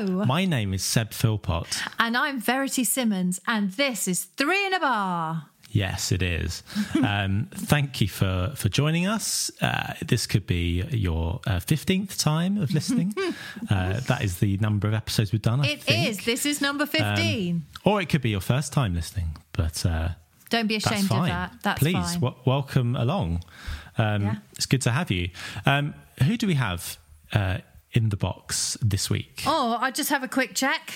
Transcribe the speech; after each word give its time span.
Hello, 0.00 0.24
my 0.24 0.46
name 0.46 0.72
is 0.72 0.82
Seb 0.82 1.10
Philpott. 1.12 1.82
and 1.98 2.16
I'm 2.16 2.40
Verity 2.40 2.84
Simmons, 2.84 3.38
and 3.46 3.70
this 3.72 4.08
is 4.08 4.24
Three 4.24 4.64
in 4.66 4.72
a 4.72 4.80
Bar. 4.80 5.44
Yes, 5.72 6.10
it 6.10 6.22
is. 6.22 6.62
Um, 7.04 7.48
thank 7.54 8.00
you 8.00 8.08
for 8.08 8.52
for 8.56 8.70
joining 8.70 9.06
us. 9.06 9.50
Uh, 9.60 9.92
this 10.06 10.26
could 10.26 10.46
be 10.46 10.82
your 10.90 11.40
uh, 11.46 11.60
fifteenth 11.60 12.16
time 12.16 12.56
of 12.56 12.72
listening. 12.72 13.14
uh, 13.70 14.00
that 14.00 14.22
is 14.24 14.38
the 14.38 14.56
number 14.56 14.88
of 14.88 14.94
episodes 14.94 15.32
we've 15.32 15.42
done. 15.42 15.60
I 15.60 15.66
It 15.72 15.82
think. 15.82 16.08
is. 16.08 16.24
This 16.24 16.46
is 16.46 16.62
number 16.62 16.86
15. 16.86 17.62
or 17.84 18.00
it 18.00 18.08
could 18.08 18.22
be 18.22 18.30
your 18.30 18.40
first 18.40 18.72
time 18.72 18.94
listening. 18.94 19.36
But 19.52 19.84
uh, 19.84 20.08
Don't 20.48 20.66
be 20.66 20.76
ashamed 20.76 21.12
of 21.12 21.26
that. 21.26 21.52
That's 21.62 21.78
Please 21.78 21.92
fine. 22.12 22.20
w- 22.20 22.36
welcome 22.46 22.96
along. 22.96 23.42
Um, 23.98 24.22
Yeah. 24.22 24.36
It's 24.52 24.66
good 24.66 24.80
to 24.82 24.90
have 24.92 25.10
you. 25.10 25.28
Um, 25.66 25.92
who 26.24 26.36
do 26.38 26.46
we 26.46 26.54
have 26.54 26.96
uh, 27.34 27.58
in 27.92 28.08
the 28.10 28.16
box 28.16 28.76
this 28.80 29.10
week? 29.10 29.42
Oh, 29.46 29.76
I 29.80 29.90
just 29.90 30.10
have 30.10 30.22
a 30.22 30.28
quick 30.28 30.54
check. 30.54 30.92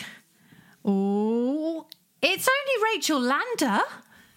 Oh, 0.85 1.87
it's 2.23 2.49
only 2.49 2.95
Rachel 2.95 3.21
Lander. 3.21 3.81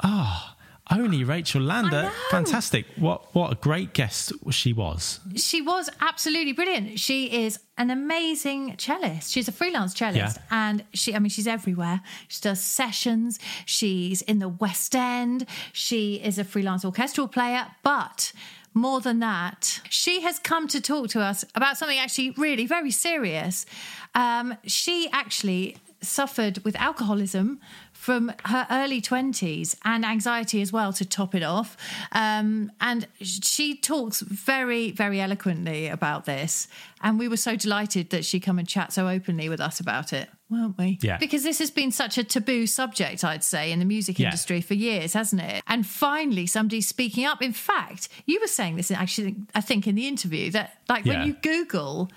Oh, 0.03 0.53
only 0.89 1.23
Rachel 1.25 1.61
Lander. 1.61 2.09
Fantastic. 2.31 2.85
What 2.95 3.35
what 3.35 3.51
a 3.51 3.55
great 3.55 3.93
guest 3.93 4.31
she 4.51 4.71
was. 4.71 5.19
She 5.35 5.61
was 5.61 5.89
absolutely 5.99 6.53
brilliant. 6.53 6.99
She 6.99 7.43
is 7.45 7.59
an 7.77 7.89
amazing 7.89 8.75
cellist. 8.77 9.31
She's 9.33 9.47
a 9.49 9.51
freelance 9.51 9.93
cellist, 9.93 10.15
Yeah. 10.15 10.33
and 10.49 10.85
she, 10.93 11.13
I 11.13 11.19
mean, 11.19 11.29
she's 11.29 11.47
everywhere. 11.47 12.01
She 12.29 12.39
does 12.41 12.61
sessions. 12.61 13.39
She's 13.65 14.21
in 14.21 14.39
the 14.39 14.47
West 14.49 14.95
End. 14.95 15.45
She 15.73 16.15
is 16.15 16.39
a 16.39 16.43
freelance 16.45 16.85
orchestral 16.85 17.27
player, 17.27 17.67
but. 17.83 18.31
More 18.77 19.01
than 19.01 19.17
that, 19.21 19.81
she 19.89 20.21
has 20.21 20.37
come 20.37 20.67
to 20.67 20.79
talk 20.79 21.09
to 21.09 21.19
us 21.19 21.43
about 21.55 21.77
something 21.77 21.97
actually 21.97 22.29
really 22.37 22.67
very 22.67 22.91
serious. 22.91 23.65
Um, 24.13 24.55
she 24.67 25.09
actually 25.11 25.77
suffered 25.99 26.63
with 26.63 26.75
alcoholism 26.75 27.59
from 28.07 28.31
her 28.45 28.65
early 28.71 29.01
20s 29.01 29.75
and 29.83 30.05
anxiety 30.05 30.61
as 30.61 30.71
well 30.71 30.93
to 30.93 31.03
top 31.03 31.35
it 31.35 31.43
off. 31.43 31.75
Um, 32.13 32.71
and 32.79 33.05
she 33.19 33.75
talks 33.75 34.21
very, 34.21 34.91
very 34.91 35.19
eloquently 35.19 35.89
about 35.89 36.23
this. 36.23 36.69
And 37.01 37.19
we 37.19 37.27
were 37.27 37.35
so 37.35 37.57
delighted 37.57 38.11
that 38.11 38.23
she 38.23 38.39
come 38.39 38.59
and 38.59 38.65
chat 38.65 38.93
so 38.93 39.09
openly 39.09 39.49
with 39.49 39.59
us 39.59 39.81
about 39.81 40.13
it, 40.13 40.29
weren't 40.49 40.77
we? 40.77 40.99
Yeah. 41.01 41.17
Because 41.17 41.43
this 41.43 41.59
has 41.59 41.69
been 41.69 41.91
such 41.91 42.17
a 42.17 42.23
taboo 42.23 42.65
subject, 42.65 43.25
I'd 43.25 43.43
say, 43.43 43.73
in 43.73 43.79
the 43.79 43.85
music 43.85 44.17
Yeah. 44.17 44.27
industry 44.27 44.61
for 44.61 44.73
years, 44.73 45.11
hasn't 45.11 45.41
it? 45.41 45.61
And 45.67 45.85
finally, 45.85 46.47
somebody's 46.47 46.87
speaking 46.87 47.25
up. 47.25 47.41
In 47.41 47.51
fact, 47.51 48.07
you 48.25 48.39
were 48.39 48.47
saying 48.47 48.77
this 48.77 48.89
actually, 48.89 49.35
I 49.53 49.59
think, 49.59 49.85
in 49.85 49.95
the 49.95 50.07
interview 50.07 50.49
that, 50.51 50.79
like, 50.87 51.03
Yeah. 51.05 51.17
when 51.19 51.27
you 51.27 51.33
Google 51.41 52.09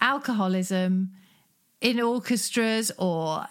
alcoholism 0.00 1.12
in 1.80 2.00
orchestras 2.00 2.90
or 2.98 3.46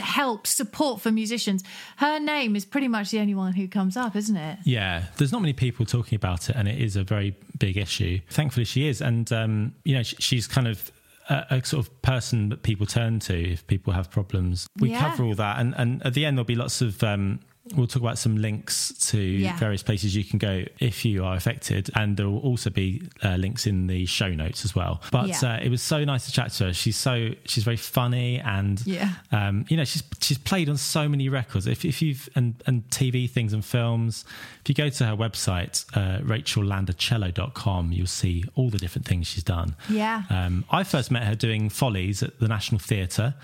help 0.00 0.46
support 0.46 1.00
for 1.00 1.10
musicians, 1.12 1.62
her 1.96 2.18
name 2.18 2.56
is 2.56 2.64
pretty 2.64 2.88
much 2.88 3.10
the 3.10 3.20
only 3.20 3.34
one 3.34 3.52
who 3.52 3.68
comes 3.68 3.96
up, 3.96 4.16
isn't 4.16 4.36
it? 4.36 4.58
Yeah, 4.64 5.04
there's 5.16 5.32
not 5.32 5.42
many 5.42 5.52
people 5.52 5.86
talking 5.86 6.16
about 6.16 6.48
it, 6.50 6.56
and 6.56 6.68
it 6.68 6.80
is 6.80 6.96
a 6.96 7.04
very 7.04 7.36
big 7.58 7.76
issue. 7.76 8.20
Thankfully, 8.30 8.64
she 8.64 8.88
is, 8.88 9.00
and 9.00 9.30
um, 9.32 9.74
you 9.84 9.94
know, 9.94 10.02
she's 10.02 10.46
kind 10.46 10.68
of 10.68 10.90
a, 11.28 11.44
a 11.50 11.64
sort 11.64 11.86
of 11.86 12.02
person 12.02 12.48
that 12.50 12.62
people 12.62 12.86
turn 12.86 13.18
to 13.20 13.52
if 13.52 13.66
people 13.66 13.92
have 13.92 14.10
problems. 14.10 14.66
We 14.78 14.90
Yeah. 14.90 15.00
cover 15.10 15.24
all 15.24 15.34
that, 15.34 15.58
and 15.60 15.74
and 15.76 16.02
at 16.06 16.14
the 16.14 16.24
end 16.24 16.36
there'll 16.36 16.44
be 16.46 16.54
lots 16.54 16.80
of. 16.82 17.02
Um, 17.02 17.40
We'll 17.76 17.86
talk 17.86 18.02
about 18.02 18.18
some 18.18 18.36
links 18.36 18.92
to 19.10 19.18
Yeah. 19.20 19.56
various 19.58 19.82
places 19.82 20.14
you 20.16 20.24
can 20.24 20.38
go 20.38 20.64
if 20.78 21.04
you 21.04 21.24
are 21.24 21.34
affected, 21.36 21.90
and 21.94 22.16
there 22.16 22.28
will 22.28 22.38
also 22.40 22.70
be 22.70 23.02
uh, 23.22 23.36
links 23.36 23.66
in 23.66 23.86
the 23.86 24.06
show 24.06 24.28
notes 24.30 24.64
as 24.64 24.74
well. 24.74 25.02
But 25.10 25.28
Yeah. 25.28 25.54
uh, 25.54 25.58
it 25.62 25.70
was 25.70 25.82
so 25.82 26.04
nice 26.04 26.26
to 26.26 26.32
chat 26.32 26.52
to 26.52 26.64
her. 26.66 26.72
She's 26.72 26.96
so 26.96 27.30
she's 27.44 27.64
very 27.64 27.76
funny, 27.76 28.40
and 28.40 28.82
Yeah. 28.86 29.12
um, 29.32 29.64
you 29.68 29.76
know 29.76 29.84
she's 29.84 30.02
she's 30.20 30.38
played 30.38 30.68
on 30.68 30.76
so 30.76 31.08
many 31.08 31.28
records. 31.28 31.66
If 31.66 31.84
if 31.84 32.00
you've 32.02 32.28
and 32.34 32.54
and 32.66 32.88
TV 32.90 33.26
things 33.30 33.52
and 33.52 33.64
films, 33.64 34.24
if 34.62 34.68
you 34.68 34.74
go 34.74 34.88
to 34.88 35.06
her 35.06 35.16
website 35.16 35.84
uh, 35.94 36.20
rachellandercello.com, 36.22 37.92
you'll 37.92 38.06
see 38.06 38.44
all 38.54 38.70
the 38.70 38.78
different 38.78 39.06
things 39.06 39.26
she's 39.26 39.44
done. 39.44 39.74
Yeah. 39.88 40.22
Um, 40.30 40.64
I 40.70 40.84
first 40.84 41.10
met 41.10 41.24
her 41.24 41.34
doing 41.34 41.68
Follies 41.68 42.22
at 42.22 42.38
the 42.40 42.48
National 42.48 42.78
Theatre, 42.78 43.34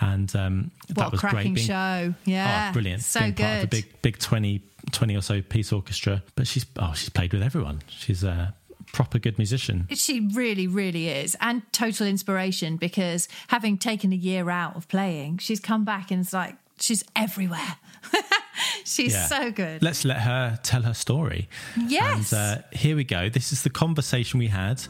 and 0.00 0.34
um, 0.36 0.70
What 0.88 0.96
that 0.96 1.08
a 1.08 1.10
was 1.10 1.20
cracking 1.20 1.54
great. 1.54 1.54
Being, 1.56 1.66
show. 1.66 2.14
Yeah. 2.24 2.68
Oh, 2.68 2.72
brilliant! 2.72 3.02
So 3.02 3.20
being 3.20 3.32
good. 3.32 3.42
part 3.44 3.58
of 3.58 3.64
a 3.64 3.66
big 3.68 4.02
big 4.02 4.18
20, 4.18 4.62
20 4.92 5.16
or 5.16 5.22
so 5.22 5.42
piece 5.42 5.72
orchestra. 5.72 6.22
But 6.34 6.46
she's 6.46 6.66
oh 6.78 6.92
she's 6.94 7.08
played 7.08 7.32
with 7.32 7.42
everyone. 7.42 7.82
She's 7.88 8.22
a 8.24 8.54
proper 8.92 9.18
good 9.18 9.36
musician. 9.38 9.86
She 9.90 10.28
really, 10.32 10.66
really 10.66 11.08
is. 11.08 11.36
And 11.40 11.62
total 11.72 12.06
inspiration 12.06 12.76
because 12.76 13.28
having 13.48 13.76
taken 13.76 14.12
a 14.12 14.16
year 14.16 14.48
out 14.50 14.76
of 14.76 14.88
playing, 14.88 15.38
she's 15.38 15.60
come 15.60 15.84
back 15.84 16.10
and 16.10 16.20
it's 16.22 16.32
like 16.32 16.56
she's 16.80 17.04
everywhere. 17.14 17.76
she's 18.84 19.12
Yeah. 19.12 19.26
so 19.26 19.50
good. 19.50 19.82
Let's 19.82 20.04
let 20.06 20.20
her 20.22 20.58
tell 20.62 20.82
her 20.82 20.94
story. 20.94 21.48
Yes. 21.86 22.32
And 22.32 22.60
uh, 22.60 22.62
here 22.72 22.96
we 22.96 23.04
go. 23.04 23.28
This 23.28 23.52
is 23.52 23.62
the 23.62 23.70
conversation 23.70 24.38
we 24.38 24.46
had 24.48 24.82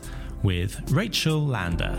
with 0.44 0.81
Rachel 0.93 1.44
Lander. 1.44 1.99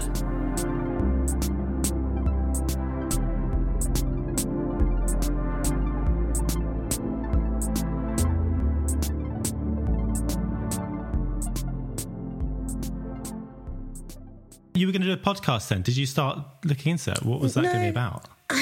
You 14.80 14.88
were 14.88 14.94
going 14.94 15.02
to 15.02 15.08
do 15.08 15.14
a 15.14 15.18
podcast 15.18 15.68
then. 15.68 15.82
Did 15.82 15.98
you 15.98 16.06
start 16.06 16.40
looking 16.66 16.92
into 16.94 17.12
it? 17.12 17.24
What 17.24 17.40
was 17.40 17.54
that 17.54 17.64
going 17.64 17.76
to 17.76 17.82
be 17.82 17.90
about? 17.90 18.28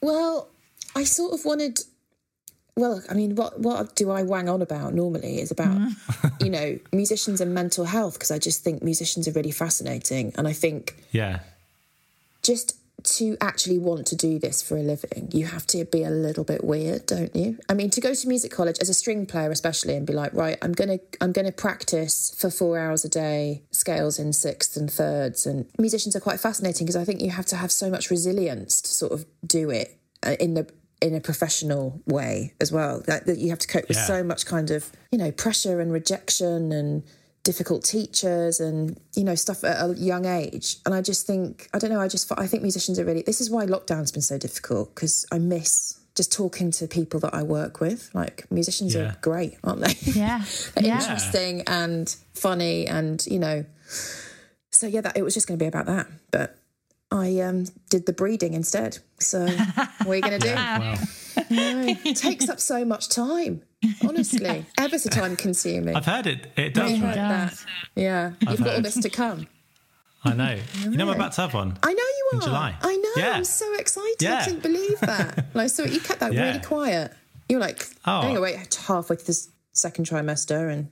Well, 0.00 0.48
I 0.96 1.04
sort 1.04 1.32
of 1.32 1.44
wanted. 1.44 1.78
Well, 2.76 3.00
I 3.08 3.14
mean, 3.14 3.36
what 3.36 3.60
what 3.60 3.94
do 3.94 4.10
I 4.10 4.24
wang 4.24 4.48
on 4.48 4.60
about 4.60 4.94
normally 4.94 5.40
is 5.40 5.52
about, 5.52 5.76
mm. 5.76 6.44
you 6.44 6.50
know, 6.50 6.78
musicians 6.92 7.40
and 7.40 7.54
mental 7.54 7.84
health 7.84 8.14
because 8.14 8.32
I 8.32 8.38
just 8.38 8.64
think 8.64 8.82
musicians 8.82 9.28
are 9.28 9.32
really 9.32 9.52
fascinating, 9.52 10.32
and 10.36 10.48
I 10.48 10.52
think 10.52 10.96
Yeah. 11.12 11.40
just 12.42 12.76
to 13.04 13.36
actually 13.40 13.78
want 13.78 14.06
to 14.08 14.16
do 14.16 14.38
this 14.38 14.62
for 14.62 14.76
a 14.76 14.82
living, 14.82 15.28
you 15.32 15.46
have 15.46 15.66
to 15.68 15.84
be 15.84 16.04
a 16.04 16.10
little 16.10 16.44
bit 16.44 16.64
weird, 16.64 17.06
don't 17.06 17.34
you? 17.34 17.58
I 17.68 17.74
mean, 17.74 17.90
to 17.90 18.00
go 18.00 18.14
to 18.14 18.28
music 18.28 18.50
college 18.50 18.78
as 18.80 18.88
a 18.88 18.94
string 18.94 19.26
player, 19.26 19.50
especially, 19.50 19.94
and 19.96 20.06
be 20.06 20.12
like, 20.12 20.32
right, 20.34 20.56
I'm 20.62 20.72
gonna 20.72 20.98
I'm 21.20 21.32
gonna 21.32 21.52
practice 21.52 22.34
for 22.36 22.50
four 22.50 22.78
hours 22.78 23.04
a 23.04 23.08
day, 23.08 23.62
scales 23.70 24.18
in 24.18 24.32
sixths 24.32 24.76
and 24.76 24.90
thirds, 24.90 25.46
and 25.46 25.66
musicians 25.78 26.16
are 26.16 26.20
quite 26.20 26.40
fascinating 26.40 26.86
because 26.86 26.96
I 26.96 27.04
think 27.04 27.20
you 27.20 27.30
have 27.30 27.46
to 27.46 27.56
have 27.56 27.72
so 27.72 27.90
much 27.90 28.10
resilience 28.10 28.80
to 28.82 28.90
sort 28.90 29.12
of 29.12 29.24
do 29.46 29.70
it 29.70 29.98
uh, 30.24 30.36
in 30.40 30.54
the 30.54 30.68
in 31.00 31.14
a 31.14 31.20
professional 31.20 32.00
way 32.06 32.54
as 32.60 32.70
well. 32.70 33.02
That, 33.06 33.26
that 33.26 33.38
you 33.38 33.50
have 33.50 33.58
to 33.58 33.66
cope 33.66 33.88
with 33.88 33.96
so 33.96 34.22
much 34.22 34.46
kind 34.46 34.70
of 34.70 34.90
you 35.10 35.18
know 35.18 35.32
pressure 35.32 35.80
and 35.80 35.92
rejection 35.92 36.72
and 36.72 37.02
difficult 37.44 37.82
teachers 37.84 38.60
and 38.60 39.00
you 39.16 39.24
know 39.24 39.34
stuff 39.34 39.64
at 39.64 39.76
a 39.84 39.94
young 39.94 40.26
age 40.26 40.76
and 40.86 40.94
i 40.94 41.00
just 41.02 41.26
think 41.26 41.68
i 41.74 41.78
don't 41.78 41.90
know 41.90 42.00
i 42.00 42.06
just 42.06 42.30
i 42.38 42.46
think 42.46 42.62
musicians 42.62 42.98
are 43.00 43.04
really 43.04 43.22
this 43.22 43.40
is 43.40 43.50
why 43.50 43.66
lockdown's 43.66 44.12
been 44.12 44.22
so 44.22 44.38
difficult 44.38 44.94
because 44.94 45.26
i 45.32 45.38
miss 45.38 45.98
just 46.14 46.32
talking 46.32 46.70
to 46.70 46.86
people 46.86 47.18
that 47.18 47.34
i 47.34 47.42
work 47.42 47.80
with 47.80 48.10
like 48.14 48.44
musicians 48.50 48.94
Yeah. 48.94 49.00
are 49.02 49.16
great 49.22 49.56
aren't 49.64 49.80
they 49.80 49.94
Yeah. 50.12 50.44
They're 50.74 50.84
Yeah. 50.84 51.00
interesting 51.00 51.62
and 51.66 52.14
funny 52.34 52.86
and 52.86 53.24
you 53.26 53.40
know 53.40 53.64
so 54.70 54.86
yeah 54.86 55.00
that 55.00 55.16
it 55.16 55.22
was 55.22 55.34
just 55.34 55.48
going 55.48 55.58
to 55.58 55.62
be 55.62 55.68
about 55.68 55.86
that 55.86 56.06
but 56.30 56.56
i 57.10 57.40
um 57.40 57.64
did 57.90 58.06
the 58.06 58.12
breeding 58.12 58.54
instead 58.54 58.98
so 59.18 59.46
what 59.46 60.08
are 60.12 60.14
you 60.14 60.22
going 60.22 60.38
to 60.40 60.46
do 60.48 60.54
Wow. 60.54 60.94
It 61.36 62.16
takes 62.16 62.48
up 62.48 62.60
so 62.60 62.84
much 62.84 63.08
time 63.08 63.62
honestly 64.06 64.64
ever 64.78 64.98
so 64.98 65.10
time 65.10 65.36
consuming 65.36 65.96
I've 65.96 66.06
heard 66.06 66.26
it. 66.26 66.46
It 66.56 66.74
does, 66.74 66.90
Really 66.92 67.02
right? 67.02 67.06
like 67.08 67.14
that. 67.16 67.64
Yeah, 67.94 68.32
you've 68.40 68.58
got 68.62 68.74
all 68.76 68.82
this 68.82 68.98
to 69.00 69.10
come. 69.10 69.46
I 70.24 70.34
know. 70.34 70.56
You 70.82 70.90
know, 70.90 71.08
I'm 71.10 71.16
about 71.16 71.32
to 71.32 71.40
have 71.40 71.52
one. 71.54 71.76
I 71.82 71.92
know 71.92 71.98
you 71.98 72.30
are. 72.32 72.36
In 72.36 72.40
July. 72.42 72.76
I 72.80 72.96
know. 72.96 73.10
Yeah. 73.16 73.32
I'm 73.32 73.44
so 73.44 73.74
excited. 73.74 74.14
I 74.20 74.24
Yeah. 74.24 74.44
couldn't 74.44 74.62
believe 74.62 75.00
that. 75.00 75.46
like, 75.54 75.70
so 75.70 75.82
you 75.84 75.98
kept 75.98 76.20
that 76.20 76.32
Yeah. 76.32 76.46
really 76.46 76.60
quiet. 76.60 77.12
You 77.48 77.56
were 77.56 77.60
like, 77.60 77.88
Oh. 78.06 78.12
I'm 78.18 78.22
going 78.22 78.34
to 78.36 78.40
wait 78.40 78.74
halfway 78.86 79.16
through 79.16 79.24
this 79.24 79.48
second 79.72 80.06
trimester 80.06 80.70
and 80.72 80.88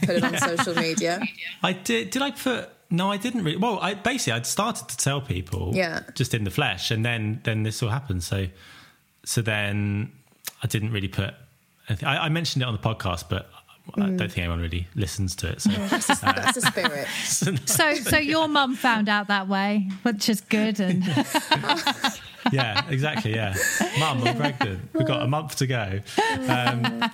put 0.00 0.16
it 0.16 0.24
on 0.24 0.36
social 0.58 0.74
media. 0.74 1.22
I 1.62 1.72
did. 1.72 2.10
Did 2.10 2.22
I 2.22 2.32
put? 2.32 2.68
No, 2.90 3.12
I 3.12 3.16
didn't 3.16 3.44
really. 3.44 3.58
Well, 3.58 3.78
I 3.80 3.94
basically 3.94 4.32
I'd 4.32 4.44
started 4.46 4.88
to 4.88 4.96
tell 4.96 5.20
people, 5.20 5.70
Yeah. 5.72 6.00
just 6.16 6.34
in 6.34 6.42
the 6.42 6.50
flesh, 6.50 6.90
and 6.90 7.04
then 7.04 7.40
then 7.44 7.62
this 7.62 7.80
all 7.80 7.90
happened. 7.90 8.24
So 8.24 8.48
so 9.24 9.42
then 9.42 10.12
I 10.62 10.66
didn't 10.66 10.92
really 10.92 11.08
put. 11.08 11.34
anything- 11.88 12.08
I, 12.08 12.26
I 12.26 12.28
mentioned 12.28 12.62
it 12.62 12.66
on 12.66 12.74
the 12.74 12.80
podcast, 12.80 13.24
but 13.28 13.50
I 13.96 14.00
Mm. 14.00 14.16
don't 14.16 14.18
think 14.32 14.38
anyone 14.38 14.60
really 14.62 14.86
listens 14.94 15.36
to 15.36 15.48
it. 15.50 15.60
So 15.60 15.68
That's 15.70 16.08
a 16.56 16.60
spirit. 16.62 17.06
So, 17.66 17.94
so 17.94 18.16
your 18.16 18.48
mum 18.48 18.76
found 18.76 19.10
out 19.10 19.28
that 19.28 19.46
way, 19.46 19.90
which 20.04 20.30
is 20.30 20.40
good. 20.40 20.80
And 20.80 21.04
yeah, 22.52 22.88
exactly. 22.88 23.34
Yeah, 23.34 23.54
Mum, 23.98 24.22
we're 24.22 24.34
pregnant. 24.34 24.88
We've 24.94 25.06
got 25.06 25.22
a 25.22 25.26
month 25.26 25.56
to 25.56 25.66
go. 25.66 26.00
Um, 26.48 27.10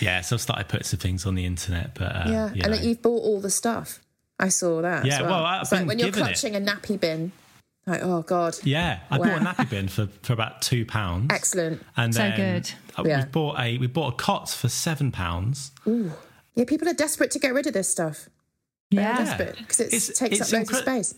yeah, 0.00 0.20
so 0.22 0.36
I 0.36 0.38
started 0.38 0.68
putting 0.68 0.84
some 0.84 1.00
things 1.00 1.26
on 1.26 1.34
the 1.34 1.44
internet, 1.44 1.94
but 1.94 2.04
uh, 2.16 2.24
Yeah. 2.28 2.46
you 2.54 2.62
and 2.62 2.70
know. 2.72 2.76
that 2.78 2.82
you've 2.84 3.02
bought 3.02 3.22
all 3.22 3.40
the 3.40 3.50
stuff. 3.50 4.00
I 4.38 4.48
saw 4.48 4.80
that. 4.82 5.04
Yeah, 5.04 5.16
as 5.16 5.20
well. 5.22 5.30
well, 5.30 5.44
I've 5.44 5.62
it's 5.62 5.72
like 5.72 5.80
been 5.82 5.88
when 5.88 5.98
you're 5.98 6.06
given 6.08 6.22
it. 6.22 6.26
clutching 6.26 6.56
a 6.56 6.60
nappy 6.60 6.98
bin. 6.98 7.32
Like, 7.86 8.00
oh 8.02 8.22
God. 8.22 8.56
Yeah, 8.62 9.00
I 9.10 9.18
Wow. 9.18 9.26
bought 9.26 9.42
a 9.42 9.44
nappy 9.44 9.68
bin 9.68 9.88
for, 9.88 10.06
for 10.22 10.32
about 10.32 10.62
two 10.62 10.86
pounds. 10.86 11.28
Excellent. 11.32 11.82
And 11.96 12.14
So 12.14 12.20
then 12.20 12.36
good. 12.36 12.70
uh, 12.98 13.02
Yeah. 13.04 13.24
we 13.24 13.30
bought 13.30 13.58
a 13.58 13.78
we 13.78 13.86
bought 13.88 14.14
a 14.14 14.16
cot 14.16 14.48
for 14.48 14.68
seven 14.68 15.10
pounds. 15.10 15.72
Ooh. 15.86 16.12
Yeah, 16.54 16.64
people 16.64 16.88
are 16.88 16.92
desperate 16.94 17.30
to 17.32 17.38
get 17.38 17.54
rid 17.54 17.66
of 17.66 17.72
this 17.72 17.88
stuff. 17.88 18.28
They're 18.90 19.00
yeah, 19.00 19.16
desperate 19.24 19.56
because 19.58 19.80
it 19.80 19.90
takes 19.90 20.20
it's 20.40 20.52
up 20.52 20.58
loads 20.58 20.70
of 20.70 20.76
space. 20.76 21.14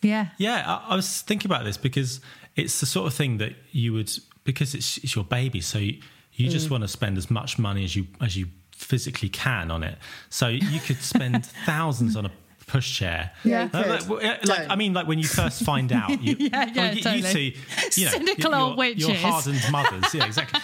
yeah, 0.00 0.28
Yeah, 0.38 0.64
I, 0.66 0.92
I 0.92 0.96
was 0.96 1.20
thinking 1.22 1.48
about 1.50 1.64
this 1.64 1.76
because 1.76 2.20
it's 2.56 2.80
the 2.80 2.86
sort 2.86 3.06
of 3.06 3.14
thing 3.14 3.38
that 3.38 3.52
you 3.70 3.92
would 3.92 4.10
because 4.44 4.74
it's 4.74 4.96
it's 4.98 5.14
your 5.14 5.24
baby, 5.24 5.60
so 5.60 5.78
you, 5.78 6.00
you 6.32 6.48
just 6.48 6.68
Mm. 6.68 6.70
want 6.72 6.82
to 6.84 6.88
spend 6.88 7.16
as 7.18 7.30
much 7.30 7.58
money 7.58 7.84
as 7.84 7.94
you 7.94 8.06
as 8.20 8.36
you 8.36 8.46
physically 8.74 9.28
can 9.28 9.70
on 9.70 9.82
it. 9.84 9.98
So 10.30 10.48
you 10.48 10.80
could 10.80 11.00
spend 11.02 11.46
thousands 11.66 12.16
on 12.16 12.26
a 12.26 12.30
pushchair. 12.72 13.30
Yeah, 13.44 13.64
you 13.64 13.68
could. 13.70 14.08
like, 14.08 14.24
uh, 14.24 14.36
like, 14.46 14.70
I 14.70 14.76
mean, 14.76 14.92
like 14.94 15.06
when 15.06 15.18
you 15.18 15.26
first 15.26 15.62
find 15.62 15.92
out, 15.92 16.10
you, 16.22 16.36
Yeah, 16.38 16.48
yeah, 16.64 16.72
well, 16.76 16.94
you, 16.96 17.02
totally. 17.02 17.44
you 17.44 17.52
two, 17.52 18.00
you 18.00 18.06
know, 18.06 18.12
Cynical 18.12 18.50
your, 18.50 18.60
old 18.60 18.70
your 18.70 18.76
witches. 19.08 19.22
hardened 19.22 19.62
mothers, 19.70 20.14
yeah, 20.14 20.26
exactly. 20.26 20.60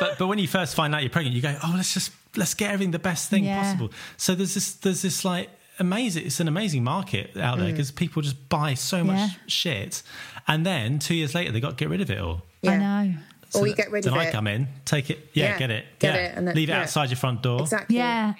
but 0.00 0.18
but 0.18 0.26
when 0.26 0.38
you 0.38 0.48
first 0.48 0.74
find 0.74 0.94
out 0.94 1.02
you're 1.02 1.10
pregnant, 1.10 1.34
you 1.36 1.42
go, 1.42 1.56
oh, 1.64 1.72
let's 1.76 1.92
just 1.94 2.12
let's 2.36 2.54
get 2.54 2.70
everything 2.70 2.92
the 2.92 2.98
best 2.98 3.30
thing 3.30 3.44
Yeah. 3.44 3.62
possible. 3.62 3.90
So 4.16 4.34
there's 4.34 4.54
this 4.54 4.74
there's 4.74 5.02
this 5.02 5.24
like 5.24 5.50
amazing 5.80 6.26
it's 6.26 6.40
an 6.40 6.48
amazing 6.48 6.82
market 6.84 7.36
out 7.36 7.56
Mm. 7.56 7.60
there 7.60 7.70
because 7.70 7.90
people 7.92 8.20
just 8.22 8.48
buy 8.48 8.74
so 8.74 9.04
much 9.04 9.16
Yeah. 9.16 9.28
shit 9.46 10.02
and 10.48 10.66
then 10.66 10.98
two 10.98 11.14
years 11.14 11.34
later 11.36 11.52
they 11.52 11.60
got 11.60 11.70
to 11.70 11.76
get 11.76 11.88
rid 11.88 12.00
of 12.00 12.10
it 12.10 12.18
all 12.18 12.42
I 12.66 12.76
know. 12.76 13.14
So 13.50 13.60
Or 13.60 13.66
you 13.68 13.74
get 13.76 13.90
rid 13.92 14.04
of 14.06 14.12
I 14.12 14.24
it. 14.24 14.28
I 14.28 14.32
come 14.32 14.48
in 14.48 14.66
take 14.84 15.08
it 15.08 15.30
yeah, 15.34 15.50
Yeah, 15.52 15.58
get 15.58 15.70
it 15.70 15.84
get 16.00 16.14
yeah. 16.14 16.20
it 16.20 16.32
and 16.36 16.48
then- 16.48 16.56
leave 16.56 16.68
it 16.68 16.72
yeah. 16.72 16.80
outside 16.82 17.10
your 17.10 17.16
front 17.16 17.42
door 17.42 17.60
Exactly. 17.62 17.96
Yeah. 17.96 18.34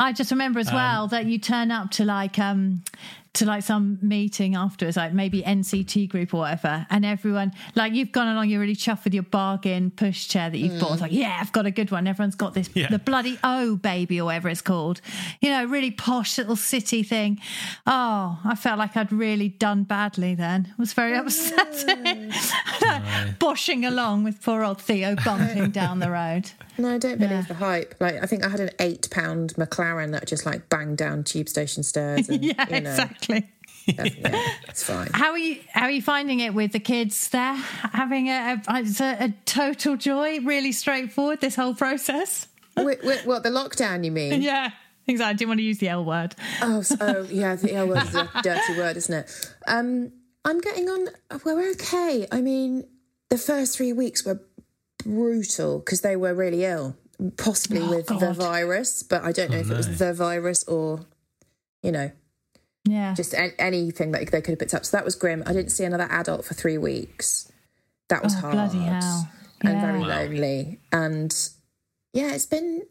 I 0.00 0.12
just 0.12 0.30
remember 0.30 0.60
as 0.60 0.68
um, 0.68 0.74
well 0.74 1.08
that 1.08 1.26
you 1.26 1.38
turn 1.38 1.70
up 1.70 1.90
to 1.92 2.04
like 2.04 2.38
um 2.38 2.82
to 3.34 3.44
like 3.44 3.62
some 3.62 3.98
meeting 4.02 4.56
afterwards, 4.56 4.96
like 4.96 5.12
maybe 5.12 5.42
NCT 5.42 6.08
group 6.08 6.34
or 6.34 6.38
whatever, 6.38 6.86
and 6.90 7.04
everyone 7.04 7.52
like 7.76 7.92
you've 7.92 8.10
gone 8.10 8.26
along, 8.26 8.48
you're 8.48 8.58
really 8.60 8.74
chuffed 8.74 9.04
with 9.04 9.14
your 9.14 9.22
bargain 9.22 9.92
pushchair 9.94 10.50
that 10.50 10.58
you've 10.58 10.80
bought. 10.80 10.92
It's 10.94 11.02
like, 11.02 11.12
yeah, 11.12 11.38
I've 11.40 11.52
got 11.52 11.64
a 11.66 11.70
good 11.70 11.90
one. 11.92 12.06
Everyone's 12.08 12.34
got 12.34 12.54
this 12.54 12.68
Yeah. 12.74 12.88
the 12.88 12.98
bloody 12.98 13.38
O 13.44 13.76
baby 13.76 14.20
or 14.20 14.24
whatever 14.24 14.48
it's 14.48 14.62
called. 14.62 15.00
You 15.40 15.50
know, 15.50 15.64
really 15.66 15.90
posh 15.92 16.38
little 16.38 16.56
city 16.56 17.02
thing. 17.04 17.38
Oh, 17.86 18.40
I 18.44 18.54
felt 18.56 18.78
like 18.78 18.96
I'd 18.96 19.12
really 19.12 19.50
done 19.50 19.84
badly 19.84 20.34
then. 20.34 20.68
It 20.72 20.78
was 20.78 20.92
very 20.94 21.16
upsetting. 21.16 22.32
Mm. 22.78 23.36
Boshing 23.38 23.86
along 23.86 24.24
with 24.24 24.42
poor 24.42 24.62
old 24.64 24.80
Theo 24.80 25.16
bumping 25.24 25.70
down 25.70 25.98
the 25.98 26.10
road. 26.10 26.50
No, 26.78 26.88
I 26.94 26.98
don't 26.98 27.18
believe 27.18 27.30
Yeah. 27.32 27.42
the 27.42 27.54
hype. 27.54 27.94
Like, 28.00 28.22
I 28.22 28.26
think 28.26 28.44
I 28.44 28.48
had 28.48 28.60
an 28.60 28.70
eight 28.78 29.08
pound 29.10 29.54
Maclaren 29.54 30.12
that 30.12 30.26
just 30.26 30.46
like 30.46 30.68
banged 30.68 30.98
down 30.98 31.24
tube 31.24 31.48
station 31.48 31.82
stairs. 31.82 32.28
And, 32.28 32.42
Yeah, 32.44 32.64
you 32.68 32.80
know, 32.80 32.90
exactly. 32.90 33.48
yeah, 33.86 34.04
it's 34.68 34.84
fine. 34.84 35.08
How 35.12 35.30
are 35.32 35.38
you? 35.38 35.60
How 35.72 35.82
are 35.86 35.90
you 35.90 36.02
finding 36.02 36.40
it 36.40 36.54
with 36.54 36.72
the 36.72 36.80
kids 36.80 37.28
there? 37.30 37.54
Having 37.54 38.28
a, 38.28 38.62
a, 38.68 38.78
it's 38.80 39.00
a, 39.00 39.16
a 39.24 39.34
total 39.44 39.96
joy, 39.96 40.40
really 40.40 40.72
straightforward. 40.72 41.40
This 41.40 41.56
whole 41.56 41.74
process. 41.74 42.46
Wait, 42.76 43.02
wait, 43.04 43.26
what 43.26 43.42
the 43.42 43.48
lockdown? 43.50 44.04
You 44.04 44.12
mean? 44.12 44.40
Yeah, 44.40 44.70
exactly. 45.06 45.30
I 45.30 45.32
didn't 45.32 45.48
want 45.48 45.58
to 45.58 45.64
use 45.64 45.78
the 45.78 45.88
L 45.88 46.04
word. 46.04 46.36
Oh, 46.62 46.82
so, 46.82 46.96
oh, 47.00 47.22
yeah. 47.30 47.56
The 47.56 47.74
L 47.74 47.88
word 47.88 48.04
is 48.04 48.14
a 48.14 48.30
dirty 48.42 48.76
word, 48.78 48.96
isn't 48.96 49.14
it? 49.14 49.54
Um, 49.66 50.12
I'm 50.44 50.60
getting 50.60 50.88
on. 50.88 51.08
We're 51.44 51.70
okay. 51.72 52.28
I 52.30 52.40
mean, 52.40 52.84
the 53.30 53.38
first 53.38 53.76
three 53.76 53.92
weeks 53.92 54.24
were 54.24 54.40
brutal 55.04 55.78
because 55.78 56.00
they 56.02 56.16
were 56.16 56.34
really 56.34 56.64
ill, 56.64 56.96
possibly 57.36 57.82
with 57.82 58.06
the 58.06 58.32
virus. 58.34 59.02
But 59.02 59.24
I 59.24 59.32
don't 59.32 59.50
know 59.50 59.58
if 59.58 59.70
it 59.70 59.76
was 59.76 59.98
the 59.98 60.12
virus 60.12 60.64
or, 60.64 61.00
you 61.82 61.92
know, 61.92 62.10
Yeah, 62.84 63.14
just 63.14 63.34
a- 63.34 63.58
anything 63.60 64.12
that 64.12 64.30
they 64.30 64.40
could 64.40 64.52
have 64.52 64.58
picked 64.58 64.74
up. 64.74 64.84
So 64.84 64.96
that 64.96 65.04
was 65.04 65.14
grim. 65.14 65.42
I 65.46 65.52
didn't 65.52 65.70
see 65.72 65.84
another 65.84 66.08
adult 66.10 66.44
for 66.44 66.54
three 66.54 66.78
weeks. 66.78 67.50
That 68.08 68.22
was 68.22 68.34
Oh, 68.36 68.40
hard 68.40 68.52
bloody 68.54 68.78
hell. 68.78 69.28
and 69.60 69.80
very 69.80 70.00
Wow. 70.00 70.08
lonely. 70.08 70.80
And 70.92 71.34
yeah, 72.12 72.32
it's 72.32 72.46
been 72.46 72.82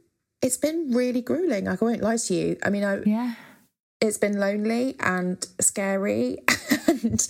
it's 0.41 0.57
been 0.57 0.91
really 0.91 1.21
grueling. 1.21 1.65
Like, 1.65 1.81
I 1.81 1.85
won't 1.85 2.01
lie 2.03 2.17
to 2.17 2.33
you. 2.35 2.57
I 2.61 2.69
mean, 2.69 2.83
I, 2.83 3.01
yeah, 3.05 3.33
it's 3.99 4.19
been 4.19 4.39
lonely 4.39 4.95
and 4.99 5.43
scary, 5.59 6.37
and 6.87 7.27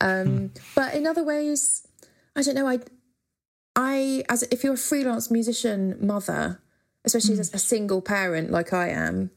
um, 0.00 0.50
but 0.74 0.92
in 0.94 1.06
other 1.06 1.22
ways, 1.22 1.86
I 2.34 2.42
don't 2.42 2.56
know. 2.56 2.66
I 2.66 2.80
I 3.78 4.24
as 4.28 4.42
if 4.50 4.64
you're 4.64 4.74
a 4.74 4.76
freelance 4.76 5.30
musician 5.30 5.96
mother, 6.04 6.60
especially 7.04 7.38
as 7.38 7.50
mm. 7.50 7.54
a 7.54 7.58
single 7.58 8.02
parent 8.02 8.50
like 8.50 8.72
I 8.72 8.88
am, 8.88 9.30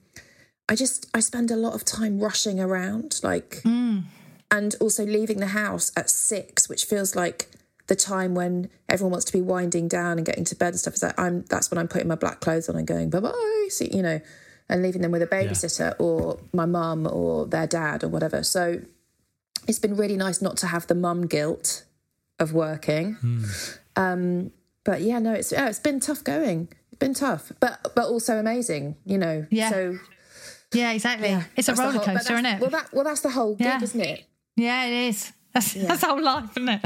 I 0.68 0.76
just 0.76 1.08
I 1.14 1.20
spend 1.20 1.52
a 1.52 1.56
lot 1.56 1.76
of 1.76 1.86
time 1.86 2.20
rushing 2.20 2.60
around, 2.60 3.20
like, 3.22 3.62
mm. 3.64 4.04
and 4.50 4.76
also 4.82 5.06
leaving 5.06 5.40
the 5.40 5.48
house 5.48 5.92
at 5.96 6.10
six, 6.10 6.68
which 6.68 6.86
feels 6.86 7.16
like 7.16 7.52
the 7.86 7.96
time 7.96 8.34
when 8.34 8.72
everyone 8.90 9.12
wants 9.12 9.26
to 9.26 9.34
be 9.34 9.42
winding 9.42 9.88
down 9.88 10.18
and 10.18 10.26
getting 10.26 10.46
to 10.46 10.56
bed 10.56 10.70
and 10.70 10.80
stuff. 10.80 10.96
Is 10.96 11.02
that 11.02 11.20
I'm 11.20 11.44
that's 11.44 11.70
when 11.70 11.78
I'm 11.78 11.88
putting 11.88 12.08
my 12.08 12.16
black 12.16 12.40
clothes 12.40 12.68
on 12.68 12.76
and 12.76 12.88
going 12.88 13.12
bye 13.12 13.20
bye, 13.20 13.68
so, 13.70 13.86
you 13.86 14.02
know, 14.02 14.20
and 14.68 14.82
leaving 14.82 15.04
them 15.04 15.12
with 15.12 15.22
a 15.22 15.28
babysitter 15.28 15.94
or 16.00 16.40
my 16.52 16.66
mum 16.66 17.06
or 17.06 17.46
their 17.46 17.68
dad 17.68 18.04
or 18.04 18.08
whatever. 18.08 18.42
So 18.42 18.82
it's 19.68 19.78
been 19.78 19.96
really 19.96 20.18
nice 20.18 20.42
not 20.42 20.58
to 20.58 20.68
have 20.68 20.88
the 20.88 20.96
mum 20.96 21.28
guilt 21.28 21.86
of 22.40 22.54
working. 22.54 23.14
Hmm. 23.22 23.44
Um, 24.02 24.52
but 24.84 25.02
yeah, 25.02 25.20
no, 25.20 25.34
it's 25.34 25.52
yeah, 25.52 25.68
it's 25.70 25.80
been 25.80 26.00
tough 26.00 26.24
going. 26.24 26.68
It's 26.92 27.00
been 27.00 27.14
tough, 27.14 27.52
but 27.60 27.80
but 27.96 28.06
also 28.06 28.38
amazing. 28.38 28.96
You 29.06 29.18
know. 29.18 29.46
Yeah. 29.50 29.70
So 29.70 29.98
Yeah, 30.74 30.92
exactly. 30.92 31.30
Yeah, 31.30 31.44
it's 31.56 31.68
a 31.70 31.76
roller 31.76 31.92
whole- 31.94 32.02
coaster, 32.06 32.34
isn't 32.34 32.46
it? 32.46 32.60
Well, 32.62 32.70
that 32.72 32.88
well, 32.94 33.04
that's 33.04 33.22
the 33.22 33.30
whole 33.32 33.56
gig, 33.56 33.68
Yeah. 33.68 33.82
isn't 33.84 34.02
it? 34.02 34.24
Yeah, 34.56 34.86
it 34.86 35.10
is. 35.10 35.32
That's, 35.54 35.74
that's 35.74 36.02
whole 36.06 36.22
life, 36.24 36.52
isn't 36.56 36.70
it? 36.70 36.80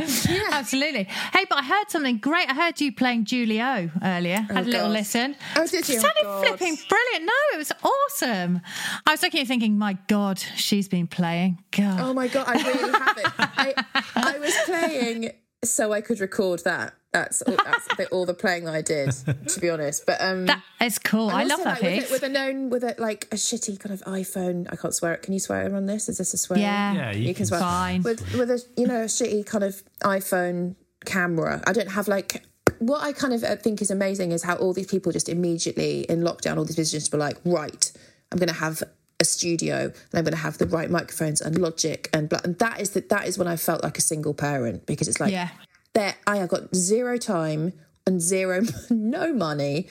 Absolutely. 0.52 1.04
Hey, 1.04 1.46
but 1.48 1.60
I 1.60 1.64
heard 1.64 1.90
something 1.90 2.18
great. 2.18 2.50
I 2.50 2.56
heard 2.56 2.82
you 2.82 2.92
playing 2.92 3.28
Julio 3.28 3.92
earlier. 4.04 4.38
Had 4.38 4.66
a 4.66 4.70
little 4.70 4.88
God. 4.88 4.92
listen. 4.92 5.36
Oh, 5.56 5.68
did 5.68 5.88
you? 5.88 5.96
It 5.98 6.02
sounded 6.02 6.24
Oh, 6.26 6.40
flipping 6.42 6.76
brilliant. 6.90 7.26
No, 7.26 7.34
it 7.54 7.58
was 7.60 7.72
awesome. 7.84 8.62
I 9.06 9.12
was 9.12 9.22
looking 9.22 9.42
at 9.42 9.48
thinking, 9.48 9.78
my 9.78 9.94
God, 10.08 10.40
she's 10.40 10.88
been 10.88 11.06
playing. 11.06 11.60
God. 11.70 12.00
Oh 12.02 12.14
my 12.16 12.28
god, 12.28 12.46
I 12.48 12.54
really 12.54 12.92
haven't. 12.92 13.34
I 13.38 13.74
I 14.16 14.40
was 14.40 14.56
playing 14.66 15.32
so 15.72 15.92
I 15.94 16.02
could 16.02 16.20
record 16.20 16.64
that. 16.64 16.94
That's 17.12 17.42
all, 17.44 17.56
that's 17.64 17.88
the, 17.96 18.08
all 18.08 18.26
the 18.26 18.34
playing 18.34 18.66
that 18.66 18.74
I 18.74 18.82
did, 18.82 19.12
to 19.48 19.60
be 19.62 19.70
honest. 19.70 20.06
But 20.06 20.20
um, 20.20 20.48
that 20.48 20.62
is 20.82 21.00
cool. 21.00 21.30
I 21.30 21.44
also, 21.44 21.56
love 21.56 21.64
that 21.64 21.82
with, 21.82 21.94
piece. 21.94 22.10
a, 22.10 22.14
with 22.14 22.24
a 22.24 22.30
known 22.30 22.70
with 22.70 22.84
a 22.84 22.94
like 22.98 23.28
a 23.32 23.36
shitty 23.36 23.80
kind 23.80 23.94
of 23.94 24.02
iPhone. 24.02 24.68
I 24.70 24.76
can't 24.76 24.94
swear 24.94 25.14
it. 25.14 25.22
Can 25.22 25.34
you 25.34 25.40
swear 25.40 25.74
on 25.74 25.86
this? 25.86 26.10
Is 26.10 26.18
this 26.18 26.34
a 26.34 26.38
swear? 26.38 26.60
Yeah. 26.60 26.94
Yeah, 26.94 27.12
you, 27.12 27.30
you 27.30 27.34
can 27.34 27.46
swear. 27.46 27.62
Fine. 27.62 28.04
With 28.04 28.34
with 28.34 28.52
a 28.52 28.62
you 28.76 28.86
know 28.86 29.04
a 29.04 29.06
shitty 29.06 29.46
kind 29.46 29.64
of 29.64 29.82
iPhone 30.04 30.76
camera. 31.06 31.64
I 31.66 31.72
don't 31.72 31.92
have 31.92 32.08
like. 32.08 32.44
What 32.80 33.02
I 33.02 33.14
kind 33.14 33.34
of 33.34 33.46
uh, 33.46 33.56
think 33.56 33.82
is 33.82 33.90
amazing 33.90 34.34
is 34.34 34.44
how 34.44 34.56
all 34.56 34.74
these 34.74 34.88
people 34.88 35.14
just 35.14 35.30
immediately 35.30 36.02
in 36.02 36.22
lockdown, 36.22 36.58
all 36.58 36.66
these 36.66 36.78
musicians 36.78 37.10
were 37.10 37.20
like, 37.20 37.38
right, 37.46 37.90
I'm 38.34 38.38
going 38.38 38.50
to 38.50 38.54
have 38.54 38.84
a 39.20 39.26
studio 39.26 39.78
and 39.86 39.94
I'm 40.14 40.24
going 40.24 40.34
to 40.34 40.38
have 40.40 40.58
the 40.58 40.66
right 40.66 40.90
microphones 40.90 41.40
and 41.42 41.58
logic 41.58 42.10
and 42.14 42.28
blah. 42.28 42.40
And 42.44 42.58
that 42.60 42.82
is 42.82 42.90
that 42.92 43.10
that 43.10 43.28
is 43.28 43.38
when 43.38 43.48
I 43.48 43.56
felt 43.56 43.84
like 43.84 43.98
a 43.98 44.02
single 44.02 44.34
parent 44.34 44.86
because 44.86 45.08
it's 45.08 45.20
like 45.20 45.32
Yeah. 45.32 45.50
there 45.94 46.16
I 46.28 46.38
have 46.38 46.50
got 46.50 46.76
zero 46.76 47.18
time 47.18 47.74
and 48.06 48.22
zero 48.22 48.62
no 48.90 49.34
money 49.34 49.88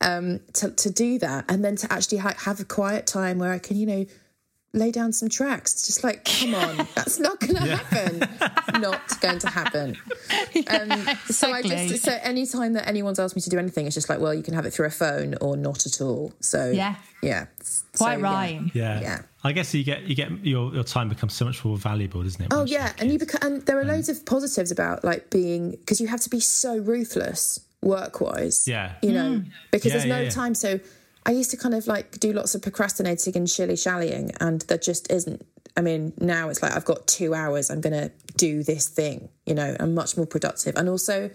um 0.00 0.40
to, 0.54 0.70
to 0.72 0.90
do 0.90 1.18
that 1.20 1.44
and 1.48 1.64
then 1.64 1.76
to 1.76 1.90
actually 1.92 2.18
ha- 2.18 2.34
have 2.38 2.60
a 2.60 2.64
quiet 2.64 3.06
time 3.06 3.38
where 3.38 3.52
I 3.52 3.58
can 3.58 3.76
you 3.76 3.86
know 3.86 4.06
lay 4.72 4.90
down 4.90 5.10
some 5.12 5.28
tracks 5.28 5.72
it's 5.72 5.86
just 5.86 6.04
like 6.04 6.24
come 6.24 6.54
on 6.54 6.76
that's 6.94 7.18
not 7.18 7.40
going 7.40 7.54
to 7.54 7.76
happen 7.76 8.80
not 8.80 9.20
going 9.20 9.38
to 9.38 9.48
happen 9.48 9.96
um, 10.68 11.16
so 11.28 11.50
I 11.52 11.62
just 11.62 12.04
so 12.04 12.12
anytime 12.22 12.74
that 12.74 12.86
anyone's 12.86 13.18
asked 13.18 13.36
me 13.36 13.42
to 13.42 13.48
do 13.50 13.58
anything 13.58 13.86
it's 13.86 13.94
just 13.94 14.08
like 14.10 14.20
well 14.20 14.34
you 14.34 14.42
can 14.42 14.52
have 14.54 14.66
it 14.66 14.72
through 14.72 14.86
a 14.86 14.90
phone 14.90 15.34
or 15.40 15.56
not 15.56 15.86
at 15.86 16.00
all 16.02 16.34
so 16.40 16.70
Yeah. 16.70 16.96
yeah 17.22 17.46
Quite 17.96 18.16
So, 18.16 18.20
right. 18.20 18.60
Yeah. 18.74 19.00
Yeah. 19.00 19.22
I 19.42 19.52
guess 19.52 19.72
you 19.72 19.82
get 19.84 20.02
you 20.02 20.14
get 20.14 20.30
your, 20.44 20.74
your 20.74 20.84
time 20.84 21.08
becomes 21.08 21.32
so 21.32 21.44
much 21.46 21.64
more 21.64 21.76
valuable, 21.78 22.22
doesn't 22.22 22.42
it? 22.42 22.48
Oh 22.52 22.64
yeah, 22.66 22.92
and 22.98 23.10
you 23.12 23.18
become 23.18 23.40
and 23.42 23.62
there 23.64 23.78
are 23.78 23.84
loads 23.84 24.08
of 24.08 24.26
positives 24.26 24.70
about 24.70 25.02
like 25.04 25.30
being 25.30 25.70
because 25.70 26.00
you 26.00 26.08
have 26.08 26.20
to 26.20 26.28
be 26.30 26.40
so 26.40 26.76
ruthless 26.76 27.60
work 27.80 28.20
wise. 28.20 28.66
Yeah. 28.68 28.94
you 29.02 29.12
know, 29.12 29.42
because 29.70 29.92
Yeah, 29.92 29.98
there's 29.98 30.08
no 30.08 30.16
yeah, 30.18 30.22
yeah. 30.24 30.30
time. 30.30 30.54
So 30.54 30.80
I 31.26 31.32
used 31.32 31.50
to 31.50 31.56
kind 31.56 31.74
of 31.74 31.86
like 31.88 32.18
do 32.20 32.32
lots 32.32 32.54
of 32.54 32.62
procrastinating 32.62 33.36
and 33.36 33.50
shilly 33.50 33.76
shallying, 33.76 34.30
and 34.40 34.62
there 34.62 34.78
just 34.78 35.10
isn't. 35.10 35.44
I 35.76 35.82
mean, 35.82 36.14
now 36.18 36.48
it's 36.48 36.62
like 36.62 36.74
I've 36.74 36.84
got 36.86 37.06
two 37.06 37.34
hours. 37.34 37.68
I'm 37.68 37.80
going 37.82 37.92
to 38.00 38.10
do 38.36 38.62
this 38.62 38.88
thing. 38.88 39.28
You 39.44 39.54
know, 39.54 39.76
I'm 39.78 39.92
much 39.94 40.16
more 40.16 40.26
productive, 40.26 40.76
and 40.76 40.88
also. 40.88 41.30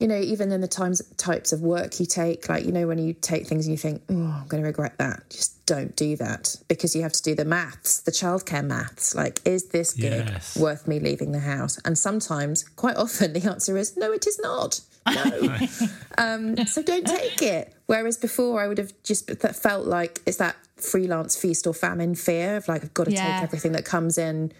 You 0.00 0.06
know, 0.06 0.20
even 0.20 0.52
in 0.52 0.60
the 0.60 0.68
times 0.68 1.02
types 1.16 1.52
of 1.52 1.60
work 1.60 1.98
you 1.98 2.06
take, 2.06 2.48
like 2.48 2.64
you 2.64 2.70
know, 2.70 2.86
when 2.86 2.98
you 2.98 3.12
take 3.14 3.48
things 3.48 3.66
and 3.66 3.72
you 3.72 3.76
think, 3.76 4.00
"Oh, 4.08 4.14
I'm 4.42 4.46
going 4.46 4.62
to 4.62 4.66
regret 4.68 4.96
that," 4.98 5.28
just 5.28 5.66
don't 5.66 5.96
do 5.96 6.14
that 6.18 6.54
because 6.68 6.94
you 6.94 7.02
have 7.02 7.10
to 7.14 7.22
do 7.24 7.34
the 7.34 7.44
maths, 7.44 7.98
the 8.02 8.12
childcare 8.12 8.64
maths. 8.64 9.16
Like, 9.16 9.40
is 9.44 9.70
this 9.70 9.92
gig 9.94 10.24
Yes. 10.28 10.56
worth 10.56 10.86
me 10.86 11.00
leaving 11.00 11.32
the 11.32 11.40
house? 11.40 11.80
And 11.84 11.98
sometimes, 11.98 12.62
quite 12.76 12.96
often, 12.96 13.32
the 13.36 13.42
answer 13.50 13.76
is 13.76 13.96
no, 13.96 14.12
it 14.12 14.24
is 14.24 14.38
not. 14.38 14.82
No. 15.14 15.58
um, 16.18 16.66
so 16.66 16.82
don't 16.82 17.06
take 17.06 17.42
it. 17.42 17.74
Whereas 17.86 18.16
before, 18.16 18.60
I 18.62 18.68
would 18.68 18.78
have 18.78 18.92
just 19.02 19.30
felt 19.54 19.86
like 19.86 20.20
it's 20.26 20.36
that 20.38 20.56
freelance 20.76 21.36
feast 21.36 21.66
or 21.66 21.74
famine 21.74 22.14
fear 22.14 22.56
of 22.56 22.68
like 22.68 22.82
I've 22.84 22.94
got 22.94 23.04
to 23.04 23.12
Yeah. 23.12 23.34
take 23.34 23.42
everything 23.42 23.72
that 23.72 23.84
comes 23.84 24.18
in. 24.18 24.52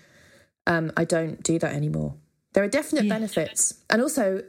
Um, 0.67 0.93
I 0.97 1.05
don't 1.05 1.43
do 1.43 1.59
that 1.59 1.75
anymore. 1.75 2.15
There 2.55 2.65
are 2.65 2.69
definite 2.69 3.09
benefits, 3.09 3.75
and 3.91 4.03
also. 4.03 4.43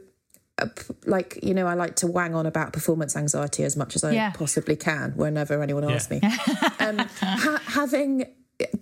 uh, 0.58 0.66
Like 1.06 1.38
you 1.42 1.54
know, 1.54 1.66
I 1.66 1.74
like 1.74 1.96
to 1.96 2.06
wang 2.06 2.34
on 2.34 2.44
about 2.46 2.72
performance 2.72 3.16
anxiety 3.16 3.64
as 3.64 3.76
much 3.76 3.96
as 3.96 4.04
I 4.04 4.12
Yeah. 4.12 4.30
possibly 4.30 4.76
can. 4.76 5.12
Whenever 5.16 5.62
anyone 5.62 5.84
Yeah. 5.88 5.94
asks 5.94 6.10
me, 6.10 6.20
um, 6.80 6.98
ha- 6.98 7.62
having 7.66 8.26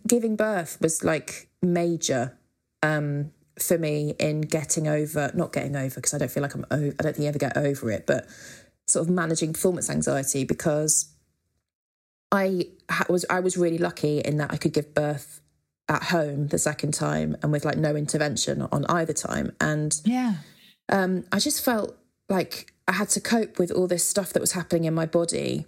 giving 0.06 0.34
birth 0.36 0.78
was 0.80 1.04
like 1.04 1.48
major 1.62 2.36
um, 2.82 3.30
for 3.60 3.78
me 3.78 4.14
in 4.18 4.42
getting 4.42 4.88
over, 4.88 5.30
not 5.34 5.52
getting 5.52 5.76
over 5.76 5.96
because 5.96 6.14
I 6.14 6.18
don't 6.18 6.30
feel 6.30 6.42
like 6.42 6.54
I'm, 6.54 6.66
over, 6.70 6.94
I 6.98 7.02
don't 7.02 7.14
think 7.14 7.18
you 7.18 7.28
ever 7.28 7.38
get 7.38 7.56
over 7.56 7.90
it, 7.90 8.06
but 8.06 8.26
sort 8.86 9.06
of 9.06 9.14
managing 9.14 9.52
performance 9.52 9.90
anxiety 9.90 10.44
because 10.44 11.12
I 12.32 12.68
was 13.08 13.24
I 13.30 13.40
was 13.40 13.56
really 13.56 13.78
lucky 13.78 14.20
in 14.20 14.36
that 14.38 14.52
I 14.52 14.56
could 14.56 14.72
give 14.72 14.94
birth 14.94 15.40
at 15.88 16.04
home 16.04 16.48
the 16.48 16.58
second 16.58 16.92
time 16.92 17.36
and 17.42 17.50
with 17.50 17.64
like 17.64 17.78
no 17.78 17.96
intervention 17.96 18.62
on 18.62 18.84
either 18.86 19.12
time, 19.12 19.52
and 19.60 20.00
yeah. 20.04 20.34
um, 20.88 21.24
I 21.32 21.38
just 21.38 21.64
felt 21.64 21.96
like 22.28 22.72
I 22.86 22.92
had 22.92 23.08
to 23.10 23.20
cope 23.20 23.58
with 23.58 23.70
all 23.70 23.86
this 23.86 24.04
stuff 24.04 24.32
that 24.32 24.40
was 24.40 24.52
happening 24.52 24.84
in 24.84 24.94
my 24.94 25.06
body 25.06 25.64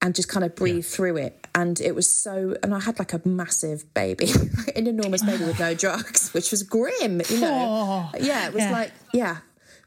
and 0.00 0.14
just 0.14 0.28
kind 0.28 0.44
of 0.44 0.54
breathe 0.54 0.84
through 0.84 1.16
it. 1.16 1.45
And 1.56 1.80
it 1.80 1.94
was 1.94 2.08
so, 2.08 2.54
and 2.62 2.74
I 2.74 2.80
had 2.80 2.98
like 2.98 3.14
a 3.14 3.20
massive 3.26 3.92
baby, 3.94 4.28
an 4.76 4.86
enormous 4.86 5.22
baby 5.24 5.44
with 5.44 5.58
no 5.58 5.72
drugs, 5.74 6.32
which 6.34 6.50
was 6.50 6.62
grim, 6.62 7.22
you 7.30 7.40
know. 7.40 8.10
Oh, 8.12 8.18
yeah, 8.20 8.46
it 8.46 8.52
was 8.52 8.62
yeah. 8.64 8.70
like, 8.70 8.92
yeah. 9.14 9.36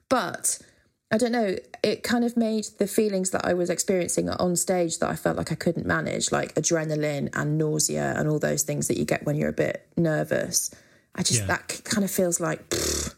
But 0.09 0.57
I 1.11 1.17
don't 1.19 1.31
know, 1.31 1.55
it 1.83 2.01
kind 2.01 2.25
of 2.25 2.35
made 2.35 2.65
the 2.79 2.87
feelings 2.87 3.29
that 3.29 3.45
I 3.45 3.53
was 3.53 3.69
experiencing 3.69 4.29
on 4.31 4.55
stage 4.55 4.97
that 4.97 5.09
I 5.11 5.15
felt 5.15 5.37
like 5.37 5.51
I 5.51 5.55
couldn't 5.55 5.85
manage, 5.85 6.31
like 6.31 6.55
adrenaline 6.55 7.29
and 7.33 7.59
nausea 7.59 8.15
and 8.17 8.27
all 8.27 8.39
those 8.39 8.63
things 8.63 8.87
that 8.87 8.97
you 8.97 9.05
get 9.05 9.23
when 9.25 9.35
you're 9.35 9.49
a 9.49 9.53
bit 9.53 9.87
nervous. 9.95 10.71
I 11.13 11.21
just, 11.21 11.41
Yeah. 11.41 11.47
that 11.47 11.81
kind 11.83 12.03
of 12.03 12.09
feels 12.09 12.39
like, 12.39 12.67
pfft, 12.69 13.13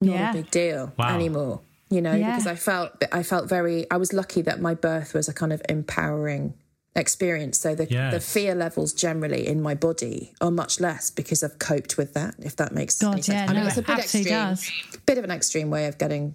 not 0.00 0.14
Yeah. 0.14 0.30
a 0.30 0.34
big 0.34 0.50
deal 0.52 0.92
Wow. 0.96 1.14
anymore 1.14 1.60
you 1.88 2.02
know 2.02 2.12
because 2.16 2.48
i 2.48 2.56
felt 2.56 2.90
i 3.12 3.22
felt 3.22 3.48
very 3.48 3.88
i 3.92 3.96
was 3.96 4.12
lucky 4.12 4.42
that 4.42 4.60
my 4.60 4.74
birth 4.74 5.14
was 5.14 5.28
a 5.28 5.32
kind 5.32 5.52
of 5.52 5.62
empowering 5.68 6.52
experience. 6.96 7.58
So 7.58 7.74
the, 7.74 7.86
the 7.86 8.20
fear 8.20 8.54
levels 8.54 8.92
generally 8.92 9.46
in 9.46 9.62
my 9.62 9.74
body 9.74 10.32
are 10.40 10.50
much 10.50 10.80
less 10.80 11.10
because 11.10 11.42
i've 11.42 11.58
coped 11.58 11.96
with 11.96 12.14
that 12.14 12.34
if 12.38 12.56
that 12.56 12.72
makes 12.72 12.98
God, 12.98 13.12
any 13.12 13.22
sense. 13.22 13.36
yeah, 13.36 13.44
i 13.44 13.52
mean 13.52 13.62
no, 13.62 13.68
it's 13.68 13.76
a 13.76 13.82
bit 13.82 13.98
extreme 13.98 14.24
does. 14.24 14.70
bit 15.06 15.18
of 15.18 15.24
an 15.24 15.30
extreme 15.30 15.70
way 15.70 15.86
of 15.86 15.98
getting 15.98 16.34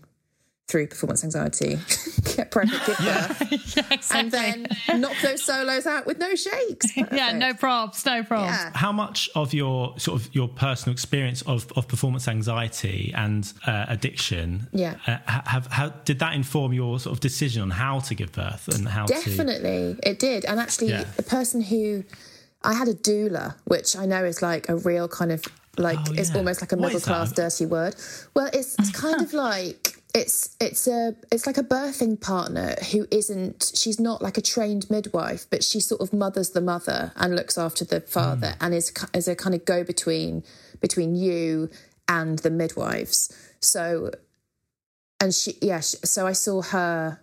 through 0.71 0.87
performance 0.87 1.23
anxiety 1.23 1.77
get 2.35 2.49
pregnant 2.49 2.81
give 2.85 2.97
birth 2.97 3.75
yeah, 3.75 3.83
exactly. 3.91 4.19
and 4.19 4.31
then 4.31 4.67
knock 5.01 5.13
those 5.21 5.43
solos 5.43 5.85
out 5.85 6.05
with 6.05 6.17
no 6.17 6.33
shakes 6.33 6.87
yeah, 7.11 7.33
no 7.33 7.53
props, 7.53 8.05
no 8.05 8.23
props. 8.23 8.45
yeah 8.51 8.71
How 8.73 8.91
much 8.93 9.29
of 9.35 9.53
your 9.53 9.99
sort 9.99 10.21
of 10.21 10.33
your 10.33 10.47
personal 10.47 10.93
experience 10.93 11.41
of, 11.43 11.69
of 11.75 11.87
performance 11.87 12.27
anxiety 12.27 13.11
and 13.15 13.51
uh, 13.67 13.85
addiction, 13.89 14.67
Yeah. 14.71 14.95
uh, 15.07 15.17
have 15.27 15.67
how 15.67 15.89
did 15.89 16.19
that 16.19 16.33
inform 16.35 16.71
your 16.73 16.99
sort 16.99 17.13
of 17.15 17.19
decision 17.19 17.61
on 17.61 17.71
how 17.71 17.99
to 17.99 18.15
give 18.15 18.31
birth 18.31 18.67
and 18.73 18.87
how 18.87 19.05
to? 19.07 19.13
Definitely, 19.13 19.97
it 20.03 20.19
did. 20.19 20.45
And 20.45 20.59
actually, 20.59 20.89
Yeah. 20.89 21.03
the 21.17 21.23
person 21.23 21.61
who 21.61 22.03
I 22.63 22.73
had 22.73 22.87
a 22.87 22.93
doula, 22.93 23.55
which 23.65 23.95
I 23.97 24.05
know 24.05 24.23
is 24.23 24.41
like 24.41 24.69
a 24.69 24.75
real 24.77 25.07
kind 25.07 25.31
of 25.31 25.43
like 25.77 25.97
Oh, 26.09 26.13
it's 26.13 26.33
almost 26.35 26.61
like 26.61 26.71
a 26.71 26.77
middle 26.77 26.99
class 26.99 27.31
dirty 27.31 27.65
word. 27.65 27.95
Well, 28.35 28.49
it's, 28.53 28.77
it's 28.79 28.91
kind 28.91 29.21
of 29.21 29.33
like 29.33 30.00
it's 30.13 30.55
it's 30.59 30.87
a 30.87 31.15
it's 31.31 31.45
like 31.47 31.57
a 31.57 31.63
birthing 31.63 32.19
partner 32.19 32.75
who 32.91 33.07
isn't 33.11 33.71
she's 33.75 33.99
not 33.99 34.21
like 34.21 34.37
a 34.37 34.41
trained 34.41 34.89
midwife, 34.89 35.45
but 35.49 35.63
she 35.63 35.79
sort 35.79 36.01
of 36.01 36.11
mothers 36.13 36.51
the 36.51 36.61
mother 36.61 37.11
and 37.15 37.35
looks 37.35 37.57
after 37.57 37.85
the 37.85 38.01
father 38.01 38.51
Hmm. 38.59 38.65
and 38.65 38.73
is 38.73 38.91
is 39.13 39.27
a 39.27 39.35
kind 39.35 39.55
of 39.55 39.65
go 39.65 39.83
between 39.83 40.43
between 40.81 41.15
you 41.15 41.69
and 42.07 42.39
the 42.39 42.49
midwives. 42.49 43.31
So 43.61 44.11
and 45.19 45.33
she 45.33 45.55
yeah 45.61 45.79
sh 45.81 45.95
so 46.03 46.25
i 46.25 46.33
saw 46.33 46.61
her 46.61 47.19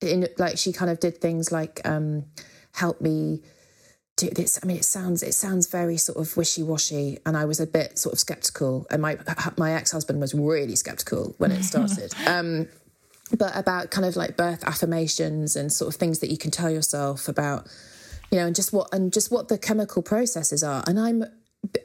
in 0.00 0.28
like 0.38 0.56
she 0.56 0.72
kind 0.72 0.90
of 0.90 1.00
did 1.00 1.18
things 1.18 1.50
like 1.52 1.80
um 1.84 2.24
help 2.72 3.00
me 3.00 3.42
do 4.20 4.30
this 4.30 4.58
i 4.62 4.66
mean 4.66 4.76
it 4.76 4.84
sounds 4.84 5.22
it 5.22 5.32
sounds 5.32 5.66
very 5.66 5.96
sort 5.96 6.18
of 6.18 6.36
wishy-washy 6.36 7.18
and 7.24 7.36
i 7.36 7.44
was 7.44 7.60
a 7.60 7.66
bit 7.66 7.98
sort 7.98 8.12
of 8.12 8.18
skeptical 8.18 8.86
and 8.90 9.00
my 9.02 9.16
my 9.56 9.72
ex-husband 9.72 10.20
was 10.20 10.34
really 10.34 10.76
skeptical 10.76 11.34
when 11.38 11.50
it 11.50 11.62
started. 11.62 12.12
Um 12.26 12.68
but 13.38 13.56
about 13.56 13.92
kind 13.92 14.04
of 14.04 14.16
like 14.16 14.36
birth 14.36 14.64
affirmations 14.64 15.54
and 15.54 15.72
sort 15.72 15.94
of 15.94 16.00
things 16.00 16.18
that 16.18 16.30
you 16.30 16.36
can 16.36 16.50
tell 16.50 16.68
yourself 16.68 17.28
about 17.28 17.68
you 18.30 18.38
know 18.38 18.46
and 18.46 18.56
just 18.56 18.72
what 18.72 18.92
and 18.92 19.12
just 19.12 19.30
what 19.30 19.48
the 19.48 19.58
chemical 19.58 20.02
processes 20.02 20.62
are. 20.62 20.82
And 20.86 20.98
i'm 20.98 21.24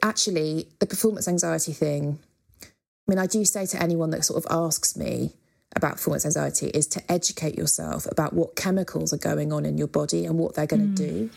actually 0.02 0.68
the 0.80 0.86
performance 0.86 1.28
anxiety 1.28 1.72
thing 1.72 2.18
I 3.06 3.12
mean, 3.12 3.18
I 3.18 3.26
do 3.26 3.44
say 3.44 3.66
to 3.66 3.82
anyone 3.82 4.10
that 4.10 4.24
sort 4.24 4.44
of 4.44 4.50
asks 4.50 4.96
me 4.96 5.32
about 5.76 5.92
performance 5.92 6.24
anxiety 6.24 6.68
is 6.68 6.86
to 6.88 7.12
educate 7.12 7.56
yourself 7.56 8.06
about 8.10 8.32
what 8.32 8.56
chemicals 8.56 9.12
are 9.12 9.18
going 9.18 9.52
on 9.52 9.64
in 9.64 9.78
your 9.78 9.86
body 9.86 10.24
and 10.26 10.38
what 10.38 10.54
they're 10.54 10.66
going 10.66 10.94
to 10.94 11.02
do. 11.06 11.30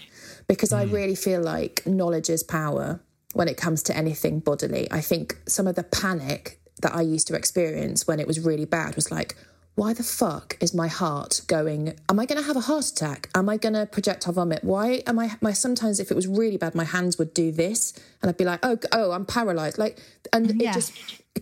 Because 0.50 0.74
I 0.74 0.86
mm. 0.86 0.92
really 0.92 1.16
feel 1.16 1.42
like 1.42 1.86
knowledge 1.86 2.30
is 2.30 2.44
power 2.44 3.00
when 3.34 3.48
it 3.48 3.56
comes 3.56 3.82
to 3.84 3.96
anything 3.96 4.40
bodily. 4.40 4.92
I 4.92 5.00
think 5.00 5.38
some 5.48 5.68
of 5.68 5.76
the 5.76 5.84
panic 5.84 6.60
that 6.82 6.94
I 6.94 7.02
used 7.02 7.28
to 7.28 7.36
experience 7.36 8.08
when 8.08 8.20
it 8.20 8.28
was 8.28 8.40
really 8.40 8.66
bad 8.66 8.96
was 8.96 9.12
like, 9.12 9.36
why 9.76 9.94
the 9.94 10.04
fuck 10.04 10.58
is 10.60 10.74
my 10.74 10.88
heart 10.88 11.42
going? 11.48 11.94
Am 12.10 12.20
I 12.20 12.26
going 12.26 12.42
to 12.42 12.46
have 12.46 12.58
a 12.58 12.62
heart 12.62 12.86
attack? 12.90 13.30
Am 13.34 13.48
I 13.48 13.56
going 13.56 13.76
to 13.76 13.86
projectile 13.86 14.34
vomit? 14.34 14.62
Why 14.62 15.04
am 15.08 15.18
I? 15.18 15.38
My 15.40 15.54
sometimes 15.54 16.02
if 16.02 16.12
it 16.12 16.16
was 16.16 16.28
really 16.28 16.58
bad, 16.58 16.76
my 16.76 16.84
hands 16.84 17.18
would 17.18 17.34
do 17.34 17.52
this, 17.54 17.94
and 18.22 18.28
I'd 18.28 18.36
be 18.36 18.44
like, 18.44 18.60
oh, 18.62 18.78
oh, 18.92 19.12
I'm 19.12 19.26
paralyzed. 19.26 19.78
Like, 19.78 19.98
and 20.34 20.62
Yeah. 20.62 20.72
it 20.72 20.74
just 20.74 20.92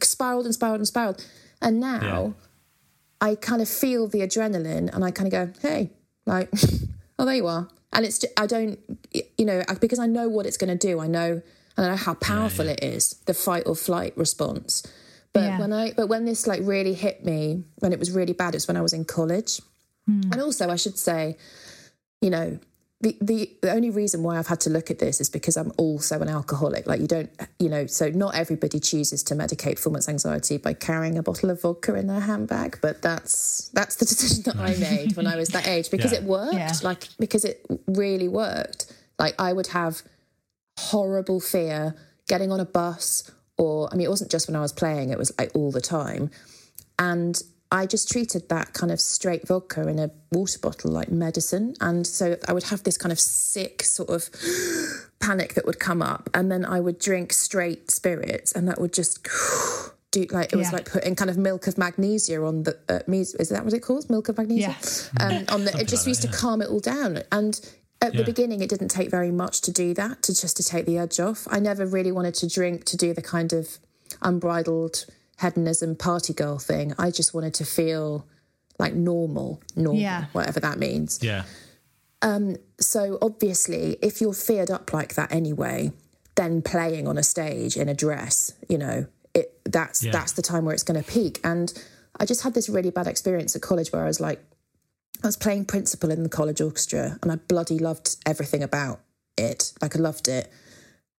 spiraled 0.03 0.45
and 0.45 0.53
spiraled 0.53 0.77
and 0.77 0.87
spiraled. 0.87 1.25
And 1.63 1.79
now 1.79 2.35
Yeah. 3.21 3.29
I 3.29 3.35
kind 3.35 3.61
of 3.61 3.67
feel 3.67 4.07
the 4.07 4.19
adrenaline, 4.19 4.93
and 4.93 5.03
I 5.03 5.09
kind 5.09 5.33
of 5.33 5.53
go, 5.53 5.67
hey, 5.67 5.89
like, 6.27 6.49
oh, 7.17 7.25
there 7.25 7.35
you 7.35 7.47
are. 7.47 7.69
And 7.93 8.05
it's 8.05 8.23
i 8.35 8.45
don't, 8.45 8.79
you 9.37 9.45
know 9.45 9.63
because 9.79 9.99
I 9.99 10.07
know 10.07 10.27
what 10.29 10.45
it's 10.45 10.57
going 10.57 10.77
to 10.77 10.87
do. 10.87 10.99
I 10.99 11.07
know, 11.07 11.41
and 11.77 11.85
I 11.85 11.89
know 11.91 11.95
how 11.95 12.13
powerful 12.15 12.67
it 12.67 12.83
is, 12.83 13.15
the 13.25 13.33
fight 13.33 13.63
or 13.65 13.75
flight 13.75 14.13
response. 14.17 14.83
But 15.33 15.43
Yeah. 15.43 15.59
when 15.59 15.73
I, 15.73 15.91
but 15.93 16.07
when 16.07 16.25
this 16.25 16.47
like 16.47 16.61
really 16.63 16.93
hit 16.93 17.23
me, 17.25 17.63
when 17.79 17.93
it 17.93 17.99
was 17.99 18.11
really 18.11 18.33
bad, 18.33 18.55
it's 18.55 18.67
when 18.67 18.77
I 18.77 18.81
was 18.81 18.93
in 18.93 19.05
college. 19.05 19.61
Hmm. 20.05 20.21
And 20.31 20.41
also, 20.41 20.69
I 20.69 20.75
should 20.75 20.97
say, 20.97 21.37
you 22.21 22.29
know, 22.29 22.59
the, 22.99 23.15
the 23.21 23.51
the 23.61 23.71
only 23.71 23.91
reason 23.91 24.23
why 24.23 24.39
I've 24.39 24.47
had 24.47 24.59
to 24.61 24.71
look 24.71 24.89
at 24.89 24.97
this 24.97 25.21
is 25.21 25.29
because 25.29 25.55
I'm 25.55 25.71
also 25.77 26.19
an 26.19 26.29
alcoholic. 26.29 26.87
Like 26.87 26.99
you 26.99 27.05
don't, 27.07 27.29
you 27.59 27.69
know, 27.69 27.85
so 27.85 28.09
not 28.09 28.33
everybody 28.33 28.79
chooses 28.79 29.21
to 29.23 29.35
medicate 29.35 29.75
performance 29.75 30.09
anxiety 30.09 30.57
by 30.57 30.73
carrying 30.73 31.15
a 31.17 31.21
bottle 31.21 31.51
of 31.51 31.61
vodka 31.61 31.93
in 31.93 32.07
their 32.07 32.21
handbag. 32.21 32.79
But 32.81 33.03
that's 33.03 33.69
that's 33.69 33.97
the 33.97 34.05
decision 34.11 34.43
that 34.45 34.55
I 34.57 34.75
made 34.77 35.15
when 35.15 35.27
I 35.27 35.35
was 35.35 35.49
that 35.49 35.67
age 35.67 35.91
because 35.91 36.11
Yeah. 36.11 36.19
it 36.19 36.23
worked. 36.23 36.53
Yeah. 36.55 36.73
Like 36.81 37.07
because 37.19 37.45
it 37.45 37.63
really 37.85 38.27
worked. 38.27 38.91
Like 39.19 39.35
I 39.37 39.53
would 39.53 39.67
have 39.67 40.01
horrible 40.79 41.39
fear 41.39 41.95
getting 42.27 42.51
on 42.51 42.59
a 42.59 42.65
bus 42.65 43.29
or 43.57 43.89
I 43.91 43.95
mean 43.95 44.05
it 44.07 44.09
wasn't 44.09 44.31
just 44.31 44.47
when 44.47 44.55
I 44.55 44.61
was 44.61 44.73
playing, 44.73 45.09
it 45.11 45.17
was 45.19 45.31
like 45.37 45.51
all 45.53 45.71
the 45.71 45.81
time. 45.81 46.31
And 46.99 47.39
I 47.71 47.85
just 47.85 48.09
treated 48.09 48.47
that 48.49 48.73
kind 48.73 48.91
of 48.91 49.01
straight 49.01 49.47
vodka 49.47 49.87
in 49.87 49.99
a 49.99 50.09
water 50.31 50.59
bottle 50.59 50.91
like 50.91 51.11
medicine. 51.11 51.73
And 51.81 52.07
so 52.07 52.37
I 52.47 52.53
would 52.53 52.63
have 52.65 52.83
this 52.83 52.97
kind 52.97 53.11
of 53.11 53.19
sick 53.19 53.83
sort 53.83 54.09
of 54.09 54.29
panic 55.19 55.53
that 55.55 55.65
would 55.65 55.79
come 55.79 56.01
up. 56.01 56.29
And 56.33 56.51
then 56.51 56.63
I 56.65 56.79
would 56.79 56.99
drink 56.99 57.33
straight 57.33 57.91
spirits 57.91 58.53
and 58.53 58.67
that 58.67 58.79
would 58.79 58.93
just 58.93 59.27
do 60.11 60.25
like, 60.31 60.53
it 60.53 60.55
was 60.55 60.67
Yeah. 60.67 60.77
like 60.77 60.89
putting 60.89 61.15
kind 61.15 61.29
of 61.29 61.37
milk 61.37 61.67
of 61.67 61.77
magnesia 61.77 62.41
on 62.41 62.63
the, 62.63 62.77
uh, 62.87 62.99
is 63.11 63.49
that 63.49 63.65
what 63.65 63.73
it 63.73 63.81
calls? 63.81 64.09
Milk 64.09 64.29
of 64.29 64.37
magnesia? 64.37 64.75
Yeah. 65.19 65.25
Um, 65.25 65.45
on 65.49 65.65
the, 65.65 65.77
it 65.77 65.87
just 65.87 66.05
like 66.05 66.07
used 66.11 66.23
that, 66.23 66.31
to 66.31 66.37
calm 66.37 66.61
it 66.61 66.69
all 66.69 66.79
down. 66.79 67.23
And 67.31 67.59
at 68.01 68.13
the 68.13 68.23
beginning, 68.23 68.61
it 68.61 68.69
didn't 68.69 68.89
take 68.89 69.09
very 69.09 69.31
much 69.31 69.59
to 69.61 69.71
do 69.71 69.93
that, 69.95 70.21
to 70.21 70.33
just 70.33 70.55
to 70.57 70.63
take 70.63 70.85
the 70.85 70.99
edge 70.99 71.19
off. 71.19 71.47
I 71.49 71.59
never 71.59 71.85
really 71.85 72.11
wanted 72.11 72.35
to 72.35 72.47
drink 72.47 72.85
to 72.85 72.95
do 72.95 73.11
the 73.13 73.23
kind 73.23 73.51
of 73.53 73.79
unbridled 74.21 75.05
hedonism 75.39 75.95
party 75.95 76.33
girl 76.33 76.57
thing. 76.59 76.93
I 76.97 77.11
just 77.11 77.33
wanted 77.33 77.53
to 77.55 77.65
feel 77.65 78.25
like 78.79 78.93
normal, 78.93 79.61
normal, 79.75 80.01
Yeah. 80.01 80.25
whatever 80.33 80.59
that 80.59 80.77
means. 80.79 81.19
Yeah. 81.21 81.43
Um, 82.21 82.57
So 82.79 83.17
obviously, 83.21 83.97
if 84.01 84.21
you're 84.21 84.33
feared 84.33 84.69
up 84.69 84.93
like 84.93 85.15
that 85.15 85.31
anyway, 85.31 85.91
then 86.35 86.61
playing 86.61 87.07
on 87.07 87.17
a 87.17 87.23
stage 87.23 87.75
in 87.75 87.89
a 87.89 87.93
dress, 87.95 88.51
you 88.69 88.77
know, 88.77 89.07
it 89.33 89.59
that's 89.65 90.03
Yeah. 90.03 90.11
that's 90.11 90.33
the 90.33 90.41
time 90.43 90.65
where 90.65 90.73
it's 90.75 90.83
going 90.83 91.01
to 91.03 91.11
peak. 91.11 91.39
And 91.43 91.73
I 92.19 92.25
just 92.25 92.41
had 92.41 92.53
this 92.53 92.69
really 92.69 92.91
bad 92.91 93.07
experience 93.07 93.55
at 93.55 93.61
college 93.63 93.91
where 93.91 94.03
I 94.03 94.07
was 94.07 94.19
like, 94.19 94.43
I 95.23 95.27
was 95.27 95.37
playing 95.37 95.65
principal 95.65 96.11
in 96.11 96.21
the 96.21 96.29
college 96.29 96.61
orchestra, 96.61 97.17
and 97.23 97.31
I 97.31 97.35
bloody 97.37 97.79
loved 97.79 98.17
everything 98.25 98.61
about 98.61 98.99
it. 99.35 99.73
Like 99.81 99.95
I 99.95 99.99
loved 99.99 100.27
it. 100.27 100.51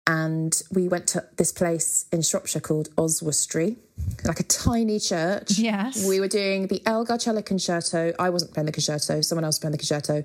And 0.09 0.61
we 0.73 0.89
went 0.89 1.07
to 1.09 1.25
this 1.37 1.53
place 1.53 2.07
in 2.11 2.23
Shropshire 2.23 2.61
called 2.63 2.89
Oswestry, 2.97 3.77
like 4.25 4.41
a 4.41 4.43
tiny 4.45 4.99
church. 4.99 5.59
Yes. 5.59 6.09
We 6.09 6.19
were 6.19 6.29
doing 6.29 6.69
the 6.69 6.81
Elgar 6.87 7.19
cello 7.19 7.43
concerto. 7.43 8.15
I 8.19 8.31
wasn't 8.31 8.55
playing 8.55 8.67
the 8.67 8.73
concerto, 8.73 9.21
someone 9.21 9.45
else 9.45 9.57
was 9.57 9.59
playing 9.59 9.73
the 9.73 9.79
concerto. 9.79 10.25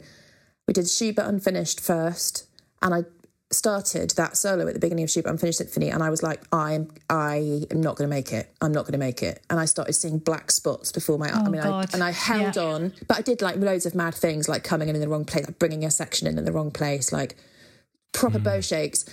We 0.69 0.73
did 0.73 0.87
Schubert 0.89 1.25
Unfinished 1.25 1.81
first, 1.81 2.47
and 2.81 2.93
I 2.95 3.03
started 3.51 4.11
that 4.11 4.37
solo 4.37 4.65
at 4.67 4.73
the 4.73 4.79
beginning 4.79 5.03
of 5.03 5.11
Schubert 5.11 5.29
Unfinished 5.31 5.57
Symphony, 5.57 5.89
and 5.89 6.01
I 6.01 6.09
was 6.09 6.23
like, 6.23 6.41
I'm, 6.53 6.89
I 7.09 7.65
am 7.69 7.81
not 7.81 7.97
going 7.97 8.09
to 8.09 8.15
make 8.15 8.31
it. 8.31 8.49
I'm 8.61 8.71
not 8.71 8.83
going 8.83 8.93
to 8.93 8.97
make 8.97 9.21
it. 9.21 9.43
And 9.49 9.59
I 9.59 9.65
started 9.65 9.91
seeing 9.93 10.17
black 10.17 10.49
spots 10.49 10.93
before 10.93 11.17
my. 11.19 11.27
I 11.27 11.43
Oh, 11.45 11.49
mean, 11.49 11.59
I, 11.61 11.85
and 11.91 12.01
I 12.01 12.11
held 12.11 12.55
Yeah. 12.55 12.63
on, 12.63 12.93
but 13.09 13.17
I 13.17 13.21
did 13.21 13.41
like 13.41 13.57
loads 13.57 13.85
of 13.85 13.95
mad 13.95 14.15
things, 14.15 14.47
like 14.47 14.63
coming 14.63 14.87
in 14.87 14.95
in 14.95 15.01
the 15.01 15.09
wrong 15.09 15.25
place, 15.25 15.45
like 15.45 15.59
bringing 15.59 15.83
a 15.83 15.91
section 15.91 16.25
in 16.25 16.37
in 16.37 16.45
the 16.45 16.53
wrong 16.53 16.71
place, 16.71 17.11
like 17.11 17.35
proper 18.13 18.37
hmm. 18.37 18.45
bow 18.45 18.61
shakes. 18.61 19.03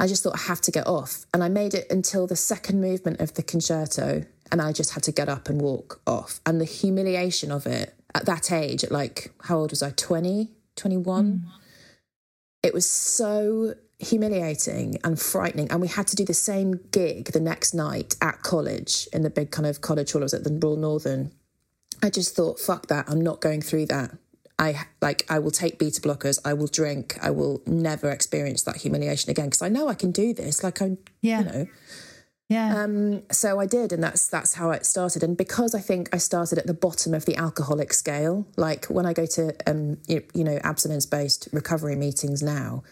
I 0.00 0.06
just 0.06 0.22
thought 0.22 0.34
I 0.34 0.42
have 0.48 0.62
to 0.62 0.70
get 0.70 0.86
off, 0.86 1.26
and 1.34 1.44
I 1.44 1.48
made 1.50 1.74
it 1.74 1.86
until 1.90 2.26
the 2.26 2.34
second 2.34 2.80
movement 2.80 3.20
of 3.20 3.34
the 3.34 3.42
concerto, 3.42 4.24
and 4.50 4.62
I 4.62 4.72
just 4.72 4.94
had 4.94 5.02
to 5.04 5.12
get 5.12 5.28
up 5.28 5.50
and 5.50 5.60
walk 5.60 6.00
off. 6.06 6.40
And 6.46 6.58
the 6.58 6.64
humiliation 6.64 7.52
of 7.52 7.66
it 7.66 7.94
at 8.14 8.24
that 8.24 8.50
age, 8.50 8.82
at 8.82 8.90
like 8.90 9.32
how 9.44 9.58
old 9.58 9.70
was 9.70 9.82
I? 9.82 9.90
20, 9.90 10.50
21? 10.76 11.24
Mm. 11.24 11.40
It 12.62 12.72
was 12.72 12.88
so 12.88 13.74
humiliating 13.98 14.98
and 15.04 15.20
frightening. 15.20 15.70
And 15.70 15.80
we 15.80 15.88
had 15.88 16.06
to 16.08 16.16
do 16.16 16.24
the 16.24 16.34
same 16.34 16.80
gig 16.90 17.32
the 17.32 17.40
next 17.40 17.74
night 17.74 18.16
at 18.22 18.42
college 18.42 19.06
in 19.12 19.22
the 19.22 19.30
big 19.30 19.50
kind 19.50 19.66
of 19.66 19.82
college 19.82 20.12
hall. 20.12 20.22
I 20.22 20.24
was 20.24 20.34
at 20.34 20.44
the 20.44 20.58
Royal 20.62 20.76
Northern. 20.76 21.32
I 22.02 22.08
just 22.08 22.34
thought, 22.34 22.58
fuck 22.58 22.86
that. 22.86 23.04
I'm 23.08 23.20
not 23.20 23.40
going 23.40 23.60
through 23.60 23.86
that. 23.86 24.16
I 24.60 24.84
like 25.00 25.24
I 25.28 25.38
will 25.38 25.50
take 25.50 25.78
beta 25.78 26.00
blockers. 26.00 26.38
I 26.44 26.52
will 26.52 26.66
drink. 26.66 27.18
I 27.22 27.30
will 27.30 27.62
never 27.66 28.10
experience 28.10 28.62
that 28.64 28.76
humiliation 28.76 29.30
again 29.30 29.46
because 29.46 29.62
I 29.62 29.68
know 29.70 29.88
I 29.88 29.94
can 29.94 30.10
do 30.12 30.32
this. 30.34 30.62
Like 30.62 30.82
I, 30.82 30.98
Yeah. 31.22 31.38
you 31.40 31.44
know. 31.46 31.66
Yeah. 32.50 32.82
Um, 32.82 33.22
so 33.30 33.60
I 33.60 33.66
did, 33.66 33.92
and 33.92 34.02
that's 34.02 34.26
that's 34.28 34.54
how 34.54 34.70
it 34.72 34.84
started. 34.84 35.22
And 35.22 35.36
because 35.36 35.72
I 35.74 35.80
think 35.80 36.08
I 36.12 36.18
started 36.18 36.58
at 36.58 36.66
the 36.66 36.74
bottom 36.74 37.14
of 37.14 37.24
the 37.24 37.36
alcoholic 37.36 37.92
scale, 37.94 38.46
like 38.56 38.86
when 38.86 39.06
I 39.06 39.12
go 39.12 39.24
to 39.36 39.54
um, 39.70 39.98
you, 40.08 40.22
you 40.34 40.44
know 40.44 40.58
abstinence 40.64 41.06
based 41.06 41.48
recovery 41.52 41.94
meetings 41.96 42.42
now, 42.42 42.82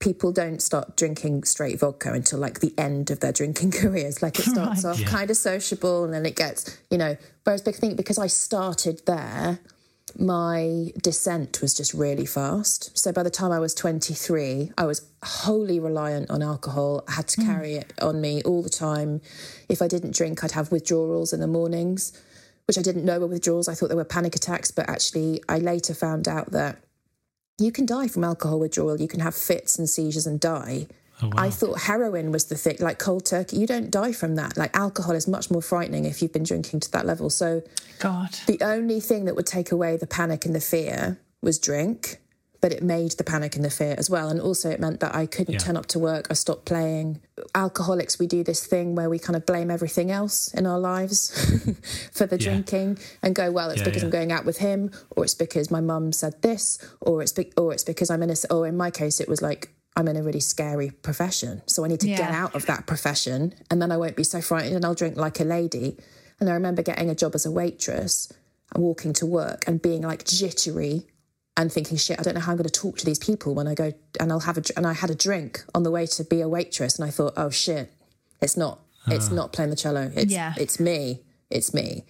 people 0.00 0.32
don't 0.32 0.62
start 0.62 0.96
drinking 0.96 1.44
straight 1.44 1.78
vodka 1.78 2.12
until 2.14 2.38
like 2.38 2.60
the 2.60 2.72
end 2.78 3.10
of 3.10 3.20
their 3.20 3.32
drinking 3.32 3.70
careers. 3.82 4.22
Like 4.22 4.38
it 4.38 4.46
starts 4.46 4.82
Right. 4.82 4.90
off 4.90 4.98
Yeah. 5.00 5.08
kind 5.08 5.30
of 5.30 5.36
sociable, 5.36 6.02
and 6.04 6.12
then 6.14 6.24
it 6.26 6.34
gets 6.34 6.78
you 6.90 6.96
know. 6.98 7.16
Whereas 7.44 7.68
I 7.68 7.72
think 7.72 7.96
because 7.98 8.18
I 8.18 8.28
started 8.28 9.02
there, 9.06 9.60
my 10.18 10.92
descent 11.02 11.60
was 11.60 11.74
just 11.74 11.92
really 11.92 12.26
fast. 12.26 12.96
So 12.96 13.12
by 13.12 13.22
the 13.22 13.30
time 13.30 13.52
I 13.52 13.58
was 13.58 13.74
23, 13.74 14.72
I 14.78 14.84
was 14.84 15.06
wholly 15.22 15.78
reliant 15.78 16.30
on 16.30 16.42
alcohol. 16.42 17.04
I 17.08 17.12
had 17.12 17.28
to 17.28 17.40
hmm. 17.40 17.46
carry 17.46 17.74
it 17.74 17.92
on 18.00 18.20
me 18.20 18.42
all 18.42 18.62
the 18.62 18.70
time. 18.70 19.20
If 19.68 19.82
I 19.82 19.88
didn't 19.88 20.14
drink, 20.14 20.42
I'd 20.42 20.52
have 20.52 20.72
withdrawals 20.72 21.32
in 21.32 21.40
the 21.40 21.46
mornings, 21.46 22.12
which 22.66 22.78
I 22.78 22.82
didn't 22.82 23.04
know 23.04 23.20
were 23.20 23.26
withdrawals. 23.26 23.68
I 23.68 23.74
thought 23.74 23.88
they 23.88 23.94
were 23.94 24.04
panic 24.04 24.34
attacks, 24.34 24.70
but 24.70 24.88
actually, 24.88 25.42
I 25.48 25.58
later 25.58 25.94
found 25.94 26.28
out 26.28 26.52
that 26.52 26.78
you 27.58 27.72
can 27.72 27.86
die 27.86 28.08
from 28.08 28.24
alcohol 28.24 28.60
withdrawal. 28.60 29.00
You 29.00 29.08
can 29.08 29.20
have 29.20 29.34
fits 29.34 29.78
and 29.78 29.88
seizures 29.88 30.26
and 30.26 30.40
die. 30.40 30.86
Oh, 31.22 31.28
wow. 31.28 31.32
I 31.36 31.50
thought 31.50 31.80
heroin 31.82 32.30
was 32.30 32.44
the 32.46 32.56
thing, 32.56 32.76
like 32.80 32.98
cold 32.98 33.24
turkey. 33.24 33.56
You 33.56 33.66
don't 33.66 33.90
die 33.90 34.12
from 34.12 34.34
that. 34.36 34.56
Like 34.56 34.76
alcohol 34.76 35.14
is 35.14 35.26
much 35.26 35.50
more 35.50 35.62
frightening 35.62 36.04
if 36.04 36.20
you've 36.20 36.32
been 36.32 36.42
drinking 36.44 36.80
to 36.80 36.90
that 36.92 37.06
level. 37.06 37.30
So 37.30 37.62
God. 38.00 38.32
the 38.46 38.60
only 38.62 39.00
thing 39.00 39.24
that 39.24 39.34
would 39.36 39.46
take 39.46 39.72
away 39.72 39.96
the 39.96 40.06
panic 40.06 40.44
and 40.44 40.54
the 40.54 40.60
fear 40.60 41.18
was 41.40 41.58
drink, 41.58 42.18
but 42.60 42.72
it 42.72 42.82
made 42.82 43.12
the 43.12 43.24
panic 43.24 43.56
and 43.56 43.64
the 43.64 43.70
fear 43.70 43.94
as 43.96 44.10
well. 44.10 44.28
And 44.28 44.40
also, 44.40 44.68
it 44.70 44.78
meant 44.80 45.00
that 45.00 45.14
I 45.14 45.24
couldn't 45.26 45.54
Yeah. 45.54 45.58
turn 45.60 45.76
up 45.76 45.86
to 45.86 45.98
work. 45.98 46.26
I 46.30 46.34
stopped 46.34 46.64
playing. 46.66 47.20
Alcoholics, 47.54 48.18
we 48.18 48.26
do 48.26 48.42
this 48.44 48.66
thing 48.66 48.94
where 48.94 49.08
we 49.08 49.18
kind 49.18 49.36
of 49.36 49.46
blame 49.46 49.70
everything 49.70 50.10
else 50.10 50.52
in 50.52 50.66
our 50.66 50.78
lives 50.78 51.30
for 52.12 52.26
the 52.26 52.38
Yeah. 52.38 52.48
drinking 52.50 52.98
and 53.22 53.34
go, 53.34 53.50
well, 53.50 53.70
it's 53.70 53.80
Yeah, 53.80 53.84
because. 53.86 54.02
I'm 54.02 54.10
going 54.10 54.32
out 54.32 54.44
with 54.44 54.58
him, 54.58 54.90
or 55.10 55.24
it's 55.24 55.34
because 55.34 55.70
my 55.70 55.80
mum 55.80 56.12
said 56.12 56.42
this, 56.42 56.78
or 57.00 57.22
it's 57.22 57.32
be- 57.32 57.52
or 57.56 57.72
it's 57.72 57.84
because 57.84 58.10
I'm 58.10 58.22
in 58.22 58.30
a, 58.30 58.36
or 58.52 58.66
in 58.66 58.76
my 58.76 58.90
case, 58.90 59.18
it 59.20 59.28
was 59.28 59.40
like. 59.40 59.70
I'm 59.96 60.08
in 60.08 60.16
a 60.16 60.22
really 60.22 60.40
scary 60.40 60.90
profession. 60.90 61.62
So 61.66 61.84
I 61.84 61.88
need 61.88 62.00
to 62.00 62.06
get 62.06 62.30
out 62.30 62.54
of 62.54 62.66
that 62.66 62.86
profession 62.86 63.54
and 63.70 63.80
then 63.80 63.90
I 63.90 63.96
won't 63.96 64.14
be 64.16 64.24
so 64.24 64.40
frightened 64.42 64.76
and 64.76 64.84
I'll 64.84 64.94
drink 64.94 65.16
like 65.16 65.40
a 65.40 65.44
lady. 65.44 65.96
And 66.38 66.50
I 66.50 66.52
remember 66.52 66.82
getting 66.82 67.08
a 67.08 67.14
job 67.14 67.34
as 67.34 67.46
a 67.46 67.50
waitress 67.50 68.30
and 68.74 68.82
walking 68.82 69.14
to 69.14 69.26
work 69.26 69.64
and 69.66 69.80
being 69.80 70.02
like 70.02 70.24
jittery 70.24 71.06
and 71.56 71.72
thinking, 71.72 71.96
shit, 71.96 72.20
I 72.20 72.22
don't 72.22 72.34
know 72.34 72.40
how 72.40 72.52
I'm 72.52 72.58
going 72.58 72.68
to 72.68 72.80
talk 72.80 72.98
to 72.98 73.06
these 73.06 73.18
people 73.18 73.54
when 73.54 73.66
I 73.66 73.74
go 73.74 73.94
and 74.20 74.30
I'll 74.30 74.40
have 74.40 74.58
a, 74.58 74.60
dr- 74.60 74.76
and 74.76 74.86
I 74.86 74.92
had 74.92 75.08
a 75.10 75.14
drink 75.14 75.64
on 75.74 75.82
the 75.82 75.90
way 75.90 76.04
to 76.06 76.24
be 76.24 76.42
a 76.42 76.48
waitress. 76.48 76.98
And 76.98 77.08
I 77.08 77.10
thought, 77.10 77.32
oh 77.38 77.48
shit, 77.48 77.90
it's 78.42 78.56
not, 78.56 78.80
it's 79.08 79.30
not 79.30 79.54
playing 79.54 79.70
the 79.70 79.76
cello. 79.76 80.12
It's, 80.14 80.30
Yeah. 80.30 80.52
it's 80.58 80.78
me. 80.78 81.22
It's 81.48 81.72
me. 81.72 82.04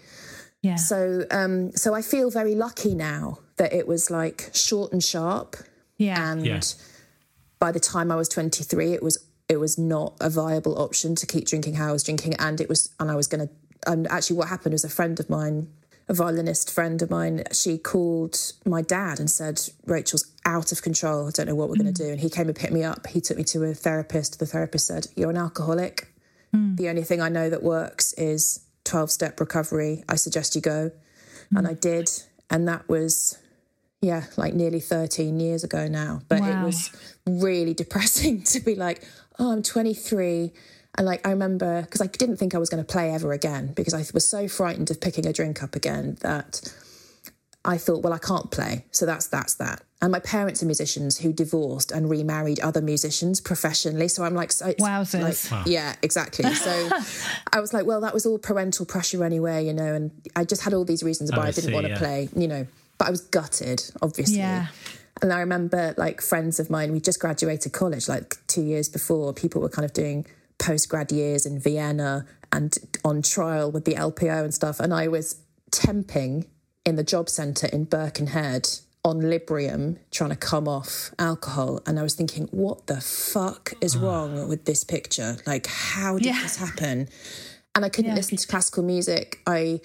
Yeah. 0.63 0.75
So, 0.77 1.25
um, 1.31 1.71
so 1.77 1.95
I 1.95 2.03
feel 2.03 2.31
very 2.31 2.57
lucky 2.57 2.97
now 2.97 3.39
that 3.59 3.73
it 3.73 3.87
was 3.87 4.11
like 4.11 4.51
short 4.53 4.93
and 4.93 5.05
sharp 5.05 5.55
yeah. 5.99 6.33
and 6.33 6.45
Yeah. 6.45 6.61
By 7.59 7.73
the 7.73 7.81
time 7.81 8.11
I 8.11 8.17
was 8.17 8.29
23, 8.29 8.93
it 8.93 9.03
was 9.03 9.25
it 9.49 9.59
was 9.59 9.79
not 9.79 10.15
a 10.21 10.29
viable 10.29 10.77
option 10.81 11.15
to 11.15 11.27
keep 11.27 11.47
drinking 11.47 11.75
how 11.75 11.89
I 11.89 11.93
was 11.93 12.03
drinking, 12.03 12.35
and 12.35 12.61
it 12.61 12.69
was 12.69 12.93
and 12.99 13.11
I 13.11 13.17
was 13.17 13.27
going 13.27 13.47
to. 13.47 13.55
And 13.87 14.09
actually, 14.09 14.37
what 14.37 14.49
happened 14.49 14.73
was 14.73 14.85
a 14.85 14.89
friend 14.89 15.19
of 15.21 15.31
mine, 15.31 15.69
a 16.09 16.15
violinist 16.15 16.73
friend 16.73 17.01
of 17.03 17.11
mine, 17.11 17.45
she 17.53 17.79
called 17.79 18.37
my 18.65 18.83
dad 18.83 19.21
and 19.21 19.31
said, 19.31 19.61
"Rachel's 19.85 20.27
out 20.45 20.73
of 20.73 20.83
control. 20.83 21.29
I 21.29 21.31
don't 21.31 21.47
know 21.47 21.55
what 21.55 21.69
we're 21.69 21.77
going 21.77 21.93
to 21.95 22.03
mm. 22.03 22.07
do." 22.07 22.11
And 22.11 22.21
he 22.21 22.31
came 22.31 22.49
and 22.49 22.57
picked 22.57 22.73
me 22.73 22.83
up. 22.83 23.07
He 23.07 23.21
took 23.21 23.37
me 23.37 23.45
to 23.45 23.63
a 23.65 23.75
therapist. 23.75 24.39
The 24.39 24.47
therapist 24.47 24.87
said, 24.87 25.07
"You're 25.15 25.31
an 25.31 25.37
alcoholic. 25.37 26.13
Mm. 26.55 26.77
The 26.77 26.89
only 26.89 27.05
thing 27.05 27.21
I 27.21 27.29
know 27.29 27.49
that 27.49 27.63
works 27.63 28.13
is 28.15 28.61
12 28.85 29.11
step 29.11 29.39
recovery. 29.39 30.03
I 30.09 30.17
suggest 30.17 30.55
you 30.55 30.61
go." 30.61 30.91
and 31.55 31.67
mm. 31.67 31.71
I 31.71 31.75
did, 31.75 32.11
and 32.51 32.67
that 32.69 32.89
was 32.89 33.39
yeah, 34.07 34.25
like 34.37 34.55
nearly 34.55 34.81
13 34.81 35.39
years 35.41 35.65
ago 35.65 35.89
now. 35.89 36.21
But 36.29 36.39
it 36.43 36.63
was 36.65 36.91
really 37.27 37.75
depressing 37.75 38.43
to 38.53 38.61
be 38.61 38.75
like, 38.75 39.03
oh, 39.39 39.51
I'm 39.53 39.63
23. 39.63 40.53
And 40.99 41.07
like, 41.07 41.27
I 41.27 41.31
remember 41.31 41.83
because 41.83 42.01
I 42.01 42.07
didn't 42.07 42.37
think 42.39 42.55
I 42.55 42.59
was 42.59 42.71
going 42.71 42.83
to 42.85 42.91
play 42.91 43.11
ever 43.13 43.33
again 43.33 43.73
because 43.75 43.93
I 43.95 44.05
was 44.15 44.27
so 44.27 44.49
frightened 44.49 44.91
of 44.91 45.01
picking 45.01 45.27
a 45.27 45.33
drink 45.33 45.63
up 45.63 45.75
again 45.77 46.17
that 46.23 46.73
I 47.65 47.77
thought, 47.79 48.03
well, 48.03 48.13
I 48.13 48.19
can't 48.19 48.51
play. 48.51 48.85
So 48.93 49.05
that's 49.07 49.27
that's 49.27 49.55
that. 49.57 49.83
And 50.03 50.13
my 50.13 50.21
parents 50.21 50.63
are 50.63 50.67
musicians 50.67 51.19
who 51.19 51.33
divorced 51.33 51.91
and 51.91 52.09
remarried 52.09 52.61
other 52.61 52.83
musicians 52.83 53.41
professionally. 53.41 54.09
So 54.09 54.25
I'm 54.25 54.35
like, 54.35 54.53
so 54.53 54.67
it's 54.69 54.83
Wowzers. 54.83 55.51
like- 55.51 55.67
yeah, 55.67 55.97
exactly. 56.03 56.53
So 56.55 56.91
I 57.53 57.61
was 57.61 57.73
like, 57.73 57.87
well, 57.87 58.01
that 58.03 58.13
was 58.15 58.25
all 58.27 58.39
parental 58.39 58.85
pressure 58.87 59.25
anyway, 59.25 59.67
you 59.67 59.73
know. 59.73 59.95
And 59.95 60.11
I 60.37 60.45
just 60.45 60.63
had 60.63 60.75
all 60.75 60.85
these 60.85 61.03
reasons 61.03 61.31
why 61.33 61.39
Oh, 61.39 61.43
I 61.43 61.47
I 61.49 61.51
didn't 61.51 61.69
see, 61.71 61.75
want 61.75 61.87
to 61.87 61.93
yeah. 61.93 61.99
play, 61.99 62.29
you 62.37 62.47
know. 62.47 62.67
But 62.99 63.09
I 63.09 63.11
was 63.11 63.21
gutted, 63.23 63.83
obviously. 64.03 64.39
Yeah. 64.39 64.67
And 65.23 65.33
I 65.33 65.41
remember 65.41 65.95
like 65.97 66.21
friends 66.21 66.61
of 66.61 66.69
mine, 66.71 66.93
we 66.93 67.01
just 67.01 67.21
graduated 67.21 67.73
college 67.73 68.09
like 68.09 68.37
two 68.47 68.63
years 68.63 68.89
before. 68.89 69.33
People 69.33 69.61
were 69.63 69.69
kind 69.69 69.85
of 69.85 69.93
doing 69.93 70.27
post 70.59 70.89
grad 70.89 71.11
years 71.13 71.47
in 71.47 71.59
Vienna 71.59 72.27
and 72.53 72.77
on 73.05 73.23
trial 73.23 73.71
with 73.71 73.85
the 73.85 73.95
LPO 73.95 74.45
and 74.45 74.55
stuff. 74.55 74.79
And 74.81 74.93
I 74.93 75.09
was 75.09 75.37
temping 75.71 76.47
in 76.85 76.97
the 76.97 77.03
job 77.05 77.29
centre 77.29 77.67
in 77.67 77.85
Birkenhead 77.85 78.69
on 79.05 79.21
Librium 79.21 79.99
trying 80.11 80.31
to 80.31 80.37
come 80.37 80.67
off 80.69 81.11
alcohol. 81.19 81.81
And 81.87 81.99
I 81.99 82.03
was 82.03 82.15
thinking, 82.15 82.49
what 82.51 82.87
the 82.87 83.01
fuck 83.01 83.73
is 83.81 83.97
wrong 84.05 84.49
with 84.49 84.65
this 84.65 84.85
picture? 84.85 85.37
Like, 85.47 85.67
how 85.67 86.17
did 86.19 86.27
Yeah. 86.27 86.43
this 86.43 86.57
happen? 86.57 87.09
And 87.75 87.85
I 87.85 87.89
couldn't 87.89 88.11
Yeah. 88.11 88.17
listen 88.17 88.37
to 88.37 88.47
classical 88.47 88.83
music. 88.83 89.41
I, 89.47 89.81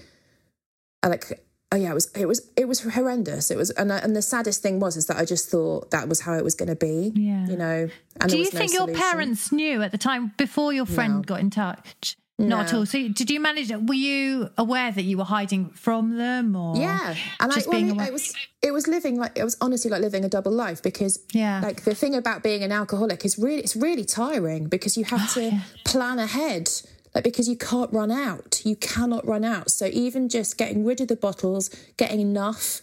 I 1.04 1.08
like 1.08 1.41
oh 1.71 1.77
yeah 1.77 1.91
it 1.91 1.93
was 1.93 2.12
it 2.15 2.27
was 2.27 2.49
it 2.57 2.67
was 2.67 2.81
horrendous 2.81 3.49
it 3.51 3.57
was 3.57 3.69
and 3.71 3.91
I, 3.93 3.97
and 3.99 4.15
the 4.15 4.21
saddest 4.21 4.62
thing 4.62 4.79
was 4.79 4.97
is 4.97 5.05
that 5.07 5.17
i 5.17 5.25
just 5.25 5.49
thought 5.49 5.91
that 5.91 6.10
was 6.10 6.19
how 6.21 6.34
it 6.34 6.43
was 6.43 6.55
going 6.55 6.69
to 6.69 6.75
be 6.75 7.12
Yeah. 7.15 7.47
you 7.47 7.55
know 7.57 7.89
and 8.19 8.29
Do 8.29 8.38
you 8.38 8.43
was 8.43 8.53
no 8.53 8.60
think 8.60 8.73
your 8.73 8.88
parents 8.88 9.51
knew 9.51 9.81
at 9.81 9.91
the 9.91 9.97
time 9.97 10.34
before 10.38 10.73
your 10.73 10.86
friend 10.86 11.15
No. 11.15 11.21
got 11.21 11.39
in 11.39 11.49
touch? 11.49 12.17
Not 12.39 12.69
at 12.69 12.73
all. 12.73 12.88
So, 12.88 12.97
did 13.07 13.29
you 13.29 13.39
manage? 13.39 13.69
Were 13.69 13.93
you 13.93 14.49
aware 14.57 14.91
that 14.91 15.03
you 15.03 15.15
were 15.19 15.29
hiding 15.38 15.69
from 15.86 16.17
them, 16.17 16.55
or 16.55 16.75
yeah 16.75 17.13
and 17.39 17.51
just 17.51 17.67
I, 17.67 17.71
being 17.71 17.89
it, 17.89 17.91
aware? 17.91 18.07
it 18.07 18.13
was 18.13 18.34
it 18.63 18.71
was 18.71 18.88
living 18.88 19.15
like 19.19 19.38
it 19.38 19.43
was 19.43 19.55
honestly 19.62 19.91
like 19.91 20.01
living 20.01 20.25
a 20.25 20.29
double 20.29 20.51
life 20.51 20.81
because 20.81 21.19
Yeah. 21.34 21.62
like 21.62 21.84
the 21.84 21.93
thing 21.93 22.15
about 22.15 22.41
being 22.41 22.63
an 22.63 22.71
alcoholic 22.71 23.23
is 23.25 23.38
really 23.38 23.62
it's 23.62 23.75
really 23.75 24.05
tiring 24.05 24.63
because 24.69 24.97
you 24.97 25.05
have 25.05 25.31
to 25.38 25.60
plan 25.86 26.17
ahead 26.17 26.65
like 27.13 27.24
because 27.24 27.47
you 27.50 27.58
can't 27.58 27.91
run 27.93 28.12
out 28.12 28.62
you 28.65 28.76
cannot 28.76 29.26
run 29.28 29.43
out. 29.43 29.69
So 29.71 29.86
even 29.88 30.30
just 30.30 30.58
getting 30.58 30.86
rid 30.86 31.02
of 31.02 31.08
the 31.08 31.15
bottles 31.15 31.69
getting 31.97 32.19
enough 32.19 32.82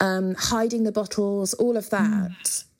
um 0.00 0.34
hiding 0.34 0.84
the 0.84 0.92
bottles 0.92 1.54
all 1.54 1.76
of 1.76 1.90
that 1.90 2.30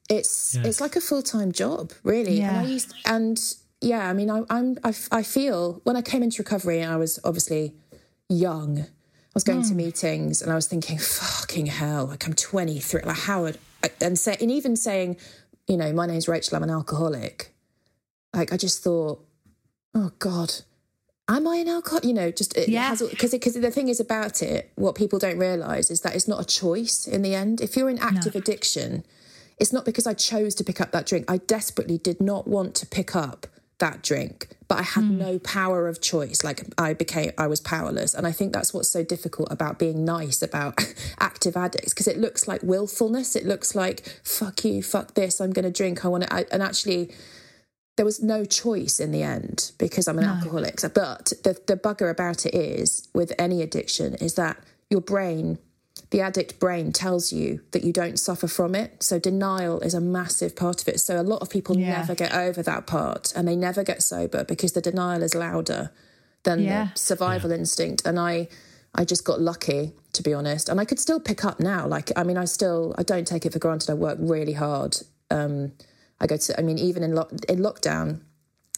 it's 0.09 0.55
Yes. 0.55 0.65
it's 0.67 0.81
like 0.81 0.97
a 0.97 1.01
full-time 1.01 1.51
job 1.53 1.93
really. 2.03 2.41
And 2.43 2.57
i 2.59 2.63
Yeah. 2.63 2.69
used 2.69 2.95
and 3.07 3.41
yeah 3.81 4.09
i 4.09 4.13
mean 4.13 4.31
I, 4.31 4.43
i'm 4.51 4.79
I, 4.85 4.95
I 5.11 5.23
feel 5.23 5.81
when 5.85 5.97
i 5.97 6.03
came 6.03 6.23
into 6.23 6.43
recovery 6.43 6.81
and 6.81 6.93
i 6.93 6.97
was 6.97 7.19
obviously 7.25 7.75
young. 8.29 8.81
I 8.81 9.35
was 9.35 9.45
going 9.45 9.63
to 9.63 9.75
meetings 9.75 10.41
and 10.43 10.51
i 10.51 10.55
was 10.55 10.67
thinking 10.67 10.99
fucking 10.99 11.67
hell 11.67 12.07
like 12.07 12.27
i'm 12.27 12.33
23 12.35 13.03
like 13.05 13.17
how 13.19 13.43
would 13.43 13.59
and 14.01 14.19
say 14.19 14.37
and 14.41 14.51
even 14.51 14.77
saying 14.77 15.17
you 15.69 15.77
know 15.77 15.93
my 15.93 16.07
name's 16.07 16.29
rachel 16.29 16.57
i'm 16.57 16.63
an 16.63 16.71
alcoholic. 16.71 17.53
Like 18.35 18.53
i 18.53 18.57
just 18.57 18.83
thought 18.83 19.26
oh 19.97 20.13
god 20.21 20.53
am 21.29 21.49
i 21.49 21.57
an 21.57 21.69
alcoholic 21.69 22.05
you 22.05 22.13
know 22.13 22.31
just 22.31 22.57
it 22.57 22.69
Yeah. 22.69 22.95
because 22.95 23.33
because 23.33 23.55
the 23.55 23.71
thing 23.73 23.89
is 23.89 23.99
about 23.99 24.43
it 24.43 24.71
what 24.77 24.95
people 24.95 25.19
don't 25.19 25.39
realize 25.39 25.91
is 25.91 26.03
that 26.03 26.15
it's 26.15 26.29
not 26.29 26.41
a 26.41 26.45
choice 26.45 27.09
in 27.09 27.23
the 27.23 27.35
end 27.35 27.61
if 27.61 27.77
you're 27.77 27.91
in 27.91 27.99
active 27.99 28.37
addiction 28.37 29.05
it's 29.59 29.73
not 29.73 29.85
because 29.85 30.07
I 30.07 30.15
chose 30.15 30.55
to 30.57 30.65
pick 30.65 30.81
up 30.81 30.93
that 30.93 31.07
drink. 31.07 31.31
I 31.31 31.39
desperately 31.39 31.99
did 31.99 32.21
not 32.21 32.47
want 32.47 32.75
to 32.77 32.87
pick 32.87 33.17
up 33.17 33.47
that 33.79 34.03
drink, 34.03 34.49
but 34.69 34.79
I 34.79 34.83
had 34.83 35.05
hmm. 35.05 35.19
no 35.19 35.39
power 35.39 35.89
of 35.89 36.01
choice. 36.01 36.43
Like 36.43 36.65
I 36.79 36.95
became, 36.95 37.33
I 37.39 37.47
was 37.47 37.61
powerless. 37.61 38.15
And 38.15 38.27
I 38.27 38.33
think 38.33 38.53
that's 38.53 38.73
what's 38.73 38.89
so 38.89 39.03
difficult 39.03 39.51
about 39.51 39.79
being 39.79 40.05
nice 40.05 40.43
about 40.43 40.83
active 41.21 41.57
addicts 41.57 41.93
because 41.93 42.09
it 42.09 42.19
looks 42.19 42.49
like 42.49 42.63
willfulness. 42.63 43.37
It 43.37 43.47
looks 43.47 43.75
like, 43.75 44.07
fuck 44.25 44.65
you, 44.65 44.83
fuck 44.83 45.15
this, 45.15 45.41
I'm 45.41 45.53
going 45.53 45.65
to 45.65 45.71
drink. 45.71 46.05
I 46.05 46.09
want 46.09 46.25
to, 46.25 46.53
and 46.53 46.63
actually, 46.63 47.13
there 47.97 48.05
was 48.05 48.23
no 48.23 48.45
choice 48.45 49.01
in 49.01 49.11
the 49.11 49.23
end 49.23 49.73
because 49.79 50.07
I'm 50.07 50.19
an 50.19 50.25
alcoholic. 50.25 50.81
But 50.83 51.33
the, 51.45 51.59
the 51.67 51.77
bugger 51.77 52.11
about 52.11 52.45
it 52.47 52.55
is, 52.55 53.09
with 53.15 53.33
any 53.39 53.63
addiction, 53.63 54.15
is 54.17 54.35
that 54.35 54.59
your 54.91 55.01
brain, 55.01 55.59
the 56.11 56.21
addict 56.21 56.61
brain, 56.61 56.93
tells 56.93 57.33
you 57.33 57.61
that 57.71 57.85
you 57.85 57.93
don't 57.95 58.19
suffer 58.19 58.49
from 58.49 58.75
it. 58.75 59.03
So 59.03 59.19
denial 59.19 59.81
is 59.81 59.95
a 59.95 60.01
massive 60.01 60.55
part 60.55 60.83
of 60.83 60.89
it. 60.89 61.01
So 61.01 61.19
a 61.19 61.23
lot 61.23 61.41
of 61.41 61.49
people 61.49 61.77
Yeah. 61.79 61.97
never 61.99 62.15
get 62.15 62.35
over 62.35 62.63
that 62.63 62.87
part 62.87 63.33
and 63.35 63.49
they 63.49 63.57
never 63.57 63.83
get 63.83 64.03
sober 64.03 64.45
because 64.45 64.73
the 64.73 64.83
denial 64.83 65.23
is 65.23 65.35
louder 65.35 65.91
than 66.43 66.63
Yeah. 66.65 66.89
the 66.93 66.99
survival 66.99 67.51
instinct. 67.51 68.03
And 68.07 68.19
I, 68.21 68.49
I 68.95 69.05
just 69.07 69.25
got 69.25 69.41
lucky, 69.41 69.93
to 70.13 70.23
be 70.23 70.35
honest. 70.35 70.69
And 70.69 70.79
I 70.81 70.85
could 70.85 71.01
still 71.01 71.19
pick 71.19 71.47
up 71.47 71.61
now. 71.61 71.87
Like, 71.87 72.13
I 72.15 72.25
mean, 72.25 72.37
I 72.37 72.45
still, 72.45 72.95
I 72.99 73.03
don't 73.03 73.27
take 73.27 73.47
it 73.47 73.53
for 73.55 73.59
granted. 73.59 73.89
I 73.91 73.95
work 73.95 74.19
really 74.21 74.53
hard. 74.53 74.99
Um, 75.31 75.73
I 76.21 76.27
go 76.27 76.37
to, 76.37 76.59
I 76.59 76.63
mean, 76.63 76.79
even 76.79 77.03
in, 77.03 77.15
lock 77.15 77.31
in 77.49 77.59
lockdown, 77.59 78.21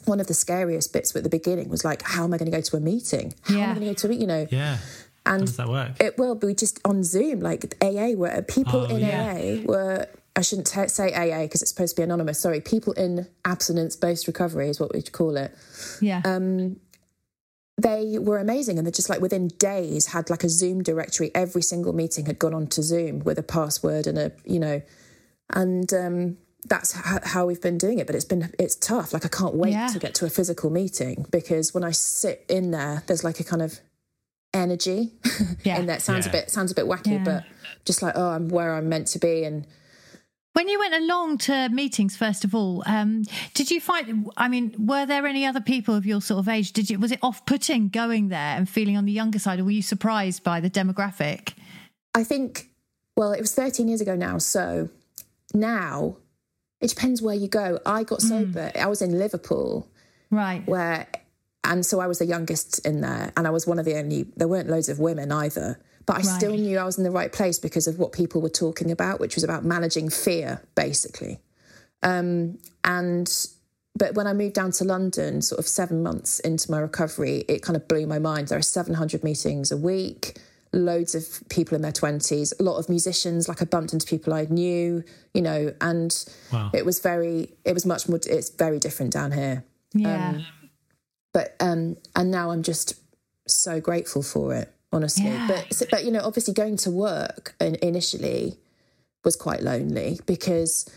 one 0.05 0.21
of 0.21 0.27
the 0.27 0.35
scariest 0.35 0.93
bits 0.93 1.15
at 1.15 1.23
the 1.23 1.29
beginning 1.29 1.69
was 1.69 1.85
like, 1.85 2.03
how 2.03 2.25
am 2.25 2.33
I 2.35 2.39
going 2.39 2.51
to 2.51 2.57
go 2.57 2.61
to 2.63 2.77
a 2.77 2.81
meeting? 2.81 3.35
How 3.43 3.55
am 3.55 3.61
I 3.71 3.75
going 3.75 3.81
to 3.81 3.87
go 3.87 3.93
to 3.95 4.07
a 4.07 4.11
meeting? 4.11 4.21
You 4.23 4.27
know, 4.27 4.47
Yeah. 4.51 4.79
How 5.27 5.35
and 5.35 5.47
does 5.47 5.57
that 5.57 5.69
work? 5.69 5.93
it 6.01 6.17
will 6.17 6.35
be 6.35 6.55
just 6.55 6.81
on 6.85 7.05
Zoom, 7.05 7.41
like 7.41 7.75
AA, 7.83 8.13
where 8.13 8.41
people 8.43 8.87
Oh, 8.91 8.95
in 8.97 9.01
yeah. 9.01 9.35
AA 9.35 9.63
were. 9.67 10.07
I 10.37 10.41
shouldn't 10.41 10.69
t- 10.69 10.87
say 10.89 11.13
AA 11.13 11.43
because 11.43 11.63
it's 11.63 11.71
supposed 11.73 11.97
to 11.97 12.01
be 12.01 12.05
anonymous. 12.05 12.39
Sorry, 12.39 12.61
people 12.61 12.93
in 12.93 13.27
abstinence-based 13.45 14.27
recovery 14.29 14.69
is 14.69 14.79
what 14.79 14.95
we'd 14.95 15.11
call 15.13 15.37
it. 15.37 15.53
yeah, 16.01 16.23
Um, 16.25 16.77
They 17.77 18.19
were 18.19 18.39
amazing, 18.39 18.79
and 18.79 18.87
they 18.87 18.91
just 18.93 19.09
like 19.11 19.21
within 19.21 19.49
days 19.59 20.07
had 20.07 20.31
like 20.31 20.45
a 20.45 20.49
Zoom 20.49 20.83
directory. 20.83 21.31
Every 21.35 21.63
single 21.63 21.93
meeting 21.93 22.27
had 22.27 22.39
gone 22.39 22.55
onto 22.55 22.83
Zoom 22.83 23.19
with 23.21 23.39
a 23.39 23.43
password 23.43 24.07
and 24.07 24.17
a 24.19 24.33
you 24.45 24.59
know, 24.61 24.81
and 25.51 25.93
um, 25.93 26.37
that's 26.65 26.97
h- 26.97 27.23
how 27.25 27.47
we've 27.47 27.61
been 27.63 27.79
doing 27.79 27.99
it. 27.99 28.07
But 28.07 28.17
it's 28.17 28.25
been 28.25 28.51
it's 28.59 28.75
tough. 28.75 29.13
Like 29.13 29.25
I 29.25 29.29
can't 29.29 29.55
wait 29.55 29.73
Yeah. 29.73 29.89
to 29.89 29.99
get 29.99 30.15
to 30.17 30.27
a 30.27 30.31
physical 30.31 30.71
meeting 30.71 31.27
because 31.31 31.73
when 31.75 31.85
I 31.85 31.91
sit 31.93 32.45
in 32.49 32.71
there, 32.73 33.03
there's 33.07 33.25
like 33.25 33.41
a 33.41 33.45
kind 33.45 33.63
of 33.63 33.81
energy 34.55 35.13
Yeah. 35.65 35.79
in 35.79 35.87
there. 35.87 35.97
It 35.97 36.03
sounds 36.03 36.27
Yeah. 36.27 36.31
a 36.31 36.33
bit 36.33 36.51
sounds 36.51 36.73
a 36.73 36.75
bit 36.75 36.87
wacky, 36.87 37.13
Yeah. 37.13 37.25
but 37.25 37.45
just 37.85 38.03
like 38.03 38.15
oh, 38.17 38.31
I'm 38.31 38.49
where 38.49 38.75
I'm 38.75 38.89
meant 38.89 39.07
to 39.09 39.19
be, 39.19 39.45
and 39.45 39.67
When 40.55 40.67
you 40.69 40.79
went 40.81 40.95
along 40.95 41.39
to 41.39 41.69
meetings, 41.69 42.17
first 42.17 42.45
of 42.45 42.53
all, 42.55 42.83
um, 42.87 43.23
did 43.55 43.71
you 43.71 43.81
find? 43.81 44.29
I 44.37 44.49
mean, 44.49 44.75
were 44.79 45.07
there 45.07 45.25
any 45.27 45.47
other 45.47 45.61
people 45.61 45.95
of 45.95 46.05
your 46.05 46.21
sort 46.21 46.41
of 46.41 46.49
age? 46.49 46.73
Did 46.73 46.91
you 46.91 46.99
was 46.99 47.13
it 47.13 47.21
off-putting 47.23 47.91
going 47.91 48.29
there 48.31 48.57
and 48.57 48.69
feeling 48.69 48.97
on 48.97 49.05
the 49.05 49.13
younger 49.13 49.39
side, 49.39 49.61
or 49.61 49.65
were 49.65 49.71
you 49.71 49.83
surprised 49.83 50.43
by 50.43 50.59
the 50.61 50.69
demographic? 50.71 51.53
I 52.15 52.25
think, 52.25 52.71
well, 53.17 53.33
it 53.33 53.41
was 53.41 53.55
13 53.55 53.87
years 53.87 54.01
ago 54.01 54.17
now. 54.17 54.39
So 54.39 54.89
now 55.55 56.17
it 56.81 56.89
depends 56.89 57.21
where 57.21 57.35
you 57.35 57.49
go. 57.49 57.79
I 57.85 58.05
got 58.05 58.23
sober. 58.23 58.71
I 58.79 58.87
was 58.87 59.03
in 59.03 59.19
Liverpool 59.19 59.89
Right. 60.31 60.67
where, 60.67 61.07
and 61.65 61.85
so 61.85 62.01
I 62.01 62.07
was 62.07 62.19
the 62.19 62.27
youngest 62.27 62.87
in 62.87 63.01
there, 63.01 63.33
and 63.37 63.47
I 63.47 63.51
was 63.51 63.67
one 63.67 63.79
of 63.79 63.85
the 63.85 63.97
only, 63.97 64.25
there 64.37 64.49
weren't 64.49 64.69
loads 64.69 64.89
of 64.89 64.99
women 64.99 65.33
either. 65.33 65.81
But 66.07 66.19
I 66.19 66.23
still 66.23 66.57
knew 66.57 66.79
I 66.79 66.85
was 66.85 66.97
in 66.97 67.05
the 67.05 67.11
right 67.11 67.31
place 67.31 67.59
because 67.59 67.87
of 67.87 67.99
what 67.99 68.13
people 68.13 68.41
were 68.41 68.49
talking 68.49 68.91
about, 68.91 69.21
which 69.21 69.35
was 69.35 69.45
about 69.45 69.65
managing 69.65 70.09
fear, 70.09 70.63
basically. 70.75 71.39
Um, 72.03 72.59
and 72.85 73.31
but 73.95 74.15
when 74.15 74.27
I 74.27 74.33
moved 74.33 74.55
down 74.55 74.71
to 74.73 74.85
London, 74.85 75.43
sort 75.43 75.59
of 75.59 75.67
seven 75.67 76.03
months 76.03 76.39
into 76.41 76.71
my 76.71 76.79
recovery, 76.79 77.45
it 77.49 77.63
kind 77.63 77.77
of 77.77 77.89
blew 77.89 78.07
my 78.07 78.19
mind. 78.21 78.49
There 78.49 78.59
are 78.59 78.63
700 78.63 79.23
meetings 79.25 79.71
a 79.73 79.77
week, 79.77 80.39
loads 80.73 81.15
of 81.15 81.43
people 81.49 81.75
in 81.77 81.83
their 81.83 81.93
20s, 81.93 82.53
a 82.59 82.63
lot 82.63 82.79
of 82.79 82.89
musicians. 82.89 83.49
Like 83.49 83.63
I 83.63 83.65
bumped 83.65 83.93
into 83.93 84.07
people 84.07 84.35
I 84.35 84.45
knew, 84.51 85.03
you 85.35 85.43
know, 85.43 85.73
and 85.81 86.15
Wow. 86.53 86.71
it 86.75 86.85
was 86.85 87.01
very, 87.01 87.55
it 87.65 87.73
was 87.75 87.87
much 87.87 88.09
more, 88.09 88.21
it's 88.27 88.51
very 88.51 88.79
different 88.79 89.13
down 89.13 89.33
here. 89.33 89.65
Yeah. 89.95 90.41
But, 91.33 91.57
um, 91.61 91.97
and 92.17 92.31
now 92.31 92.51
I'm 92.51 92.63
just 92.63 92.95
so 93.47 93.81
grateful 93.81 94.23
for 94.23 94.55
it, 94.55 94.73
honestly. 94.93 95.25
Yeah. 95.25 95.47
But, 95.49 95.83
but, 95.91 96.05
you 96.05 96.11
know, 96.11 96.21
obviously 96.23 96.55
going 96.55 96.77
to 96.79 96.91
work 96.91 97.55
in, 97.61 97.77
initially 97.77 98.59
was 99.25 99.37
quite 99.37 99.63
lonely 99.63 100.21
because 100.27 100.91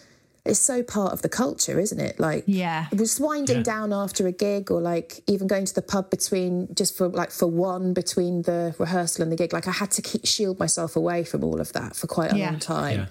it's 0.44 0.60
so 0.60 0.82
part 0.82 1.14
of 1.14 1.22
the 1.22 1.30
culture, 1.30 1.80
isn't 1.80 2.00
it? 2.00 2.20
Like, 2.20 2.44
Yeah. 2.48 2.88
just 2.96 3.20
winding 3.20 3.58
Yeah. 3.58 3.64
down 3.64 3.94
after 3.94 4.26
a 4.26 4.32
gig 4.32 4.72
or 4.72 4.82
like 4.82 5.22
even 5.28 5.46
going 5.48 5.66
to 5.66 5.74
the 5.76 5.84
pub 5.84 6.10
between 6.10 6.68
just 6.74 6.98
for 6.98 7.08
like 7.10 7.30
for 7.32 7.46
one 7.48 7.94
between 7.94 8.42
the 8.42 8.74
rehearsal 8.80 9.22
and 9.24 9.32
the 9.32 9.36
gig 9.36 9.54
like 9.54 9.68
i 9.68 9.72
had 9.72 9.92
to 9.92 10.02
keep 10.02 10.26
shield 10.26 10.58
myself 10.60 10.96
away 10.96 11.24
from 11.24 11.44
all 11.44 11.62
of 11.62 11.72
that 11.74 11.96
for 11.96 12.08
quite 12.08 12.32
a 12.34 12.38
Yeah. 12.38 12.50
long 12.52 12.60
time 12.60 12.98
Yeah. 13.02 13.06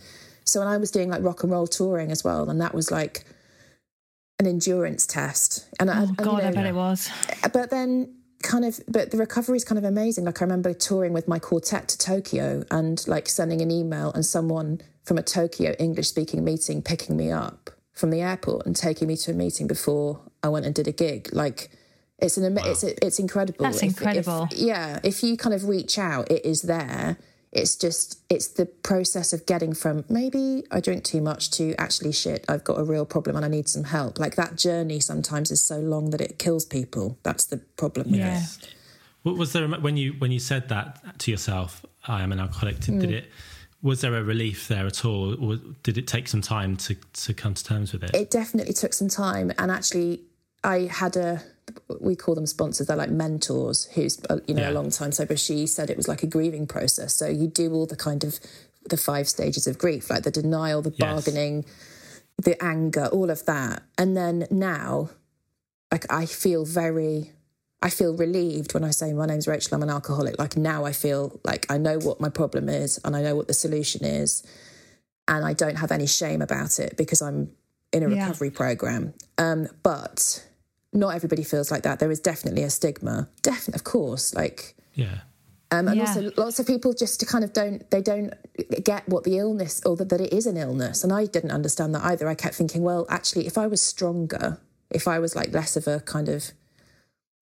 so 0.44 0.58
when 0.58 0.68
i 0.68 0.76
was 0.76 0.90
doing 0.90 1.08
like 1.08 1.22
rock 1.22 1.42
and 1.44 1.52
roll 1.52 1.68
touring 1.68 2.10
as 2.10 2.24
well 2.24 2.50
and 2.50 2.60
that 2.60 2.74
was 2.74 2.90
like 2.90 3.24
an 4.40 4.46
endurance 4.46 5.06
test 5.06 5.66
and 5.78 5.90
I, 5.90 5.98
Oh 5.98 6.02
and, 6.02 6.08
you 6.10 6.24
God, 6.24 6.42
I 6.44 6.50
bet 6.50 6.66
it 6.66 6.74
was. 6.74 7.10
but 7.52 7.70
then 7.70 8.12
kind 8.42 8.64
of 8.64 8.80
but 8.88 9.10
the 9.10 9.16
recovery 9.16 9.56
is 9.56 9.64
kind 9.64 9.78
of 9.78 9.84
amazing. 9.84 10.24
Like 10.24 10.40
i 10.40 10.44
remember 10.44 10.72
touring 10.72 11.12
with 11.12 11.28
my 11.28 11.38
quartet 11.38 11.88
to 11.88 11.98
tokyo 11.98 12.64
and 12.70 13.06
like 13.06 13.28
sending 13.28 13.60
an 13.60 13.70
email 13.70 14.12
and 14.12 14.24
someone 14.24 14.80
from 15.04 15.18
a 15.18 15.22
tokyo 15.22 15.74
english 15.78 16.08
speaking 16.08 16.44
meeting 16.44 16.82
picking 16.82 17.16
me 17.16 17.30
up 17.30 17.70
from 17.92 18.10
the 18.10 18.20
airport 18.20 18.64
and 18.66 18.76
taking 18.76 19.08
me 19.08 19.16
to 19.16 19.30
a 19.32 19.34
meeting 19.34 19.66
before 19.66 20.20
i 20.42 20.48
went 20.48 20.64
and 20.66 20.74
did 20.74 20.88
a 20.88 20.92
gig. 20.92 21.28
Like 21.32 21.70
it's 22.18 22.36
an 22.36 22.44
ama- 22.44 22.62
it's 22.66 22.82
it's 22.84 23.18
incredible. 23.18 23.64
That's 23.64 23.78
If- 23.78 23.82
if- 23.82 23.88
incredible. 23.90 24.48
yeah 24.52 25.00
if 25.02 25.22
you 25.22 25.36
kind 25.36 25.54
of 25.54 25.66
reach 25.68 25.98
out 25.98 26.30
it 26.30 26.44
is 26.44 26.62
there 26.62 27.16
it's 27.52 27.74
just 27.76 28.20
it's 28.28 28.46
the 28.48 28.66
process 28.66 29.32
of 29.32 29.44
getting 29.46 29.74
from 29.74 30.04
maybe 30.08 30.62
i 30.70 30.78
drink 30.80 31.02
too 31.02 31.20
much 31.20 31.50
to 31.50 31.74
actually 31.78 32.12
shit 32.12 32.44
i've 32.48 32.62
got 32.62 32.78
a 32.78 32.84
real 32.84 33.04
problem 33.04 33.34
and 33.36 33.44
i 33.44 33.48
need 33.48 33.68
some 33.68 33.84
help 33.84 34.18
like 34.20 34.36
that 34.36 34.54
journey 34.56 35.00
sometimes 35.00 35.50
is 35.50 35.60
so 35.62 35.78
long 35.80 36.10
that 36.10 36.20
it 36.20 36.38
kills 36.38 36.64
people 36.64 37.18
that's 37.24 37.44
the 37.46 37.56
problem 37.76 38.10
with 38.12 38.20
Yeah. 38.20 38.38
it 38.40 38.74
What 39.22 39.36
was 39.36 39.52
there 39.52 39.66
when 39.68 39.96
you 39.96 40.12
when 40.18 40.30
you 40.32 40.38
said 40.40 40.68
that 40.68 41.18
to 41.22 41.30
yourself? 41.30 41.84
I 42.08 42.22
am 42.22 42.32
an 42.32 42.40
alcoholic. 42.40 42.80
Did, 42.80 42.94
Mm. 42.94 43.00
did 43.00 43.10
it? 43.10 43.26
Was 43.82 44.00
there 44.00 44.14
a 44.14 44.22
relief 44.22 44.68
there 44.68 44.86
at 44.86 45.04
all, 45.04 45.26
or 45.44 45.56
did 45.82 45.98
it 45.98 46.06
take 46.06 46.26
some 46.28 46.40
time 46.40 46.76
to 46.86 46.94
to 47.24 47.34
come 47.34 47.52
to 47.54 47.62
terms 47.62 47.92
with 47.92 48.02
it? 48.04 48.10
it 48.14 48.30
definitely 48.30 48.72
took 48.82 48.94
some 48.94 49.08
time 49.08 49.52
and 49.58 49.70
actually 49.70 50.10
i 50.64 50.76
had 51.00 51.16
a 51.16 51.42
we 52.00 52.14
call 52.16 52.34
them 52.34 52.46
sponsors 52.46 52.86
they're 52.86 52.96
like 52.96 53.10
mentors 53.10 53.84
who's 53.94 54.20
uh, 54.30 54.38
you 54.46 54.54
know 54.54 54.62
Yeah. 54.62 54.70
a 54.70 54.72
long 54.80 54.90
time 54.90 55.12
sober 55.12 55.36
she 55.36 55.66
said 55.66 55.90
it 55.90 55.96
was 55.96 56.08
like 56.08 56.22
a 56.22 56.26
grieving 56.26 56.66
process 56.66 57.14
so 57.14 57.26
you 57.28 57.46
do 57.48 57.72
all 57.72 57.86
the 57.86 57.96
kind 57.96 58.24
of 58.24 58.38
the 58.88 58.96
five 58.96 59.28
stages 59.28 59.66
of 59.66 59.78
grief 59.78 60.10
like 60.10 60.22
the 60.22 60.30
denial 60.30 60.82
the 60.82 60.90
Yes. 60.96 60.98
bargaining 61.24 61.64
the 62.42 62.62
anger 62.62 63.06
all 63.06 63.30
of 63.30 63.44
that 63.46 63.82
and 63.98 64.16
then 64.16 64.46
now 64.50 65.10
like 65.92 66.10
i 66.12 66.26
feel 66.26 66.64
very 66.64 67.32
I 67.82 67.88
feel 67.88 68.14
relieved 68.14 68.74
when 68.74 68.84
I 68.84 68.90
say 68.90 69.14
my 69.14 69.24
name's 69.24 69.48
Rachel, 69.48 69.74
I'm 69.74 69.82
an 69.82 69.88
alcoholic. 69.88 70.38
Like 70.38 70.54
now 70.54 70.84
I 70.84 70.92
feel 70.92 71.40
like 71.44 71.64
I 71.72 71.78
know 71.78 71.98
what 71.98 72.20
my 72.20 72.28
problem 72.28 72.68
is 72.68 73.00
and 73.06 73.16
I 73.16 73.22
know 73.22 73.34
what 73.34 73.48
the 73.48 73.54
solution 73.54 74.04
is. 74.04 74.42
And 75.26 75.42
I 75.46 75.54
don't 75.54 75.76
have 75.76 75.90
any 75.90 76.06
shame 76.06 76.42
about 76.42 76.78
it 76.78 76.98
because 76.98 77.22
I'm 77.22 77.52
in 77.90 78.02
a 78.02 78.10
Yeah. 78.10 78.20
recovery 78.26 78.50
program. 78.50 79.14
Um, 79.38 79.66
but 79.82 80.44
not 80.92 81.10
everybody 81.14 81.44
feels 81.44 81.70
like 81.70 81.82
that. 81.84 81.98
There 82.00 82.10
is 82.10 82.20
definitely 82.20 82.62
a 82.62 82.70
stigma. 82.70 83.28
Definitely, 83.42 83.78
of 83.78 83.84
course. 83.84 84.34
Like, 84.34 84.74
yeah, 84.94 85.18
um, 85.70 85.86
and 85.88 85.96
Yeah. 85.96 86.06
also 86.08 86.32
lots 86.36 86.58
of 86.58 86.66
people 86.66 86.92
just 86.92 87.24
kind 87.28 87.44
of 87.44 87.52
don't 87.52 87.88
they 87.90 88.02
don't 88.02 88.34
get 88.84 89.08
what 89.08 89.24
the 89.24 89.38
illness 89.38 89.80
or 89.86 89.96
that, 89.96 90.08
that 90.08 90.20
it 90.20 90.32
is 90.32 90.46
an 90.46 90.56
illness 90.56 91.04
and 91.04 91.12
i 91.12 91.26
didn't 91.26 91.52
understand 91.52 91.94
that 91.94 92.04
either 92.04 92.28
i 92.28 92.34
kept 92.34 92.54
thinking 92.56 92.82
well 92.82 93.06
actually 93.08 93.46
if 93.46 93.56
i 93.56 93.66
was 93.66 93.80
stronger 93.80 94.58
if 94.90 95.06
i 95.06 95.18
was 95.18 95.36
like 95.36 95.52
less 95.52 95.76
of 95.76 95.86
a 95.86 96.00
kind 96.00 96.28
of 96.28 96.50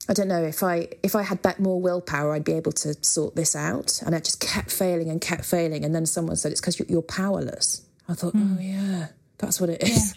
i 0.09 0.13
don't 0.13 0.29
know 0.29 0.43
if 0.45 0.63
i 0.63 0.87
if 1.03 1.15
i 1.17 1.23
had 1.23 1.43
that 1.43 1.59
more 1.59 1.81
willpower 1.81 2.35
i'd 2.35 2.45
be 2.45 2.53
able 2.53 2.71
to 2.73 2.95
sort 3.03 3.35
this 3.35 3.57
out 3.57 4.01
and 4.05 4.15
i 4.15 4.21
just 4.21 4.41
kept 4.41 4.71
failing 4.71 5.09
and 5.09 5.21
kept 5.23 5.45
failing 5.45 5.83
and 5.85 5.95
then 5.95 6.05
someone 6.07 6.37
said 6.37 6.53
it's 6.53 6.61
because 6.61 6.79
you're, 6.79 6.89
you're 6.89 7.03
powerless 7.03 7.83
i 8.09 8.15
thought 8.15 8.35
oh 8.37 8.59
yeah 8.61 9.07
that's 9.39 9.61
what 9.61 9.71
it 9.71 9.83
is 9.83 10.15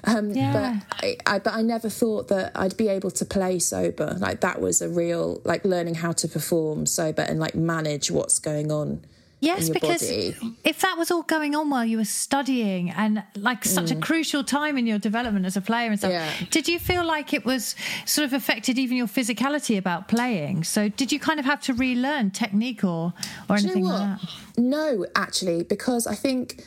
um 0.04 0.30
Yeah. 0.30 0.52
but 0.52 1.04
I, 1.04 1.16
I 1.26 1.38
but 1.40 1.52
i 1.54 1.62
never 1.62 1.88
thought 1.88 2.28
that 2.28 2.52
i'd 2.54 2.76
be 2.76 2.88
able 2.88 3.10
to 3.10 3.24
play 3.24 3.58
sober 3.58 4.16
like 4.18 4.40
that 4.40 4.60
was 4.60 4.80
a 4.82 4.88
real 4.88 5.40
like 5.44 5.64
learning 5.64 5.96
how 5.96 6.12
to 6.12 6.28
perform 6.28 6.86
sober 6.86 7.22
and 7.22 7.38
like 7.40 7.54
manage 7.54 8.10
what's 8.10 8.38
going 8.38 8.70
on 8.72 9.04
Yes, 9.38 9.60
in 9.60 9.66
your 9.66 9.74
because 9.74 10.00
body. 10.02 10.34
if 10.64 10.80
that 10.80 10.96
was 10.96 11.10
all 11.10 11.22
going 11.22 11.54
on 11.54 11.68
while 11.68 11.84
you 11.84 11.98
were 11.98 12.06
studying 12.06 12.88
and 12.90 13.22
like 13.36 13.66
such 13.66 13.90
a 13.90 13.94
crucial 13.96 14.42
time 14.42 14.78
in 14.78 14.86
your 14.86 14.98
development 14.98 15.44
as 15.44 15.58
a 15.58 15.60
player 15.60 15.90
and 15.90 15.98
stuff, 15.98 16.10
Mm. 16.10 16.14
Yeah. 16.40 16.46
did 16.50 16.66
you 16.66 16.78
feel 16.78 17.04
like 17.04 17.34
it 17.34 17.44
was 17.44 17.76
sort 18.06 18.24
of 18.24 18.32
affected 18.32 18.78
even 18.78 18.96
your 18.96 19.06
physicality 19.06 19.76
about 19.76 20.08
playing? 20.08 20.64
So 20.64 20.88
did 20.88 21.12
you 21.12 21.20
kind 21.20 21.38
of 21.38 21.44
have 21.44 21.60
to 21.68 21.74
relearn 21.74 22.30
technique 22.30 22.82
or 22.82 23.12
or 23.50 23.56
Do 23.58 23.64
anything 23.64 23.84
like 23.84 24.20
that? 24.20 24.28
No, 24.56 25.04
actually, 25.14 25.64
because 25.64 26.06
I 26.06 26.14
think 26.14 26.64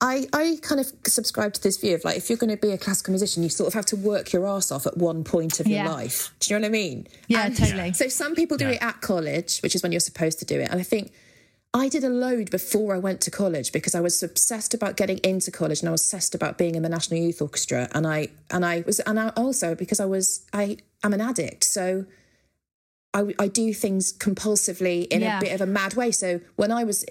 I 0.00 0.26
I 0.32 0.58
kind 0.60 0.80
of 0.80 0.92
subscribe 1.06 1.54
to 1.54 1.62
this 1.62 1.76
view 1.78 1.94
of 1.94 2.04
like 2.04 2.16
if 2.16 2.28
you're 2.28 2.36
going 2.38 2.50
to 2.50 2.56
be 2.60 2.72
a 2.72 2.78
classical 2.78 3.12
musician, 3.12 3.42
you 3.42 3.48
sort 3.48 3.68
of 3.68 3.74
have 3.74 3.86
to 3.86 3.96
work 3.96 4.32
your 4.32 4.46
ass 4.46 4.70
off 4.70 4.86
at 4.86 4.96
one 4.98 5.24
point 5.24 5.60
of 5.60 5.66
your 5.66 5.84
life. 5.84 6.34
Do 6.40 6.52
you 6.52 6.58
know 6.58 6.64
what 6.64 6.68
I 6.68 6.72
mean? 6.72 7.06
Yeah, 7.28 7.46
And 7.46 7.56
totally. 7.56 7.92
So 7.94 8.08
some 8.08 8.34
people 8.34 8.56
do 8.56 8.66
Yeah. 8.66 8.72
it 8.72 8.82
at 8.82 9.00
college, 9.00 9.60
which 9.60 9.74
is 9.74 9.82
when 9.82 9.92
you're 9.92 10.00
supposed 10.00 10.38
to 10.40 10.44
do 10.44 10.60
it, 10.60 10.68
and 10.70 10.80
I 10.80 10.84
think. 10.84 11.12
I 11.76 11.88
did 11.88 12.04
a 12.04 12.08
load 12.08 12.52
before 12.52 12.94
I 12.94 12.98
went 12.98 13.20
to 13.22 13.32
college 13.32 13.72
because 13.72 13.96
I 13.96 14.00
was 14.00 14.22
obsessed 14.22 14.74
about 14.74 14.96
getting 14.96 15.18
into 15.24 15.50
college 15.50 15.80
and 15.80 15.88
I 15.88 15.90
was 15.90 16.02
obsessed 16.02 16.32
about 16.32 16.56
being 16.56 16.76
in 16.76 16.84
the 16.84 16.88
National 16.88 17.18
Youth 17.18 17.42
Orchestra 17.42 17.88
and 17.92 18.06
I 18.06 18.28
and 18.48 18.64
I 18.64 18.84
was 18.86 19.00
and 19.00 19.18
I 19.18 19.30
also 19.30 19.74
because 19.74 19.98
I 19.98 20.04
was 20.04 20.46
I 20.52 20.76
am 21.02 21.12
an 21.12 21.20
addict 21.20 21.64
so 21.64 22.06
I, 23.12 23.34
I 23.40 23.48
do 23.48 23.74
things 23.74 24.12
compulsively 24.12 25.08
in 25.08 25.22
Yeah. 25.22 25.38
a 25.38 25.40
bit 25.40 25.52
of 25.52 25.60
a 25.60 25.66
mad 25.66 25.94
way. 25.94 26.12
So 26.12 26.40
when 26.54 26.70
I 26.70 26.84
was 26.84 27.04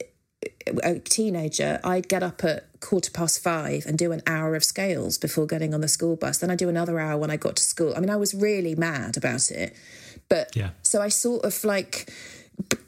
a 0.83 0.99
teenager, 0.99 1.79
I'd 1.83 2.07
get 2.07 2.23
up 2.23 2.43
at 2.43 2.65
quarter 2.79 3.11
past 3.11 3.41
five 3.41 3.85
and 3.85 3.97
do 3.97 4.11
an 4.11 4.21
hour 4.27 4.55
of 4.55 4.63
scales 4.63 5.17
before 5.17 5.45
getting 5.47 5.73
on 5.73 5.81
the 5.81 5.87
school 5.87 6.15
bus. 6.15 6.37
Then 6.39 6.49
I'd 6.51 6.57
do 6.59 6.69
another 6.69 6.99
hour 6.99 7.17
when 7.17 7.31
I 7.31 7.37
got 7.37 7.55
to 7.57 7.63
school. 7.63 7.93
I 7.95 7.99
mean, 7.99 8.09
I 8.09 8.15
was 8.17 8.33
really 8.33 8.75
mad 8.75 9.17
about 9.17 9.51
it. 9.51 9.75
But 10.29 10.55
Yeah. 10.55 10.69
so 10.81 11.01
I 11.01 11.09
sort 11.09 11.43
of 11.45 11.63
like 11.63 12.11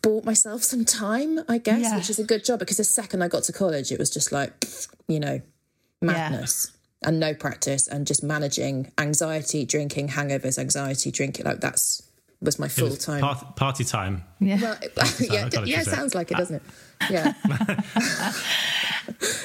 bought 0.02 0.26
myself 0.26 0.64
some 0.64 0.86
time, 0.86 1.40
I 1.48 1.58
guess, 1.58 1.82
Yeah. 1.82 1.96
which 1.98 2.10
is 2.10 2.20
a 2.20 2.24
good 2.24 2.44
job 2.46 2.60
because 2.60 2.78
the 2.78 2.84
second 2.84 3.22
I 3.24 3.28
got 3.28 3.44
to 3.44 3.54
college, 3.54 3.92
it 3.92 4.00
was 4.00 4.10
just 4.10 4.32
like, 4.32 4.54
you 5.08 5.20
know, 5.20 5.42
madness. 6.02 6.72
And 7.04 7.20
no 7.20 7.36
practice, 7.36 7.88
and 7.88 8.08
just 8.08 8.24
managing 8.24 8.92
anxiety, 8.98 9.64
drinking, 9.64 10.08
hangovers, 10.10 10.58
anxiety, 10.58 11.12
drinking. 11.12 11.46
Like 11.46 11.62
that's 11.62 12.02
was 12.42 12.58
my 12.58 12.68
full 12.68 12.96
time. 12.96 13.22
party, 13.22 13.46
party 13.56 13.84
time. 13.84 14.24
Yeah. 14.40 14.60
Well, 14.62 14.76
time, 14.96 15.10
yeah, 15.20 15.50
I 15.56 15.64
yeah, 15.66 15.82
it. 15.82 15.86
sounds 15.86 16.16
like 16.16 16.32
it, 16.32 16.38
doesn't 16.38 16.56
it? 16.56 16.62
Yeah. 17.10 17.34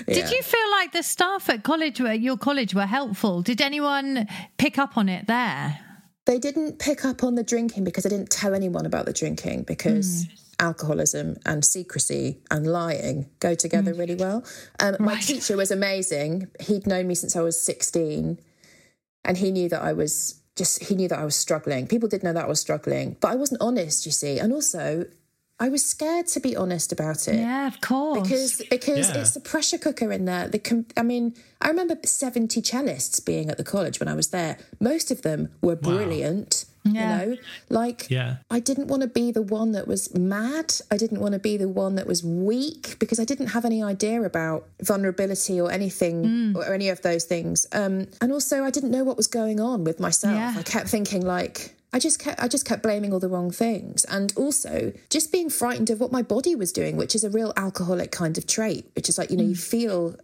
Did 0.06 0.30
you 0.30 0.42
feel 0.42 0.70
like 0.72 0.92
the 0.92 1.02
staff 1.02 1.48
at 1.50 1.62
college, 1.62 2.00
were, 2.00 2.12
your 2.12 2.36
college, 2.36 2.74
were 2.74 2.86
helpful? 2.86 3.42
Did 3.42 3.60
anyone 3.60 4.26
pick 4.58 4.78
up 4.78 4.96
on 4.96 5.08
it 5.08 5.26
there? 5.26 5.78
They 6.26 6.38
didn't 6.38 6.78
pick 6.78 7.04
up 7.04 7.22
on 7.22 7.34
the 7.34 7.42
drinking 7.44 7.84
because 7.84 8.06
I 8.06 8.08
didn't 8.08 8.30
tell 8.30 8.54
anyone 8.54 8.86
about 8.86 9.06
the 9.06 9.12
drinking 9.12 9.64
because 9.64 10.26
alcoholism 10.58 11.36
and 11.46 11.64
secrecy 11.64 12.38
and 12.50 12.66
lying 12.66 13.28
go 13.40 13.54
together 13.54 13.94
really 13.94 14.14
well. 14.14 14.44
Um, 14.78 14.96
My 15.00 15.14
Right. 15.14 15.22
teacher 15.22 15.56
was 15.56 15.70
amazing. 15.70 16.48
He'd 16.60 16.86
known 16.86 17.06
me 17.06 17.14
since 17.14 17.36
I 17.36 17.40
was 17.40 17.58
16 17.60 18.38
and 19.24 19.36
he 19.38 19.50
knew 19.50 19.68
that 19.68 19.82
I 19.82 19.92
was 19.92 20.40
just, 20.56 20.84
he 20.84 20.94
knew 20.94 21.08
that 21.08 21.18
I 21.18 21.24
was 21.24 21.34
struggling. 21.36 21.86
People 21.86 22.08
did 22.08 22.22
know 22.22 22.32
that 22.32 22.44
I 22.44 22.48
was 22.48 22.60
struggling, 22.60 23.16
but 23.20 23.28
I 23.28 23.34
wasn't 23.36 23.60
honest, 23.62 24.04
you 24.06 24.12
see. 24.12 24.38
And 24.38 24.52
also, 24.52 25.06
I 25.60 25.68
was 25.68 25.84
scared 25.84 26.26
to 26.28 26.40
be 26.40 26.56
honest 26.56 26.90
about 26.90 27.28
it. 27.28 27.36
Yeah, 27.36 27.66
of 27.68 27.80
course. 27.82 28.20
because 28.22 28.62
because 28.70 29.08
Yeah. 29.10 29.20
it's 29.20 29.32
the 29.32 29.40
pressure 29.40 29.78
cooker 29.78 30.10
in 30.10 30.24
there. 30.24 30.48
The 30.48 30.58
com- 30.58 30.86
I 30.96 31.02
mean, 31.02 31.34
I 31.60 31.68
remember 31.68 31.96
seventy 32.04 32.62
cellists 32.62 33.22
being 33.24 33.50
at 33.50 33.58
the 33.58 33.64
college 33.64 34.00
when 34.00 34.08
I 34.08 34.14
was 34.14 34.28
there. 34.28 34.56
Most 34.80 35.10
of 35.10 35.20
them 35.22 35.50
were 35.60 35.76
brilliant. 35.76 36.64
Yeah. 36.82 37.22
You 37.22 37.26
know, 37.32 37.36
like 37.68 38.08
Yeah. 38.08 38.36
I 38.50 38.58
didn't 38.58 38.86
want 38.88 39.02
to 39.02 39.08
be 39.08 39.30
the 39.32 39.42
one 39.42 39.72
that 39.72 39.86
was 39.86 40.14
mad. 40.14 40.68
I 40.90 40.96
didn't 40.96 41.20
want 41.20 41.34
to 41.34 41.38
be 41.38 41.58
the 41.58 41.68
one 41.68 41.96
that 41.96 42.06
was 42.06 42.24
weak 42.24 42.96
because 42.98 43.20
I 43.20 43.26
didn't 43.26 43.48
have 43.48 43.66
any 43.66 43.82
idea 43.82 44.22
about 44.22 44.66
vulnerability 44.82 45.60
or 45.60 45.70
anything 45.70 46.24
Mm. 46.24 46.56
or 46.56 46.72
any 46.72 46.88
of 46.88 47.02
those 47.02 47.24
things. 47.24 47.66
Um, 47.72 48.06
and 48.22 48.32
also, 48.32 48.64
I 48.64 48.70
didn't 48.70 48.92
know 48.92 49.04
what 49.04 49.18
was 49.18 49.26
going 49.26 49.60
on 49.60 49.84
with 49.84 50.00
myself. 50.00 50.34
Yeah. 50.34 50.54
I 50.56 50.62
kept 50.62 50.88
thinking 50.88 51.20
like. 51.24 51.74
I 51.92 51.98
just 51.98 52.18
kept 52.20 52.40
I 52.40 52.48
just 52.48 52.64
kept 52.64 52.82
blaming 52.82 53.12
all 53.12 53.20
the 53.20 53.28
wrong 53.28 53.50
things. 53.50 54.04
And 54.04 54.32
also 54.36 54.92
just 55.08 55.32
being 55.32 55.50
frightened 55.50 55.90
of 55.90 56.00
what 56.00 56.12
my 56.12 56.22
body 56.22 56.54
was 56.54 56.72
doing 56.72 56.96
which 56.96 57.14
is 57.14 57.24
a 57.24 57.30
real 57.30 57.52
alcoholic 57.56 58.10
kind 58.12 58.38
of 58.38 58.46
trait 58.46 58.90
which 58.94 59.08
is 59.08 59.18
like 59.18 59.30
you 59.30 59.36
know 59.36 59.44
you 59.44 59.56
feel 59.56 60.16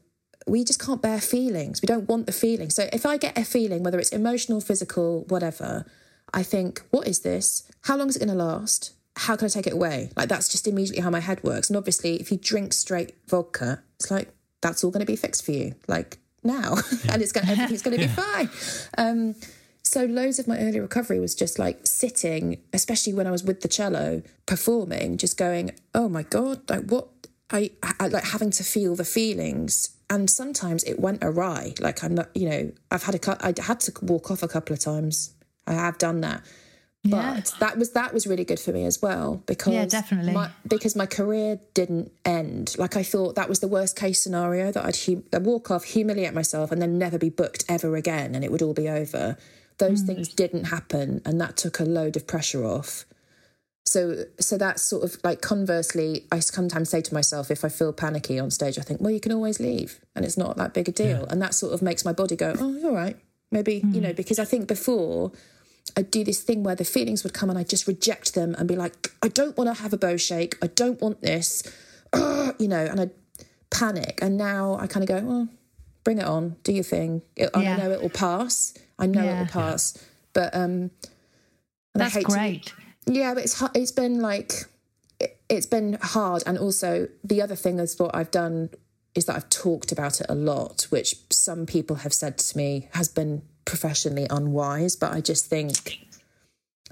we 0.46 0.62
just 0.62 0.80
can't 0.80 1.02
bear 1.02 1.20
feelings. 1.20 1.82
We 1.82 1.86
don't 1.86 2.08
want 2.08 2.26
the 2.26 2.32
feeling 2.32 2.70
so 2.70 2.88
if 2.92 3.04
I 3.04 3.16
get 3.16 3.36
a 3.36 3.44
feeling 3.44 3.82
whether 3.82 3.98
it's 3.98 4.10
emotional 4.10 4.60
physical 4.60 5.24
whatever 5.28 5.86
I 6.32 6.42
think 6.42 6.82
what 6.90 7.06
is 7.06 7.20
this? 7.20 7.68
How 7.82 7.96
long 7.96 8.08
is 8.08 8.16
it 8.16 8.20
going 8.20 8.36
to 8.36 8.44
last? 8.44 8.92
How 9.16 9.34
can 9.36 9.46
I 9.46 9.48
take 9.48 9.66
it 9.66 9.72
away? 9.72 10.10
Like 10.16 10.28
that's 10.28 10.48
just 10.48 10.68
immediately 10.68 11.02
how 11.02 11.10
my 11.10 11.20
head 11.20 11.42
works. 11.42 11.68
And 11.68 11.76
obviously 11.76 12.16
if 12.16 12.30
you 12.30 12.38
drink 12.38 12.72
straight 12.72 13.14
vodka 13.26 13.82
it's 13.96 14.10
like 14.10 14.28
that's 14.60 14.84
all 14.84 14.90
going 14.90 15.04
to 15.04 15.10
be 15.10 15.16
fixed 15.16 15.44
for 15.44 15.52
you 15.52 15.74
like 15.88 16.18
now. 16.44 16.76
And 17.08 17.22
it's 17.22 17.32
going 17.32 17.46
to 17.46 17.52
everything's 17.52 17.82
going 17.82 17.98
to 17.98 18.06
be 18.06 18.12
fine. 18.22 18.48
Um 18.96 19.34
so 19.86 20.04
loads 20.04 20.38
of 20.38 20.48
my 20.48 20.58
early 20.58 20.80
recovery 20.80 21.20
was 21.20 21.34
just 21.34 21.58
like 21.58 21.86
sitting, 21.86 22.58
especially 22.72 23.12
when 23.14 23.26
I 23.26 23.30
was 23.30 23.44
with 23.44 23.60
the 23.60 23.68
cello 23.68 24.22
performing, 24.46 25.16
just 25.16 25.36
going, 25.38 25.70
"Oh 25.94 26.08
my 26.08 26.22
god, 26.22 26.68
like 26.68 26.90
what 26.90 27.08
I, 27.50 27.70
I 28.00 28.08
like 28.08 28.24
having 28.24 28.50
to 28.50 28.64
feel 28.64 28.96
the 28.96 29.04
feelings." 29.04 29.90
And 30.08 30.30
sometimes 30.30 30.84
it 30.84 31.00
went 31.00 31.22
awry. 31.22 31.74
Like 31.80 32.04
I'm 32.04 32.14
not, 32.14 32.28
you 32.34 32.48
know, 32.48 32.72
I've 32.90 33.02
had 33.04 33.14
a 33.14 33.46
I 33.46 33.54
had 33.60 33.80
to 33.80 33.92
walk 34.02 34.30
off 34.30 34.42
a 34.42 34.48
couple 34.48 34.72
of 34.74 34.80
times. 34.80 35.34
I 35.66 35.72
have 35.72 35.98
done 35.98 36.20
that. 36.20 36.42
But 37.10 37.54
that 37.60 37.78
was 37.78 37.90
that 37.92 38.12
was 38.12 38.26
really 38.26 38.44
good 38.44 38.58
for 38.58 38.72
me 38.72 38.84
as 38.84 39.00
well 39.00 39.42
because 39.46 39.72
Yeah, 39.72 39.86
definitely. 39.86 40.32
my, 40.32 40.50
because 40.66 40.96
my 40.96 41.06
career 41.06 41.60
didn't 41.74 42.10
end. 42.24 42.74
Like 42.78 42.96
I 42.96 43.02
thought 43.02 43.36
that 43.36 43.48
was 43.48 43.60
the 43.60 43.68
worst 43.68 43.96
case 43.96 44.20
scenario 44.20 44.72
that 44.72 44.84
I'd, 44.84 44.96
hum- 44.96 45.24
I'd 45.32 45.44
walk 45.44 45.70
off, 45.70 45.84
humiliate 45.84 46.34
myself, 46.34 46.72
and 46.72 46.82
then 46.82 46.98
never 46.98 47.18
be 47.18 47.30
booked 47.30 47.64
ever 47.68 47.96
again, 47.96 48.34
and 48.34 48.44
it 48.44 48.50
would 48.50 48.62
all 48.62 48.74
be 48.74 48.88
over. 48.88 49.36
Those 49.78 50.02
mm. 50.02 50.06
things 50.06 50.28
didn't 50.28 50.64
happen 50.64 51.20
and 51.24 51.40
that 51.40 51.56
took 51.56 51.80
a 51.80 51.84
load 51.84 52.16
of 52.16 52.26
pressure 52.26 52.64
off. 52.64 53.04
So 53.84 54.24
so 54.40 54.58
that's 54.58 54.82
sort 54.82 55.04
of 55.04 55.16
like 55.22 55.40
conversely 55.40 56.24
i 56.32 56.40
sometimes 56.40 56.90
say 56.90 57.00
to 57.00 57.14
myself 57.14 57.52
if 57.52 57.64
i 57.64 57.68
feel 57.68 57.92
panicky 57.92 58.36
on 58.36 58.50
stage 58.50 58.80
i 58.80 58.82
think 58.82 59.00
well 59.00 59.12
you 59.12 59.20
can 59.20 59.30
always 59.30 59.60
leave 59.60 60.00
and 60.16 60.24
it's 60.24 60.36
not 60.36 60.56
that 60.56 60.74
big 60.74 60.88
a 60.88 60.92
deal. 60.92 61.24
And 61.26 61.40
that 61.40 61.54
sort 61.54 61.72
of 61.72 61.82
makes 61.82 62.04
my 62.04 62.12
body 62.12 62.34
go 62.34 62.54
oh 62.58 62.80
all 62.84 62.94
right. 62.94 63.16
Maybe 63.52 63.84
you 63.92 64.00
know 64.00 64.10
mm. 64.10 64.16
because 64.16 64.40
i 64.40 64.44
think 64.44 64.66
before 64.66 65.30
i'd 65.96 66.10
do 66.10 66.24
this 66.24 66.42
thing 66.42 66.64
where 66.64 66.74
the 66.74 66.84
feelings 66.84 67.22
would 67.22 67.32
come 67.32 67.48
and 67.48 67.56
i'd 67.56 67.68
just 67.68 67.86
reject 67.86 68.34
them 68.34 68.56
and 68.58 68.66
be 68.66 68.74
like 68.74 69.12
i 69.22 69.28
don't 69.28 69.56
want 69.56 69.68
to 69.74 69.80
have 69.80 69.92
a 69.92 69.96
bow 69.96 70.16
shake. 70.16 70.56
I 70.60 70.66
don't 70.66 71.00
want 71.00 71.22
this. 71.22 71.62
Ugh, 72.12 72.56
you 72.58 72.66
know 72.66 72.84
and 72.84 73.00
i'd 73.00 73.10
panic. 73.70 74.18
And 74.20 74.36
now 74.36 74.78
i 74.80 74.88
kind 74.88 75.08
of 75.08 75.08
go 75.08 75.24
well 75.24 75.48
bring 76.06 76.18
it 76.18 76.28
on 76.36 76.54
do 76.62 76.72
your 76.72 76.84
thing 76.84 77.10
it, 77.34 77.50
Yeah. 77.54 77.74
i 77.74 77.76
know 77.80 77.90
it 77.90 78.00
will 78.00 78.16
pass 78.26 78.72
i 78.98 79.06
know 79.06 79.24
it 79.32 79.38
will 79.40 79.52
pass 79.62 79.82
but 80.38 80.54
um 80.54 80.90
That's 81.94 82.14
hate 82.14 82.26
to- 82.26 82.32
great. 82.34 82.72
yeah, 83.06 83.34
but 83.34 83.42
it's 83.46 83.56
it's 83.74 83.92
been 84.02 84.20
like 84.20 84.52
it, 85.18 85.30
it's 85.48 85.66
been 85.76 85.98
hard, 86.14 86.42
and 86.46 86.58
also 86.58 87.08
the 87.24 87.40
other 87.44 87.56
thing 87.56 87.78
is 87.78 87.98
what 87.98 88.14
I've 88.14 88.30
done 88.30 88.68
is 89.14 89.24
that 89.26 89.36
I've 89.36 89.48
talked 89.48 89.90
about 89.92 90.20
it 90.20 90.26
a 90.28 90.34
lot, 90.34 90.86
which 90.90 91.16
some 91.30 91.64
people 91.64 91.96
have 92.04 92.12
said 92.12 92.36
to 92.38 92.56
me 92.56 92.88
has 92.92 93.08
been 93.08 93.40
professionally 93.64 94.26
unwise. 94.28 94.94
But 95.02 95.10
I 95.18 95.20
just 95.22 95.46
think 95.46 95.72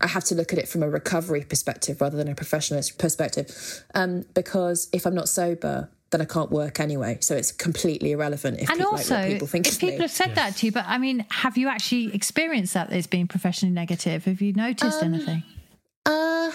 I 0.00 0.06
have 0.16 0.24
to 0.30 0.34
look 0.34 0.50
at 0.54 0.58
it 0.58 0.68
from 0.68 0.82
a 0.82 0.88
recovery 0.88 1.44
perspective 1.44 2.00
rather 2.00 2.16
than 2.16 2.28
a 2.28 2.34
professionalist 2.34 2.96
perspective, 2.98 3.46
um, 3.94 4.24
because 4.34 4.88
if 4.92 5.04
I'm 5.06 5.14
not 5.14 5.28
sober. 5.28 5.90
Then 6.14 6.20
I 6.22 6.26
can't 6.26 6.52
work 6.52 6.78
anyway, 6.78 7.18
so 7.20 7.34
it's 7.34 7.50
completely 7.50 8.12
irrelevant 8.12 8.60
if 8.60 8.68
And 8.70 8.78
people, 8.78 8.92
also, 8.92 9.14
like 9.16 9.22
what 9.24 9.32
people 9.32 9.48
think 9.48 9.66
if 9.66 9.72
of 9.74 9.80
people 9.80 9.96
me. 9.96 10.02
have 10.02 10.12
said 10.12 10.36
that 10.36 10.54
to 10.58 10.66
you, 10.66 10.70
but 10.70 10.84
I 10.86 10.96
mean, 10.98 11.26
have 11.30 11.58
you 11.58 11.66
actually 11.68 12.14
experienced 12.14 12.74
that 12.74 12.92
as 12.92 13.08
being 13.08 13.26
professionally 13.26 13.74
negative? 13.74 14.24
Have 14.26 14.40
you 14.40 14.52
noticed 14.52 15.02
Um, 15.02 15.12
anything? 15.14 15.42
Uh, 16.06 16.52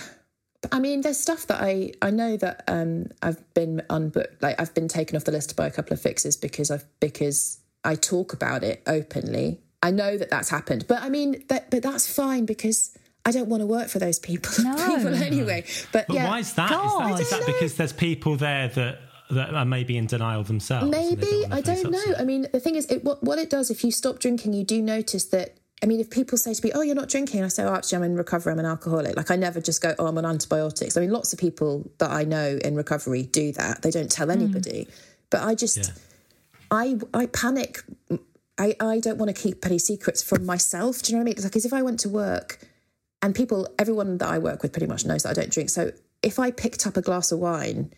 I 0.71 0.79
mean, 0.79 1.01
there's 1.01 1.17
stuff 1.17 1.45
that 1.47 1.61
I 1.61 1.91
I 2.01 2.09
know 2.09 2.37
that 2.37 2.63
um 2.69 3.07
I've 3.21 3.41
been 3.53 3.81
unbooked, 3.89 4.41
like 4.41 4.55
I've 4.61 4.73
been 4.73 4.87
taken 4.87 5.17
off 5.17 5.25
the 5.25 5.33
list 5.33 5.55
by 5.57 5.67
a 5.67 5.71
couple 5.71 5.91
of 5.93 5.99
fixers 6.01 6.37
because 6.37 6.71
I've 6.71 6.85
because 7.01 7.59
I 7.83 7.95
talk 7.95 8.31
about 8.31 8.63
it 8.63 8.81
openly. 8.87 9.59
I 9.83 9.91
know 9.91 10.17
that 10.17 10.29
that's 10.29 10.49
happened, 10.49 10.85
but 10.87 11.01
I 11.01 11.09
mean 11.09 11.43
that 11.49 11.69
but 11.69 11.83
that's 11.83 12.07
fine 12.13 12.45
because 12.45 12.97
I 13.25 13.31
don't 13.31 13.49
want 13.49 13.59
to 13.61 13.67
work 13.67 13.89
for 13.89 13.99
those 13.99 14.19
people, 14.19 14.51
No. 14.63 14.75
people 14.95 15.13
anyway. 15.15 15.65
But, 15.91 16.07
But 16.07 16.15
yeah, 16.15 16.29
why 16.29 16.39
is 16.39 16.53
that? 16.53 16.71
Is 16.71 16.77
God. 16.77 17.11
that, 17.11 17.19
is 17.19 17.29
don't 17.29 17.39
that 17.41 17.45
because 17.53 17.75
there's 17.75 17.93
people 17.93 18.37
there 18.37 18.69
that 18.69 18.99
that 19.29 19.53
are 19.53 19.65
maybe 19.65 19.97
in 19.97 20.07
denial 20.07 20.43
themselves? 20.43 20.89
Maybe 20.89 21.43
wanna 21.43 21.55
I 21.55 21.61
don't 21.61 21.91
know. 21.91 21.99
it? 21.99 22.15
I 22.19 22.23
mean, 22.23 22.47
the 22.51 22.59
thing 22.59 22.75
is, 22.75 22.85
it, 22.87 23.03
what 23.03 23.23
what 23.23 23.37
it 23.37 23.49
does 23.49 23.69
if 23.69 23.83
you 23.83 23.91
stop 23.91 24.19
drinking, 24.19 24.53
you 24.53 24.63
do 24.63 24.81
notice 24.81 25.25
that. 25.25 25.55
I 25.81 25.85
mean, 25.85 26.01
if 26.01 26.09
people 26.09 26.37
say 26.37 26.53
to 26.53 26.65
me, 26.65 26.73
"Oh, 26.73 26.81
you're 26.81 26.95
not 26.95 27.07
drinking," 27.07 27.43
I 27.43 27.47
say, 27.47 27.63
"Oh, 27.63 27.73
actually, 27.73 27.97
I'm 27.97 28.03
in 28.03 28.15
recovery. 28.15 28.51
I'm 28.51 28.59
an 28.59 28.65
alcoholic." 28.65 29.15
Like, 29.15 29.31
I 29.31 29.37
never 29.37 29.61
just 29.61 29.81
go, 29.81 29.95
"Oh, 29.97 30.07
I'm 30.07 30.17
on 30.17 30.25
antibiotics." 30.25 30.97
I 30.97 31.01
mean, 31.01 31.11
lots 31.11 31.31
of 31.31 31.39
people 31.39 31.89
that 31.99 32.11
I 32.11 32.23
know 32.23 32.59
in 32.63 32.75
recovery 32.75 33.23
do 33.23 33.53
that. 33.53 33.81
They 33.81 33.91
don't 33.91 34.11
tell 34.11 34.27
hmm. 34.27 34.33
anybody. 34.33 34.87
But 35.29 35.43
I 35.43 35.55
just, 35.55 35.77
Yeah. 35.77 35.83
I 36.71 36.97
I 37.13 37.27
panic. 37.27 37.83
I 38.57 38.75
I 38.79 38.99
don't 38.99 39.17
want 39.17 39.33
to 39.33 39.41
keep 39.41 39.65
any 39.65 39.79
secrets 39.79 40.21
from 40.21 40.45
myself. 40.45 41.01
Do 41.01 41.11
you 41.11 41.17
know 41.17 41.19
what 41.19 41.23
I 41.23 41.25
mean? 41.25 41.33
It's 41.35 41.43
like 41.43 41.55
as 41.55 41.65
if 41.65 41.73
I 41.73 41.81
went 41.81 41.99
to 42.01 42.09
work, 42.09 42.59
and 43.21 43.33
people, 43.33 43.73
everyone 43.77 44.17
that 44.17 44.29
I 44.29 44.37
work 44.37 44.63
with, 44.63 44.73
pretty 44.73 44.87
much 44.87 45.05
knows 45.05 45.23
that 45.23 45.29
I 45.29 45.33
don't 45.33 45.51
drink. 45.51 45.69
So 45.69 45.91
if 46.21 46.39
I 46.39 46.51
picked 46.51 46.85
up 46.85 46.97
a 46.97 47.01
glass 47.01 47.31
of 47.31 47.39
wine 47.39 47.93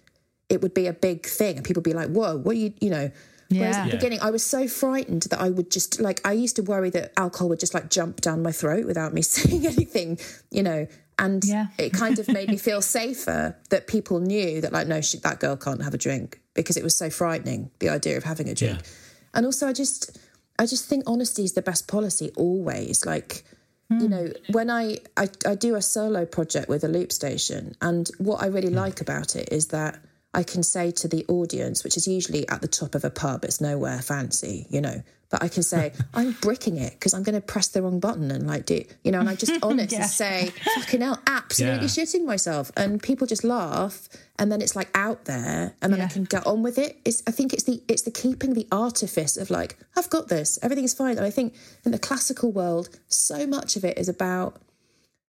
it 0.52 0.62
would 0.62 0.74
be 0.74 0.86
a 0.86 0.94
big 0.94 1.26
thing 1.26 1.56
and 1.56 1.66
people 1.66 1.80
would 1.80 1.90
be 1.92 1.94
like 1.94 2.10
whoa 2.10 2.36
what 2.38 2.56
are 2.56 2.60
you 2.60 2.74
you 2.82 2.90
know 2.90 3.10
whereas 3.50 3.76
Yeah. 3.76 3.82
at 3.82 3.86
the 3.86 3.90
Yeah. 3.90 3.96
beginning 3.96 4.20
i 4.22 4.30
was 4.32 4.44
so 4.44 4.68
frightened 4.68 5.24
that 5.24 5.40
i 5.40 5.50
would 5.50 5.72
just 5.72 6.00
like 6.00 6.22
i 6.26 6.34
used 6.34 6.56
to 6.58 6.64
worry 6.64 6.90
that 6.92 7.14
alcohol 7.18 7.50
would 7.50 7.60
just 7.60 7.74
like 7.74 7.90
jump 7.90 8.22
down 8.22 8.44
my 8.44 8.52
throat 8.52 8.86
without 8.86 9.14
me 9.14 9.22
saying 9.36 9.66
anything 9.66 10.20
you 10.52 10.64
know 10.64 10.88
and 11.18 11.44
Yeah. 11.46 11.68
it 11.78 11.94
kind 11.94 12.18
of 12.20 12.28
made 12.28 12.50
me 12.50 12.58
feel 12.58 12.82
safer 12.82 13.56
that 13.70 13.88
people 13.88 14.20
knew 14.20 14.62
that 14.62 14.74
like 14.74 14.88
no 14.88 15.02
shit 15.02 15.24
that 15.24 15.40
girl 15.40 15.56
can't 15.56 15.84
have 15.84 15.94
a 15.94 15.98
drink 15.98 16.42
because 16.54 16.78
it 16.78 16.84
was 16.84 16.98
so 16.98 17.10
frightening 17.10 17.72
the 17.80 17.90
idea 17.90 18.18
of 18.18 18.24
having 18.24 18.50
a 18.50 18.56
drink 18.56 18.80
Yeah. 18.80 18.88
and 19.36 19.46
also 19.46 19.68
i 19.68 19.74
just 19.74 20.18
i 20.60 20.66
just 20.66 20.86
think 20.86 21.04
honesty 21.08 21.44
is 21.44 21.54
the 21.54 21.62
best 21.62 21.88
policy 21.88 22.32
always 22.36 23.06
like 23.06 23.46
you 23.90 23.98
hmm. 23.98 24.08
know 24.08 24.28
when 24.52 24.70
I, 24.70 25.00
I 25.18 25.30
i 25.46 25.56
do 25.56 25.76
a 25.76 25.82
solo 25.82 26.26
project 26.26 26.70
with 26.70 26.84
a 26.84 26.88
loop 26.88 27.12
station 27.12 27.76
and 27.82 28.10
what 28.18 28.42
i 28.42 28.48
really 28.48 28.70
hmm. 28.70 28.84
like 28.86 29.02
about 29.02 29.36
it 29.36 29.50
is 29.52 29.68
that 29.68 30.00
i 30.34 30.44
can 30.44 30.64
say 30.64 30.92
to 30.92 31.08
the 31.08 31.26
audience 31.28 31.84
which 31.84 31.98
is 31.98 32.08
usually 32.08 32.48
at 32.50 32.62
the 32.62 32.68
top 32.68 32.96
of 32.96 33.04
a 33.04 33.10
pub 33.10 33.44
it's 33.44 33.60
nowhere 33.62 34.02
fancy 34.02 34.66
you 34.70 34.80
know 34.82 35.02
but 35.30 35.42
i 35.44 35.48
can 35.48 35.64
say 35.64 35.92
i'm 36.14 36.32
bricking 36.42 36.78
it 36.78 36.94
because 36.94 37.14
i'm 37.14 37.24
going 37.24 37.36
to 37.36 37.42
press 37.42 37.68
the 37.70 37.82
wrong 37.82 38.00
button 38.00 38.32
and 38.32 38.48
like 38.48 38.66
do 38.66 38.84
you 39.04 39.12
know 39.12 39.20
and 39.20 39.30
i 39.30 39.36
just 39.36 39.52
honest 39.64 39.92
Yeah. 39.94 40.06
say 40.06 40.52
fucking 40.76 41.02
hell 41.02 41.20
absolutely 41.28 41.88
Yeah. 41.88 41.96
shitting 42.04 42.26
myself 42.26 42.72
and 42.78 43.02
people 43.02 43.28
just 43.28 43.44
laugh 43.44 44.08
and 44.40 44.52
then 44.52 44.62
it's 44.62 44.76
like 44.76 44.90
out 44.96 45.26
there 45.26 45.76
and 45.82 45.92
then 45.94 46.02
i 46.02 46.08
can 46.08 46.24
get 46.24 46.46
on 46.48 46.64
with 46.64 46.78
it 46.78 47.00
it's 47.06 47.22
i 47.28 47.32
think 47.32 47.54
it's 47.54 47.64
the 47.64 47.82
it's 47.88 48.02
the 48.04 48.12
keeping 48.12 48.54
the 48.54 48.68
artifice 48.72 49.38
of 49.38 49.50
like 49.50 49.78
i've 49.98 50.10
got 50.10 50.28
this 50.30 50.58
everything's 50.62 50.94
fine 50.94 51.18
and 51.18 51.26
i 51.26 51.30
think 51.30 51.54
in 51.86 51.92
the 51.92 52.00
classical 52.00 52.52
world 52.52 52.90
so 53.08 53.46
much 53.48 53.76
of 53.76 53.84
it 53.86 53.98
is 53.98 54.10
about 54.10 54.58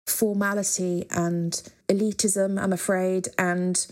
formality 0.07 1.07
and 1.11 1.63
elitism 1.89 2.61
i'm 2.61 2.73
afraid 2.73 3.29
and 3.39 3.87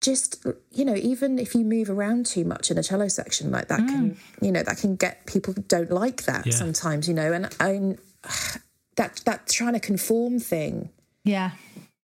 just 0.00 0.46
you 0.70 0.84
know 0.84 0.94
even 0.94 1.38
if 1.38 1.54
you 1.54 1.64
move 1.64 1.90
around 1.90 2.24
too 2.24 2.44
much 2.44 2.70
in 2.70 2.78
a 2.78 2.82
cello 2.82 3.08
section 3.08 3.50
like 3.50 3.66
that 3.66 3.80
can 3.80 4.12
mm. 4.12 4.16
you 4.40 4.52
know 4.52 4.62
that 4.62 4.78
can 4.78 4.94
get 4.94 5.26
people 5.26 5.52
don't 5.66 5.90
like 5.90 6.22
that 6.24 6.46
Yeah. 6.46 6.52
sometimes 6.52 7.08
you 7.08 7.14
know 7.14 7.32
and 7.32 7.46
i 7.58 7.96
that 8.96 9.20
that 9.24 9.48
trying 9.48 9.74
to 9.74 9.80
conform 9.80 10.38
thing 10.38 10.90
Yeah. 11.24 11.52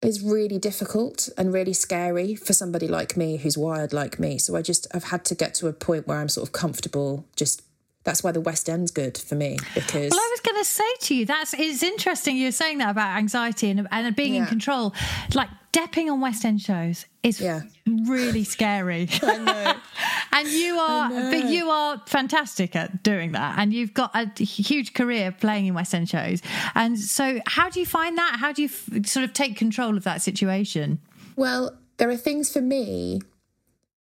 is 0.02 0.22
really 0.22 0.58
difficult 0.58 1.28
and 1.38 1.52
really 1.52 1.72
scary 1.72 2.34
for 2.34 2.52
somebody 2.52 2.88
like 2.88 3.16
me 3.16 3.36
who's 3.36 3.56
wired 3.56 3.92
like 3.92 4.18
me. 4.18 4.38
So 4.38 4.56
I 4.56 4.62
just 4.62 4.86
I've 4.92 5.04
had 5.04 5.24
to 5.26 5.34
get 5.34 5.54
to 5.54 5.68
a 5.68 5.72
point 5.72 6.06
where 6.08 6.18
I'm 6.18 6.28
sort 6.28 6.46
of 6.48 6.52
comfortable. 6.52 7.24
Just 7.36 7.62
that's 8.04 8.24
why 8.24 8.32
the 8.32 8.40
West 8.40 8.68
End's 8.68 8.90
good 8.90 9.16
for 9.16 9.36
me 9.36 9.58
because 9.74 10.10
Well, 10.10 10.20
I 10.20 10.28
was 10.32 10.40
going 10.40 10.58
to 10.60 10.68
say 10.68 10.92
to 11.02 11.14
you, 11.14 11.24
that's 11.24 11.54
it's 11.56 11.84
interesting 11.84 12.36
you're 12.36 12.50
saying 12.50 12.78
that 12.78 12.90
about 12.90 13.16
anxiety 13.16 13.70
and, 13.70 13.86
and 13.92 14.16
being 14.16 14.34
in 14.34 14.46
control. 14.46 14.92
Like 15.34 15.48
depping 15.72 16.10
on 16.12 16.20
West 16.20 16.44
End 16.44 16.60
shows 16.60 17.06
is 17.22 17.40
Yeah. 17.40 17.62
really 17.86 18.44
scary. 18.44 19.08
and 19.22 20.48
you 20.48 20.76
are, 20.78 21.08
but 21.08 21.44
you 21.46 21.70
are 21.70 22.02
fantastic 22.06 22.76
at 22.76 23.02
doing 23.02 23.32
that. 23.32 23.58
And 23.58 23.72
you've 23.72 23.94
got 23.94 24.10
a 24.14 24.26
huge 24.42 24.94
career 24.94 25.32
playing 25.32 25.66
in 25.66 25.74
West 25.74 25.94
End 25.94 26.08
shows. 26.08 26.40
And 26.74 26.98
so, 26.98 27.40
how 27.46 27.68
do 27.70 27.80
you 27.80 27.86
find 27.86 28.16
that? 28.18 28.36
How 28.38 28.52
do 28.52 28.62
you 28.62 28.68
f- 28.68 29.06
sort 29.06 29.24
of 29.24 29.32
take 29.32 29.56
control 29.56 29.96
of 29.96 30.04
that 30.04 30.22
situation? 30.22 30.98
well, 31.36 31.76
there 31.98 32.10
are 32.10 32.16
things 32.16 32.52
for 32.52 32.60
me. 32.60 33.20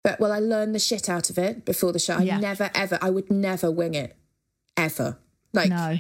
But 0.04 0.20
well, 0.20 0.32
I 0.32 0.40
learned 0.40 0.74
the 0.76 0.80
shit 0.80 1.10
out 1.10 1.30
of 1.30 1.38
it 1.38 1.64
before 1.64 1.92
the 1.94 2.00
show. 2.00 2.16
I 2.18 2.24
Yeah. 2.24 2.40
never 2.40 2.70
ever 2.76 2.98
I 3.02 3.10
would 3.10 3.30
never 3.32 3.70
wing 3.72 3.94
it. 3.94 4.16
Ever. 4.76 5.18
Like 5.54 5.70
No. 5.70 5.98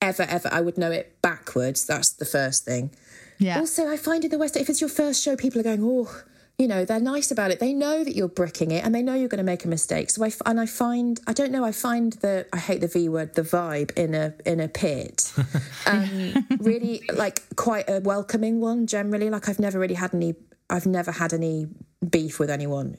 ever, 0.00 0.22
ever. 0.22 0.48
I 0.50 0.60
would 0.60 0.76
know 0.78 0.90
it 0.90 1.20
backwards. 1.22 1.84
That's 1.84 2.08
the 2.10 2.24
first 2.24 2.64
thing. 2.64 2.90
Yeah. 3.38 3.58
Also, 3.58 3.88
I 3.88 3.96
find 3.96 4.24
in 4.24 4.30
the 4.30 4.38
West, 4.38 4.56
if 4.56 4.68
it's 4.70 4.80
your 4.80 4.90
first 4.90 5.22
show, 5.22 5.36
people 5.36 5.60
are 5.60 5.64
going, 5.64 5.80
oh, 5.82 6.22
you 6.56 6.68
know, 6.68 6.84
they're 6.84 7.00
nice 7.00 7.32
about 7.32 7.50
it. 7.50 7.58
They 7.58 7.72
know 7.72 8.04
that 8.04 8.14
you're 8.14 8.28
bricking 8.28 8.70
it 8.70 8.84
and 8.84 8.94
they 8.94 9.02
know 9.02 9.14
you're 9.14 9.28
going 9.28 9.38
to 9.38 9.42
make 9.44 9.64
a 9.64 9.68
mistake. 9.68 10.08
So 10.10 10.22
I, 10.22 10.28
f- 10.28 10.40
and 10.46 10.60
I 10.60 10.66
find, 10.66 11.20
I 11.26 11.32
don't 11.32 11.50
know, 11.50 11.64
I 11.64 11.72
find 11.72 12.12
the, 12.14 12.46
I 12.52 12.58
hate 12.58 12.80
the 12.80 12.86
V 12.86 13.08
word, 13.08 13.34
the 13.34 13.42
vibe 13.42 13.90
in 13.98 14.14
a, 14.14 14.34
in 14.46 14.60
a 14.60 14.68
pit, 14.68 15.32
um, 15.86 16.46
really 16.60 17.02
like 17.12 17.42
quite 17.56 17.88
a 17.88 18.00
welcoming 18.00 18.60
one 18.60 18.86
generally. 18.86 19.30
Like 19.30 19.48
I've 19.48 19.58
never 19.58 19.80
really 19.80 19.94
had 19.94 20.14
any, 20.14 20.34
I've 20.70 20.86
never 20.86 21.10
had 21.10 21.32
any 21.32 21.66
beef 22.08 22.38
with 22.38 22.50
anyone 22.50 22.98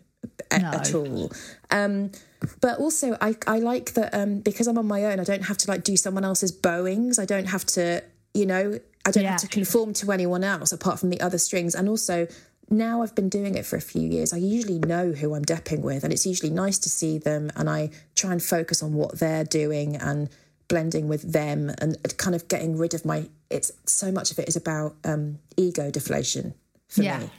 a- 0.51 0.59
No. 0.59 0.71
at 0.71 0.93
all. 0.93 1.31
Um, 1.71 2.11
but 2.59 2.77
also, 2.79 3.17
I, 3.21 3.37
I 3.47 3.59
like 3.59 3.93
that 3.93 4.13
um, 4.13 4.41
because 4.41 4.67
I'm 4.67 4.77
on 4.77 4.85
my 4.85 5.05
own, 5.05 5.21
I 5.21 5.23
don't 5.23 5.43
have 5.45 5.57
to 5.59 5.71
like 5.71 5.83
do 5.85 5.95
someone 5.95 6.25
else's 6.25 6.51
bowings. 6.51 7.17
I 7.19 7.25
don't 7.25 7.45
have 7.47 7.65
to, 7.67 8.03
you 8.33 8.45
know, 8.45 8.79
I 9.05 9.11
don't 9.11 9.23
Yeah. 9.23 9.31
have 9.31 9.41
to 9.41 9.47
conform 9.47 9.93
to 9.93 10.11
anyone 10.11 10.43
else 10.43 10.71
apart 10.71 10.99
from 10.99 11.09
the 11.09 11.21
other 11.21 11.37
strings. 11.37 11.75
And 11.75 11.87
also, 11.87 12.27
now 12.69 13.03
I've 13.03 13.13
been 13.13 13.29
doing 13.29 13.55
it 13.55 13.65
for 13.65 13.75
a 13.75 13.81
few 13.81 14.01
years, 14.01 14.33
I 14.33 14.37
usually 14.37 14.79
know 14.79 15.11
who 15.11 15.35
I'm 15.35 15.45
depping 15.45 15.81
with, 15.81 16.03
and 16.03 16.11
it's 16.11 16.25
usually 16.25 16.49
nice 16.49 16.77
to 16.79 16.89
see 16.89 17.17
them. 17.19 17.51
And 17.55 17.69
I 17.69 17.91
try 18.15 18.31
and 18.31 18.41
focus 18.41 18.81
on 18.81 18.93
what 18.93 19.19
they're 19.19 19.43
doing 19.43 19.95
and 19.97 20.29
blending 20.67 21.07
with 21.07 21.31
them 21.31 21.71
and 21.79 21.97
kind 22.17 22.35
of 22.35 22.47
getting 22.47 22.75
rid 22.77 22.93
of 22.95 23.05
my. 23.05 23.29
It's 23.51 23.71
so 23.85 24.11
much 24.11 24.31
of 24.31 24.39
it 24.39 24.47
is 24.47 24.55
about 24.55 24.95
um, 25.03 25.37
ego 25.55 25.91
deflation 25.91 26.55
for 26.87 27.03
Yeah. 27.03 27.19
me 27.19 27.29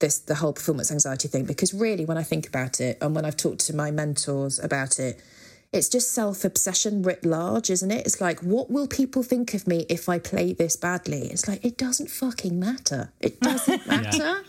this 0.00 0.18
the 0.18 0.34
whole 0.34 0.52
performance 0.52 0.90
anxiety 0.90 1.28
thing 1.28 1.44
because 1.44 1.72
really 1.72 2.04
when 2.04 2.18
I 2.18 2.24
think 2.24 2.48
about 2.48 2.80
it 2.80 2.98
and 3.00 3.14
when 3.14 3.24
I've 3.24 3.36
talked 3.36 3.60
to 3.66 3.76
my 3.76 3.92
mentors 3.92 4.58
about 4.58 4.98
it 4.98 5.20
it's 5.74 5.88
just 5.88 6.12
self-obsession 6.12 7.02
writ 7.02 7.24
large 7.24 7.68
isn't 7.68 7.90
it? 7.90 8.06
It's 8.06 8.20
like 8.20 8.40
what 8.40 8.70
will 8.70 8.86
people 8.86 9.22
think 9.22 9.54
of 9.54 9.66
me 9.66 9.86
if 9.88 10.08
I 10.08 10.18
play 10.18 10.52
this 10.52 10.76
badly? 10.76 11.28
It's 11.30 11.48
like 11.48 11.64
it 11.64 11.76
doesn't 11.76 12.10
fucking 12.10 12.58
matter. 12.58 13.12
It 13.20 13.40
doesn't 13.40 13.86
matter. 13.96 14.44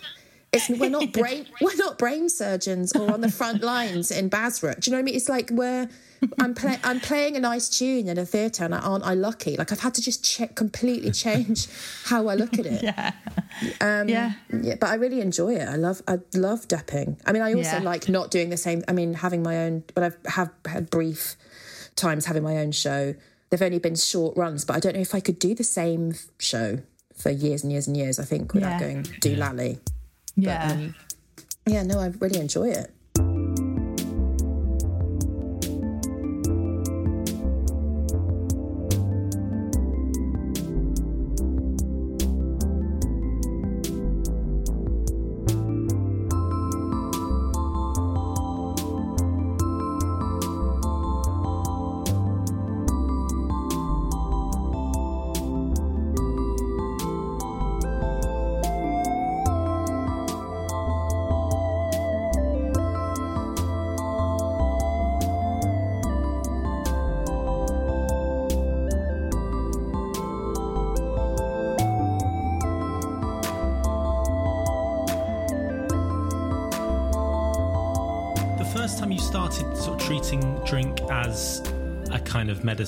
It's 0.53 0.69
we're 0.69 0.89
not 0.89 1.11
brain 1.19 1.47
we're 1.61 1.75
not 1.75 1.97
brain 1.97 2.29
surgeons 2.29 2.95
or 2.95 3.11
on 3.11 3.21
the 3.21 3.31
front 3.31 3.61
lines 3.63 4.11
in 4.11 4.29
Basra. 4.29 4.75
Do 4.79 4.89
you 4.89 4.91
know 4.91 4.97
what 4.97 5.01
I 5.01 5.05
mean? 5.05 5.15
It's 5.15 5.29
like 5.29 5.49
we're 5.51 5.89
I'm 6.39 6.53
play, 6.53 6.77
I'm 6.83 6.99
playing 6.99 7.35
a 7.35 7.39
nice 7.39 7.69
tune 7.69 8.07
in 8.07 8.17
a 8.17 8.25
theatre, 8.25 8.63
and 8.65 8.73
aren't 8.73 9.03
I 9.03 9.13
lucky? 9.13 9.57
Like 9.57 9.71
I've 9.71 9.79
had 9.79 9.93
to 9.95 10.01
just 10.01 10.23
check, 10.23 10.55
completely 10.55 11.11
change 11.11 11.67
how 12.05 12.27
I 12.27 12.35
look 12.35 12.57
at 12.59 12.65
it. 12.65 12.83
Yeah. 12.83 13.11
Um, 13.81 14.09
Yeah. 14.09 14.33
yeah, 14.61 14.75
but 14.79 14.89
I 14.89 14.95
really 14.95 15.21
enjoy 15.21 15.55
it. 15.55 15.67
I 15.67 15.75
love 15.75 16.01
I 16.07 16.19
love 16.35 16.67
depping. 16.67 17.19
I 17.25 17.31
mean, 17.31 17.41
I 17.41 17.53
also 17.53 17.77
Yeah. 17.77 17.79
like 17.83 18.09
not 18.09 18.31
doing 18.31 18.49
the 18.49 18.57
same. 18.57 18.83
I 18.87 18.93
mean, 18.93 19.13
having 19.15 19.43
my 19.43 19.57
own, 19.65 19.83
but 19.93 20.03
I've 20.03 20.17
have 20.27 20.51
had 20.65 20.89
brief 20.89 21.35
times 21.95 22.25
having 22.25 22.43
my 22.43 22.57
own 22.57 22.71
show. 22.71 23.15
They've 23.49 23.61
only 23.61 23.79
been 23.79 23.95
short 23.95 24.35
runs, 24.35 24.65
but 24.65 24.75
I 24.75 24.79
don't 24.79 24.95
know 24.95 25.01
if 25.01 25.13
I 25.15 25.19
could 25.19 25.39
do 25.39 25.53
the 25.55 25.63
same 25.63 26.15
show 26.39 26.79
for 27.15 27.29
years 27.29 27.63
and 27.63 27.71
years 27.71 27.87
and 27.87 27.95
years. 27.95 28.19
I 28.19 28.23
think 28.25 28.53
without 28.53 28.71
Yeah. 28.71 28.79
going 28.79 29.03
do 29.21 29.35
lally. 29.35 29.79
Yeah. 30.35 30.71
um, 30.71 30.95
Yeah, 31.67 31.83
no, 31.83 31.99
I 31.99 32.07
really 32.19 32.39
enjoy 32.39 32.69
it. 32.69 32.91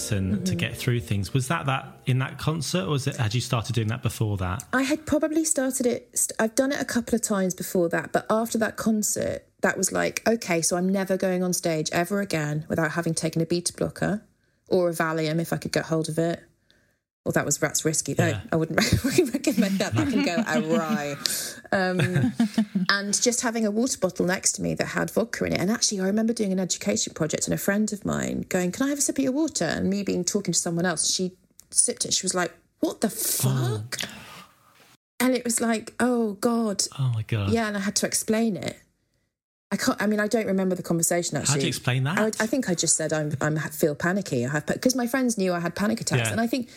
Of 0.06 0.12
medicine 0.22 0.45
to 0.45 0.56
get 0.56 0.76
through 0.76 1.00
things 1.00 1.34
was 1.34 1.48
that 1.48 1.66
that 1.66 2.00
in 2.06 2.20
that 2.20 2.38
concert, 2.38 2.86
or 2.86 2.91
was 2.91 3.08
it 3.08 3.16
had 3.16 3.34
you 3.34 3.41
started 3.41 3.74
doing 3.74 3.88
that 3.88 4.02
before 4.04 4.38
that? 4.38 4.64
I 4.74 4.84
had 4.84 5.06
probably 5.06 5.43
started 5.43 5.86
it. 5.86 6.18
st- 6.18 6.39
I've 6.39 6.56
done 6.56 6.72
it 6.72 6.82
a 6.82 6.86
couple 6.86 7.16
of 7.16 7.22
times 7.22 7.54
before 7.54 7.89
that, 7.89 8.12
but 8.12 8.26
after 8.30 8.58
that 8.60 8.78
concert, 8.78 9.45
that 9.62 9.78
was 9.78 9.91
like, 9.91 10.22
okay, 10.28 10.62
so 10.62 10.78
I'm 10.78 10.89
never 10.89 11.18
going 11.18 11.43
on 11.43 11.54
stage 11.54 11.89
ever 11.91 12.22
again 12.22 12.66
without 12.68 12.91
having 12.91 13.14
taken 13.14 13.41
a 13.41 13.45
beta 13.45 13.74
blocker 13.74 14.24
or 14.70 14.89
a 14.89 14.93
Valium 14.93 15.39
if 15.39 15.52
I 15.52 15.58
could 15.58 15.72
get 15.72 15.86
hold 15.86 16.10
of 16.10 16.18
it. 16.18 16.43
Well, 17.28 17.34
that 17.34 17.43
was 17.45 17.57
that's 17.57 17.84
risky 17.84 18.13
though. 18.13 18.28
Yeah. 18.28 18.41
I 18.53 18.55
wouldn't 18.55 18.80
recommend 19.03 19.80
that. 19.80 19.93
That 19.95 20.07
can 20.07 20.23
go 20.23 20.38
awry. 20.75 21.17
Um, 21.73 22.32
and 22.89 23.21
just 23.21 23.41
having 23.41 23.65
a 23.65 23.69
water 23.71 23.97
bottle 23.99 24.25
next 24.25 24.53
to 24.53 24.61
me 24.61 24.75
that 24.75 24.86
had 24.86 25.11
vodka 25.11 25.43
in 25.43 25.51
it. 25.51 25.59
And 25.59 25.69
actually, 25.69 25.99
I 25.99 26.05
remember 26.05 26.32
doing 26.32 26.53
an 26.53 26.59
education 26.59 27.13
project, 27.13 27.45
and 27.45 27.53
a 27.53 27.57
friend 27.57 27.91
of 27.91 28.05
mine 28.05 28.45
going, 28.47 28.71
"Can 28.71 28.86
I 28.86 28.89
have 28.89 28.97
a 28.99 29.01
sip 29.01 29.17
of 29.17 29.23
your 29.25 29.34
water?" 29.34 29.65
And 29.65 29.89
me 29.89 30.03
being 30.03 30.23
talking 30.23 30.53
to 30.53 30.57
someone 30.59 30.86
else, 30.86 31.13
she 31.13 31.34
sipped 31.69 32.05
it. 32.05 32.13
She 32.13 32.23
was 32.23 32.34
like, 32.34 32.53
"What 32.80 33.01
the 33.01 33.09
fuck?" 33.09 33.97
And 35.19 35.36
it 35.36 35.43
was 35.43 35.59
like, 35.59 35.93
"Oh 35.99 36.34
God, 36.39 36.84
Oh 36.97 37.11
my 37.13 37.23
god! 37.23 37.49
yeah." 37.51 37.67
And 37.67 37.75
I 37.75 37.82
had 37.82 37.95
to 37.97 38.05
explain 38.05 38.55
it. 38.55 38.78
I 39.71 39.75
can't. 39.75 40.01
I 40.01 40.05
mean, 40.07 40.19
I 40.21 40.28
don't 40.28 40.45
remember 40.47 40.75
the 40.75 40.84
conversation 40.84 41.36
actually. 41.36 41.51
How 41.53 41.57
do 41.59 41.65
you 41.65 41.67
explain 41.69 42.03
that? 42.05 42.19
I, 42.19 42.28
I 42.43 42.47
think 42.47 42.69
I 42.69 42.73
just 42.75 42.95
said 42.95 43.11
I'm 43.11 43.34
I'm 43.41 43.57
feel 43.57 43.95
panicky. 43.95 44.45
I 44.45 44.49
have 44.49 44.65
because 44.67 44.95
my 44.95 45.07
friends 45.07 45.38
knew 45.38 45.51
I 45.53 45.59
had 45.59 45.75
panic 45.75 45.99
attacks, 45.99 46.28
Yeah. 46.28 46.32
and 46.32 46.39
I 46.39 46.47
think 46.47 46.69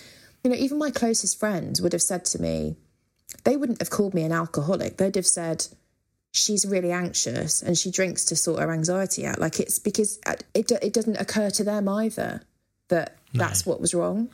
you 0.42 0.50
know 0.50 0.56
even 0.56 0.78
my 0.78 0.90
closest 0.90 1.38
friends 1.38 1.80
would 1.80 1.92
have 1.92 2.02
said 2.02 2.24
to 2.26 2.40
me, 2.40 2.76
they 3.44 3.56
wouldn't 3.56 3.80
have 3.80 3.90
called 3.90 4.14
me 4.14 4.22
an 4.22 4.32
alcoholic. 4.32 4.96
They'd 4.96 5.16
have 5.16 5.26
said 5.26 5.66
she's 6.32 6.64
really 6.64 6.92
anxious 6.92 7.62
and 7.62 7.76
she 7.76 7.90
drinks 7.90 8.24
to 8.26 8.36
sort 8.36 8.60
her 8.60 8.72
anxiety 8.72 9.26
out. 9.26 9.38
Like 9.38 9.60
it's 9.60 9.78
because 9.78 10.20
it 10.26 10.44
it 10.54 10.92
doesn't 10.92 11.20
occur 11.20 11.50
to 11.50 11.64
them 11.64 11.88
either 11.88 12.42
that 12.88 13.16
that's 13.34 13.64
what 13.64 13.80
was 13.80 13.94
wrong. 13.94 14.28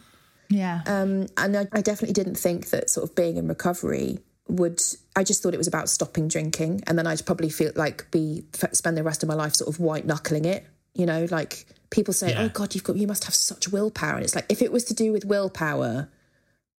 Yeah. 0.48 0.82
Um, 0.86 1.26
and 1.36 1.56
I, 1.56 1.68
I 1.72 1.82
definitely 1.82 2.14
didn't 2.14 2.36
think 2.36 2.70
that 2.70 2.90
sort 2.90 3.08
of 3.08 3.14
being 3.14 3.36
in 3.36 3.48
recovery 3.48 4.18
would. 4.48 4.80
I 5.14 5.24
just 5.24 5.42
thought 5.42 5.54
it 5.54 5.58
was 5.58 5.66
about 5.66 5.88
stopping 5.88 6.28
drinking, 6.28 6.82
and 6.86 6.98
then 6.98 7.06
I'd 7.06 7.24
probably 7.26 7.50
feel 7.50 7.72
like 7.74 8.10
be 8.10 8.44
spend 8.72 8.96
the 8.96 9.02
rest 9.02 9.22
of 9.22 9.28
my 9.28 9.34
life 9.34 9.54
sort 9.54 9.68
of 9.68 9.80
white 9.80 10.06
knuckling 10.06 10.44
it. 10.44 10.66
You 10.96 11.06
know, 11.06 11.26
like 11.30 11.66
people 11.90 12.14
say, 12.14 12.34
oh 12.34 12.40
Yeah. 12.40 12.44
"Oh 12.46 12.48
God, 12.48 12.74
you've 12.74 12.84
got 12.84 12.96
you 12.96 13.06
must 13.06 13.24
have 13.24 13.34
such 13.34 13.68
willpower," 13.68 14.16
and 14.16 14.24
it's 14.24 14.34
like 14.34 14.46
if 14.48 14.62
it 14.62 14.72
was 14.72 14.84
to 14.84 14.94
do 14.94 15.12
with 15.12 15.24
willpower. 15.24 16.08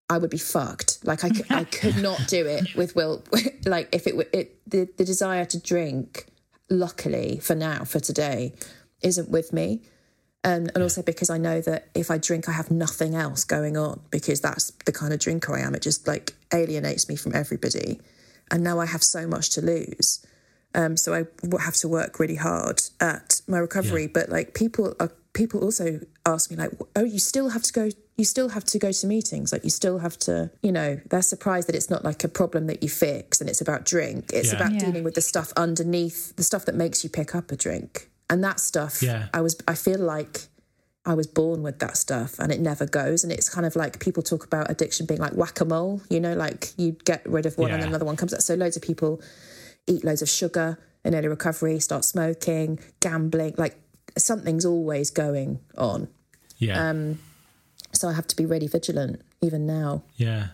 I 0.09 0.17
would 0.19 0.29
be 0.29 0.37
fucked. 0.37 0.99
Like 1.03 1.25
I, 1.25 1.31
I 1.49 1.63
could 1.79 2.01
not 2.01 2.27
do 2.27 2.45
it 2.45 2.75
with 2.75 2.95
will. 2.95 3.23
Like 3.65 3.89
if 3.93 4.07
it 4.07 4.15
were 4.15 4.27
it, 4.31 4.57
the 4.65 4.87
the 4.95 5.03
desire 5.03 5.43
to 5.43 5.59
drink, 5.59 6.27
luckily 6.69 7.39
for 7.39 7.55
now 7.55 7.83
for 7.83 7.99
today, 7.99 8.53
isn't 9.01 9.29
with 9.29 9.51
me 9.51 9.81
um, 10.47 10.53
and 10.53 10.71
and 10.75 10.83
also 10.83 11.01
because 11.01 11.29
I 11.29 11.37
know 11.37 11.61
that 11.61 11.89
if 11.93 12.09
I 12.09 12.17
drink, 12.17 12.47
I 12.47 12.53
have 12.53 12.71
nothing 12.71 13.15
else 13.15 13.43
going 13.43 13.75
on 13.75 13.99
because 14.11 14.39
that's 14.39 14.71
the 14.85 14.91
kind 14.91 15.13
of 15.13 15.19
drinker 15.19 15.55
I 15.55 15.61
am. 15.61 15.75
It 15.75 15.81
just 15.81 16.07
like 16.07 16.35
alienates 16.53 17.09
me 17.09 17.15
from 17.15 17.35
everybody, 17.35 17.99
and 18.49 18.63
now 18.63 18.79
I 18.79 18.85
have 18.85 19.03
so 19.03 19.27
much 19.27 19.49
to 19.51 19.61
lose. 19.61 20.25
Um, 20.77 20.95
so 20.95 21.13
I 21.13 21.25
have 21.59 21.73
to 21.75 21.87
work 21.87 22.19
really 22.19 22.35
hard 22.35 22.81
at 23.01 23.41
my 23.47 23.57
recovery. 23.57 24.03
Yeah. 24.03 24.09
But 24.13 24.29
like 24.29 24.53
people 24.53 24.95
are 24.99 25.11
people 25.33 25.59
also 25.63 25.99
ask 26.25 26.49
me 26.49 26.55
like, 26.57 26.71
oh, 26.95 27.03
you 27.03 27.19
still 27.19 27.49
have 27.49 27.63
to 27.63 27.73
go. 27.73 27.89
You 28.15 28.25
still 28.25 28.49
have 28.49 28.63
to 28.65 28.79
go 28.79 28.91
to 28.91 29.07
meetings. 29.07 29.51
Like 29.51 29.63
you 29.63 29.69
still 29.69 29.97
have 29.99 30.17
to. 30.19 30.51
You 30.61 30.71
know, 30.71 30.99
they're 31.09 31.21
surprised 31.21 31.67
that 31.67 31.75
it's 31.75 31.89
not 31.89 32.03
like 32.05 32.23
a 32.23 32.27
problem 32.29 32.67
that 32.67 32.81
you 32.83 32.89
fix 32.89 33.41
and 33.41 33.49
it's 33.49 33.61
about 33.61 33.85
drink. 33.85 34.31
It's 34.33 34.51
Yeah. 34.53 34.59
about 34.59 34.73
Yeah. 34.73 34.79
dealing 34.85 35.03
with 35.03 35.15
the 35.15 35.21
stuff 35.21 35.51
underneath, 35.57 36.35
the 36.35 36.43
stuff 36.43 36.65
that 36.65 36.75
makes 36.75 37.03
you 37.03 37.09
pick 37.09 37.33
up 37.35 37.51
a 37.51 37.55
drink, 37.55 38.09
and 38.29 38.43
that 38.43 38.59
stuff. 38.59 39.01
Yeah. 39.03 39.27
I 39.33 39.41
was. 39.41 39.57
I 39.67 39.73
feel 39.75 39.99
like 39.99 40.47
I 41.05 41.13
was 41.13 41.25
born 41.27 41.63
with 41.63 41.79
that 41.79 41.95
stuff 41.95 42.37
and 42.37 42.51
it 42.51 42.59
never 42.59 42.85
goes. 42.85 43.23
And 43.23 43.31
it's 43.31 43.49
kind 43.49 43.65
of 43.65 43.75
like 43.77 43.99
people 43.99 44.21
talk 44.21 44.43
about 44.43 44.69
addiction 44.69 45.05
being 45.05 45.21
like 45.21 45.31
whack 45.33 45.59
a 45.61 45.65
mole, 45.65 46.01
you 46.09 46.19
know, 46.19 46.33
like 46.35 46.73
you 46.77 46.97
get 47.05 47.21
rid 47.25 47.45
of 47.45 47.57
one 47.57 47.71
and 47.71 47.77
Yeah. 47.77 47.85
then 47.85 47.89
another 47.89 48.03
one 48.05 48.17
comes 48.17 48.33
out. 48.33 48.43
So 48.43 48.55
loads 48.55 48.75
of 48.75 48.81
people 48.83 49.21
eat 49.87 50.03
loads 50.03 50.21
of 50.21 50.29
sugar 50.29 50.77
in 51.03 51.15
early 51.15 51.27
recovery, 51.27 51.79
start 51.79 52.03
smoking, 52.05 52.79
gambling, 52.99 53.55
like 53.57 53.79
something's 54.17 54.65
always 54.65 55.09
going 55.11 55.59
on. 55.77 56.07
yeah, 56.57 56.89
Um, 56.89 57.19
So 57.93 58.09
I 58.09 58.13
have 58.13 58.27
to 58.27 58.35
be 58.35 58.45
really 58.45 58.67
vigilant 58.67 59.21
even 59.41 59.65
now. 59.65 60.03
yeah. 60.15 60.47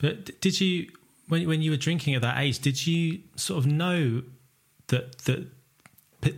But 0.00 0.40
did 0.40 0.60
you 0.60 0.88
when 1.28 1.46
when 1.48 1.62
you 1.62 1.70
were 1.70 1.76
drinking 1.76 2.14
at 2.14 2.22
that 2.22 2.38
age? 2.38 2.58
Did 2.60 2.86
you 2.86 3.20
sort 3.36 3.58
of 3.58 3.66
know 3.70 4.22
that 4.88 5.18
that 5.24 5.46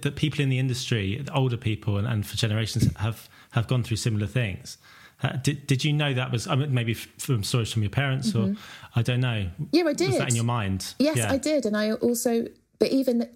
that 0.03 0.17
people 0.17 0.41
in 0.41 0.49
the 0.49 0.59
industry, 0.59 1.23
older 1.35 1.57
people, 1.59 1.99
and, 1.99 2.07
and 2.07 2.27
for 2.27 2.37
generations 2.37 2.89
have 2.97 3.29
have 3.51 3.67
gone 3.67 3.83
through 3.83 3.97
similar 3.99 4.27
things? 4.27 4.79
Uh, 5.23 5.33
did 5.37 5.67
did 5.67 5.85
you 5.85 5.93
know 5.93 6.13
that 6.13 6.31
was 6.33 6.47
I 6.47 6.55
mean, 6.55 6.75
maybe 6.75 6.95
from 6.95 7.43
stories 7.45 7.73
from 7.73 7.83
your 7.83 7.91
parents 7.91 8.35
or 8.35 8.55
I 8.95 9.03
don't 9.03 9.21
know? 9.21 9.47
Mm-hmm. 9.47 9.65
Yeah, 9.73 9.85
I 9.85 9.93
did. 9.93 10.09
Was 10.09 10.19
that 10.19 10.29
in 10.29 10.35
your 10.35 10.45
mind? 10.45 10.95
Yes, 10.99 11.17
Yeah. 11.17 11.33
I 11.33 11.39
did, 11.39 11.67
and 11.67 11.77
I 11.77 11.93
also, 11.93 12.47
but 12.79 12.91
even, 12.91 13.29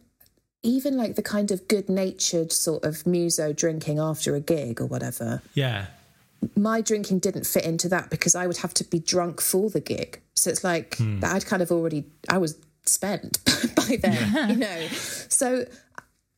even 0.63 0.97
like 0.97 1.15
the 1.15 1.23
kind 1.23 1.51
of 1.51 1.67
good-natured 1.69 2.53
sort 2.53 2.85
of 2.85 3.07
muso 3.07 3.53
drinking 3.53 3.99
after 3.99 4.35
a 4.35 4.41
gig 4.41 4.81
or 4.81 4.87
whatever. 4.87 5.41
Yeah, 5.55 5.87
my 6.57 6.81
drinking 6.81 7.21
didn't 7.21 7.47
fit 7.47 7.65
into 7.65 7.89
that 7.89 8.11
because 8.11 8.35
I 8.35 8.47
would 8.47 8.59
have 8.59 8.75
to 8.75 8.85
be 8.85 8.99
drunk 8.99 9.41
for 9.41 9.71
the 9.71 9.81
gig. 9.81 10.21
So 10.35 10.51
it's 10.51 10.63
like 10.63 10.97
that 10.99 11.35
I'd 11.35 11.47
kind 11.47 11.63
of 11.63 11.73
already 11.73 12.05
I 12.29 12.39
was 12.39 12.57
spent 12.85 13.39
by 13.77 13.97
then, 14.01 14.51
you 14.51 14.57
know. 14.57 14.87
So 15.29 15.65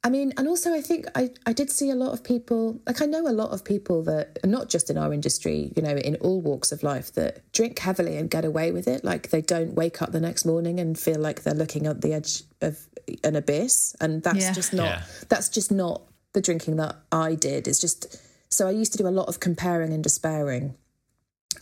I 0.03 0.09
mean, 0.09 0.33
and 0.39 0.49
also 0.49 0.73
I 0.73 0.81
think 0.81 1.07
I, 1.15 1.31
I 1.45 1.53
did 1.53 1.71
see 1.71 1.91
a 1.91 1.95
lot 1.95 2.13
of 2.13 2.25
people 2.25 2.81
like 2.87 3.03
I 3.03 3.05
know 3.05 3.29
a 3.29 3.33
lot 3.33 3.51
of 3.51 3.65
people 3.65 4.03
that 4.05 4.39
not 4.47 4.71
just 4.71 4.89
in 4.89 4.97
our 4.97 5.13
industry, 5.13 5.73
you 5.77 5.83
know, 5.83 5.95
in 5.95 6.17
all 6.17 6.41
walks 6.41 6.73
of 6.73 6.83
life 6.83 7.13
that 7.15 7.43
drink 7.53 7.79
heavily 7.79 8.17
and 8.17 8.31
get 8.31 8.47
away 8.47 8.73
with 8.73 8.89
it. 8.89 9.05
Like 9.05 9.29
they 9.29 9.43
don't 9.43 9.75
wake 9.75 10.01
up 10.01 10.13
the 10.13 10.21
next 10.21 10.47
morning 10.47 10.81
and 10.81 10.99
feel 10.99 11.21
like 11.21 11.43
they're 11.43 11.53
looking 11.55 11.87
at 11.87 12.01
the 12.01 12.15
edge 12.15 12.45
of 12.63 12.79
an 13.25 13.37
abyss. 13.37 13.95
And 14.01 14.23
that's 14.23 14.39
Yeah. 14.39 14.53
just 14.53 14.73
not 14.73 14.85
Yeah. 14.87 15.03
that's 15.29 15.51
just 15.51 15.71
not 15.71 16.03
the 16.33 16.41
drinking 16.41 16.77
that 16.77 16.97
I 17.13 17.35
did. 17.35 17.69
It's 17.69 17.81
just 17.81 18.17
so 18.49 18.67
I 18.67 18.71
used 18.71 18.93
to 18.93 18.99
do 18.99 19.07
a 19.07 19.11
lot 19.11 19.29
of 19.29 19.39
comparing 19.39 19.93
and 19.93 20.03
despairing. 20.03 20.77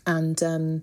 And 0.06 0.40
um, 0.44 0.82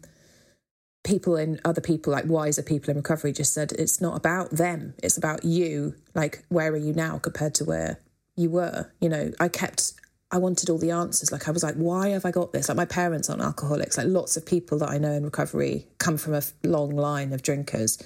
people 1.06 1.38
in 1.38 1.62
other 1.64 1.80
people, 1.80 2.12
like 2.12 2.26
wiser 2.26 2.62
people 2.62 2.90
in 2.92 2.98
recovery, 2.98 3.32
just 3.32 3.54
said 3.54 3.72
it's 3.72 4.02
not 4.02 4.18
about 4.18 4.52
them. 4.52 4.94
It's 5.02 5.18
about 5.18 5.46
you. 5.46 5.96
Like, 6.14 6.44
where 6.50 6.72
are 6.72 6.78
you 6.78 6.94
now 6.94 7.18
compared 7.20 7.56
to 7.56 7.64
where 7.66 8.00
you 8.36 8.50
were? 8.50 8.92
You 9.00 9.08
know, 9.08 9.32
I 9.40 9.48
kept, 9.48 9.94
I 10.32 10.38
wanted 10.40 10.70
all 10.70 10.78
the 10.80 10.92
answers. 10.92 11.32
Like, 11.32 11.48
I 11.48 11.52
was 11.52 11.64
like, 11.64 11.76
why 11.76 12.10
have 12.10 12.26
I 12.26 12.32
got 12.32 12.52
this? 12.52 12.68
Like, 12.68 12.76
my 12.76 12.86
parents 12.86 13.30
aren't 13.30 13.42
alcoholics. 13.44 13.98
Like, 13.98 14.08
lots 14.08 14.36
of 14.36 14.46
people 14.46 14.80
that 14.80 14.90
I 14.90 14.98
know 14.98 15.14
in 15.14 15.24
recovery 15.24 15.88
come 16.00 16.18
from 16.18 16.34
a 16.34 16.42
long 16.64 16.90
line 16.96 17.32
of 17.32 17.42
drinkers. 17.42 17.98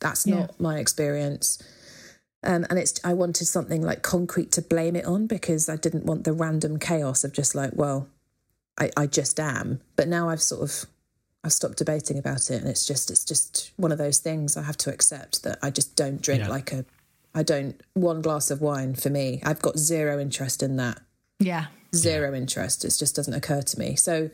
that's 0.00 0.26
Yeah. 0.26 0.34
not 0.40 0.60
my 0.60 0.78
experience. 0.78 1.62
Um, 2.42 2.66
and 2.68 2.78
it's 2.78 3.00
I 3.04 3.14
wanted 3.14 3.46
something 3.46 3.80
like 3.80 4.02
concrete 4.02 4.52
to 4.52 4.62
blame 4.62 4.96
it 4.96 5.06
on 5.06 5.26
because 5.26 5.68
I 5.68 5.76
didn't 5.76 6.04
want 6.04 6.24
the 6.24 6.32
random 6.34 6.78
chaos 6.78 7.24
of 7.24 7.32
just 7.32 7.54
like, 7.54 7.70
well, 7.74 8.08
I, 8.78 8.90
I 8.96 9.06
just 9.06 9.40
am. 9.40 9.80
But 9.96 10.08
now 10.08 10.28
I've 10.28 10.42
sort 10.42 10.62
of 10.62 10.84
I've 11.44 11.52
stopped 11.52 11.76
debating 11.76 12.18
about 12.18 12.50
it, 12.50 12.60
and 12.60 12.68
it's 12.68 12.86
just 12.86 13.10
it's 13.10 13.24
just 13.24 13.70
one 13.76 13.92
of 13.92 13.98
those 13.98 14.18
things 14.18 14.56
I 14.56 14.62
have 14.62 14.78
to 14.78 14.90
accept 14.92 15.42
that 15.44 15.58
I 15.62 15.70
just 15.70 15.94
don't 15.94 16.20
drink 16.22 16.40
Yeah. 16.42 16.48
like 16.48 16.72
a 16.72 16.84
I 17.34 17.42
don't 17.42 17.80
one 17.94 18.22
glass 18.22 18.50
of 18.50 18.60
wine 18.60 18.94
for 18.94 19.10
me. 19.10 19.40
I've 19.44 19.60
got 19.60 19.78
zero 19.78 20.18
interest 20.20 20.62
in 20.62 20.76
that 20.76 21.00
Yeah. 21.38 21.66
zero 21.94 22.34
interest. 22.34 22.84
It 22.84 22.94
just 22.98 23.14
doesn't 23.14 23.34
occur 23.34 23.60
to 23.62 23.78
me. 23.78 23.94
So 23.96 24.30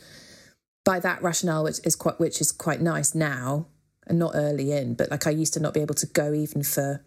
by 0.85 1.01
that 1.01 1.23
rationale, 1.23 1.65
which 1.65 1.81
is 1.85 1.97
quite 1.97 2.21
which 2.21 2.41
is 2.41 2.53
quite 2.53 2.81
nice 2.81 3.15
now 3.15 3.67
and 4.07 4.19
not 4.19 4.33
early 4.35 4.73
in, 4.73 4.95
but 4.95 5.11
like 5.11 5.27
I 5.27 5.31
used 5.31 5.55
to 5.55 5.61
not 5.61 5.75
be 5.75 5.81
able 5.81 5.95
to 5.97 6.07
go 6.07 6.33
even 6.33 6.63
for 6.63 7.03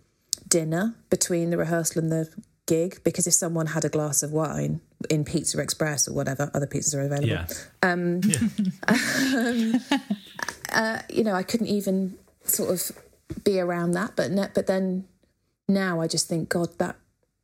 dinner 0.48 0.96
between 1.10 1.50
the 1.50 1.58
rehearsal 1.58 2.02
and 2.02 2.12
the 2.12 2.30
gig 2.66 3.02
because 3.04 3.28
if 3.28 3.34
someone 3.34 3.68
had 3.68 3.86
a 3.86 3.90
glass 3.90 4.24
of 4.24 4.32
wine 4.32 4.82
in 5.10 5.24
Pizza 5.26 5.60
Express 5.62 6.08
or 6.08 6.14
whatever 6.14 6.50
other 6.54 6.68
pizzas 6.68 6.96
are 6.96 7.02
available, 7.02 7.28
Yeah. 7.28 7.48
Um, 7.82 8.22
yeah. 8.24 8.40
Um, 8.88 9.82
uh, 10.72 11.00
you 11.10 11.24
know, 11.24 11.34
I 11.36 11.44
couldn't 11.44 11.68
even 11.68 12.18
sort 12.46 12.70
of 12.72 12.92
be 13.44 13.60
around 13.60 13.92
that. 13.92 14.16
But 14.16 14.32
ne- 14.32 14.50
but 14.54 14.68
then 14.68 15.06
now 15.68 16.02
I 16.02 16.08
just 16.08 16.28
think, 16.28 16.50
God, 16.50 16.78
that 16.80 16.96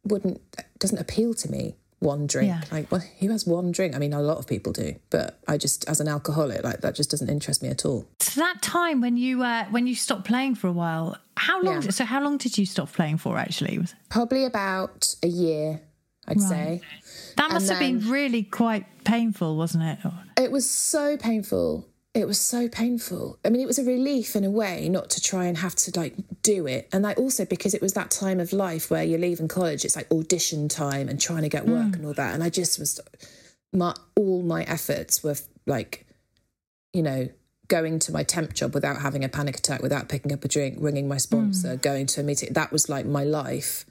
wouldn't 0.03 0.41
doesn't 0.79 0.97
appeal 0.97 1.33
to 1.35 1.51
me. 1.51 1.75
One 2.01 2.27
drink, 2.27 2.47
Yeah. 2.47 2.61
like 2.71 2.89
well, 2.89 3.03
who 3.19 3.29
has 3.29 3.45
one 3.45 3.73
drink? 3.73 3.93
I 3.93 3.99
mean, 3.99 4.13
a 4.13 4.21
lot 4.21 4.37
of 4.37 4.47
people 4.47 4.71
do, 4.71 4.95
but 5.09 5.37
I 5.49 5.57
just, 5.57 5.83
as 5.89 5.99
an 5.99 6.07
alcoholic, 6.07 6.63
like 6.63 6.79
that 6.79 6.95
just 6.95 7.11
doesn't 7.11 7.29
interest 7.29 7.61
me 7.61 7.67
at 7.67 7.83
all. 7.85 8.07
So 8.21 8.39
that 8.39 8.61
time 8.61 9.01
when 9.01 9.17
you 9.17 9.43
uh, 9.43 9.65
when 9.65 9.85
you 9.85 9.95
stopped 9.95 10.23
playing 10.23 10.55
for 10.55 10.67
a 10.67 10.71
while, 10.71 11.17
how 11.35 11.61
long? 11.61 11.81
Yeah. 11.83 11.89
So 11.89 12.05
how 12.05 12.21
long 12.23 12.37
did 12.37 12.57
you 12.57 12.65
stop 12.65 12.93
playing 12.93 13.17
for? 13.17 13.37
Actually, 13.37 13.81
Probably 14.09 14.45
about 14.45 15.13
a 15.23 15.27
year, 15.27 15.81
I'd 16.29 16.41
say. 16.41 16.81
that 17.37 17.51
must 17.51 17.69
And 17.69 17.79
have 17.79 17.79
been 17.79 18.11
really 18.11 18.43
quite 18.43 19.03
painful, 19.03 19.57
wasn't 19.57 19.83
it? 19.83 19.99
It 20.37 20.51
was 20.51 20.69
so 20.69 21.17
painful. 21.17 21.87
It 22.13 22.27
was 22.27 22.39
so 22.39 22.67
painful. 22.67 23.37
I 23.45 23.49
mean, 23.49 23.61
it 23.61 23.67
was 23.67 23.77
a 23.77 23.83
relief 23.83 24.35
in 24.35 24.43
a 24.43 24.49
way 24.49 24.89
not 24.89 25.11
to 25.11 25.21
try 25.21 25.45
and 25.45 25.57
have 25.57 25.75
to 25.75 25.99
like 25.99 26.15
do 26.41 26.65
it. 26.65 26.89
And 26.91 27.03
like 27.03 27.19
also 27.19 27.45
because 27.45 27.73
it 27.73 27.81
was 27.81 27.93
that 27.93 28.09
time 28.09 28.39
of 28.39 28.51
life 28.51 28.89
where 28.89 29.03
you're 29.03 29.19
leaving 29.19 29.47
college, 29.47 29.85
it's 29.85 29.95
like 29.95 30.11
audition 30.11 30.67
time 30.69 31.07
and 31.07 31.21
trying 31.21 31.43
to 31.43 31.49
get 31.49 31.67
work 31.67 31.89
hmm. 31.89 31.93
and 31.93 32.05
all 32.07 32.13
that. 32.13 32.33
And 32.33 32.43
I 32.43 32.49
just 32.49 32.79
was, 32.79 32.99
my 33.71 33.93
all 34.15 34.41
my 34.41 34.63
efforts 34.63 35.23
were 35.23 35.35
like, 35.67 36.07
you 36.93 37.03
know, 37.03 37.29
going 37.67 37.99
to 37.99 38.11
my 38.11 38.23
temp 38.23 38.53
job 38.53 38.73
without 38.73 39.01
having 39.01 39.23
a 39.23 39.29
panic 39.29 39.57
attack, 39.57 39.83
without 39.83 40.09
picking 40.09 40.33
up 40.33 40.43
a 40.43 40.47
drink, 40.47 40.77
ringing 40.79 41.07
my 41.07 41.15
hmm. 41.15 41.19
sponsor, 41.19 41.75
going 41.75 42.07
to 42.07 42.21
a 42.21 42.23
meeting. 42.23 42.53
That 42.53 42.71
was 42.71 42.89
like 42.89 43.05
my 43.05 43.23
life. 43.23 43.85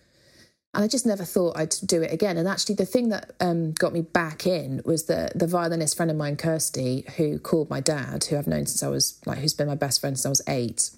And 0.79 0.85
I 0.85 0.87
just 0.87 1.07
never 1.07 1.25
thought 1.25 1.59
I'd 1.59 1.75
do 1.85 2.03
it 2.03 2.13
again. 2.13 2.37
And 2.37 2.47
actually, 2.47 2.77
the 2.77 2.87
thing 2.87 3.09
that 3.09 3.33
um, 3.41 3.73
got 3.73 3.93
me 3.93 4.01
back 4.01 4.47
in 4.47 4.81
was 4.85 5.07
the 5.07 5.29
the 5.35 5.49
violinist 5.49 5.97
friend 5.97 6.09
of 6.09 6.17
mine, 6.17 6.37
Kirsty, 6.37 7.05
who 7.17 7.41
called 7.41 7.69
my 7.69 7.81
dad, 7.81 8.23
who 8.23 8.39
I've 8.39 8.47
known 8.47 8.65
since 8.67 8.85
I 8.85 8.87
was 8.87 9.21
like, 9.27 9.39
who's 9.39 9.55
been 9.55 9.67
my 9.67 9.75
best 9.75 10.01
friend 10.01 10.17
since 10.17 10.25
I 10.25 10.29
was 10.29 10.43
eight. 10.47 10.91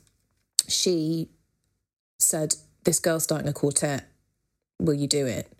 She 0.69 1.31
said, 2.19 2.57
"This 2.85 3.01
girl's 3.01 3.25
starting 3.25 3.49
a 3.49 3.55
quartet. 3.55 4.05
Will 4.79 4.93
you 4.93 5.07
do 5.07 5.27
it?" 5.27 5.51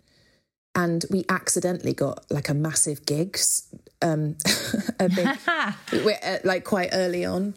And 0.75 1.03
we 1.09 1.25
accidentally 1.27 1.93
got 1.95 2.23
like 2.29 2.47
a 2.47 2.53
massive 2.53 3.07
gigs, 3.07 3.73
um, 4.03 4.37
a 4.99 5.09
big, 5.09 5.29
uh, 5.47 6.37
like 6.43 6.63
quite 6.63 6.89
early 6.93 7.25
on. 7.25 7.55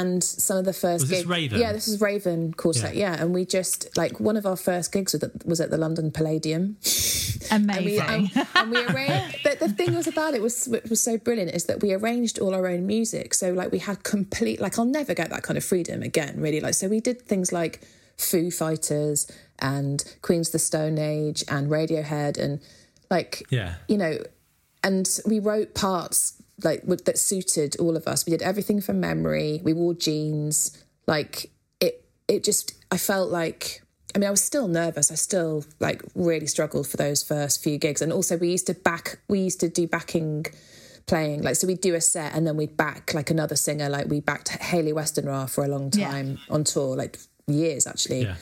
And 0.00 0.22
some 0.24 0.56
of 0.58 0.64
the 0.64 0.72
first 0.72 1.02
Was 1.02 1.10
this 1.10 1.18
gigs, 1.20 1.28
Raven? 1.28 1.60
yeah, 1.60 1.72
this 1.72 1.86
is 1.88 2.00
Raven 2.00 2.54
Quartet, 2.54 2.94
Yeah. 2.94 3.12
yeah. 3.14 3.22
And 3.22 3.34
we 3.34 3.44
just 3.44 3.94
like 3.96 4.20
one 4.20 4.36
of 4.36 4.46
our 4.46 4.56
first 4.56 4.90
gigs 4.92 5.12
was 5.12 5.22
at, 5.22 5.46
was 5.46 5.60
at 5.60 5.70
the 5.70 5.76
London 5.76 6.10
Palladium, 6.10 6.76
and 7.50 7.66
we, 7.84 7.98
Amazing. 7.98 8.30
and, 8.34 8.46
and 8.54 8.70
we 8.70 8.84
arranged. 8.86 9.38
But 9.44 9.58
the 9.60 9.68
thing 9.68 9.94
was 9.94 10.06
about 10.06 10.34
it 10.34 10.40
was 10.42 10.66
it 10.68 10.88
was 10.88 11.00
so 11.02 11.18
brilliant 11.18 11.50
is 11.54 11.64
that 11.66 11.82
we 11.82 11.92
arranged 11.92 12.38
all 12.38 12.54
our 12.54 12.66
own 12.66 12.86
music. 12.86 13.34
So 13.34 13.52
like 13.52 13.70
we 13.72 13.80
had 13.80 14.02
complete 14.02 14.60
like 14.60 14.78
I'll 14.78 14.84
never 15.00 15.14
get 15.14 15.28
that 15.30 15.42
kind 15.42 15.58
of 15.58 15.64
freedom 15.64 16.02
again. 16.02 16.40
Really, 16.40 16.60
like 16.60 16.74
so 16.74 16.88
we 16.88 17.00
did 17.00 17.20
things 17.22 17.52
like 17.52 17.82
Foo 18.16 18.50
Fighters 18.50 19.30
and 19.58 20.02
Queens 20.22 20.48
of 20.48 20.52
the 20.52 20.58
Stone 20.58 20.98
Age 20.98 21.44
and 21.48 21.70
Radiohead 21.70 22.38
and 22.38 22.60
like 23.10 23.42
Yeah. 23.50 23.74
you 23.88 23.98
know, 23.98 24.14
and 24.82 25.08
we 25.26 25.38
wrote 25.38 25.74
parts 25.74 26.41
like 26.62 26.82
that 26.86 27.18
suited 27.18 27.76
all 27.78 27.96
of 27.96 28.06
us. 28.06 28.26
We 28.26 28.30
did 28.30 28.42
everything 28.42 28.80
from 28.80 29.00
memory. 29.00 29.60
We 29.64 29.72
wore 29.72 29.94
jeans. 29.94 30.76
Like 31.06 31.50
it, 31.80 32.04
it 32.28 32.44
just. 32.44 32.74
I 32.90 32.98
felt 32.98 33.30
like. 33.30 33.82
I 34.14 34.18
mean, 34.18 34.28
I 34.28 34.30
was 34.30 34.42
still 34.42 34.68
nervous. 34.68 35.10
I 35.10 35.14
still 35.14 35.64
like 35.80 36.02
really 36.14 36.46
struggled 36.46 36.86
for 36.86 36.98
those 36.98 37.22
first 37.22 37.62
few 37.62 37.78
gigs, 37.78 38.02
and 38.02 38.12
also 38.12 38.36
we 38.36 38.48
used 38.50 38.66
to 38.66 38.74
back. 38.74 39.18
We 39.28 39.40
used 39.40 39.60
to 39.60 39.68
do 39.68 39.86
backing 39.86 40.46
playing 41.06 41.42
like 41.42 41.56
so 41.56 41.66
we'd 41.66 41.80
do 41.80 41.96
a 41.96 42.00
set 42.00 42.32
and 42.32 42.46
then 42.46 42.56
we'd 42.56 42.76
back 42.76 43.12
like 43.12 43.28
another 43.28 43.56
singer 43.56 43.88
like 43.88 44.06
we 44.06 44.20
backed 44.20 44.50
Hayley 44.50 44.92
Westenra 44.92 45.50
for 45.50 45.64
a 45.64 45.68
long 45.68 45.90
Yeah. 45.92 46.08
time 46.08 46.38
on 46.48 46.62
tour 46.62 46.94
like 46.94 47.18
years 47.48 47.88
actually 47.88 48.22
Yeah. 48.22 48.36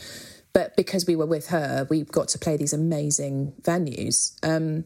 but 0.53 0.77
because 0.77 1.07
we 1.07 1.17
were 1.17 1.25
with 1.25 1.47
her, 1.49 1.87
we 1.89 2.03
got 2.03 2.29
to 2.29 2.39
play 2.39 2.59
these 2.59 2.75
amazing 2.75 3.55
venues 3.63 4.35
um, 4.47 4.85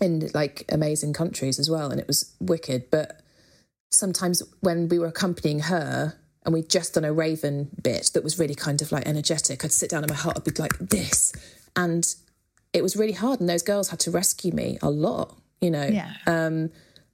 in 0.00 0.30
like 0.34 0.64
amazing 0.68 1.12
countries 1.12 1.58
as 1.58 1.70
well, 1.70 1.90
and 1.90 2.00
it 2.00 2.06
was 2.06 2.34
wicked. 2.40 2.90
But 2.90 3.20
sometimes 3.90 4.42
when 4.60 4.88
we 4.88 4.98
were 4.98 5.06
accompanying 5.06 5.60
her 5.60 6.14
and 6.44 6.54
we'd 6.54 6.70
just 6.70 6.94
done 6.94 7.04
a 7.04 7.12
Raven 7.12 7.68
bit 7.82 8.10
that 8.14 8.24
was 8.24 8.38
really 8.38 8.54
kind 8.54 8.80
of 8.80 8.92
like 8.92 9.06
energetic, 9.06 9.64
I'd 9.64 9.72
sit 9.72 9.90
down 9.90 10.04
in 10.04 10.10
my 10.10 10.16
heart, 10.16 10.36
I'd 10.36 10.44
be 10.44 10.52
like 10.60 10.78
this, 10.78 11.32
and 11.76 12.14
it 12.72 12.82
was 12.82 12.96
really 12.96 13.12
hard. 13.12 13.40
And 13.40 13.48
those 13.48 13.62
girls 13.62 13.90
had 13.90 14.00
to 14.00 14.10
rescue 14.10 14.52
me 14.52 14.78
a 14.82 14.90
lot, 14.90 15.36
you 15.60 15.70
know. 15.70 15.84
yeah. 15.84 16.12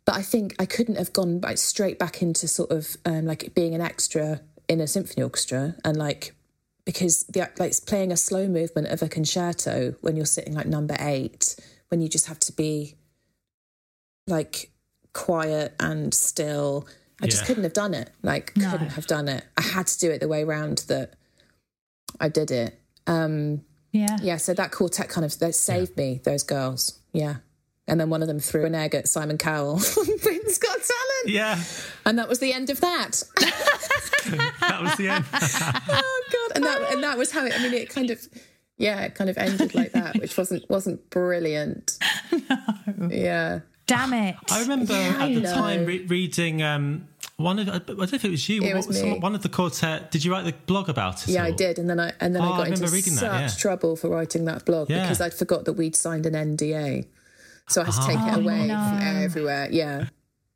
But 0.06 0.14
I 0.14 0.22
think 0.22 0.54
I 0.60 0.66
couldn't 0.66 0.96
have 0.96 1.12
gone 1.12 1.40
like 1.40 1.58
straight 1.58 1.98
back 1.98 2.22
into 2.22 2.46
sort 2.46 2.70
of 2.70 2.96
um, 3.04 3.26
like 3.26 3.52
being 3.54 3.74
an 3.74 3.80
extra 3.80 4.40
in 4.68 4.80
a 4.80 4.86
symphony 4.86 5.22
orchestra 5.22 5.74
and 5.84 5.96
like 5.96 6.32
because 6.84 7.24
the 7.24 7.40
like 7.40 7.68
it's 7.68 7.80
playing 7.80 8.12
a 8.12 8.16
slow 8.16 8.46
movement 8.48 8.86
of 8.86 9.02
a 9.02 9.08
concerto 9.08 9.94
when 10.00 10.16
you're 10.16 10.24
sitting 10.24 10.54
like 10.54 10.66
number 10.66 10.96
eight 11.00 11.56
when 11.88 12.00
you 12.00 12.08
just 12.08 12.26
have 12.26 12.38
to 12.40 12.52
be 12.52 12.94
like 14.26 14.70
quiet 15.12 15.74
and 15.80 16.12
still. 16.12 16.86
I 17.22 17.26
just 17.26 17.46
couldn't 17.46 17.62
have 17.64 17.72
done 17.72 17.94
it. 17.94 18.10
Like 18.22 18.54
No. 18.56 18.70
couldn't 18.70 18.90
have 18.90 19.06
done 19.06 19.28
it. 19.28 19.44
I 19.56 19.62
had 19.62 19.86
to 19.86 19.98
do 19.98 20.10
it 20.10 20.20
the 20.20 20.28
way 20.28 20.44
round 20.44 20.84
that 20.88 21.14
I 22.20 22.28
did 22.28 22.50
it. 22.50 22.78
Um 23.06 23.62
yeah. 23.92 24.18
yeah, 24.20 24.36
so 24.36 24.52
that 24.52 24.72
quartet 24.72 25.08
kind 25.08 25.24
of 25.24 25.38
they 25.38 25.52
saved 25.52 25.96
me, 25.96 26.20
those 26.24 26.42
girls. 26.42 26.98
Yeah. 27.14 27.36
And 27.88 27.98
then 27.98 28.10
one 28.10 28.20
of 28.20 28.28
them 28.28 28.40
threw 28.40 28.66
an 28.66 28.74
egg 28.74 28.94
at 28.94 29.08
Simon 29.08 29.38
Cowell 29.38 29.74
on 29.98 30.18
Britain's 30.22 30.58
Got 30.58 30.72
Talent. 30.72 31.28
Yeah. 31.28 31.62
And 32.04 32.18
that 32.18 32.28
was 32.28 32.40
the 32.40 32.52
end 32.52 32.68
of 32.70 32.80
that. 32.80 33.22
That 34.26 34.82
was 34.82 34.96
the 34.96 35.08
end. 35.08 35.24
oh 35.32 36.22
god. 36.32 36.56
And 36.56 36.64
that 36.64 36.92
and 36.92 37.02
that 37.04 37.16
was 37.16 37.30
how 37.30 37.44
it 37.46 37.58
I 37.58 37.62
mean 37.62 37.72
it 37.74 37.88
kind 37.88 38.10
of 38.10 38.20
yeah, 38.78 39.00
it 39.02 39.14
kind 39.14 39.30
of 39.30 39.38
ended 39.38 39.74
like 39.74 39.92
that, 39.92 40.16
which 40.18 40.36
wasn't 40.38 40.68
wasn't 40.68 41.08
brilliant. 41.10 41.98
Yeah. 43.10 43.60
Damn 43.86 44.12
it. 44.14 44.36
I 44.50 44.60
remember 44.62 44.92
Yeah, 44.92 45.14
I 45.18 45.28
at 45.30 45.34
the 45.34 45.40
know. 45.42 45.54
time 45.54 45.86
re- 45.86 46.04
reading 46.06 46.60
um, 46.62 47.06
one 47.36 47.58
of 47.60 47.68
I 47.68 47.78
don't 47.78 47.96
know 47.98 48.02
if 48.04 48.24
it 48.24 48.30
was 48.30 48.48
you. 48.48 48.62
It 48.62 48.74
was 48.74 48.98
some- 48.98 49.10
me. 49.10 49.18
one 49.20 49.34
of 49.36 49.42
the 49.42 49.48
quartet. 49.48 50.10
Did 50.10 50.24
you 50.24 50.32
write 50.32 50.44
the 50.44 50.52
blog 50.66 50.88
about 50.88 51.22
it? 51.28 51.32
Yeah, 51.32 51.44
I 51.44 51.52
did. 51.52 51.78
And 51.78 51.88
then 51.88 52.00
I 52.00 52.12
and 52.20 52.34
then 52.34 52.42
Oh, 52.42 52.46
I 52.46 52.54
I 52.54 52.56
got 52.58 52.66
into 52.68 52.88
such 52.88 53.20
that, 53.20 53.40
yeah. 53.40 53.48
trouble 53.56 53.94
for 53.94 54.08
writing 54.08 54.44
that 54.46 54.64
blog 54.64 54.90
Yeah. 54.90 55.02
because 55.02 55.20
I'd 55.20 55.34
forgot 55.34 55.66
that 55.66 55.74
we'd 55.74 55.94
signed 55.94 56.26
an 56.26 56.34
NDA. 56.34 57.06
So 57.68 57.82
I 57.82 57.84
had 57.84 57.94
to 57.94 58.06
take 58.06 58.18
Oh, 58.18 58.28
it 58.28 58.38
away 58.44 58.66
no. 58.66 58.74
from 58.74 58.98
everywhere. 59.02 59.68
Yeah. 59.70 60.06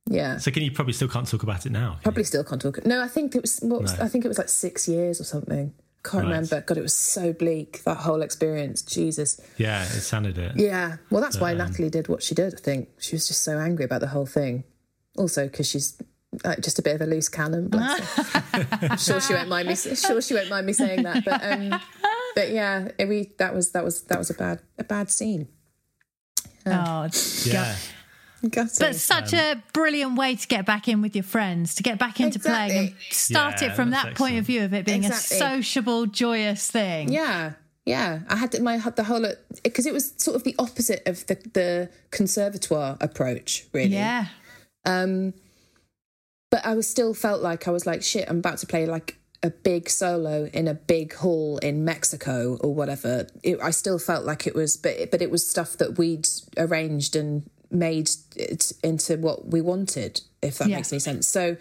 Yeah. 0.09 0.39
So 0.39 0.51
can 0.51 0.63
you 0.65 0.73
probably 0.73 0.93
still 0.95 1.09
can't 1.09 1.29
talk 1.29 1.43
about 1.45 1.67
it 1.67 1.71
now? 1.73 1.91
can 1.91 1.97
you? 1.99 2.03
Probably 2.03 2.25
still 2.25 2.43
can't 2.43 2.61
talk. 2.61 2.85
No, 2.85 3.01
I 3.01 3.07
think 3.09 3.37
it 3.37 3.43
was. 3.43 3.61
What 3.61 3.83
No. 3.83 3.93
I 4.05 4.09
think 4.09 4.25
it 4.25 4.29
was 4.29 4.39
like 4.39 4.49
six 4.49 4.89
years 4.89 5.21
or 5.21 5.25
something. 5.25 5.73
Can't 6.03 6.25
Right. 6.25 6.31
remember. 6.31 6.61
God, 6.63 6.79
it 6.79 6.83
was 6.83 6.95
so 6.95 7.33
bleak 7.33 7.83
that 7.85 7.99
whole 7.99 8.23
experience. 8.23 8.81
Jesus. 8.83 9.39
Yeah, 9.59 9.83
it 9.85 10.01
sounded 10.01 10.39
it. 10.39 10.53
Yeah. 10.57 10.97
Well, 11.11 11.21
that's 11.21 11.37
Um, 11.37 11.43
why 11.43 11.55
Natalie 11.55 11.91
did 11.91 12.09
what 12.09 12.23
she 12.23 12.35
did. 12.35 12.55
I 12.55 12.59
think 12.59 12.89
she 12.99 13.15
was 13.17 13.29
just 13.29 13.43
so 13.45 13.59
angry 13.59 13.85
about 13.85 14.01
the 14.01 14.07
whole 14.09 14.25
thing. 14.27 14.65
Also, 15.19 15.45
because 15.47 15.69
she's 15.69 15.97
like 16.45 16.61
just 16.61 16.79
a 16.79 16.83
bit 16.83 16.95
of 16.95 17.01
a 17.03 17.07
loose 17.07 17.29
cannon. 17.29 17.69
Bless 17.69 17.99
her. 18.17 18.67
I'm 18.83 18.97
sure 19.09 19.21
she 19.21 19.35
won't 19.35 19.49
mind 19.51 19.69
me. 19.69 19.75
Sure, 19.75 20.23
she 20.23 20.33
won't 20.33 20.49
mind 20.49 20.65
me 20.67 20.73
saying 20.73 21.03
that. 21.03 21.25
But 21.25 21.43
um, 21.45 21.81
but 22.35 22.51
yeah, 22.51 22.89
it, 22.99 23.07
we 23.09 23.33
that 23.39 23.53
was 23.55 23.73
that 23.73 23.85
was 23.85 24.03
that 24.05 24.17
was 24.19 24.31
a 24.31 24.35
bad 24.35 24.61
a 24.79 24.85
bad 24.85 25.11
scene. 25.11 25.49
oh, 26.67 27.09
Yeah. 27.45 27.77
Gutting. 28.49 28.77
But 28.79 28.97
such 28.97 29.35
a 29.35 29.63
brilliant 29.75 30.17
way 30.17 30.35
to 30.35 30.49
get 30.49 30.65
back 30.65 30.89
in 30.89 31.03
with 31.03 31.15
your 31.15 31.23
friends, 31.25 31.75
to 31.75 31.83
get 31.83 31.99
back 31.99 32.21
into 32.21 32.39
playing 32.39 32.89
and 32.89 32.95
start 33.11 33.61
Yeah, 33.61 33.69
it 33.69 33.77
from 33.77 33.91
that 33.91 34.05
that's 34.07 34.19
point 34.19 34.39
of 34.39 34.47
view 34.47 34.65
of 34.65 34.73
it 34.73 34.87
being 34.87 35.05
Exactly. 35.05 35.37
a 35.37 35.41
sociable, 35.41 36.07
joyous 36.07 36.71
thing. 36.71 37.13
Yeah, 37.13 37.53
yeah. 37.85 38.21
I 38.29 38.37
had 38.37 38.59
my 38.63 38.79
had 38.79 38.97
the 38.97 39.05
whole 39.05 39.27
because 39.63 39.85
it 39.87 39.93
was 39.93 40.15
sort 40.17 40.37
of 40.37 40.45
the 40.45 40.55
opposite 40.59 41.07
of 41.07 41.27
the 41.27 41.35
the 41.53 41.91
conservatoire 42.11 42.97
approach, 43.01 43.67
really. 43.73 43.95
Yeah. 43.95 44.27
Um, 44.87 45.35
but 46.51 46.65
I 46.65 46.75
was 46.75 46.89
still 46.89 47.15
felt 47.15 47.43
like 47.43 47.69
I 47.69 47.71
was 47.71 47.87
like 47.87 48.03
shit. 48.03 48.29
I'm 48.29 48.39
about 48.39 48.59
to 48.59 48.67
play 48.67 48.87
like 48.87 49.19
a 49.43 49.51
big 49.51 49.89
solo 49.89 50.51
in 50.53 50.69
a 50.69 50.75
big 50.75 51.15
hall 51.15 51.59
in 51.59 51.85
Mexico 51.85 52.59
or 52.63 52.75
whatever. 52.75 53.27
It, 53.43 53.59
I 53.63 53.71
still 53.71 53.99
felt 53.99 54.25
like 54.25 54.47
it 54.47 54.55
was, 54.55 54.77
but 54.77 55.11
but 55.11 55.23
it 55.23 55.31
was 55.31 55.47
stuff 55.47 55.77
that 55.79 55.99
we'd 55.99 56.27
arranged 56.57 57.17
and 57.17 57.49
made 57.71 58.11
it 58.37 58.73
into 58.83 59.17
what 59.19 59.49
we 59.49 59.61
wanted. 59.61 60.21
If 60.43 60.59
that 60.59 60.69
Yeah. 60.69 60.77
makes 60.77 60.93
any 60.93 61.01
sense. 61.01 61.27
So 61.29 61.57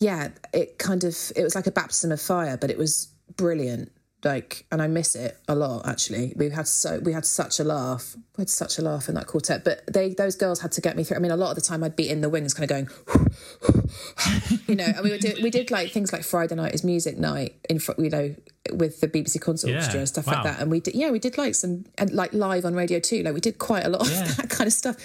yeah, 0.00 0.28
it 0.54 0.78
kind 0.78 1.04
of 1.04 1.16
it 1.36 1.42
was 1.42 1.54
like 1.54 1.66
a 1.66 1.70
baptism 1.70 2.10
of 2.12 2.20
fire, 2.20 2.56
but 2.56 2.70
it 2.70 2.78
was 2.78 3.08
brilliant. 3.36 3.92
Like, 4.22 4.66
and 4.70 4.82
I 4.82 4.86
miss 4.86 5.16
it 5.16 5.38
a 5.48 5.54
lot. 5.54 5.86
Actually, 5.88 6.34
we 6.36 6.50
had 6.50 6.68
so 6.68 6.98
we 6.98 7.14
had 7.14 7.24
such 7.24 7.58
a 7.58 7.64
laugh. 7.64 8.16
We 8.36 8.42
had 8.42 8.50
such 8.50 8.78
a 8.78 8.82
laugh 8.82 9.08
in 9.08 9.14
that 9.14 9.26
quartet. 9.26 9.64
But 9.64 9.82
they 9.90 10.12
those 10.12 10.36
girls 10.36 10.60
had 10.60 10.72
to 10.72 10.80
get 10.82 10.94
me 10.96 11.04
through. 11.04 11.16
I 11.16 11.20
mean, 11.20 11.30
a 11.30 11.36
lot 11.38 11.50
of 11.50 11.54
the 11.56 11.62
time 11.62 11.82
I'd 11.82 11.96
be 11.96 12.08
in 12.08 12.20
the 12.20 12.28
wings, 12.28 12.52
kind 12.52 12.70
of 12.70 12.76
going, 12.76 12.88
you 14.66 14.74
know. 14.76 14.84
And 14.84 15.00
we 15.02 15.10
would 15.10 15.20
do 15.20 15.34
we 15.42 15.50
did 15.50 15.70
like 15.70 15.90
things 15.92 16.12
like 16.12 16.22
Friday 16.22 16.54
night 16.54 16.74
is 16.74 16.84
music 16.84 17.18
night 17.18 17.54
in 17.68 17.78
front, 17.78 18.00
you 18.00 18.10
know, 18.10 18.34
with 18.72 19.00
the 19.00 19.08
BBC 19.08 19.40
concert 19.40 19.68
Yeah, 19.68 19.74
orchestra 19.76 20.00
and 20.00 20.08
stuff 20.08 20.26
wow. 20.26 20.34
like 20.34 20.44
that. 20.44 20.60
And 20.60 20.70
we 20.70 20.80
did 20.80 20.94
yeah, 20.94 21.10
we 21.10 21.18
did 21.18 21.36
like 21.38 21.54
some 21.54 21.84
and 21.98 22.10
like 22.12 22.32
live 22.32 22.64
on 22.64 22.74
radio 22.74 23.00
too. 23.00 23.22
Like 23.22 23.34
we 23.34 23.40
did 23.40 23.58
quite 23.58 23.84
a 23.84 23.88
lot 23.88 24.08
Yeah. 24.10 24.22
of 24.22 24.36
that 24.36 24.50
kind 24.50 24.66
of 24.66 24.72
stuff. 24.72 24.96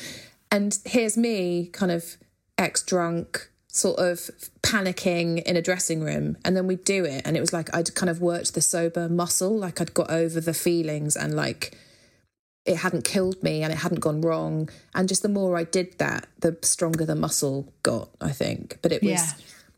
And 0.51 0.77
here's 0.85 1.17
me, 1.17 1.67
kind 1.73 1.91
of 1.91 2.17
ex 2.57 2.83
drunk, 2.83 3.49
sort 3.67 3.99
of 3.99 4.29
panicking 4.61 5.41
in 5.43 5.57
a 5.57 5.61
dressing 5.61 6.01
room. 6.01 6.37
And 6.45 6.55
then 6.55 6.67
we'd 6.67 6.83
do 6.83 7.03
it. 7.05 7.23
And 7.25 7.35
it 7.35 7.41
was 7.41 7.53
like 7.53 7.73
I'd 7.75 7.93
kind 7.95 8.09
of 8.09 8.21
worked 8.21 8.53
the 8.53 8.61
sober 8.61 9.09
muscle, 9.09 9.57
like 9.57 9.81
I'd 9.81 9.93
got 9.93 10.09
over 10.11 10.39
the 10.39 10.53
feelings 10.53 11.15
and 11.15 11.35
like 11.35 11.77
it 12.65 12.77
hadn't 12.77 13.03
killed 13.05 13.43
me 13.43 13.61
and 13.61 13.71
it 13.71 13.77
hadn't 13.77 13.99
gone 13.99 14.21
wrong. 14.21 14.69
And 14.95 15.07
just 15.07 15.21
the 15.21 15.29
more 15.29 15.55
I 15.55 15.65
did 15.65 15.97
that, 15.99 16.25
the 16.39 16.57
stronger 16.63 17.05
the 17.05 17.15
muscle 17.15 17.71
got, 17.83 18.09
I 18.19 18.31
think. 18.31 18.79
But 18.81 18.91
it 18.91 19.03
was, 19.03 19.11
Yeah. 19.11 19.31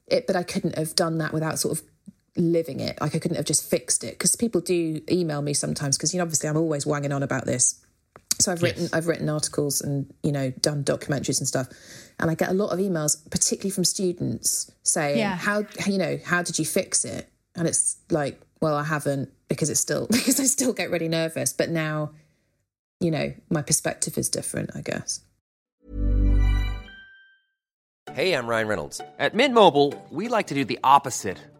it, 0.08 0.28
but 0.28 0.38
I 0.38 0.44
couldn't 0.44 0.78
have 0.78 0.96
done 0.96 1.18
that 1.18 1.34
without 1.34 1.60
sort 1.60 1.78
of 1.78 1.84
living 2.38 2.80
it. 2.80 3.00
Like 3.02 3.16
I 3.16 3.20
couldn't 3.20 3.38
have 3.38 3.46
just 3.46 3.70
fixed 3.70 4.04
it 4.04 4.12
because 4.12 4.36
people 4.36 4.62
do 4.62 5.02
email 5.10 5.42
me 5.42 5.54
sometimes 5.54 5.98
because, 5.98 6.14
you 6.14 6.18
know, 6.20 6.24
obviously 6.24 6.50
I'm 6.50 6.58
always 6.58 6.86
wanging 6.86 7.12
on 7.12 7.24
about 7.24 7.46
this. 7.46 7.84
So 8.40 8.52
I've 8.52 8.62
written 8.62 8.84
Yes. 8.84 8.94
I've 8.94 9.08
written 9.08 9.30
articles 9.30 9.82
and 9.82 10.14
you 10.22 10.32
know 10.32 10.52
done 10.62 10.84
documentaries 10.84 11.40
and 11.40 11.48
stuff, 11.48 11.68
and 12.20 12.30
I 12.30 12.36
get 12.36 12.50
a 12.50 12.54
lot 12.54 12.70
of 12.70 12.78
emails, 12.78 13.18
particularly 13.32 13.72
from 13.72 13.84
students, 13.84 14.72
saying 14.84 15.18
Yeah. 15.18 15.36
how 15.36 15.66
you 15.88 15.98
know 15.98 16.20
how 16.24 16.44
did 16.44 16.60
you 16.60 16.66
fix 16.66 17.04
it? 17.04 17.28
And 17.56 17.68
it's 17.68 17.98
like, 18.12 18.40
well, 18.62 18.76
I 18.76 18.84
haven't 18.84 19.32
because 19.48 19.72
it's 19.72 19.80
still 19.80 20.06
because 20.12 20.40
I 20.40 20.44
still 20.46 20.72
get 20.74 20.92
really 20.92 21.08
nervous, 21.08 21.52
but 21.52 21.70
now, 21.72 22.12
you 23.00 23.10
know, 23.10 23.34
my 23.50 23.64
perspective 23.64 24.20
is 24.20 24.30
different, 24.30 24.70
I 24.76 24.82
guess. 24.82 25.22
Hey, 28.14 28.34
I'm 28.34 28.46
Ryan 28.48 28.68
Reynolds. 28.68 29.02
At 29.20 29.34
Mint 29.36 29.54
Mobile, 29.54 29.94
we 30.12 30.28
like 30.28 30.48
to 30.48 30.54
do 30.56 30.64
the 30.66 30.80
opposite 30.84 31.38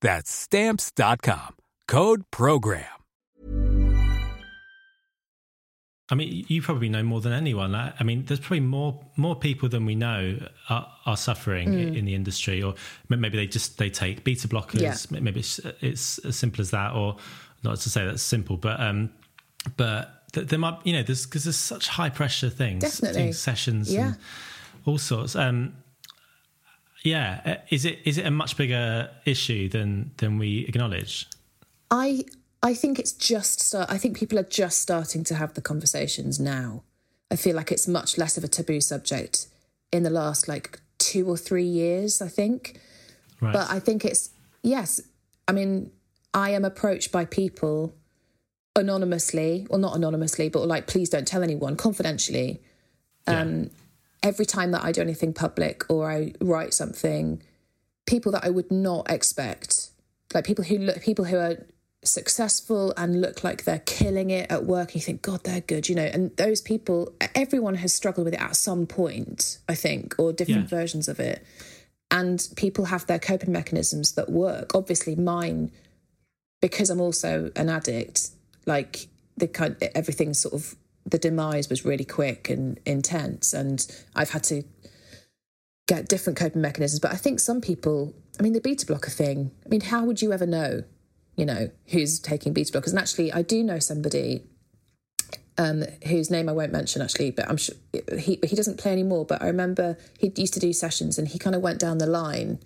That's 0.00 0.30
stamps.com. 0.30 1.54
Code 1.86 2.22
program. 2.30 2.84
I 6.10 6.14
mean, 6.14 6.46
you 6.48 6.62
probably 6.62 6.88
know 6.88 7.02
more 7.02 7.20
than 7.20 7.34
anyone. 7.34 7.74
I 7.74 7.92
I 8.00 8.04
mean, 8.04 8.24
there's 8.24 8.40
probably 8.40 8.60
more 8.60 8.98
more 9.16 9.36
people 9.36 9.68
than 9.68 9.84
we 9.84 9.94
know 9.94 10.38
are, 10.70 10.86
are 11.04 11.16
suffering 11.18 11.68
Mm. 11.68 11.96
in 11.98 12.04
the 12.06 12.14
industry, 12.14 12.62
or 12.62 12.74
maybe 13.10 13.36
they 13.36 13.46
just 13.46 13.76
they 13.76 13.90
take 13.90 14.24
beta 14.24 14.48
blockers. 14.48 14.80
Yeah. 15.10 15.20
Maybe 15.20 15.40
it's, 15.40 15.58
it's 15.82 16.18
as 16.20 16.36
simple 16.36 16.62
as 16.62 16.70
that, 16.70 16.94
or 16.94 17.16
not 17.62 17.76
to 17.80 17.90
say 17.90 18.06
that's 18.06 18.22
simple, 18.22 18.56
but 18.56 18.80
um, 18.80 19.10
but 19.76 20.22
th- 20.32 20.46
there 20.46 20.58
might 20.58 20.78
you 20.86 20.94
know 20.94 21.02
there's 21.02 21.26
because 21.26 21.44
there's 21.44 21.56
such 21.56 21.88
high 21.88 22.08
pressure 22.08 22.48
things, 22.48 22.82
Definitely. 22.82 23.22
things, 23.24 23.38
sessions, 23.38 23.92
Yeah. 23.92 24.06
and 24.06 24.16
all 24.86 24.96
sorts. 24.96 25.36
Um, 25.36 25.74
yeah, 27.04 27.40
uh, 27.44 27.54
is 27.70 27.84
it 27.84 28.00
is 28.04 28.18
it 28.18 28.26
a 28.26 28.30
much 28.30 28.56
bigger 28.56 29.10
issue 29.24 29.68
than 29.68 30.12
than 30.18 30.38
we 30.38 30.64
acknowledge? 30.66 31.26
I 31.90 32.24
I 32.62 32.74
think 32.74 32.98
it's 32.98 33.12
just 33.12 33.60
start. 33.60 33.90
I 33.90 33.98
think 33.98 34.18
people 34.18 34.38
are 34.38 34.42
just 34.44 34.80
starting 34.80 35.24
to 35.24 35.34
have 35.34 35.54
the 35.54 35.60
conversations 35.62 36.38
now. 36.40 36.82
I 37.30 37.36
feel 37.36 37.54
like 37.54 37.70
it's 37.70 37.86
much 37.86 38.18
less 38.18 38.36
of 38.36 38.44
a 38.44 38.48
taboo 38.48 38.80
subject 38.80 39.46
in 39.92 40.02
the 40.02 40.10
last 40.10 40.48
like 40.48 40.80
two 40.98 41.26
or 41.28 41.36
three 41.36 41.64
years. 41.64 42.20
I 42.20 42.28
think, 42.28 42.80
Right. 43.40 43.52
but 43.52 43.70
I 43.70 43.78
think 43.80 44.04
it's 44.04 44.30
yes. 44.62 45.00
I 45.46 45.52
mean, 45.52 45.90
I 46.34 46.50
am 46.50 46.64
approached 46.64 47.10
by 47.12 47.24
people 47.24 47.94
anonymously, 48.76 49.66
well, 49.70 49.78
not 49.78 49.96
anonymously, 49.96 50.48
but 50.48 50.66
like, 50.66 50.86
please 50.86 51.08
don't 51.08 51.26
tell 51.26 51.42
anyone, 51.42 51.76
confidentially. 51.76 52.60
Um, 53.26 53.70
every 54.22 54.46
time 54.46 54.70
that 54.72 54.84
I 54.84 54.92
do 54.92 55.00
anything 55.00 55.32
public 55.32 55.88
or 55.90 56.10
I 56.10 56.32
write 56.40 56.74
something, 56.74 57.42
people 58.06 58.32
that 58.32 58.44
I 58.44 58.50
would 58.50 58.70
not 58.70 59.10
expect, 59.10 59.90
like 60.34 60.44
people 60.44 60.64
who 60.64 60.78
look, 60.78 61.00
people 61.02 61.24
who 61.26 61.36
are 61.36 61.56
successful 62.04 62.94
and 62.96 63.20
look 63.20 63.42
like 63.42 63.64
they're 63.64 63.80
killing 63.80 64.30
it 64.30 64.50
at 64.50 64.64
work, 64.64 64.88
and 64.88 64.94
you 64.96 65.00
think, 65.00 65.20
God, 65.22 65.44
they're 65.44 65.60
good, 65.60 65.88
you 65.88 65.94
know. 65.94 66.04
And 66.04 66.36
those 66.36 66.60
people, 66.60 67.12
everyone 67.34 67.74
has 67.76 67.92
struggled 67.92 68.24
with 68.24 68.34
it 68.34 68.40
at 68.40 68.56
some 68.56 68.86
point, 68.86 69.58
I 69.68 69.74
think, 69.74 70.14
or 70.18 70.32
different 70.32 70.70
Yeah. 70.70 70.78
versions 70.78 71.08
of 71.08 71.18
it. 71.20 71.44
And 72.10 72.48
people 72.56 72.86
have 72.86 73.06
their 73.06 73.18
coping 73.18 73.52
mechanisms 73.52 74.12
that 74.12 74.30
work. 74.30 74.74
Obviously, 74.74 75.14
mine, 75.14 75.70
because 76.62 76.88
I'm 76.88 77.00
also 77.00 77.50
an 77.54 77.68
addict, 77.68 78.30
like 78.64 79.08
the 79.36 79.46
kind, 79.48 79.76
everything 79.94 80.34
sort 80.34 80.54
of 80.54 80.76
the 81.10 81.18
demise 81.18 81.68
was 81.68 81.84
really 81.84 82.04
quick 82.04 82.50
and 82.50 82.78
intense, 82.84 83.52
and 83.52 83.86
I've 84.14 84.30
had 84.30 84.44
to 84.44 84.62
get 85.86 86.08
different 86.08 86.38
coping 86.38 86.62
mechanisms. 86.62 87.00
But 87.00 87.12
I 87.12 87.16
think 87.16 87.40
some 87.40 87.60
people, 87.60 88.14
I 88.38 88.42
mean, 88.42 88.52
the 88.52 88.60
beta 88.60 88.86
blocker 88.86 89.10
thing. 89.10 89.50
I 89.64 89.68
mean, 89.68 89.80
how 89.80 90.04
would 90.04 90.22
you 90.22 90.32
ever 90.32 90.46
know, 90.46 90.84
you 91.36 91.46
know, 91.46 91.70
who's 91.86 92.20
taking 92.20 92.52
beta 92.52 92.72
blockers? 92.72 92.90
And 92.90 92.98
actually, 92.98 93.32
I 93.32 93.42
do 93.42 93.64
know 93.64 93.78
somebody 93.78 94.42
um, 95.56 95.84
whose 96.06 96.30
name 96.30 96.48
I 96.48 96.52
won't 96.52 96.72
mention 96.72 97.02
actually, 97.02 97.32
but 97.32 97.48
I'm 97.48 97.56
sure 97.56 97.74
he 98.16 98.38
he 98.44 98.54
doesn't 98.54 98.78
play 98.78 98.92
anymore. 98.92 99.24
But 99.24 99.42
I 99.42 99.46
remember 99.46 99.98
he 100.18 100.32
used 100.36 100.54
to 100.54 100.60
do 100.60 100.72
sessions, 100.72 101.18
and 101.18 101.26
he 101.26 101.38
kind 101.38 101.56
of 101.56 101.62
went 101.62 101.80
down 101.80 101.98
the 101.98 102.06
line 102.06 102.60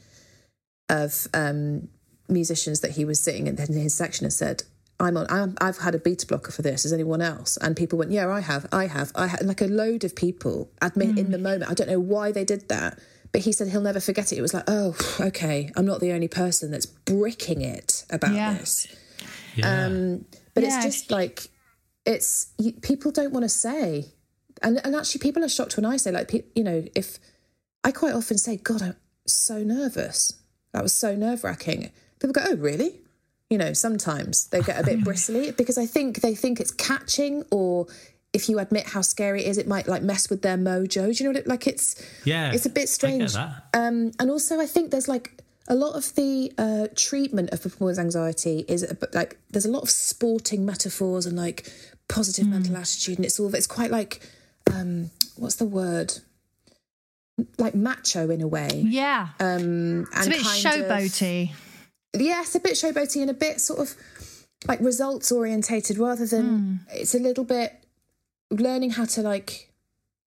of 0.89 1.27
um, 1.33 1.89
musicians 2.29 2.81
that 2.81 2.93
he 2.93 3.05
was 3.05 3.19
sitting 3.19 3.47
in 3.47 3.57
his 3.57 3.95
section 3.95 4.27
and 4.27 4.33
said. 4.33 4.65
I'm 5.03 5.17
on. 5.17 5.27
I'm, 5.29 5.57
I've 5.61 5.79
had 5.79 5.95
a 5.95 5.99
beta 5.99 6.27
blocker 6.27 6.53
for 6.53 6.63
this. 6.63 6.85
Is 6.85 6.93
anyone 6.93 7.21
else? 7.21 7.57
And 7.59 7.77
people 7.77 7.99
went, 7.99 8.11
"Yeah, 8.13 8.29
I 8.31 8.41
have. 8.41 8.67
I 8.73 8.87
have. 8.87 9.13
I 9.15 9.27
have." 9.27 9.43
Like 9.43 9.61
a 9.61 9.67
load 9.67 10.05
of 10.05 10.15
people 10.17 10.71
admit 10.81 11.19
in 11.19 11.31
the 11.31 11.39
moment. 11.39 11.71
I 11.71 11.75
don't 11.75 11.89
know 11.91 12.01
why 12.01 12.33
they 12.33 12.45
did 12.45 12.69
that, 12.69 12.99
but 13.33 13.43
he 13.43 13.53
said 13.53 13.69
he'll 13.69 13.81
never 13.83 14.01
forget 14.01 14.33
it. 14.33 14.39
It 14.39 14.43
was 14.43 14.55
like, 14.55 14.65
"Oh, 14.69 14.97
okay. 15.21 15.71
I'm 15.77 15.85
not 15.87 16.01
the 16.01 16.13
only 16.13 16.29
person 16.29 16.71
that's 16.71 16.87
bricking 16.87 17.61
it 17.63 18.05
about 18.11 18.33
Yeah. 18.35 18.55
this." 18.55 18.87
yeah. 19.57 19.87
Um, 19.87 20.25
but 20.55 20.63
Yeah. 20.65 20.77
it's 20.77 20.85
just 20.87 21.11
like 21.11 21.49
it's 22.07 22.53
you, 22.59 22.73
people 22.73 23.11
don't 23.11 23.33
want 23.33 23.45
to 23.45 23.49
say 23.49 24.13
and 24.63 24.81
and 24.85 24.95
actually, 24.95 25.19
people 25.21 25.43
are 25.45 25.49
shocked 25.49 25.77
when 25.77 25.85
I 25.85 25.97
say 25.97 26.13
like, 26.13 26.29
pe- 26.29 26.45
you 26.55 26.63
know, 26.63 26.85
if 26.95 27.19
I 27.83 27.91
quite 27.91 28.15
often 28.15 28.39
say, 28.39 28.57
"God, 28.57 28.81
I'm 28.83 28.97
so 29.27 29.59
nervous. 29.65 30.35
That 30.73 30.83
was 30.85 30.93
so 30.93 31.17
nerve 31.17 31.43
wracking." 31.43 31.91
People 32.21 32.33
go, 32.33 32.45
"Oh, 32.49 32.55
really?" 32.57 33.01
You 33.53 33.59
know, 33.59 33.75
sometimes 33.75 34.47
they 34.47 34.63
get 34.63 34.81
a 34.81 34.83
bit 34.83 35.05
bristly 35.09 35.51
because 35.51 35.77
I 35.77 35.85
think 35.85 36.23
they 36.23 36.35
think 36.35 36.59
it's 36.59 36.71
catching, 36.71 37.45
or 37.51 37.87
if 38.33 38.49
you 38.49 38.59
admit 38.59 38.87
how 38.87 39.03
scary 39.03 39.45
it 39.45 39.49
is, 39.49 39.59
it 39.59 39.69
might 39.69 39.87
like 39.87 40.03
mess 40.03 40.31
with 40.31 40.41
their 40.41 40.57
mojo. 40.57 41.15
Do 41.15 41.23
you 41.23 41.25
know 41.29 41.35
what 41.35 41.45
it 41.45 41.47
like? 41.47 41.67
It's 41.67 42.03
Yeah, 42.25 42.53
it's 42.55 42.65
a 42.65 42.71
bit 42.71 42.89
strange. 42.89 43.37
Um, 43.37 44.13
and 44.19 44.31
also, 44.31 44.59
I 44.59 44.65
think 44.65 44.91
there's 44.91 45.07
like 45.07 45.43
a 45.69 45.75
lot 45.75 45.97
of 45.97 46.15
the 46.15 46.51
uh, 46.57 46.87
treatment 46.97 47.51
of 47.51 47.63
performance 47.63 47.99
anxiety 47.99 48.65
is 48.69 48.83
a 48.91 48.95
bit 48.95 49.15
like 49.15 49.37
there's 49.51 49.67
a 49.67 49.71
lot 49.71 49.83
of 49.83 49.91
sporting 49.91 50.65
metaphors 50.65 51.27
and 51.27 51.37
like 51.37 51.71
positive 52.09 52.49
mental 52.49 52.75
attitude, 52.79 53.19
and 53.19 53.27
it's 53.27 53.39
all 53.39 53.55
it's 53.55 53.67
quite 53.67 53.91
like 53.91 54.27
um, 54.73 55.11
what's 55.37 55.57
the 55.57 55.67
word? 55.67 56.15
Like 57.59 57.75
macho 57.75 58.31
in 58.31 58.41
a 58.41 58.49
way. 58.49 58.83
Yeah. 58.87 59.29
Um, 59.41 60.07
it's 60.11 60.27
a 60.27 60.31
bit 60.31 60.43
kind 60.43 60.67
of- 60.67 60.89
showboaty. 60.89 61.51
Yes, 62.17 62.55
a 62.55 62.61
bit 62.61 62.73
showboaty 62.73 63.21
and 63.21 63.31
a 63.31 63.35
bit 63.35 63.61
sort 63.61 63.81
of 63.81 63.95
like 64.67 64.81
results 64.81 65.33
orientated 65.33 65.99
rather 65.99 66.27
than 66.27 66.45
hmm. 66.45 66.77
it's 66.93 67.15
a 67.15 67.19
little 67.19 67.45
bit 67.45 67.85
learning 68.51 68.91
how 68.91 69.05
to 69.05 69.23
like 69.23 69.73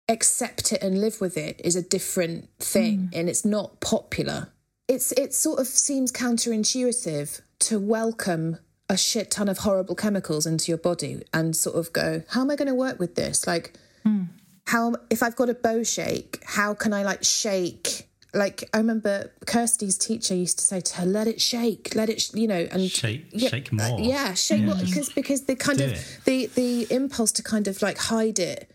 accept 0.08 0.72
it 0.72 0.82
and 0.82 1.00
live 1.00 1.20
with 1.20 1.36
it 1.36 1.60
is 1.64 1.76
a 1.76 1.82
different 1.82 2.48
thing 2.58 3.08
hmm. 3.08 3.18
and 3.18 3.28
it's 3.28 3.44
not 3.44 3.80
popular. 3.80 4.48
It's 4.88 5.12
it 5.12 5.34
sort 5.34 5.58
of 5.58 5.66
seems 5.66 6.12
counterintuitive 6.12 7.40
to 7.60 7.78
welcome 7.78 8.58
a 8.88 8.96
shit 8.96 9.30
ton 9.30 9.48
of 9.48 9.58
horrible 9.58 9.94
chemicals 9.94 10.44
into 10.44 10.70
your 10.70 10.78
body 10.78 11.22
and 11.32 11.56
sort 11.56 11.76
of 11.76 11.92
go, 11.92 12.22
how 12.30 12.42
am 12.42 12.50
I 12.50 12.56
going 12.56 12.68
to 12.68 12.74
work 12.74 12.98
with 12.98 13.14
this? 13.14 13.46
Like 13.46 13.74
hmm. 14.02 14.24
how 14.66 14.96
if 15.10 15.22
I've 15.22 15.36
got 15.36 15.48
a 15.48 15.54
bow 15.54 15.82
shake, 15.82 16.42
how 16.44 16.74
can 16.74 16.92
I 16.92 17.02
like 17.02 17.24
shake? 17.24 18.08
Like 18.34 18.68
I 18.72 18.78
remember 18.78 19.30
Kirsty's 19.46 19.98
teacher 19.98 20.34
used 20.34 20.58
to 20.58 20.64
say 20.64 20.80
to 20.80 20.96
her, 20.96 21.06
"Let 21.06 21.26
it 21.26 21.40
shake, 21.40 21.94
let 21.94 22.08
it, 22.08 22.20
sh-, 22.22 22.32
you 22.34 22.48
know, 22.48 22.66
and 22.70 22.90
Shake- 22.90 23.26
yeah, 23.30 23.48
shake 23.50 23.70
more. 23.72 23.84
uh, 23.84 23.98
yeah, 23.98 24.32
shake 24.34 24.62
more 24.62 24.74
because 24.76 25.10
because 25.10 25.42
the 25.42 25.54
kind 25.56 25.78
do 25.78 25.84
of 25.84 25.92
it. 25.92 26.18
the 26.24 26.46
the 26.46 26.86
impulse 26.90 27.30
to 27.32 27.42
kind 27.42 27.68
of 27.68 27.82
like 27.82 27.98
hide 27.98 28.38
it 28.38 28.70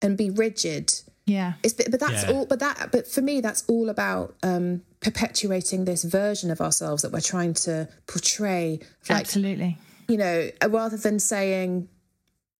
and 0.00 0.16
be 0.16 0.30
rigid 0.30 0.94
Yeah. 1.26 1.54
it's, 1.62 1.74
but 1.74 1.90
but 1.90 2.00
that's 2.00 2.22
Yeah. 2.24 2.32
all. 2.32 2.46
But 2.46 2.60
that, 2.60 2.88
but 2.90 3.06
for 3.06 3.20
me, 3.20 3.42
that's 3.42 3.62
all 3.68 3.90
about 3.90 4.34
um, 4.42 4.80
perpetuating 5.00 5.84
this 5.84 6.04
version 6.04 6.50
of 6.50 6.60
ourselves 6.62 7.02
that 7.02 7.12
we're 7.12 7.20
trying 7.20 7.52
to 7.54 7.88
portray. 8.06 8.80
Like 9.10 9.20
Absolutely. 9.20 9.76
you 10.08 10.16
know, 10.16 10.50
uh, 10.62 10.70
rather 10.70 10.96
than 10.96 11.18
saying, 11.18 11.88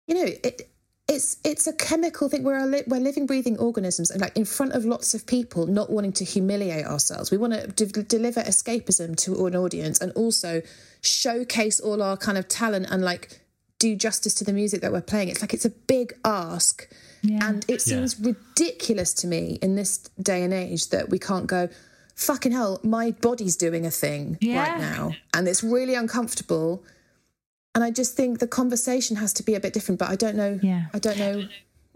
you 0.05 0.13
know, 0.13 0.31
it, 0.43 0.68
it's 1.09 1.37
it's 1.43 1.67
a 1.67 1.73
chemical 1.73 2.29
thing. 2.29 2.43
We're 2.43 2.57
a 2.59 2.65
li- 2.65 2.83
we're 2.87 2.99
living, 2.99 3.25
breathing 3.25 3.57
organisms, 3.57 4.11
and 4.11 4.21
like 4.21 4.37
in 4.37 4.45
front 4.45 4.73
of 4.73 4.85
lots 4.85 5.13
of 5.13 5.25
people, 5.25 5.65
not 5.67 5.89
wanting 5.89 6.13
to 6.13 6.23
humiliate 6.23 6.85
ourselves. 6.85 7.31
We 7.31 7.37
want 7.37 7.53
to 7.53 7.67
de- 7.67 8.03
deliver 8.03 8.41
escapism 8.41 9.17
to 9.23 9.45
an 9.47 9.55
audience, 9.55 9.99
and 9.99 10.11
also 10.13 10.61
showcase 11.01 11.79
all 11.79 12.01
our 12.01 12.15
kind 12.17 12.37
of 12.37 12.47
talent 12.47 12.87
and 12.89 13.03
like 13.03 13.39
do 13.79 13.95
justice 13.95 14.33
to 14.35 14.43
the 14.43 14.53
music 14.53 14.81
that 14.81 14.91
we're 14.91 15.01
playing. 15.01 15.29
It's 15.29 15.41
like 15.41 15.53
it's 15.53 15.65
a 15.65 15.69
big 15.69 16.13
ask. 16.23 16.87
Yeah. 17.21 17.47
And 17.49 17.65
it 17.67 17.81
seems 17.81 18.17
ridiculous 18.19 19.13
to 19.15 19.27
me 19.27 19.59
in 19.61 19.75
this 19.75 19.97
day 20.21 20.43
and 20.43 20.53
age 20.53 20.89
that 20.89 21.09
we 21.09 21.19
can't 21.19 21.47
go, 21.47 21.67
fucking 22.15 22.51
hell, 22.53 22.79
my 22.83 23.11
body's 23.11 23.55
doing 23.57 23.85
a 23.85 23.91
thing 23.91 24.37
Yeah. 24.41 24.61
right 24.69 24.79
now. 24.79 25.11
And 25.33 25.47
it's 25.47 25.63
really 25.63 25.95
uncomfortable. 25.95 26.83
And 27.79 27.85
I 27.85 27.91
just 27.91 28.13
think 28.17 28.39
the 28.39 28.47
conversation 28.47 29.15
has 29.15 29.31
to 29.33 29.43
be 29.43 29.55
a 29.55 29.59
bit 29.61 29.71
different, 29.71 29.99
but 29.99 30.09
I 30.09 30.17
don't 30.17 30.35
know. 30.35 30.59
Yeah. 30.61 30.87
I 30.93 30.99
don't 30.99 31.17
know. 31.17 31.47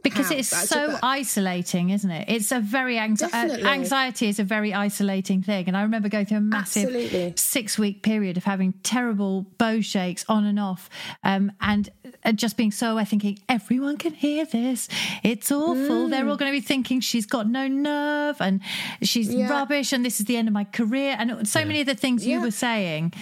because 0.01 0.29
how, 0.29 0.35
it's 0.35 0.49
but 0.49 0.67
so 0.69 0.97
isolating, 1.03 1.89
isn't 1.89 2.09
it? 2.09 2.25
It's 2.29 2.53
a 2.53 2.61
very 2.61 2.95
anxi- 2.95 3.23
uh, 3.23 3.27
Definitely. 3.47 3.65
anxiety 3.69 4.27
is 4.29 4.39
a 4.39 4.45
very 4.45 4.73
isolating 4.73 5.41
thing, 5.43 5.67
and 5.67 5.75
I 5.75 5.81
remember 5.81 6.07
going 6.07 6.25
through 6.25 6.37
a 6.37 6.41
massive 6.41 6.85
Absolutely. 6.85 7.33
six 7.35 7.77
week 7.77 8.01
period 8.01 8.37
of 8.37 8.45
having 8.45 8.73
terrible 8.83 9.41
bow 9.57 9.81
shakes 9.81 10.23
on 10.29 10.45
and 10.45 10.57
off, 10.59 10.89
um, 11.23 11.51
and 11.59 11.89
uh, 12.23 12.31
just 12.31 12.55
being 12.55 12.71
so 12.71 12.91
aware, 12.93 13.03
thinking 13.05 13.39
everyone 13.49 13.97
can 13.97 14.13
hear 14.13 14.45
this. 14.45 14.87
It's 15.21 15.51
awful. 15.51 16.07
They're 16.07 16.27
all 16.29 16.37
going 16.37 16.51
to 16.53 16.57
be 16.57 16.65
thinking 16.65 17.01
she's 17.01 17.25
got 17.25 17.47
no 17.49 17.67
nerve 17.67 18.37
and 18.41 18.61
she's 19.01 19.29
Mm. 19.29 19.39
Yeah. 19.39 19.49
rubbish, 19.49 19.91
and 19.93 20.05
this 20.05 20.19
is 20.21 20.25
the 20.27 20.37
end 20.37 20.47
of 20.47 20.53
my 20.53 20.63
career. 20.65 21.15
And 21.19 21.45
so 21.47 21.65
many 21.65 21.81
of 21.81 21.87
the 21.87 21.95
things 21.95 22.25
you 22.25 22.39
were 22.41 22.51
saying 22.51 23.13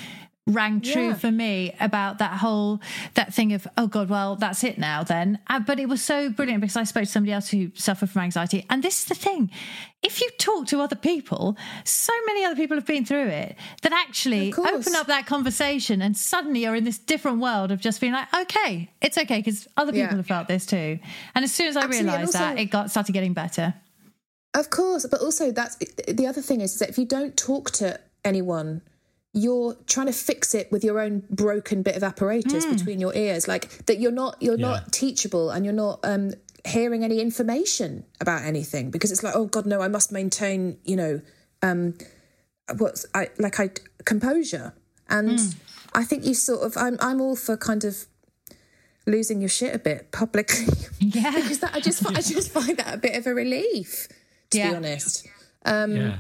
rang 0.48 0.82
true 0.82 1.10
Yeah. 1.10 1.14
for 1.14 1.32
me 1.32 1.76
about 1.80 2.18
that 2.18 2.40
whole 2.40 2.82
that 3.14 3.32
thing 3.32 3.54
of 3.54 3.68
oh 3.78 3.86
god 3.86 4.10
well 4.10 4.36
that's 4.36 4.64
it 4.64 4.80
now 4.80 5.04
then. 5.04 5.38
Uh, 5.48 5.60
but 5.60 5.80
it 5.80 5.88
was 5.88 6.02
so 6.04 6.30
brilliant 6.32 6.62
because 6.62 6.76
i 6.76 6.84
spoke 6.84 7.04
to 7.04 7.10
somebody 7.10 7.32
else 7.32 7.50
who 7.50 7.72
suffered 7.76 8.10
from 8.10 8.24
anxiety. 8.24 8.66
And 8.70 8.82
this 8.82 9.00
is 9.04 9.06
the 9.06 9.14
thing. 9.16 9.52
If 10.02 10.20
you 10.20 10.30
talk 10.40 10.66
to 10.68 10.82
other 10.82 10.96
people 10.96 11.56
so 11.84 12.12
many 12.26 12.44
other 12.44 12.56
people 12.56 12.76
have 12.76 12.88
been 12.88 13.06
through 13.06 13.28
it 13.28 13.56
that 13.84 13.94
actually 13.94 14.52
open 14.54 14.96
up 14.96 15.06
that 15.08 15.28
conversation 15.28 16.02
and 16.02 16.18
suddenly 16.18 16.62
you're 16.64 16.76
in 16.76 16.86
this 16.86 16.98
different 16.98 17.40
world 17.40 17.72
of 17.72 17.80
just 17.80 18.02
being 18.02 18.14
like 18.14 18.28
okay 18.34 18.90
it's 19.00 19.18
okay 19.20 19.38
because 19.38 19.68
other 19.78 19.92
people 19.92 20.10
Yeah. 20.10 20.16
have 20.18 20.28
felt 20.28 20.48
this 20.48 20.66
too. 20.66 20.98
And 21.36 21.46
as 21.46 21.54
soon 21.54 21.68
as 21.68 21.78
i 21.78 21.84
Absolutely, 21.84 22.12
realized 22.14 22.34
that 22.34 22.58
it 22.58 22.66
got 22.72 22.90
started 22.90 23.12
getting 23.12 23.34
better. 23.34 23.76
Of 24.56 24.72
course, 24.72 25.06
but 25.06 25.22
also 25.22 25.52
that's 25.52 25.76
the 26.08 26.26
other 26.28 26.42
thing 26.42 26.62
is 26.62 26.80
that 26.80 26.90
if 26.90 26.98
you 26.98 27.06
don't 27.06 27.38
talk 27.38 27.70
to 27.72 28.00
anyone, 28.26 28.82
you're 29.34 29.76
trying 29.88 30.08
to 30.08 30.14
fix 30.14 30.54
it 30.54 30.72
with 30.72 30.84
your 30.84 31.00
own 31.00 31.24
broken 31.30 31.82
bit 31.84 31.96
of 31.96 32.04
apparatus 32.04 32.66
between 32.66 33.00
your 33.00 33.16
ears, 33.16 33.48
like 33.48 33.70
that. 33.86 34.00
You're 34.00 34.12
not 34.12 34.36
you're 34.42 34.58
Yeah. 34.60 34.68
not 34.70 34.92
teachable, 34.92 35.50
and 35.52 35.64
you're 35.66 35.74
not 35.74 36.00
um, 36.04 36.34
hearing 36.66 37.04
any 37.04 37.20
information 37.22 38.04
about 38.20 38.44
anything 38.44 38.92
because 38.92 39.12
it's 39.12 39.24
like, 39.24 39.36
oh 39.36 39.46
God, 39.46 39.66
no, 39.66 39.82
I 39.82 39.88
must 39.88 40.12
maintain, 40.12 40.78
you 40.84 40.96
know, 40.96 41.22
um, 41.62 41.98
what's 42.78 43.06
I 43.14 43.30
like 43.38 43.60
I 43.60 43.70
composure, 44.06 44.74
and 45.10 45.40
I 45.94 46.04
think 46.04 46.26
you 46.26 46.34
sort 46.34 46.64
of 46.64 46.76
I'm 46.78 46.98
I'm 47.00 47.22
all 47.22 47.36
for 47.38 47.56
kind 47.56 47.84
of 47.86 48.06
losing 49.08 49.42
your 49.42 49.50
shit 49.50 49.74
a 49.74 49.80
bit 49.80 50.12
publicly. 50.12 50.66
Yeah. 51.00 51.32
because 51.32 51.60
that 51.60 51.74
I 51.74 51.80
just 51.80 52.06
I 52.06 52.22
just 52.22 52.52
find 52.52 52.78
that 52.78 52.94
a 52.94 52.98
bit 52.98 53.16
of 53.16 53.26
a 53.28 53.34
relief, 53.34 54.08
to 54.52 54.58
Yeah. 54.58 54.70
be 54.72 54.76
honest. 54.76 55.26
Um, 55.66 55.96
yeah. 55.96 56.18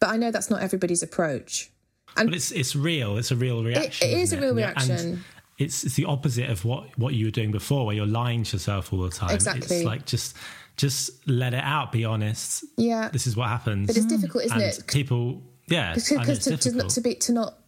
But 0.00 0.10
I 0.10 0.16
know 0.16 0.30
that's 0.30 0.50
not 0.50 0.62
everybody's 0.62 1.02
approach. 1.02 1.70
And 2.16 2.28
But 2.28 2.36
it's 2.36 2.50
it's 2.52 2.74
real. 2.76 3.16
It's 3.16 3.30
a 3.30 3.36
real 3.36 3.62
reaction. 3.64 4.08
it 4.08 4.18
is 4.18 4.32
a 4.32 4.40
real 4.40 4.50
And 4.50 4.58
you're- 4.58 4.72
and 4.76 4.88
reaction. 4.88 5.24
it's 5.58 5.84
it's 5.84 5.94
the 5.94 6.04
opposite 6.04 6.48
of 6.50 6.64
what 6.64 6.96
what 6.98 7.14
you 7.14 7.26
were 7.26 7.30
doing 7.30 7.50
before, 7.50 7.86
where 7.86 7.94
you're 7.96 8.06
lying 8.06 8.44
to 8.44 8.56
yourself 8.56 8.92
all 8.92 9.00
the 9.02 9.10
time. 9.10 9.34
Exactly. 9.34 9.76
It's 9.78 9.84
like 9.84 10.06
just 10.06 10.36
just 10.76 11.10
let 11.28 11.54
it 11.54 11.62
out. 11.64 11.92
Be 11.92 12.04
honest. 12.04 12.64
yeah, 12.76 13.08
This 13.10 13.26
is 13.26 13.36
what 13.36 13.48
happens. 13.48 13.86
but 13.86 13.96
it's 13.96 14.06
difficult, 14.06 14.44
isn't 14.44 14.56
and 14.60 14.66
it? 14.78 14.84
people, 14.88 15.40
yeah, 15.68 15.94
Because 15.94 16.40
to, 16.40 16.56
to, 16.56 16.72
not, 16.72 16.90
to 16.90 17.00
be 17.00 17.14
to 17.16 17.32
not 17.32 17.58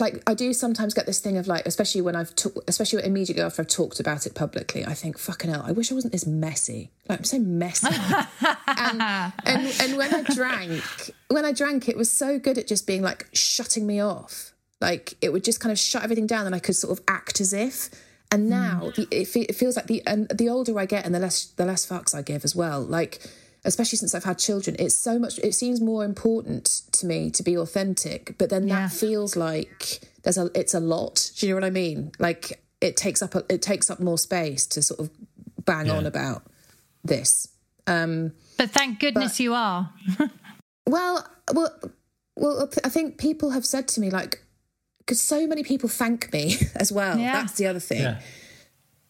like 0.00 0.22
I 0.26 0.34
do 0.34 0.52
sometimes 0.52 0.94
get 0.94 1.06
this 1.06 1.20
thing 1.20 1.36
of 1.36 1.46
like, 1.46 1.66
especially 1.66 2.00
when 2.00 2.16
I've 2.16 2.34
talked, 2.34 2.58
especially 2.68 3.04
immediately 3.04 3.42
after 3.42 3.62
I've 3.62 3.68
talked 3.68 4.00
about 4.00 4.26
it 4.26 4.34
publicly, 4.34 4.84
I 4.84 4.94
think, 4.94 5.18
fucking 5.18 5.50
hell, 5.50 5.62
I 5.64 5.72
wish 5.72 5.90
I 5.90 5.94
wasn't 5.94 6.12
this 6.12 6.26
messy. 6.26 6.90
Like 7.08 7.20
I'm 7.20 7.24
so 7.24 7.38
messy. 7.38 7.86
and, 8.66 9.02
and 9.44 9.74
and 9.80 9.96
when 9.96 10.14
I 10.14 10.22
drank, 10.22 11.14
when 11.28 11.44
I 11.44 11.52
drank, 11.52 11.88
it 11.88 11.96
was 11.96 12.10
so 12.10 12.38
good 12.38 12.58
at 12.58 12.66
just 12.66 12.86
being 12.86 13.02
like 13.02 13.26
shutting 13.32 13.86
me 13.86 14.00
off. 14.00 14.52
Like 14.80 15.14
it 15.20 15.32
would 15.32 15.44
just 15.44 15.60
kind 15.60 15.72
of 15.72 15.78
shut 15.78 16.02
everything 16.02 16.26
down, 16.26 16.46
and 16.46 16.54
I 16.54 16.58
could 16.58 16.76
sort 16.76 16.98
of 16.98 17.04
act 17.08 17.40
as 17.40 17.52
if. 17.52 17.90
And 18.30 18.48
now 18.48 18.80
mm. 18.84 18.94
the, 18.94 19.08
it, 19.10 19.28
fe- 19.28 19.46
it 19.48 19.54
feels 19.54 19.76
like 19.76 19.86
the 19.86 20.02
and 20.06 20.28
the 20.28 20.48
older 20.48 20.78
I 20.78 20.86
get, 20.86 21.04
and 21.04 21.14
the 21.14 21.20
less 21.20 21.46
the 21.46 21.64
less 21.64 21.86
fucks 21.86 22.14
I 22.14 22.22
give 22.22 22.44
as 22.44 22.56
well. 22.56 22.80
Like 22.80 23.20
especially 23.64 23.98
since 23.98 24.14
I've 24.14 24.24
had 24.24 24.38
children, 24.38 24.76
it's 24.78 24.94
so 24.94 25.18
much. 25.18 25.38
It 25.38 25.54
seems 25.54 25.80
more 25.80 26.04
important 26.04 26.82
to 26.92 27.06
me 27.06 27.30
to 27.30 27.42
be 27.42 27.56
authentic, 27.56 28.36
but 28.38 28.50
then 28.50 28.68
Yeah. 28.68 28.80
that 28.88 28.92
feels 28.92 29.36
like 29.36 30.00
there's 30.22 30.38
a. 30.38 30.50
It's 30.54 30.74
a 30.74 30.80
lot. 30.80 31.30
Do 31.36 31.46
you 31.46 31.52
know 31.52 31.56
what 31.56 31.64
I 31.64 31.70
mean? 31.70 32.12
Like 32.18 32.62
it 32.80 32.96
takes 32.96 33.22
up 33.22 33.34
a, 33.34 33.44
it 33.48 33.62
takes 33.62 33.90
up 33.90 34.00
more 34.00 34.18
space 34.18 34.66
to 34.68 34.82
sort 34.82 35.00
of 35.00 35.10
bang 35.64 35.90
on 35.90 36.04
about 36.06 36.42
this. 37.02 37.48
Um, 37.86 38.32
but 38.56 38.70
thank 38.70 38.98
goodness 39.00 39.32
But- 39.32 39.40
you 39.40 39.54
are 39.54 39.92
well, 40.86 41.26
well, 41.52 41.70
well. 42.36 42.70
I 42.84 42.88
think 42.88 43.18
people 43.18 43.50
have 43.50 43.64
said 43.66 43.88
to 43.88 44.00
me 44.00 44.10
like, 44.10 44.42
because 44.98 45.20
so 45.20 45.46
many 45.46 45.62
people 45.62 45.88
thank 45.88 46.32
me 46.32 46.56
as 46.76 46.90
well. 46.92 47.18
Yeah. 47.18 47.32
That's 47.40 47.54
the 47.54 47.66
other 47.66 47.80
thing. 47.80 48.02
yeah. 48.02 48.20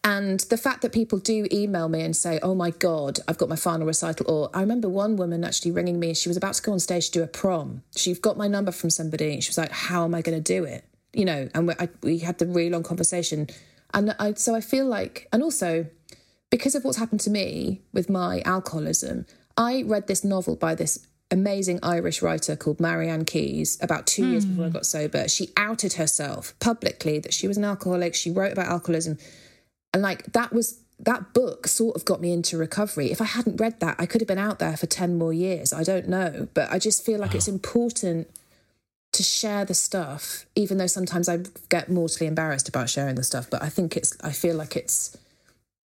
And 0.05 0.39
the 0.51 0.57
fact 0.57 0.83
that 0.83 0.93
people 0.93 1.17
do 1.17 1.47
email 1.51 1.89
me 1.89 2.01
and 2.03 2.15
say, 2.15 2.39
"Oh 2.43 2.53
my 2.53 2.69
god, 2.69 3.19
I've 3.27 3.39
got 3.39 3.49
my 3.49 3.55
final 3.55 3.87
recital," 3.87 4.29
or 4.29 4.49
I 4.53 4.61
remember 4.61 4.87
one 4.87 5.17
woman 5.17 5.43
actually 5.43 5.71
ringing 5.71 5.99
me. 5.99 6.09
and 6.09 6.17
She 6.17 6.29
was 6.29 6.37
about 6.37 6.53
to 6.53 6.61
go 6.61 6.73
on 6.73 6.79
stage 6.79 7.07
to 7.07 7.19
do 7.19 7.23
a 7.23 7.27
prom. 7.27 7.81
She's 7.95 8.19
got 8.19 8.37
my 8.37 8.47
number 8.47 8.71
from 8.71 8.91
somebody. 8.91 9.33
And 9.33 9.43
she 9.43 9.49
was 9.49 9.57
like, 9.57 9.71
"How 9.71 10.03
am 10.05 10.13
I 10.13 10.21
going 10.21 10.41
to 10.41 10.53
do 10.53 10.63
it?" 10.63 10.85
You 11.11 11.25
know. 11.25 11.49
And 11.55 11.67
we, 11.67 11.73
I, 11.79 11.89
we 12.03 12.19
had 12.19 12.37
the 12.37 12.45
really 12.45 12.69
long 12.69 12.83
conversation. 12.83 13.47
And 13.95 14.15
I, 14.19 14.33
so 14.33 14.53
I 14.53 14.61
feel 14.61 14.85
like, 14.85 15.27
and 15.33 15.41
also 15.41 15.87
because 16.51 16.75
of 16.75 16.83
what's 16.83 16.97
happened 16.97 17.21
to 17.21 17.31
me 17.31 17.81
with 17.91 18.07
my 18.07 18.41
alcoholism, 18.45 19.25
I 19.57 19.83
read 19.87 20.05
this 20.05 20.23
novel 20.23 20.55
by 20.55 20.75
this 20.75 21.07
amazing 21.31 21.79
Irish 21.81 22.21
writer 22.21 22.55
called 22.55 22.79
Marian 22.79 23.25
Keyes 23.25 23.79
about 23.81 24.05
two 24.05 24.27
years 24.27 24.43
hmm. 24.43 24.51
before 24.51 24.65
I 24.65 24.69
got 24.69 24.85
sober. 24.85 25.27
She 25.27 25.49
outed 25.57 25.93
herself 25.93 26.53
publicly 26.59 27.17
that 27.19 27.33
she 27.33 27.47
was 27.47 27.57
an 27.57 27.65
alcoholic. 27.65 28.13
She 28.13 28.29
wrote 28.29 28.51
about 28.51 28.67
alcoholism. 28.67 29.17
And 29.95 30.01
like 30.01 30.33
that 30.33 30.51
was 30.51 30.81
that 30.99 31.33
book 31.33 31.67
sort 31.67 31.95
of 31.95 32.03
got 32.03 32.19
me 32.19 32.33
into 32.33 32.57
recovery. 32.57 33.11
If 33.11 33.21
I 33.21 33.25
hadn't 33.25 33.61
read 33.61 33.79
that, 33.79 33.95
I 33.97 34.05
could 34.05 34.19
have 34.19 34.27
been 34.27 34.37
out 34.37 34.59
there 34.59 34.75
for 34.75 34.87
10 34.87 35.17
more 35.17 35.31
years. 35.31 35.71
I 35.71 35.83
don't 35.83 36.09
know. 36.09 36.49
But 36.53 36.69
I 36.69 36.79
just 36.79 37.05
feel 37.05 37.17
like 37.17 37.33
it's 37.33 37.47
important 37.47 38.27
to 39.13 39.23
share 39.23 39.63
the 39.63 39.73
stuff, 39.73 40.45
even 40.53 40.77
though 40.77 40.87
sometimes 40.87 41.29
I 41.29 41.39
get 41.69 41.89
mortally 41.89 42.27
embarrassed 42.27 42.67
about 42.67 42.89
sharing 42.89 43.15
the 43.15 43.23
stuff. 43.23 43.49
But 43.49 43.63
I 43.63 43.69
think 43.69 43.95
it's, 43.95 44.17
I 44.21 44.33
feel 44.33 44.57
like 44.57 44.75
it's 44.75 45.15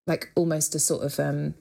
like 0.09 0.33
almost 0.35 0.75
a 0.75 0.81
sort 0.81 1.05
of, 1.05 1.21
um, 1.21 1.55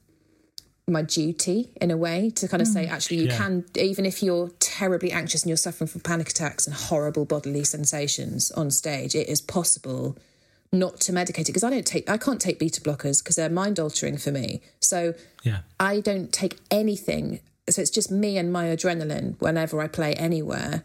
my 0.87 1.03
duty 1.03 1.69
in 1.79 1.91
a 1.91 1.97
way 1.97 2.31
to 2.31 2.47
kind 2.47 2.61
of 2.63 2.67
say 2.67 2.87
actually 2.87 3.17
you 3.17 3.27
Yeah. 3.27 3.37
can 3.37 3.65
even 3.75 4.07
if 4.07 4.23
you're 4.23 4.49
terribly 4.59 5.11
anxious 5.11 5.43
and 5.43 5.49
you're 5.49 5.57
suffering 5.57 5.87
from 5.87 6.01
panic 6.01 6.29
attacks 6.29 6.65
and 6.65 6.75
horrible 6.75 7.25
bodily 7.25 7.63
sensations 7.63 8.49
on 8.53 8.71
stage 8.71 9.13
it 9.13 9.29
is 9.29 9.39
possible 9.39 10.17
not 10.71 10.99
to 11.01 11.11
medicate 11.11 11.41
it 11.41 11.47
because 11.47 11.63
I 11.63 11.69
don't 11.69 11.85
take 11.85 12.09
I 12.09 12.17
can't 12.17 12.39
take 12.39 12.59
beta 12.59 12.79
blockers 12.81 13.23
because 13.23 13.35
they're 13.35 13.49
mind 13.49 13.79
altering 13.79 14.17
for 14.17 14.31
me. 14.31 14.61
So 14.81 15.13
Yeah. 15.43 15.59
I 15.79 15.99
don't 15.99 16.31
take 16.31 16.57
anything 16.69 17.39
so 17.69 17.81
it's 17.81 17.91
just 17.91 18.09
me 18.11 18.37
and 18.37 18.51
my 18.51 18.65
adrenaline 18.65 19.39
whenever 19.39 19.79
I 19.81 19.87
play 19.87 20.13
anywhere. 20.15 20.83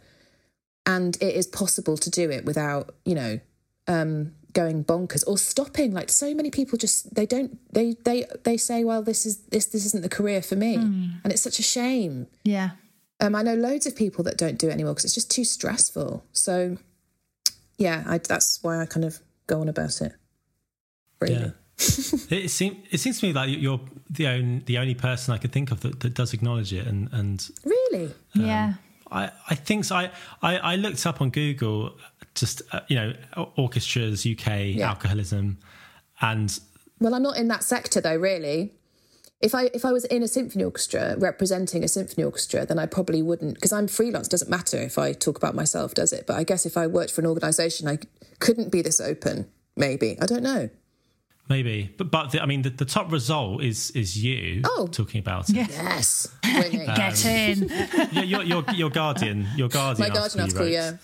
And 0.86 1.16
it 1.16 1.34
is 1.34 1.46
possible 1.46 1.96
to 1.96 2.10
do 2.10 2.30
it 2.30 2.44
without 2.44 2.94
you 3.04 3.14
know 3.14 3.40
um 3.86 4.32
going 4.54 4.84
bonkers 4.84 5.24
or 5.26 5.36
stopping. 5.36 5.92
Like 5.92 6.08
so 6.10 6.32
many 6.34 6.50
people 6.50 6.78
just 6.78 7.14
they 7.14 7.26
don't 7.26 7.58
they 7.72 7.96
they 8.04 8.24
they 8.44 8.56
say 8.56 8.84
well 8.84 9.02
this 9.02 9.26
is 9.26 9.38
this 9.48 9.66
this 9.66 9.84
isn't 9.86 10.02
the 10.02 10.08
career 10.08 10.40
for 10.42 10.56
me. 10.56 10.74
And 10.76 11.26
it's 11.26 11.42
such 11.42 11.58
a 11.58 11.62
shame. 11.62 12.26
Yeah. 12.44 12.70
um 13.20 13.34
i 13.34 13.42
know 13.42 13.54
loads 13.54 13.86
of 13.86 13.94
people 13.94 14.24
that 14.24 14.36
don't 14.38 14.58
do 14.58 14.68
it 14.68 14.72
anymore 14.72 14.92
because 14.94 15.04
it's 15.04 15.14
just 15.14 15.30
too 15.30 15.44
stressful. 15.44 16.24
So 16.32 16.78
yeah 17.78 18.04
I, 18.06 18.18
that's 18.18 18.62
why 18.62 18.80
i 18.80 18.86
kind 18.86 19.04
of 19.04 19.20
go 19.46 19.60
on 19.60 19.68
about 19.68 20.00
it 20.00 20.12
really 21.20 21.34
Yeah. 21.34 21.50
it 22.30 22.50
seems 22.50 22.76
it 22.90 22.98
seems 22.98 23.18
to 23.20 23.26
me 23.26 23.32
like 23.32 23.50
you're 23.58 23.80
the 24.08 24.26
only 24.28 24.58
the 24.60 24.78
only 24.78 24.94
person 24.94 25.34
I 25.34 25.38
could 25.38 25.52
think 25.52 25.70
of 25.72 25.80
that, 25.80 26.00
that 26.00 26.14
does 26.14 26.32
acknowledge 26.32 26.72
it, 26.72 26.86
and 26.86 27.08
and 27.12 27.48
really 27.64 28.14
yeah. 28.32 28.74
I 29.10 29.30
I 29.50 29.54
think 29.56 29.84
so. 29.84 29.96
I 29.96 30.10
I, 30.40 30.56
I 30.58 30.76
looked 30.76 31.04
up 31.04 31.20
on 31.20 31.30
Google 31.30 31.98
just 32.36 32.62
uh, 32.72 32.80
you 32.88 32.96
know 32.96 33.12
orchestras 33.56 34.24
UK 34.24 34.78
alcoholism, 34.80 35.58
and 36.20 36.58
Well, 37.00 37.12
I'm 37.12 37.22
not 37.24 37.36
in 37.36 37.48
that 37.48 37.64
sector 37.64 38.00
though, 38.00 38.16
really. 38.16 38.72
If 39.44 39.54
I 39.54 39.64
if 39.74 39.84
I 39.84 39.92
was 39.92 40.04
in 40.06 40.22
a 40.22 40.28
symphony 40.28 40.64
orchestra 40.64 41.16
representing 41.18 41.84
a 41.84 41.88
symphony 41.88 42.24
orchestra, 42.24 42.64
then 42.66 42.78
I 42.78 42.86
probably 42.86 43.20
wouldn't 43.22 43.54
because 43.54 43.72
I'm 43.72 43.88
freelance. 43.88 44.26
Doesn't 44.28 44.50
matter 44.50 44.78
if 44.78 44.96
I 44.98 45.12
talk 45.12 45.36
about 45.36 45.54
myself, 45.54 45.92
does 45.94 46.12
it? 46.12 46.26
But 46.26 46.36
I 46.36 46.44
guess 46.44 46.64
if 46.66 46.76
I 46.76 46.86
worked 46.86 47.12
for 47.12 47.20
an 47.20 47.26
organisation, 47.26 47.86
I 47.86 47.98
couldn't 48.38 48.70
be 48.72 48.80
this 48.82 49.00
open. 49.00 49.46
Maybe 49.76 50.16
I 50.22 50.26
don't 50.26 50.42
know. 50.42 50.70
maybe 51.50 51.90
but 51.98 52.10
but 52.10 52.30
the, 52.32 52.42
I 52.42 52.46
mean 52.46 52.62
the, 52.62 52.70
the 52.70 52.84
top 52.86 53.12
result 53.12 53.62
is 53.62 53.90
is 53.90 54.16
you 54.24 54.62
Oh. 54.64 54.86
talking 54.90 55.20
about 55.20 55.50
it. 55.50 55.56
Yes, 55.56 56.26
winning. 56.42 56.86
Get 56.96 57.24
in. 57.26 57.68
your, 58.12 58.24
your 58.24 58.42
your 58.44 58.64
your 58.74 58.90
guardian 58.90 59.46
your 59.56 59.68
guardian 59.68 60.08
My 60.08 60.14
guardian 60.14 60.40
article, 60.44 60.62
article, 60.62 60.66
you 60.68 60.96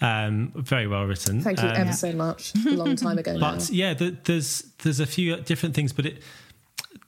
yeah. 0.00 0.26
um 0.26 0.52
very 0.56 0.86
well 0.86 1.04
written. 1.04 1.42
Thank 1.42 1.60
you 1.62 1.68
Um, 1.68 1.76
ever 1.76 1.92
so 1.92 2.12
much. 2.12 2.54
A 2.66 2.70
long 2.70 2.96
time 2.96 3.18
ago 3.18 3.32
now. 3.36 3.52
But 3.56 3.68
yeah, 3.70 3.92
the, 3.92 4.16
there's 4.24 4.62
there's 4.82 5.00
a 5.00 5.06
few 5.06 5.36
different 5.36 5.74
things, 5.74 5.92
but 5.92 6.06
it 6.06 6.22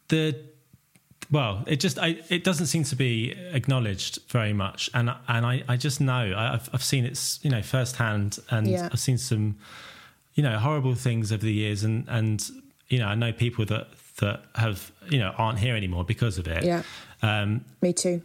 the 0.09 0.35
well, 1.31 1.63
it 1.67 1.77
just 1.81 1.99
I, 1.99 2.21
it 2.29 2.45
doesn't 2.45 2.67
seem 2.67 2.85
to 2.85 2.97
be 2.97 3.35
acknowledged 3.53 4.19
very 4.29 4.53
much, 4.53 4.89
and 4.95 5.11
and 5.29 5.45
I, 5.47 5.63
I 5.69 5.77
just 5.77 6.01
know 6.01 6.33
I, 6.37 6.55
I've 6.55 6.71
I've 6.73 6.83
seen 6.85 7.05
it 7.05 7.39
you 7.43 7.51
know 7.51 7.63
firsthand, 7.63 8.39
and 8.51 8.67
Yeah. 8.67 8.89
I've 8.93 9.01
seen 9.01 9.19
some 9.19 9.57
you 10.35 10.43
know 10.43 10.59
horrible 10.59 10.95
things 10.95 11.33
over 11.33 11.45
the 11.45 11.53
years, 11.53 11.85
and 11.85 12.07
and 12.09 12.49
you 12.89 12.99
know 12.99 13.07
I 13.07 13.15
know 13.15 13.33
people 13.33 13.65
that 13.67 13.89
that 14.21 14.43
have 14.55 14.91
you 15.11 15.19
know 15.19 15.33
aren't 15.37 15.59
here 15.59 15.77
anymore 15.77 16.05
because 16.05 16.39
of 16.39 16.49
it. 16.49 16.65
Yeah. 16.65 16.83
Um, 17.23 17.65
Me 17.83 17.93
too. 17.93 18.23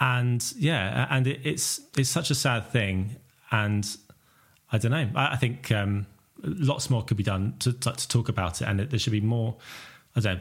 and 0.00 0.44
yeah, 0.56 1.06
and 1.10 1.26
it, 1.26 1.40
it's 1.44 1.80
it's 1.96 2.10
such 2.10 2.30
a 2.30 2.34
sad 2.34 2.68
thing, 2.70 3.16
and 3.50 3.96
I 4.70 4.78
don't 4.78 4.90
know. 4.92 5.08
I, 5.14 5.32
I 5.32 5.36
think 5.36 5.72
um, 5.72 6.06
lots 6.42 6.88
more 6.90 7.02
could 7.02 7.16
be 7.16 7.22
done 7.24 7.54
to, 7.60 7.72
to 7.72 7.92
to 7.92 8.08
talk 8.08 8.28
about 8.28 8.60
it, 8.62 8.68
and 8.68 8.78
there 8.80 8.98
should 8.98 9.12
be 9.12 9.20
more. 9.20 9.56
I 10.14 10.20
don't 10.20 10.34
know. 10.36 10.40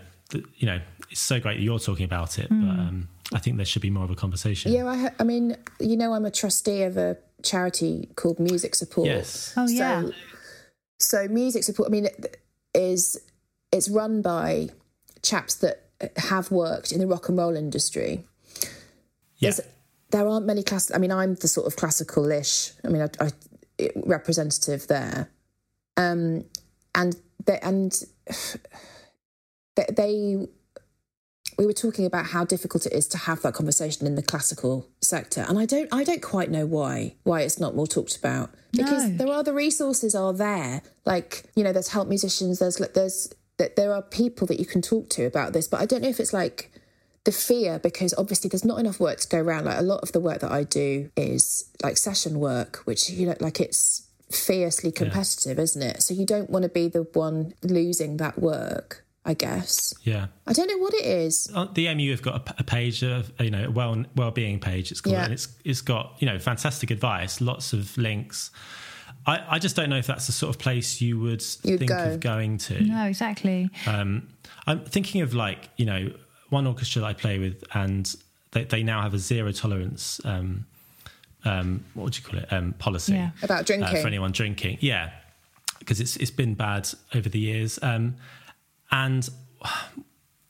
You 0.57 0.65
know, 0.65 0.79
it's 1.13 1.21
so 1.21 1.39
great 1.39 1.57
that 1.57 1.63
you're 1.63 1.77
talking 1.77 2.05
about 2.05 2.39
it, 2.39 2.49
but 2.49 2.55
um, 2.55 3.07
I 3.31 3.37
think 3.37 3.57
there 3.57 3.67
should 3.67 3.83
be 3.83 3.91
more 3.91 4.03
of 4.03 4.09
a 4.09 4.15
conversation. 4.15 4.71
Yeah, 4.71 4.87
I, 4.87 5.11
I 5.19 5.23
mean, 5.23 5.55
you 5.79 5.95
know, 5.95 6.13
I'm 6.13 6.25
a 6.25 6.31
trustee 6.31 6.81
of 6.81 6.97
a 6.97 7.17
charity 7.43 8.09
called 8.15 8.39
Music 8.39 8.73
Support. 8.73 9.05
Yes. 9.05 9.53
Oh, 9.55 9.67
yeah. 9.67 10.01
So, 10.01 10.11
so 10.97 11.27
music 11.27 11.63
support. 11.65 11.87
I 11.87 11.91
mean, 11.91 12.05
it 12.05 12.41
is 12.73 13.21
it's 13.71 13.89
run 13.89 14.23
by 14.23 14.69
chaps 15.21 15.53
that 15.55 15.83
have 16.17 16.49
worked 16.49 16.91
in 16.91 16.97
the 16.97 17.05
rock 17.05 17.29
and 17.29 17.37
roll 17.37 17.55
industry. 17.55 18.23
Yeah. 19.37 19.51
There's, 19.51 19.61
there 20.09 20.27
aren't 20.27 20.47
many 20.47 20.63
class. 20.63 20.91
I 20.91 20.97
mean, 20.97 21.11
I'm 21.11 21.35
the 21.35 21.47
sort 21.47 21.67
of 21.67 21.75
classical-ish. 21.75 22.71
I 22.83 22.87
mean, 22.87 23.03
I, 23.03 23.09
I 23.23 23.89
representative 23.97 24.87
there, 24.87 25.29
um, 25.95 26.45
and 26.95 27.15
they, 27.45 27.59
and 27.59 27.93
they, 29.75 29.85
they 29.95 30.47
we 31.57 31.65
were 31.65 31.73
talking 31.73 32.05
about 32.05 32.27
how 32.27 32.43
difficult 32.45 32.85
it 32.85 32.93
is 32.93 33.07
to 33.09 33.17
have 33.17 33.41
that 33.41 33.53
conversation 33.53 34.05
in 34.07 34.15
the 34.15 34.21
classical 34.23 34.87
sector 35.01 35.45
and 35.47 35.57
i 35.59 35.65
don't 35.65 35.89
i 35.93 36.03
don't 36.03 36.21
quite 36.21 36.49
know 36.49 36.65
why 36.65 37.15
why 37.23 37.41
it's 37.41 37.59
not 37.59 37.75
more 37.75 37.87
talked 37.87 38.15
about. 38.17 38.49
Because 38.71 39.03
No. 39.07 39.17
there 39.17 39.27
are 39.35 39.43
the 39.43 39.53
resources 39.53 40.15
are 40.15 40.33
there. 40.33 40.81
Like 41.05 41.43
you 41.55 41.63
know 41.63 41.71
there's 41.71 41.89
help 41.89 42.07
musicians 42.07 42.59
there's 42.59 42.77
there's 42.95 43.31
that 43.57 43.75
there 43.75 43.93
are 43.93 44.01
people 44.01 44.47
that 44.47 44.59
you 44.59 44.65
can 44.65 44.81
talk 44.81 45.09
to 45.09 45.25
about 45.25 45.53
this 45.53 45.67
but 45.67 45.79
i 45.79 45.85
don't 45.85 46.01
know 46.01 46.09
if 46.09 46.19
it's 46.19 46.33
like 46.33 46.71
the 47.23 47.31
fear 47.31 47.77
because 47.79 48.13
obviously 48.17 48.49
there's 48.49 48.65
not 48.65 48.79
enough 48.79 48.99
work 48.99 49.19
to 49.19 49.27
go 49.29 49.39
around. 49.39 49.65
Like 49.65 49.77
a 49.79 49.83
lot 49.83 50.01
of 50.01 50.11
the 50.11 50.19
work 50.19 50.39
that 50.41 50.51
i 50.51 50.63
do 50.63 51.09
is 51.15 51.65
like 51.83 51.97
session 51.97 52.39
work 52.39 52.77
which 52.85 53.09
you 53.09 53.27
know 53.27 53.35
like 53.39 53.59
it's 53.61 54.07
fiercely 54.31 54.91
competitive 54.91 55.59
isn't 55.59 55.81
it? 55.83 56.01
So 56.01 56.13
you 56.15 56.25
don't 56.25 56.49
want 56.49 56.63
to 56.63 56.69
be 56.69 56.87
the 56.87 57.03
one 57.13 57.53
losing 57.61 58.17
that 58.17 58.39
work 58.39 59.05
i 59.25 59.33
guess 59.33 59.93
Yeah. 60.03 60.27
I 60.45 60.53
don't 60.53 60.67
know 60.67 60.77
what 60.77 60.93
it 60.93 61.05
is. 61.05 61.47
On 61.55 61.73
the 61.73 61.93
MU 61.95 62.11
have 62.11 62.21
got 62.21 62.53
a 62.59 62.63
page 62.63 63.03
of 63.03 63.31
you 63.39 63.49
know 63.51 63.65
a 63.65 63.71
well 63.71 64.03
well-being 64.15 64.59
page 64.59 64.91
it's 64.91 65.01
called 65.01 65.13
Yeah. 65.15 65.23
and 65.25 65.33
it's 65.33 65.47
it's 65.63 65.81
got 65.81 66.15
you 66.19 66.27
know 66.27 66.37
fantastic 66.39 66.91
advice 66.91 67.39
lots 67.41 67.73
of 67.73 67.97
links 67.97 68.51
I, 69.25 69.55
I 69.55 69.59
just 69.59 69.75
don't 69.77 69.89
know 69.89 69.97
if 69.97 70.07
that's 70.07 70.27
the 70.27 70.33
sort 70.33 70.53
of 70.53 70.59
place 70.59 70.99
you 70.99 71.17
would 71.19 71.41
You'd 71.63 71.79
think 71.79 71.89
go. 71.89 71.97
of 72.13 72.19
going 72.19 72.57
to 72.67 72.81
No, 72.83 73.05
exactly. 73.05 73.69
um, 73.87 74.27
I'm 74.67 74.83
thinking 74.83 75.21
of 75.21 75.33
like 75.33 75.69
you 75.77 75.85
know 75.85 76.11
one 76.49 76.67
orchestra 76.67 77.01
that 77.01 77.07
I 77.07 77.13
play 77.13 77.39
with, 77.39 77.63
and 77.73 78.13
they, 78.51 78.63
they 78.65 78.83
now 78.83 79.01
have 79.01 79.13
a 79.13 79.19
zero 79.19 79.51
tolerance. 79.51 80.19
Um, 80.25 80.65
um, 81.45 81.83
what 81.93 82.03
would 82.03 82.17
you 82.17 82.23
call 82.23 82.37
it? 82.39 82.51
Um, 82.53 82.73
policy 82.73 83.13
Yeah. 83.13 83.31
About 83.41 83.61
uh, 83.61 83.63
drinking. 83.63 84.01
for 84.01 84.07
anyone 84.07 84.31
drinking. 84.33 84.77
Yeah, 84.81 85.11
because 85.79 85.99
it's 86.01 86.15
it's 86.17 86.31
been 86.31 86.53
bad 86.53 86.89
over 87.15 87.29
the 87.29 87.39
years, 87.39 87.79
um, 87.81 88.15
and 88.93 89.27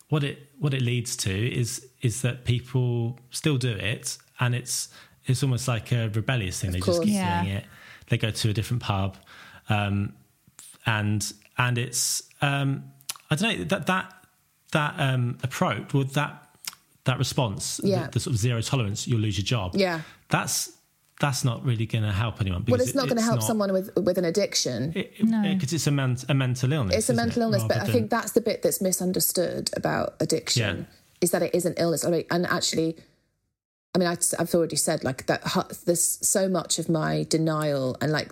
what 0.10 0.24
it 0.24 0.50
what 0.60 0.74
it 0.74 0.82
leads 0.82 1.16
to 1.18 1.32
is 1.62 1.88
is 2.02 2.22
that 2.22 2.46
people 2.46 3.18
still 3.32 3.58
do 3.58 3.72
it, 3.72 4.18
and 4.40 4.54
it's 4.54 4.90
it's 5.26 5.42
almost 5.42 5.68
like 5.68 5.92
a 5.92 6.10
rebellious 6.10 6.60
thing. 6.60 6.72
they 6.72 6.80
just 6.80 7.02
keep 7.02 7.14
Yeah. 7.14 7.42
doing 7.44 7.56
it. 7.56 7.66
They 8.10 8.18
go 8.18 8.30
to 8.30 8.50
a 8.50 8.54
different 8.54 8.84
pub, 8.84 9.18
um, 9.70 10.14
and 10.86 11.34
and 11.58 11.78
it's 11.78 12.24
um, 12.42 12.84
I 13.32 13.36
don't 13.36 13.58
know 13.58 13.64
that 13.66 13.86
that 13.88 14.14
that 14.74 14.96
um, 15.00 15.38
approach 15.44 15.94
with 15.94 16.14
that 16.14 16.40
that 17.06 17.18
response, 17.18 17.80
Yeah. 17.84 18.06
the, 18.06 18.12
the 18.12 18.20
sort 18.20 18.34
of 18.36 18.40
zero 18.40 18.62
tolerance, 18.62 19.08
you'll 19.08 19.20
lose 19.22 19.38
your 19.38 19.46
job. 19.46 19.76
Yeah. 19.76 20.02
that's 20.30 20.72
that's 21.24 21.44
not 21.46 21.64
really 21.64 21.86
going 21.86 22.04
to 22.04 22.12
help 22.12 22.42
anyone. 22.42 22.66
Well, 22.68 22.82
it's 22.82 22.94
not 22.94 23.06
it- 23.06 23.10
going 23.12 23.18
to 23.18 23.24
help 23.24 23.40
not- 23.40 23.48
someone 23.48 23.72
with 23.72 23.90
with 23.96 24.18
an 24.18 24.26
addiction. 24.26 24.92
because 24.92 25.72
it's 25.78 25.88
a, 25.88 25.92
men- 25.92 26.18
a 26.28 26.34
mental 26.34 26.72
illness. 26.74 26.96
it's 26.98 27.10
a 27.10 27.14
mental 27.14 27.42
it? 27.42 27.46
illness, 27.46 27.64
but 27.64 27.78
Rather 27.78 27.90
I 27.90 27.94
think 27.94 28.10
that's 28.10 28.34
the 28.34 28.42
bit 28.42 28.62
that's 28.62 28.82
misunderstood 28.82 29.70
about 29.82 30.16
addiction 30.20 30.78
Yeah. 30.80 30.84
is 31.22 31.32
that 31.32 31.42
it 31.42 31.56
is 31.56 31.66
an 31.66 31.76
illness. 31.78 32.04
I 32.06 32.10
mean, 32.10 32.26
and 32.30 32.46
actually, 32.46 32.98
I 33.96 34.00
mean, 34.00 34.10
I, 34.10 34.18
I've 34.38 34.54
already 34.54 34.76
said 34.76 35.04
like 35.06 35.26
that. 35.28 35.42
hu- 35.54 35.74
There's 35.86 36.04
so 36.28 36.50
much 36.50 36.78
of 36.78 36.90
my 36.90 37.24
denial 37.30 37.96
and 38.02 38.12
like 38.12 38.30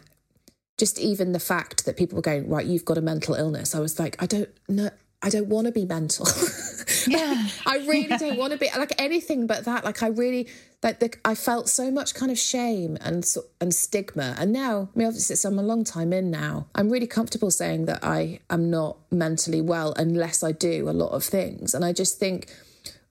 just 0.77 0.99
even 0.99 1.31
the 1.31 1.39
fact 1.53 1.85
that 1.85 1.95
people 1.95 2.17
were 2.17 2.21
going 2.31 2.49
right. 2.49 2.65
You've 2.65 2.85
got 2.91 2.97
a 2.97 3.01
mental 3.01 3.35
illness. 3.35 3.73
I 3.73 3.79
was 3.79 3.99
like, 3.99 4.21
I 4.21 4.25
don't 4.25 4.49
know. 4.67 4.89
I 5.21 5.29
don't 5.29 5.47
want 5.47 5.67
to 5.67 5.71
be 5.71 5.85
mental. 5.85 6.25
Yeah. 7.07 7.47
I 7.65 7.77
really 7.77 8.15
don't 8.17 8.37
want 8.37 8.53
to 8.53 8.59
be 8.59 8.69
like 8.77 8.93
anything 9.01 9.47
but 9.47 9.65
that. 9.65 9.83
Like 9.83 10.03
I 10.03 10.07
really 10.07 10.47
like 10.83 10.99
the, 10.99 11.13
I 11.25 11.35
felt 11.35 11.69
so 11.69 11.91
much 11.91 12.13
kind 12.13 12.31
of 12.31 12.37
shame 12.37 12.97
and 13.01 13.25
and 13.59 13.73
stigma. 13.73 14.35
And 14.37 14.53
now, 14.53 14.89
I 14.95 14.97
mean, 14.97 15.07
obviously, 15.07 15.33
it's 15.33 15.45
I'm 15.45 15.59
a 15.59 15.63
long 15.63 15.83
time 15.83 16.13
in 16.13 16.31
now. 16.31 16.67
I'm 16.75 16.89
really 16.89 17.07
comfortable 17.07 17.51
saying 17.51 17.85
that 17.85 18.03
I 18.03 18.39
am 18.49 18.69
not 18.69 18.97
mentally 19.11 19.61
well 19.61 19.93
unless 19.97 20.43
I 20.43 20.51
do 20.51 20.89
a 20.89 20.91
lot 20.91 21.09
of 21.09 21.23
things. 21.23 21.73
And 21.73 21.83
I 21.83 21.93
just 21.93 22.19
think. 22.19 22.47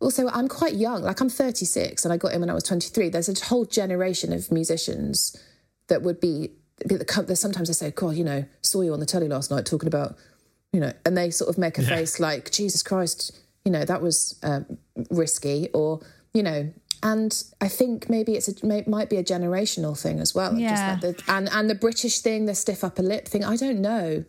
Also, 0.03 0.29
I'm 0.31 0.49
quite 0.49 0.77
young. 0.77 1.03
Like 1.03 1.21
I'm 1.21 1.29
36, 1.29 2.07
and 2.07 2.13
I 2.13 2.17
got 2.17 2.33
in 2.33 2.41
when 2.41 2.49
I 2.49 2.55
was 2.55 2.65
23. 2.65 3.11
There's 3.11 3.29
a 3.29 3.45
whole 3.45 3.67
generation 3.67 4.33
of 4.33 4.51
musicians 4.51 5.37
that 5.89 6.01
would 6.01 6.21
be. 6.21 6.53
that 6.87 7.37
Sometimes 7.37 7.69
I 7.69 7.75
say, 7.75 7.91
"God, 7.91 8.17
you 8.17 8.25
know, 8.25 8.47
saw 8.63 8.81
you 8.81 8.95
on 8.95 9.01
the 9.01 9.05
telly 9.05 9.29
last 9.29 9.51
night 9.51 9.67
talking 9.67 9.89
about 9.89 10.17
you 10.73 10.81
know, 10.81 10.93
and 11.05 11.17
they 11.17 11.31
sort 11.31 11.51
of 11.51 11.59
make 11.59 11.79
a 11.79 11.83
face 11.83 12.21
like, 12.21 12.51
Jesus 12.51 12.83
Christ, 12.83 13.37
you 13.65 13.73
know, 13.73 13.85
that 13.85 14.01
was 14.03 14.39
um, 14.43 14.79
risky, 15.11 15.69
or, 15.75 16.01
you 16.33 16.43
know, 16.43 16.73
and 17.03 17.43
I 17.61 17.69
think 17.69 18.11
maybe 18.11 18.35
it's 18.35 18.49
a, 18.49 18.67
may, 18.67 18.85
might 18.87 19.09
be 19.11 19.17
a 19.17 19.25
generational 19.25 19.99
thing 19.99 20.21
as 20.21 20.35
well. 20.35 20.55
Yeah. 20.59 20.71
Just 20.99 21.05
like 21.05 21.17
the, 21.27 21.33
and, 21.33 21.49
and 21.53 21.71
the 21.71 21.75
British 21.75 22.21
thing, 22.21 22.47
the 22.47 22.55
stiff 22.55 22.85
upper 22.85 23.03
lip 23.03 23.27
thing, 23.27 23.45
I 23.45 23.57
don't 23.57 23.81
know. 23.81 24.25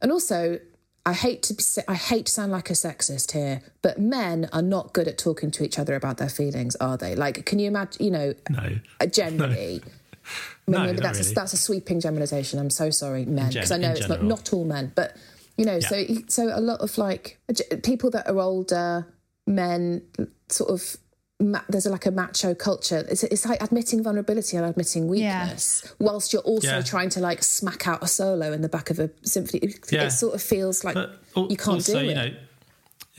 And 0.00 0.12
also, 0.12 0.58
I 1.04 1.12
hate 1.12 1.42
to 1.44 1.54
be, 1.54 1.62
I 1.88 1.94
hate 1.94 2.26
to 2.26 2.32
sound 2.32 2.52
like 2.52 2.68
a 2.70 2.72
sexist 2.72 3.32
here, 3.32 3.60
but 3.82 3.98
men 4.00 4.48
are 4.52 4.62
not 4.62 4.92
good 4.92 5.06
at 5.08 5.18
talking 5.18 5.50
to 5.52 5.64
each 5.64 5.78
other 5.78 5.94
about 5.94 6.16
their 6.18 6.28
feelings, 6.28 6.74
are 6.76 6.96
they? 6.96 7.14
Like, 7.14 7.44
can 7.46 7.58
you 7.58 7.68
imagine? 7.68 8.04
You 8.04 8.10
know, 8.10 8.34
No. 8.50 8.78
uh, 9.00 9.06
generally. 9.06 9.82
I 9.84 9.90
No, 10.68 10.78
mean, 10.78 10.86
maybe 10.86 10.96
not 10.96 11.02
that's 11.04 11.18
really. 11.20 11.30
a, 11.30 11.34
that's 11.34 11.52
a 11.52 11.56
sweeping 11.56 12.00
generalisation. 12.00 12.58
I'm 12.58 12.70
so 12.70 12.90
sorry, 12.90 13.24
men, 13.24 13.52
gen- 13.52 13.60
because 13.60 13.70
I 13.70 13.76
know 13.76 13.90
in 13.90 13.96
it's 13.98 14.08
not, 14.08 14.24
not 14.24 14.52
all 14.52 14.64
men, 14.64 14.90
but 14.96 15.16
you 15.56 15.64
know, 15.64 15.80
so 15.80 16.04
so 16.28 16.50
a 16.54 16.60
lot 16.60 16.80
of 16.80 16.96
like 16.98 17.38
people 17.82 18.10
that 18.10 18.28
are 18.28 18.38
older, 18.38 19.06
men, 19.46 20.02
sort 20.48 20.70
of. 20.70 20.96
Ma- 21.38 21.60
there's 21.68 21.84
a, 21.84 21.90
like 21.90 22.06
a 22.06 22.10
macho 22.10 22.54
culture. 22.54 23.04
It's, 23.10 23.22
it's 23.22 23.44
like 23.44 23.62
admitting 23.62 24.02
vulnerability 24.02 24.56
and 24.56 24.64
admitting 24.64 25.02
Yeah. 25.14 25.42
weakness, 25.42 25.92
whilst 25.98 26.32
you're 26.32 26.40
also 26.40 26.76
Yeah. 26.76 26.80
trying 26.80 27.10
to 27.10 27.20
like 27.20 27.42
smack 27.44 27.86
out 27.86 28.02
a 28.02 28.06
solo 28.06 28.52
in 28.52 28.62
the 28.62 28.70
back 28.70 28.88
of 28.88 28.98
a 28.98 29.10
symphony. 29.22 29.58
It, 29.64 29.92
Yeah. 29.92 30.04
it 30.06 30.12
sort 30.12 30.34
of 30.34 30.40
feels 30.40 30.82
like 30.82 30.94
But 30.94 31.20
you 31.50 31.58
can't 31.58 31.68
also, 31.76 31.92
do 31.92 31.98
it. 31.98 32.04
you 32.08 32.14
know, 32.14 32.30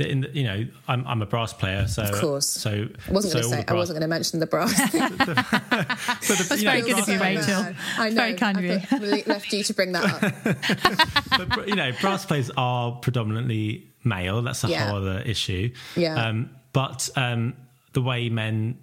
in 0.06 0.22
the, 0.22 0.30
you 0.30 0.44
know, 0.44 0.68
I'm 0.88 1.06
I'm 1.08 1.22
a 1.22 1.26
brass 1.26 1.54
player, 1.54 1.88
so 1.88 2.04
Of 2.04 2.12
course. 2.22 2.46
So 2.48 2.70
I 3.08 3.12
wasn't 3.12 3.32
so 3.34 3.40
going 3.40 3.44
to 3.44 3.50
say. 3.50 3.56
the 3.56 3.62
I 3.62 3.64
brass- 3.66 3.78
wasn't 3.78 3.96
going 4.00 4.02
to 4.02 4.16
mention 4.16 4.40
the 4.40 4.46
brass. 4.46 4.74
thing. 4.92 5.02
but 5.18 5.26
the- 5.28 6.46
That's 6.50 6.58
you 6.60 6.66
know, 6.66 6.72
very 6.72 6.82
good 6.82 7.00
of 7.00 7.08
you, 7.10 7.18
brass 7.18 7.18
players- 7.18 7.48
Rachel. 7.48 7.76
I 7.98 8.10
know. 8.10 8.16
Very 8.16 8.34
kind 8.36 8.58
of 8.58 8.64
I 8.64 9.06
you. 9.16 9.24
left 9.26 9.52
you 9.54 9.64
to 9.64 9.74
bring 9.74 9.92
that 9.94 10.06
up. 10.24 11.50
but 11.56 11.68
you 11.68 11.76
know, 11.76 11.92
brass 12.02 12.26
players 12.26 12.52
are 12.58 12.92
predominantly 12.92 13.88
male. 14.04 14.42
That's 14.42 14.64
a 14.64 14.68
Yeah. 14.70 14.88
whole 14.88 14.98
other 14.98 15.20
issue. 15.22 15.74
Yeah. 15.96 16.16
Um, 16.28 16.50
but 16.74 17.10
um, 17.16 17.56
the 17.94 18.02
way 18.02 18.30
men, 18.30 18.78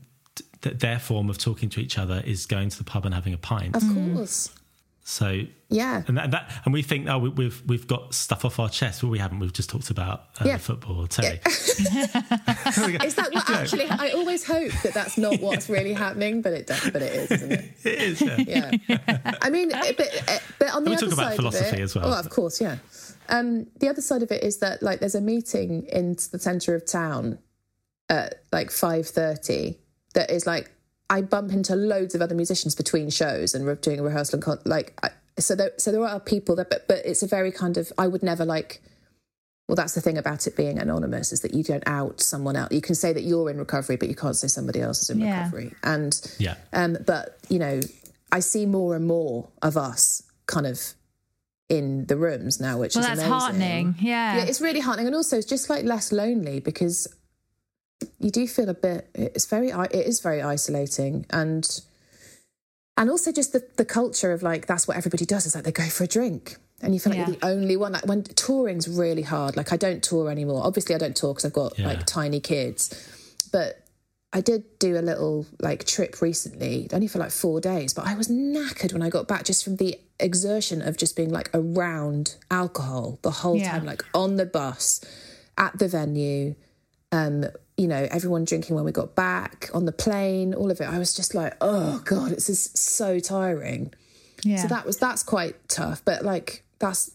th- 0.62 0.79
their 0.79 0.99
form 0.99 1.31
of 1.31 1.39
talking 1.39 1.69
to 1.71 1.81
each 1.81 1.97
other 1.99 2.23
is 2.27 2.47
going 2.47 2.71
to 2.71 2.79
the 2.79 2.85
pub 2.85 3.05
and 3.07 3.15
having 3.15 3.35
a 3.35 3.39
pint. 3.39 3.77
Of 3.77 3.83
Mm. 3.85 4.17
course. 4.17 4.51
So 5.07 5.43
Yeah. 5.69 6.03
and 6.09 6.17
that, 6.17 6.31
that 6.31 6.51
and 6.65 6.73
we 6.73 6.81
think 6.83 7.07
oh 7.11 7.19
we, 7.19 7.29
we've 7.29 7.63
we've 7.67 7.87
got 7.87 8.15
stuff 8.15 8.45
off 8.47 8.59
our 8.59 8.71
chest, 8.71 9.03
but 9.03 9.09
we 9.09 9.19
haven't. 9.19 9.39
We've 9.39 9.53
just 9.53 9.69
talked 9.69 9.91
about 9.91 10.29
uh, 10.41 10.45
Yeah. 10.47 10.57
football 10.57 11.01
or 11.01 11.07
telly. 11.09 11.41
Is 11.47 13.15
that 13.15 13.29
what 13.33 13.51
actually? 13.51 13.85
I 13.91 14.11
always 14.15 14.45
hope 14.47 14.73
that 14.83 14.93
that's 14.95 15.19
not 15.19 15.41
what's 15.41 15.69
really 15.69 15.93
happening, 15.93 16.41
but 16.41 16.55
it 16.55 16.67
does. 16.67 16.89
But 16.91 17.03
it 17.03 17.13
is, 17.15 17.31
isn't 17.33 17.53
it? 17.53 17.65
it 17.85 17.99
is. 18.03 18.21
Yeah. 18.23 18.71
Yeah. 18.89 19.37
I 19.43 19.51
mean, 19.51 19.73
uh, 19.75 19.93
but 19.97 20.09
uh, 20.29 20.39
but 20.59 20.75
on 20.75 20.85
the 20.85 20.91
we 20.91 20.97
other 20.97 21.07
talk 21.07 21.13
about 21.15 21.27
side 21.29 21.37
philosophy 21.37 21.69
of 21.77 21.81
it, 21.81 21.83
as 21.83 21.95
well. 21.95 22.15
Oh, 22.15 22.19
of 22.19 22.31
course, 22.31 22.61
yeah. 22.61 22.77
Um, 23.29 23.67
the 23.81 23.89
other 23.89 24.01
side 24.03 24.23
of 24.23 24.31
it 24.31 24.43
is 24.43 24.59
that 24.59 24.83
like 24.83 25.01
there's 25.01 25.15
a 25.15 25.21
meeting 25.21 25.85
in 25.93 26.17
the 26.33 26.39
centre 26.39 26.75
of 26.75 26.87
town 26.87 27.39
at 28.09 28.43
like 28.53 28.71
five 28.71 29.07
thirty 29.07 29.79
that 30.15 30.31
is 30.31 30.47
like 30.47 30.71
I 31.17 31.23
bump 31.23 31.53
into 31.53 31.75
loads 31.77 32.15
of 32.15 32.21
other 32.23 32.35
musicians 32.35 32.75
between 32.75 33.09
shows 33.11 33.55
and 33.55 33.65
we're 33.65 33.77
doing 33.89 34.01
a 34.01 34.03
rehearsal 34.03 34.37
and 34.37 34.43
con- 34.45 34.59
like 34.65 34.89
I, 35.03 35.09
so 35.39 35.55
there 35.55 35.73
so 35.79 35.93
there 35.93 36.05
are 36.05 36.21
people 36.21 36.57
that 36.57 36.69
but 36.71 36.89
but 36.89 36.99
it's 37.11 37.23
a 37.23 37.27
very 37.27 37.53
kind 37.62 37.77
of 37.77 37.93
I 37.99 38.07
would 38.12 38.23
never 38.23 38.45
like 38.45 38.71
well 39.69 39.77
that's 39.77 39.95
the 39.95 40.01
thing 40.07 40.19
about 40.19 40.47
it 40.49 40.57
being 40.57 40.79
anonymous 40.79 41.33
is 41.33 41.41
that 41.43 41.55
you 41.55 41.62
don't 41.71 41.87
out 41.87 42.21
someone 42.21 42.57
else 42.57 42.71
you 42.73 42.81
can 42.89 42.95
say 42.97 43.12
that 43.12 43.23
you're 43.23 43.49
in 43.51 43.59
recovery 43.59 43.97
but 43.97 44.09
you 44.09 44.15
can't 44.23 44.37
say 44.37 44.49
somebody 44.49 44.81
else 44.81 44.99
is 45.03 45.11
in 45.11 45.19
Yeah. 45.21 45.39
recovery 45.45 45.73
and 45.83 46.12
Yeah. 46.39 46.57
um, 46.73 46.97
but 47.07 47.39
you 47.49 47.59
know, 47.59 47.81
I 48.33 48.41
see 48.41 48.67
more 48.67 48.97
and 48.97 49.07
more 49.07 49.49
of 49.62 49.77
us 49.77 50.23
kind 50.47 50.67
of 50.67 50.79
in 51.69 52.05
the 52.07 52.17
rooms 52.17 52.61
now, 52.61 52.75
which 52.79 52.95
Well, 52.95 53.03
is 53.05 53.09
that's 53.09 53.21
amazing. 53.21 53.33
heartening. 53.41 53.95
Yeah. 54.01 54.37
Yeah, 54.37 54.45
it's 54.51 54.61
really 54.61 54.81
heartening, 54.81 55.07
and 55.07 55.17
also 55.17 55.39
it's 55.39 55.47
just 55.57 55.71
like 55.71 55.85
less 55.85 56.12
lonely 56.12 56.59
because 56.61 56.97
you 58.19 58.31
do 58.31 58.47
feel 58.47 58.69
a 58.69 58.75
bit. 58.75 59.09
It's 59.15 59.47
very. 59.47 59.71
It 59.71 59.93
is 60.07 60.21
very 60.21 60.43
isolating, 60.43 61.27
and 61.31 61.69
and 62.97 63.11
also 63.11 63.33
just 63.33 63.53
the 63.53 63.67
the 63.77 63.85
culture 63.85 64.33
of 64.33 64.43
like 64.43 64.67
that's 64.67 64.87
what 64.89 64.97
everybody 64.97 65.25
does. 65.25 65.47
Is 65.47 65.55
like 65.55 65.65
they 65.65 65.73
go 65.73 65.85
for 65.89 66.05
a 66.05 66.09
drink. 66.09 66.57
And 66.83 66.93
you 66.93 67.01
feel 67.01 67.13
like 67.13 67.19
Yeah. 67.21 67.29
you're 67.29 67.37
the 67.37 67.47
only 67.47 67.77
one. 67.79 67.93
Like 67.93 68.05
when 68.07 68.25
touring's 68.25 68.89
really 68.89 69.23
hard. 69.23 69.57
Like 69.57 69.73
I 69.73 69.77
don't 69.77 70.03
tour 70.03 70.31
anymore. 70.31 70.63
Obviously, 70.65 70.95
I 70.95 70.99
don't 70.99 71.17
tour 71.17 71.33
because 71.33 71.47
I've 71.47 71.53
got 71.53 71.79
Yeah. 71.79 71.87
like 71.87 72.05
tiny 72.05 72.41
kids. 72.41 72.93
But 73.53 73.81
I 74.35 74.41
did 74.43 74.65
do 74.81 74.99
a 74.99 75.01
little 75.01 75.47
like 75.61 75.87
trip 75.87 76.21
recently, 76.21 76.89
only 76.93 77.07
for 77.07 77.21
like 77.21 77.31
four 77.31 77.61
days, 77.61 77.95
but 77.95 78.05
I 78.07 78.15
was 78.17 78.27
knackered 78.29 78.93
when 78.93 79.01
I 79.01 79.09
got 79.09 79.29
back 79.29 79.45
just 79.45 79.63
from 79.65 79.77
the 79.77 79.99
exertion 80.19 80.83
of 80.83 80.97
just 80.97 81.15
being 81.17 81.31
like 81.31 81.49
around 81.55 82.35
alcohol 82.51 83.19
the 83.23 83.31
whole 83.31 83.57
Yeah. 83.57 83.71
time, 83.71 83.87
like 83.87 84.05
on 84.13 84.35
the 84.37 84.45
bus, 84.45 85.01
at 85.57 85.79
the 85.79 85.87
venue, 85.89 86.57
um, 87.13 87.45
you 87.77 87.89
know, 87.89 88.07
everyone 88.11 88.45
drinking 88.45 88.77
when 88.77 88.85
we 88.85 88.93
got 88.93 89.14
back, 89.16 89.68
on 89.75 89.85
the 89.85 89.93
plane, 89.93 90.55
all 90.55 90.70
of 90.70 90.81
it. 90.81 90.85
I 90.89 90.99
was 90.99 91.12
just 91.14 91.35
like, 91.35 91.55
oh 91.61 92.01
God, 92.05 92.31
it's 92.33 92.47
just 92.47 92.79
so 92.79 93.18
tiring. 93.18 93.93
yeah. 94.45 94.59
So 94.59 94.68
that 94.68 94.87
was 94.87 94.97
that's 94.99 95.22
quite 95.22 95.57
tough. 95.68 96.03
But 96.05 96.25
like 96.25 96.62
that's 96.79 97.11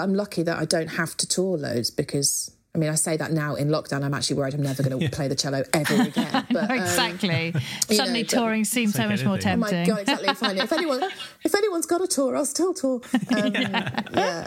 I'm 0.00 0.14
lucky 0.14 0.42
that 0.44 0.58
I 0.58 0.64
don't 0.64 0.88
have 0.88 1.16
to 1.18 1.26
tour 1.28 1.56
loads 1.58 1.90
because 1.90 2.50
I 2.74 2.78
mean 2.78 2.88
I 2.88 2.94
say 2.94 3.16
that 3.16 3.32
now 3.32 3.56
in 3.56 3.68
lockdown 3.68 4.04
I'm 4.04 4.14
actually 4.14 4.36
worried 4.36 4.54
I'm 4.54 4.62
never 4.62 4.82
going 4.82 4.98
to 5.08 5.08
play 5.10 5.26
the 5.28 5.34
cello 5.34 5.64
ever 5.74 6.02
again. 6.02 6.46
But 6.52 6.70
um, 6.70 6.78
exactly. 6.78 7.52
you 7.88 7.96
Suddenly 7.96 8.22
know, 8.22 8.26
but- 8.26 8.36
touring 8.38 8.64
seems 8.64 8.94
so 8.94 9.08
much 9.08 9.24
more 9.24 9.34
anything. 9.34 9.52
Oh 9.54 9.56
my 9.56 9.70
tempting. 9.70 9.94
god, 9.94 10.00
exactly. 10.02 10.34
Fine. 10.34 10.58
If 10.58 10.72
anyone, 10.72 11.02
if 11.44 11.54
anyone's 11.54 11.86
got 11.86 12.00
a 12.00 12.06
tour, 12.06 12.36
I'll 12.36 12.44
still 12.46 12.74
tour. 12.74 13.00
Um, 13.36 13.52
yeah. 13.54 14.46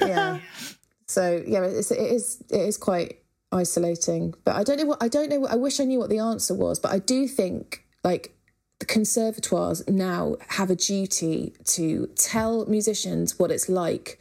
yeah, 0.00 0.38
So 1.06 1.42
yeah, 1.46 1.62
it's, 1.64 1.90
it 1.90 1.98
is 2.00 2.42
it 2.50 2.60
is 2.60 2.76
quite 2.76 3.18
isolating. 3.52 4.34
But 4.44 4.56
I 4.56 4.62
don't 4.62 4.78
know 4.78 4.86
what 4.86 5.02
I 5.02 5.08
don't 5.08 5.28
know. 5.30 5.40
What, 5.40 5.50
I 5.52 5.56
wish 5.56 5.80
I 5.80 5.84
knew 5.84 5.98
what 5.98 6.10
the 6.10 6.18
answer 6.18 6.54
was. 6.54 6.78
But 6.78 6.92
I 6.92 6.98
do 6.98 7.26
think 7.28 7.84
like 8.04 8.34
the 8.78 8.86
conservatoires 8.86 9.86
now 9.88 10.36
have 10.48 10.70
a 10.70 10.74
duty 10.76 11.54
to 11.64 12.08
tell 12.16 12.66
musicians 12.66 13.38
what 13.38 13.50
it's 13.50 13.68
like 13.68 14.18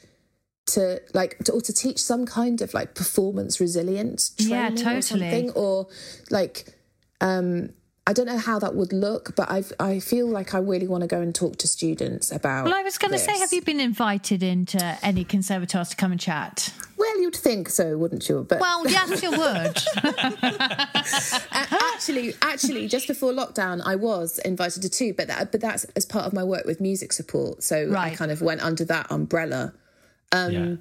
to 0.68 1.02
like 1.14 1.38
to, 1.46 1.52
or 1.54 1.62
to 1.62 1.74
teach 1.74 2.00
some 2.00 2.26
kind 2.26 2.62
of 2.62 2.74
like 2.74 2.94
performance 2.96 3.60
resilience 3.60 4.34
Yeah, 4.38 4.70
training 4.70 4.74
or 4.74 4.84
totally. 4.84 5.02
something 5.02 5.50
or 5.52 5.88
like 6.30 6.78
um 7.20 7.70
I 8.12 8.14
don't 8.14 8.26
know 8.26 8.38
how 8.38 8.60
that 8.60 8.76
would 8.76 8.92
look, 8.92 9.38
but 9.38 9.50
I 9.50 9.64
I 9.80 10.02
feel 10.02 10.28
like 10.28 10.54
I 10.54 10.58
really 10.58 10.86
want 10.86 11.00
to 11.00 11.08
go 11.08 11.22
and 11.22 11.34
talk 11.34 11.56
to 11.60 11.68
students 11.68 12.30
about. 12.30 12.66
Well, 12.66 12.74
I 12.74 12.84
was 12.84 12.98
going 12.98 13.14
to 13.14 13.18
say, 13.18 13.40
have 13.40 13.54
you 13.54 13.62
been 13.62 13.80
invited 13.80 14.44
into 14.44 14.84
any 15.02 15.24
conservatoires 15.24 15.92
to 15.92 15.96
come 15.96 16.12
and 16.12 16.20
chat? 16.20 16.74
Well, 16.98 17.22
you'd 17.22 17.38
think 17.38 17.70
so, 17.70 17.98
wouldn't 17.98 18.28
you? 18.28 18.46
But 18.50 18.60
Well, 18.60 18.86
yes, 18.86 19.24
you 19.24 19.32
would. 19.32 19.78
A- 20.04 21.94
actually, 21.94 22.34
actually, 22.42 22.90
just 22.90 23.08
before 23.08 23.32
lockdown, 23.32 23.82
I 23.86 23.96
was 23.96 24.40
invited 24.40 24.82
to 24.82 24.90
two, 24.90 25.14
but 25.14 25.28
that, 25.30 25.54
but 25.54 25.62
that's 25.62 25.86
as 25.96 26.04
part 26.04 26.26
of 26.26 26.34
my 26.34 26.44
work 26.44 26.66
with 26.66 26.82
music 26.82 27.14
support. 27.14 27.64
So 27.64 27.96
I 27.96 28.10
kind 28.10 28.30
of 28.30 28.42
went 28.42 28.62
under 28.62 28.84
that 28.84 29.10
umbrella. 29.10 29.74
Um, 30.34 30.52
yeah. 30.52 30.76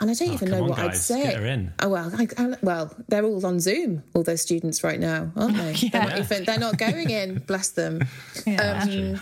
And 0.00 0.08
I 0.10 0.14
don't 0.14 0.32
even 0.32 0.48
Oh, 0.48 0.50
come 0.52 0.58
know 0.58 0.62
on, 0.64 0.70
what 0.70 0.78
I'd 0.78 0.96
say. 0.96 1.22
get 1.24 1.36
her 1.36 1.46
in. 1.46 1.72
Oh 1.80 1.88
well, 1.88 2.12
I, 2.16 2.28
I, 2.38 2.54
well, 2.62 2.94
they're 3.08 3.24
all 3.24 3.44
on 3.44 3.58
Zoom. 3.58 4.04
All 4.14 4.22
those 4.22 4.40
students 4.40 4.84
right 4.84 5.00
now, 5.00 5.32
aren't 5.34 5.56
they? 5.56 5.72
They're, 5.92 6.00
not 6.02 6.18
even, 6.18 6.44
they're 6.44 6.58
not 6.58 6.78
going 6.78 7.10
in. 7.10 7.38
Bless 7.40 7.70
them. 7.70 8.02
Yeah. 8.46 8.86
Um, 8.88 9.20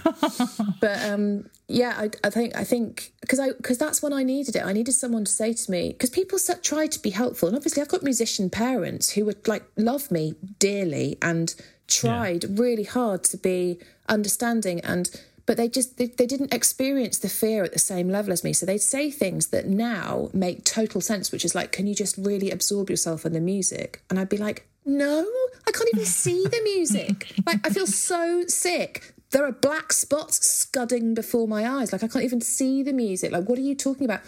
but 0.81 1.03
um, 1.03 1.49
yeah, 1.69 1.95
I, 1.97 2.11
I 2.25 2.29
think 2.29 2.55
I 2.57 2.65
think 2.65 3.13
because 3.23 3.41
I 3.41 3.53
because 3.53 3.79
that's 3.79 4.03
when 4.03 4.13
I 4.13 4.23
needed 4.23 4.55
it. 4.55 4.65
I 4.67 4.75
needed 4.75 4.93
someone 4.93 5.25
to 5.25 5.33
say 5.33 5.55
to 5.55 5.71
me 5.71 5.93
because 5.93 6.11
people 6.11 6.39
sa- 6.39 6.55
try 6.63 6.87
to 6.87 7.01
be 7.01 7.11
helpful, 7.11 7.49
and 7.49 7.57
obviously 7.57 7.81
I've 7.81 7.89
got 7.89 8.03
musician 8.03 8.51
parents 8.51 9.11
who 9.13 9.25
would 9.25 9.49
like 9.49 9.65
love 9.79 10.11
me 10.11 10.35
dearly 10.59 11.17
and 11.23 11.55
tried 11.89 12.59
really 12.59 12.85
hard 12.85 13.25
to 13.25 13.39
be 13.39 13.79
understanding 14.11 14.81
and. 14.81 15.11
But 15.47 15.57
they 15.57 15.69
just 15.69 15.97
they, 15.97 16.07
they 16.07 16.27
didn't 16.27 16.53
experience 16.53 17.19
the 17.19 17.29
fear 17.29 17.63
at 17.65 17.73
the 17.73 17.79
same 17.79 18.09
level 18.09 18.33
as 18.33 18.43
me. 18.43 18.53
So 18.53 18.67
they'd 18.67 18.79
say 18.79 19.11
things 19.11 19.49
that 19.49 19.67
now 19.67 20.29
make 20.33 20.65
total 20.65 21.01
sense, 21.01 21.31
which 21.31 21.45
is 21.45 21.55
like, 21.55 21.73
can 21.73 21.87
you 21.87 21.95
just 21.95 22.19
really 22.19 22.51
absorb 22.51 22.91
yourself 22.91 23.25
in 23.25 23.33
the 23.33 23.41
music? 23.41 24.03
And 24.11 24.19
I'd 24.19 24.29
be 24.29 24.39
like, 24.39 24.67
no, 24.85 25.27
I 25.67 25.71
can't 25.71 25.89
even 25.95 26.07
see 26.07 26.45
the 26.45 26.61
music. 26.63 27.33
Like 27.47 27.65
I 27.65 27.71
feel 27.71 27.87
so 27.87 28.45
sick. 28.49 29.15
There 29.31 29.45
are 29.45 29.53
black 29.53 29.93
spots 29.93 30.45
scudding 30.45 31.15
before 31.15 31.47
my 31.47 31.69
eyes. 31.69 31.93
Like 31.93 32.03
I 32.03 32.09
can't 32.09 32.25
even 32.25 32.41
see 32.41 32.83
the 32.83 32.93
music. 32.93 33.31
Like 33.31 33.49
what 33.49 33.59
are 33.59 33.63
you 33.63 33.77
talking 33.77 34.05
about? 34.05 34.23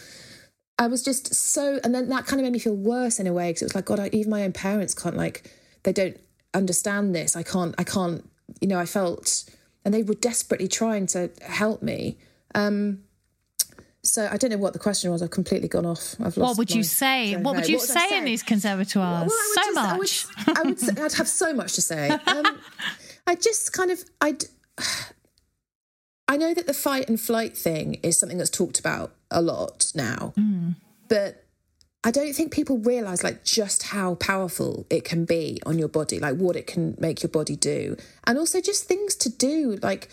I 0.78 0.86
was 0.86 1.02
just 1.02 1.34
so, 1.34 1.80
and 1.82 1.92
then 1.92 2.08
that 2.10 2.26
kind 2.26 2.40
of 2.40 2.44
made 2.44 2.52
me 2.52 2.60
feel 2.60 2.76
worse 2.76 3.18
in 3.18 3.26
a 3.26 3.32
way 3.32 3.50
because 3.50 3.62
it 3.62 3.66
was 3.66 3.74
like, 3.74 3.86
God, 3.86 3.98
I, 3.98 4.10
even 4.12 4.30
my 4.30 4.44
own 4.44 4.52
parents 4.52 4.94
can't 4.94 5.16
like, 5.16 5.50
they 5.82 5.92
don't 5.92 6.16
understand 6.54 7.14
this. 7.14 7.34
I 7.34 7.42
can't, 7.42 7.74
I 7.78 7.82
can't, 7.84 8.28
you 8.60 8.68
know, 8.68 8.78
I 8.78 8.86
felt, 8.86 9.44
and 9.84 9.92
they 9.94 10.02
were 10.02 10.14
desperately 10.14 10.68
trying 10.68 11.06
to 11.08 11.30
help 11.42 11.82
me. 11.82 12.18
Um, 12.54 13.02
so 14.02 14.28
I 14.30 14.36
don't 14.36 14.50
know 14.50 14.56
what 14.58 14.72
the 14.72 14.78
question 14.78 15.10
was. 15.10 15.22
I've 15.22 15.30
completely 15.30 15.68
gone 15.68 15.84
off. 15.86 16.14
I've 16.20 16.36
lost. 16.36 16.38
what 16.38 16.58
would 16.58 16.70
you 16.70 16.82
say? 16.82 17.36
What 17.36 17.56
would 17.56 17.68
you 17.68 17.76
What 17.78 17.90
I 17.90 18.08
say 18.08 18.18
in 18.18 18.24
these 18.24 18.42
conservatoires? 18.42 19.28
well, 19.28 19.54
so 19.54 19.62
just- 19.64 19.76
I 19.78 19.92
would- 19.92 19.98
much. 19.98 20.26
I 20.58 20.62
would, 20.62 20.80
say, 20.80 21.02
I'd 21.02 21.12
have 21.14 21.28
so 21.28 21.52
much 21.52 21.74
to 21.74 21.82
say. 21.82 22.10
Um, 22.26 22.58
I 23.26 23.34
just 23.34 23.72
kind 23.74 23.90
of, 23.90 24.02
I'd, 24.22 24.44
I 26.28 26.36
know 26.36 26.54
that 26.54 26.66
the 26.66 26.74
fight 26.74 27.08
and 27.08 27.20
flight 27.20 27.56
thing 27.56 27.94
is 28.02 28.18
something 28.18 28.38
that's 28.38 28.50
talked 28.50 28.78
about 28.78 29.14
a 29.30 29.42
lot 29.42 29.92
now, 29.94 30.32
but 31.08 31.44
I 32.04 32.10
don't 32.12 32.32
think 32.32 32.52
people 32.52 32.78
realize 32.78 33.24
like 33.24 33.44
just 33.44 33.82
how 33.84 34.14
powerful 34.14 34.86
it 34.88 35.04
can 35.04 35.24
be 35.24 35.60
on 35.66 35.78
your 35.78 35.88
body, 35.88 36.18
like 36.20 36.36
what 36.36 36.54
it 36.56 36.66
can 36.66 36.96
make 36.98 37.22
your 37.22 37.30
body 37.30 37.56
do. 37.56 37.96
And 38.26 38.38
also 38.38 38.60
just 38.60 38.84
things 38.84 39.14
to 39.16 39.28
do, 39.28 39.78
like, 39.82 40.08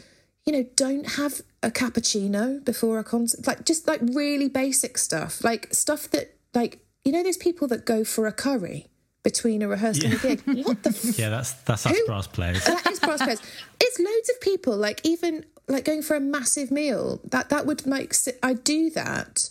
you 0.46 0.52
know, 0.54 0.66
don't 0.76 1.12
have 1.12 1.42
a 1.62 1.70
cappuccino 1.70 2.64
before 2.66 2.98
a 3.00 3.04
concert. 3.04 3.46
Like 3.46 3.66
just 3.66 3.88
like 3.88 4.02
really 4.02 4.50
basic 4.50 4.98
stuff. 4.98 5.44
Like 5.44 5.74
stuff 5.74 6.10
that 6.12 6.36
like 6.54 6.80
you 7.04 7.12
know 7.12 7.22
those 7.24 7.38
people 7.38 7.68
that 7.68 7.86
go 7.86 8.04
for 8.04 8.26
a 8.26 8.32
curry 8.32 8.88
between 9.22 9.62
a 9.62 9.68
rehearsal 9.68 10.06
and 10.06 10.14
a 10.16 10.18
gig. 10.36 10.66
What 10.66 10.82
the 10.84 10.90
f- 11.04 11.18
Yeah, 11.20 11.30
that's 11.30 11.54
that's 11.64 11.86
us 11.86 11.96
Who- 11.96 12.06
brass 12.08 12.28
players. 12.28 12.64
that 12.66 12.86
is 12.92 13.00
brass 13.00 13.22
players. 13.22 13.42
It's 13.80 14.00
loads 14.00 14.30
of 14.32 14.42
people. 14.42 14.76
Like 14.76 15.02
even 15.04 15.46
like 15.68 15.86
going 15.86 16.02
for 16.02 16.16
a 16.16 16.20
massive 16.20 16.72
meal. 16.72 17.20
That 17.30 17.50
that 17.50 17.68
would 17.68 17.86
make 17.86 18.16
I 18.42 18.54
do 18.54 18.90
that 18.92 19.50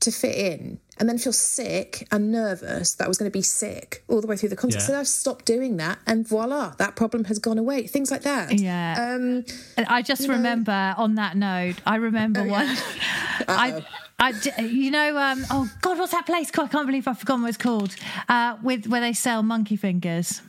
to 0.00 0.10
fit 0.10 0.34
in, 0.34 0.80
and 0.98 1.08
then 1.08 1.18
feel 1.18 1.32
sick 1.32 2.06
and 2.10 2.32
nervous 2.32 2.94
that 2.94 3.04
I 3.04 3.08
was 3.08 3.18
going 3.18 3.30
to 3.30 3.36
be 3.38 3.42
sick 3.42 4.02
all 4.08 4.20
the 4.20 4.26
way 4.26 4.36
through 4.36 4.48
the 4.48 4.56
concert. 4.56 4.80
Yeah. 4.80 4.86
So 4.86 4.98
I've 4.98 5.08
stopped 5.08 5.44
doing 5.44 5.76
that, 5.76 5.98
and 6.06 6.26
voila, 6.26 6.70
that 6.78 6.96
problem 6.96 7.24
has 7.24 7.38
gone 7.38 7.58
away. 7.58 7.86
Things 7.86 8.10
like 8.10 8.22
that. 8.22 8.58
Yeah. 8.58 9.14
Um, 9.14 9.44
And 9.76 9.86
I 9.88 10.02
just 10.02 10.26
remember 10.28 10.94
on 10.96 11.16
that 11.16 11.36
note, 11.36 11.76
I 11.86 11.96
remember 11.96 12.44
one. 12.44 12.66
I, 13.48 13.82
you 14.58 14.90
know, 14.90 15.16
um, 15.16 15.44
oh 15.50 15.70
God, 15.80 15.98
what's 15.98 16.12
that 16.12 16.26
place 16.26 16.50
called? 16.50 16.68
I 16.68 16.72
can't 16.72 16.86
believe 16.86 17.08
I've 17.08 17.18
forgotten 17.18 17.42
what 17.42 17.48
it's 17.48 17.56
called. 17.58 17.94
Uh, 18.28 18.56
with 18.62 18.86
where 18.86 19.00
they 19.00 19.12
sell 19.14 19.42
monkey 19.42 19.76
fingers. 19.76 20.42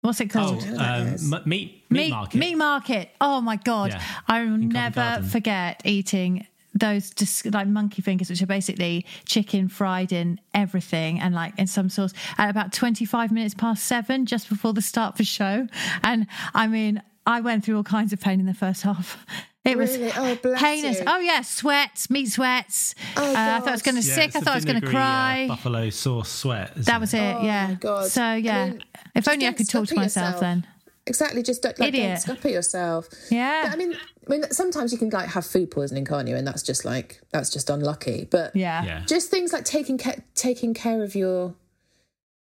What's 0.00 0.20
it 0.22 0.34
Oh, 0.34 0.38
called? 0.58 0.64
um, 0.78 1.34
m- 1.34 1.42
meat 1.44 1.84
meat 1.90 2.10
market. 2.10 2.38
Meat 2.38 2.54
market. 2.54 3.10
Oh 3.20 3.42
my 3.42 3.56
god! 3.56 3.90
Yeah, 3.90 4.02
I 4.26 4.40
will 4.44 4.52
Covent 4.52 4.72
never 4.72 5.22
forget 5.28 5.82
eating 5.84 6.46
those 6.74 7.10
dis- 7.10 7.44
like 7.46 7.66
monkey 7.66 8.02
fingers, 8.02 8.30
which 8.30 8.40
are 8.42 8.46
basically 8.46 9.04
chicken 9.24 9.68
fried 9.68 10.12
in 10.12 10.40
everything 10.54 11.20
and 11.20 11.34
like 11.34 11.58
in 11.58 11.66
some 11.66 11.88
sauce. 11.88 12.12
At 12.38 12.50
about 12.50 12.72
twenty 12.72 13.04
five 13.04 13.32
minutes 13.32 13.54
past 13.54 13.84
seven, 13.84 14.26
just 14.26 14.48
before 14.48 14.72
the 14.72 14.82
start 14.82 15.14
of 15.14 15.18
the 15.18 15.24
show, 15.24 15.66
and 16.04 16.26
I 16.54 16.66
mean, 16.68 17.02
I 17.26 17.40
went 17.40 17.64
through 17.64 17.76
all 17.76 17.82
kinds 17.82 18.12
of 18.12 18.20
pain 18.20 18.40
in 18.40 18.46
the 18.46 18.54
first 18.54 18.82
half. 18.82 19.24
It 19.62 19.76
Really? 19.76 20.04
was 20.04 20.12
Oh, 20.16 20.34
bless 20.42 20.58
heinous. 20.60 20.98
you. 21.00 21.04
Oh 21.06 21.18
yeah, 21.18 21.42
sweats, 21.42 22.08
meat 22.08 22.30
sweats. 22.30 22.94
Oh, 23.14 23.22
uh, 23.28 23.32
I 23.32 23.58
thought 23.58 23.68
I 23.68 23.72
was 23.72 23.82
going 23.82 24.00
to 24.00 24.08
Yeah, 24.08 24.14
sick. 24.14 24.34
I 24.34 24.40
thought 24.40 24.52
I 24.52 24.54
was 24.54 24.64
going 24.64 24.80
to 24.80 24.86
vinegary, 24.86 25.02
uh, 25.02 25.06
cry. 25.06 25.44
buffalo 25.48 25.90
sauce 25.90 26.30
sweat. 26.30 26.72
that 26.76 26.98
was 26.98 27.12
it. 27.12 27.18
Oh, 27.18 27.42
yeah. 27.44 27.66
my 27.66 27.74
God. 27.74 28.06
So 28.06 28.22
I 28.22 28.36
yeah. 28.36 28.68
mean, 28.70 28.82
if 29.14 29.28
only 29.28 29.46
I 29.46 29.52
could 29.52 29.68
talk 29.68 29.82
to 29.82 29.88
scupper 29.88 30.00
myself 30.00 30.26
yourself. 30.36 30.40
then. 30.40 30.66
Exactly. 31.06 31.42
Just 31.42 31.62
don't, 31.62 31.78
like, 31.78 31.92
don't 31.92 32.16
scupper 32.16 32.48
yourself. 32.50 33.08
Yeah. 33.30 33.62
But, 33.64 33.72
I 33.72 33.76
mean, 33.76 33.94
I 33.94 34.30
mean, 34.30 34.42
sometimes 34.50 34.92
you 34.92 34.98
can 34.98 35.10
like 35.10 35.28
have 35.30 35.44
food 35.46 35.70
poisoning, 35.70 36.04
can't 36.04 36.28
you? 36.28 36.36
And 36.36 36.46
that's 36.46 36.62
just 36.62 36.84
like 36.84 37.20
that's 37.32 37.50
just 37.50 37.68
unlucky. 37.70 38.28
But 38.30 38.54
Yeah. 38.54 38.84
Yeah. 38.84 39.04
just 39.06 39.30
things 39.30 39.52
like 39.52 39.64
taking 39.64 39.98
ca- 39.98 40.20
taking 40.34 40.74
care 40.74 41.02
of 41.02 41.14
your 41.14 41.54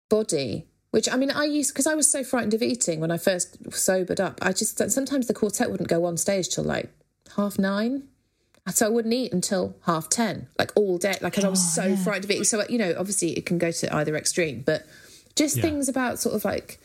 body 0.10 0.66
which 0.91 1.07
i 1.12 1.16
mean 1.16 1.30
i 1.30 1.43
used 1.43 1.72
because 1.72 1.86
i 1.86 1.93
was 1.93 2.10
so 2.10 2.24
frightened 2.24 2.53
of 2.55 2.64
eating 2.64 2.99
when 2.99 3.12
i 3.12 3.18
first 3.18 3.57
sobered 3.72 4.20
up 4.20 4.39
i 4.41 4.51
just 4.51 4.78
sometimes 4.89 5.28
the 5.28 5.34
quartet 5.34 5.70
wouldn't 5.70 5.88
go 5.89 6.03
on 6.03 6.18
stage 6.18 6.49
till 6.49 6.64
like 6.64 6.89
half 7.36 7.60
nine 7.60 8.03
so 8.72 8.88
i 8.88 8.89
wouldn't 8.89 9.14
eat 9.14 9.32
until 9.32 9.76
half 9.86 10.10
ten 10.10 10.47
like 10.57 10.72
all 10.76 10.97
day 10.97 11.16
like 11.22 11.34
because 11.34 11.43
i 11.43 11.47
was 11.49 11.78
oh, 11.78 11.84
so 11.93 11.95
frightened 11.97 12.26
of 12.26 12.32
eating 12.32 12.43
so 12.43 12.64
you 12.70 12.78
know 12.80 12.95
obviously 12.97 13.34
it 13.38 13.45
can 13.45 13.60
go 13.60 13.72
to 13.72 13.93
either 13.95 14.16
extreme 14.16 14.64
but 14.66 14.84
just 15.36 15.57
Yeah. 15.57 15.62
things 15.62 15.88
about 15.89 16.18
sort 16.18 16.36
of 16.36 16.43
like 16.43 16.80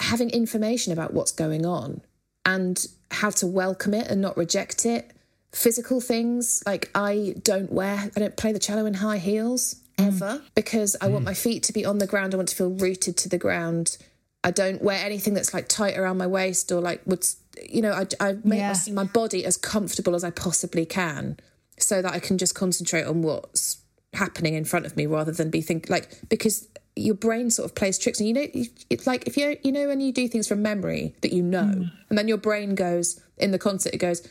having 0.00 0.30
information 0.30 0.92
about 0.92 1.12
what's 1.14 1.32
going 1.32 1.64
on 1.64 2.00
and 2.44 2.86
how 3.10 3.30
to 3.30 3.46
welcome 3.46 3.94
it 3.94 4.08
and 4.08 4.20
not 4.20 4.36
reject 4.36 4.86
it. 4.86 5.12
Physical 5.52 6.00
things 6.00 6.62
like 6.66 6.90
I 6.94 7.34
don't 7.42 7.72
wear, 7.72 8.10
I 8.14 8.20
don't 8.20 8.36
play 8.36 8.52
the 8.52 8.58
cello 8.58 8.86
in 8.86 8.94
high 8.94 9.18
heels 9.18 9.76
mm. 9.98 10.06
ever 10.06 10.42
because 10.54 10.96
I 11.00 11.08
want 11.08 11.24
mm. 11.24 11.26
my 11.26 11.34
feet 11.34 11.62
to 11.64 11.72
be 11.72 11.84
on 11.84 11.98
the 11.98 12.06
ground. 12.06 12.34
I 12.34 12.36
want 12.36 12.48
to 12.48 12.56
feel 12.56 12.70
rooted 12.70 13.16
to 13.18 13.28
the 13.28 13.38
ground. 13.38 13.98
I 14.42 14.52
don't 14.52 14.80
wear 14.80 15.04
anything 15.04 15.34
that's 15.34 15.52
like 15.52 15.68
tight 15.68 15.98
around 15.98 16.18
my 16.18 16.26
waist 16.26 16.72
or 16.72 16.80
like 16.80 17.02
would, 17.04 17.26
you 17.68 17.82
know, 17.82 17.92
I, 17.92 18.06
I 18.20 18.32
make 18.44 18.58
Yeah. 18.58 18.74
my, 18.88 19.04
my 19.04 19.04
body 19.04 19.44
as 19.44 19.56
comfortable 19.56 20.14
as 20.14 20.24
I 20.24 20.30
possibly 20.30 20.86
can 20.86 21.38
so 21.78 22.00
that 22.00 22.12
I 22.12 22.20
can 22.20 22.38
just 22.38 22.54
concentrate 22.54 23.04
on 23.04 23.22
what's 23.22 23.78
happening 24.14 24.54
in 24.54 24.64
front 24.64 24.86
of 24.86 24.96
me 24.96 25.06
rather 25.06 25.32
than 25.32 25.50
be 25.50 25.60
think 25.60 25.88
like 25.88 26.28
because 26.28 26.68
your 27.00 27.14
brain 27.14 27.50
sort 27.50 27.64
of 27.68 27.74
plays 27.74 27.98
tricks 27.98 28.18
and 28.20 28.28
you 28.28 28.34
know 28.34 28.46
it's 28.90 29.06
like 29.06 29.26
if 29.26 29.36
you 29.36 29.56
you 29.62 29.72
know 29.72 29.88
when 29.88 30.00
you 30.00 30.12
do 30.12 30.28
things 30.28 30.46
from 30.48 30.60
memory 30.62 31.14
that 31.22 31.32
you 31.32 31.42
know 31.42 31.64
Hmm. 31.64 31.82
and 32.08 32.18
then 32.18 32.28
your 32.28 32.36
brain 32.38 32.74
goes 32.74 33.20
in 33.38 33.50
the 33.50 33.58
concert 33.58 33.94
it 33.94 33.98
goes 33.98 34.26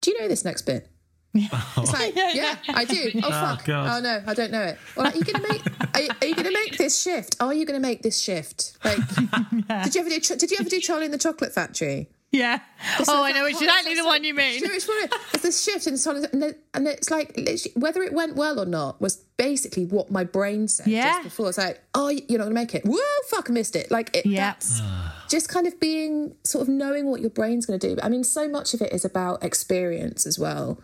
do 0.00 0.10
you 0.10 0.20
know 0.20 0.26
this 0.28 0.44
next 0.44 0.62
bit? 0.62 0.88
It's 1.34 1.92
like 1.92 2.14
yeah, 2.16 2.56
I 2.68 2.84
do. 2.84 3.10
Oh 3.24 3.30
fuck. 3.30 3.64
God. 3.64 3.88
oh 3.98 4.00
no 4.02 4.22
I 4.26 4.34
don't 4.34 4.50
know 4.52 4.62
it. 4.62 4.78
Like, 4.96 5.14
are 5.14 5.18
you 5.18 5.24
gonna 5.24 5.48
make 5.48 5.62
are 5.94 6.00
you, 6.02 6.08
are 6.20 6.26
you 6.26 6.34
gonna 6.34 6.50
make 6.52 6.76
this 6.76 7.00
shift? 7.00 7.36
Are 7.40 7.54
you 7.54 7.64
gonna 7.64 7.80
make 7.80 8.02
this 8.02 8.18
shift? 8.20 8.76
Like 8.84 8.98
did 9.84 9.94
you 9.94 10.00
ever 10.02 10.10
do 10.10 10.18
did 10.36 10.50
you 10.50 10.56
ever 10.60 10.68
do 10.68 10.80
Charlie 10.80 11.06
in 11.06 11.10
the 11.12 11.18
Chocolate 11.18 11.52
Factory 11.54 12.08
Yeah. 12.32 12.60
it's 12.98 13.08
oh, 13.10 13.20
like 13.20 13.34
I 13.34 13.38
know 13.38 13.44
that 13.44 13.50
exactly 13.60 13.94
whole- 13.94 14.04
the 14.04 14.08
one 14.08 14.24
you 14.24 14.32
mean. 14.34 14.58
Do 14.58 14.64
you 14.64 14.68
know 14.68 14.74
which 14.74 14.88
one 14.88 15.20
It's 15.34 15.42
this 15.42 15.62
shift 15.62 15.86
in 15.86 15.98
song, 15.98 16.24
and, 16.32 16.42
it- 16.42 16.60
and 16.72 16.88
it's 16.88 17.10
like 17.10 17.38
whether 17.76 18.02
it 18.02 18.12
went 18.14 18.36
well 18.36 18.58
or 18.58 18.64
not 18.64 19.00
was 19.02 19.16
basically 19.36 19.84
what 19.84 20.10
my 20.10 20.24
brain 20.24 20.66
said 20.66 20.86
Yeah. 20.86 21.12
just 21.12 21.24
before. 21.24 21.48
It's 21.50 21.58
like, 21.58 21.80
oh, 21.94 22.08
you're 22.08 22.38
not 22.38 22.44
gonna 22.44 22.54
make 22.54 22.74
it. 22.74 22.84
Whoa, 22.86 22.98
fuck, 23.28 23.50
I 23.50 23.52
missed 23.52 23.76
it. 23.76 23.90
Like 23.90 24.16
it, 24.16 24.24
Yeah. 24.24 24.52
that's 24.52 24.80
just 25.28 25.48
kind 25.50 25.66
of 25.66 25.78
being 25.78 26.34
sort 26.44 26.62
of 26.62 26.68
knowing 26.68 27.06
what 27.10 27.20
your 27.20 27.30
brain's 27.30 27.66
gonna 27.66 27.78
do. 27.78 27.96
I 28.02 28.08
mean, 28.08 28.24
so 28.24 28.48
much 28.48 28.72
of 28.72 28.80
it 28.80 28.92
is 28.92 29.04
about 29.04 29.44
experience 29.44 30.26
as 30.26 30.38
well, 30.38 30.80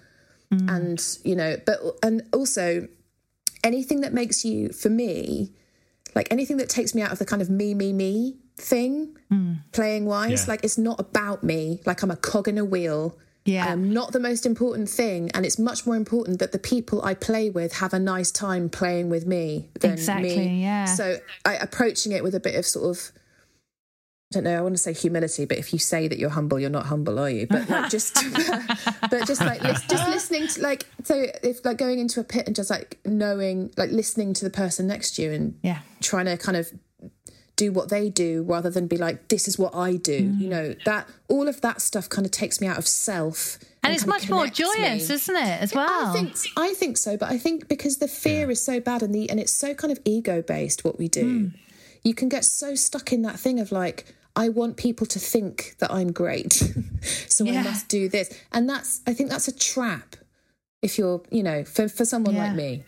Mm. 0.53 0.71
and 0.77 1.19
you 1.25 1.35
know, 1.37 1.57
but 1.65 1.81
and 2.03 2.23
also 2.33 2.89
anything 3.65 4.01
that 4.03 4.13
makes 4.13 4.45
you, 4.45 4.69
for 4.71 4.89
me, 4.91 5.53
like 6.15 6.29
anything 6.31 6.57
that 6.59 6.69
takes 6.69 6.95
me 6.95 7.03
out 7.03 7.13
of 7.13 7.19
the 7.19 7.25
kind 7.27 7.43
of 7.43 7.51
me, 7.51 7.75
me, 7.75 7.93
me 7.93 8.37
thing, 8.61 9.17
hmm. 9.31 9.55
playing 9.73 10.05
wise, 10.05 10.45
Yeah. 10.47 10.53
like 10.53 10.65
it's 10.65 10.79
not 10.79 11.01
about 11.01 11.43
me. 11.43 11.81
Like 11.87 12.03
I'm 12.03 12.11
a 12.11 12.17
cog 12.17 12.49
in 12.49 12.59
a 12.59 12.65
wheel. 12.65 13.17
Yeah. 13.45 13.67
I'm 13.73 13.93
not 13.95 14.13
the 14.13 14.21
most 14.21 14.45
important 14.45 14.91
thing, 14.91 15.31
and 15.33 15.47
it's 15.47 15.59
much 15.59 15.87
more 15.87 15.97
important 15.97 16.39
that 16.41 16.53
the 16.53 16.59
people 16.59 17.01
I 17.03 17.15
play 17.15 17.49
with 17.49 17.73
have 17.75 17.95
a 17.95 17.99
nice 17.99 18.31
time 18.31 18.69
playing 18.69 19.09
with 19.09 19.25
me 19.27 19.71
than 19.81 19.93
Exactly, 19.93 20.37
me. 20.37 20.63
yeah. 20.63 20.85
So 20.85 21.17
I 21.47 21.55
approaching 21.55 22.13
it 22.13 22.23
with 22.23 22.35
a 22.35 22.41
bit 22.41 22.57
of 22.57 22.67
sort 22.67 22.95
of. 22.97 23.13
I 24.31 24.35
don't 24.35 24.45
know. 24.45 24.59
I 24.59 24.61
want 24.61 24.75
to 24.75 24.83
say 24.83 24.93
humility, 24.93 25.47
but 25.47 25.57
if 25.57 25.73
you 25.73 25.79
say 25.79 26.07
that 26.07 26.19
you're 26.19 26.29
humble, 26.29 26.61
you're 26.61 26.69
not 26.69 26.85
humble, 26.85 27.19
are 27.19 27.31
you? 27.31 27.47
But 27.47 27.67
like 27.71 27.89
just, 27.91 28.13
but 29.11 29.27
just 29.27 29.41
like 29.41 29.63
lis- 29.63 29.87
just 29.87 30.07
listening 30.07 30.47
to 30.49 30.61
like 30.61 30.85
so 31.05 31.25
if 31.43 31.65
like 31.65 31.79
going 31.79 31.99
into 31.99 32.21
a 32.21 32.25
pit 32.25 32.47
and 32.47 32.55
just 32.55 32.69
like 32.69 32.99
knowing 33.07 33.71
like 33.79 33.91
listening 33.91 34.35
to 34.35 34.45
the 34.45 34.51
person 34.51 34.87
next 34.87 35.13
to 35.17 35.23
you 35.23 35.33
and 35.33 35.59
Yeah. 35.63 35.79
trying 36.03 36.27
to 36.27 36.37
kind 36.37 36.59
of 36.59 36.71
do 37.59 37.71
what 37.73 37.89
they 37.91 38.09
do 38.09 38.43
rather 38.55 38.71
than 38.71 38.87
be 38.87 38.97
like 38.97 39.29
this 39.29 39.47
is 39.49 39.59
what 39.59 39.75
I 39.75 39.97
do. 39.97 40.21
Mm. 40.31 40.41
You 40.41 40.49
know 40.49 40.75
that 40.87 41.09
all 41.29 41.47
of 41.49 41.61
that 41.61 41.81
stuff 41.83 42.09
kind 42.09 42.25
of 42.25 42.31
takes 42.33 42.61
me 42.61 42.67
out 42.67 42.79
of 42.79 42.87
self, 42.89 43.59
And 43.83 43.93
it's 43.95 44.07
much 44.07 44.31
more 44.31 44.47
joyous, 44.47 45.09
me. 45.09 45.15
isn't 45.17 45.37
it, 45.37 45.61
as 45.65 45.75
well? 45.75 46.07
I 46.09 46.13
think 46.17 46.35
I 46.57 46.73
think 46.75 46.97
so, 46.97 47.17
but 47.17 47.29
I 47.31 47.39
think 47.45 47.69
because 47.69 47.99
the 47.99 48.09
fear 48.09 48.51
is 48.51 48.63
so 48.71 48.81
bad 48.81 49.03
and 49.03 49.13
the 49.15 49.29
and 49.31 49.39
it's 49.41 49.53
so 49.53 49.75
kind 49.75 49.93
of 49.93 49.99
ego 50.05 50.41
based 50.41 50.85
what 50.87 50.97
we 50.99 51.09
do, 51.09 51.27
Hmm. 51.29 51.47
you 52.09 52.15
can 52.15 52.29
get 52.29 52.45
so 52.45 52.75
stuck 52.75 53.13
in 53.13 53.23
that 53.23 53.39
thing 53.45 53.59
of 53.61 53.73
like 53.73 53.99
I 54.37 54.49
want 54.51 54.77
people 54.77 55.07
to 55.15 55.19
think 55.19 55.75
that 55.81 55.91
I'm 55.99 56.13
great, 56.13 56.53
so 57.29 57.45
Yeah. 57.45 57.61
I 57.61 57.63
must 57.65 57.89
do 57.89 58.09
this, 58.09 58.29
and 58.53 58.69
that's 58.71 59.01
I 59.07 59.13
think 59.15 59.31
that's 59.31 59.49
a 59.49 59.57
trap. 59.73 60.17
If 60.81 60.97
you're, 60.99 61.21
you 61.39 61.43
know, 61.43 61.65
for 61.65 61.89
for 61.89 62.05
someone 62.05 62.35
Yeah. 62.37 62.47
like 62.49 62.57
me. 62.57 62.85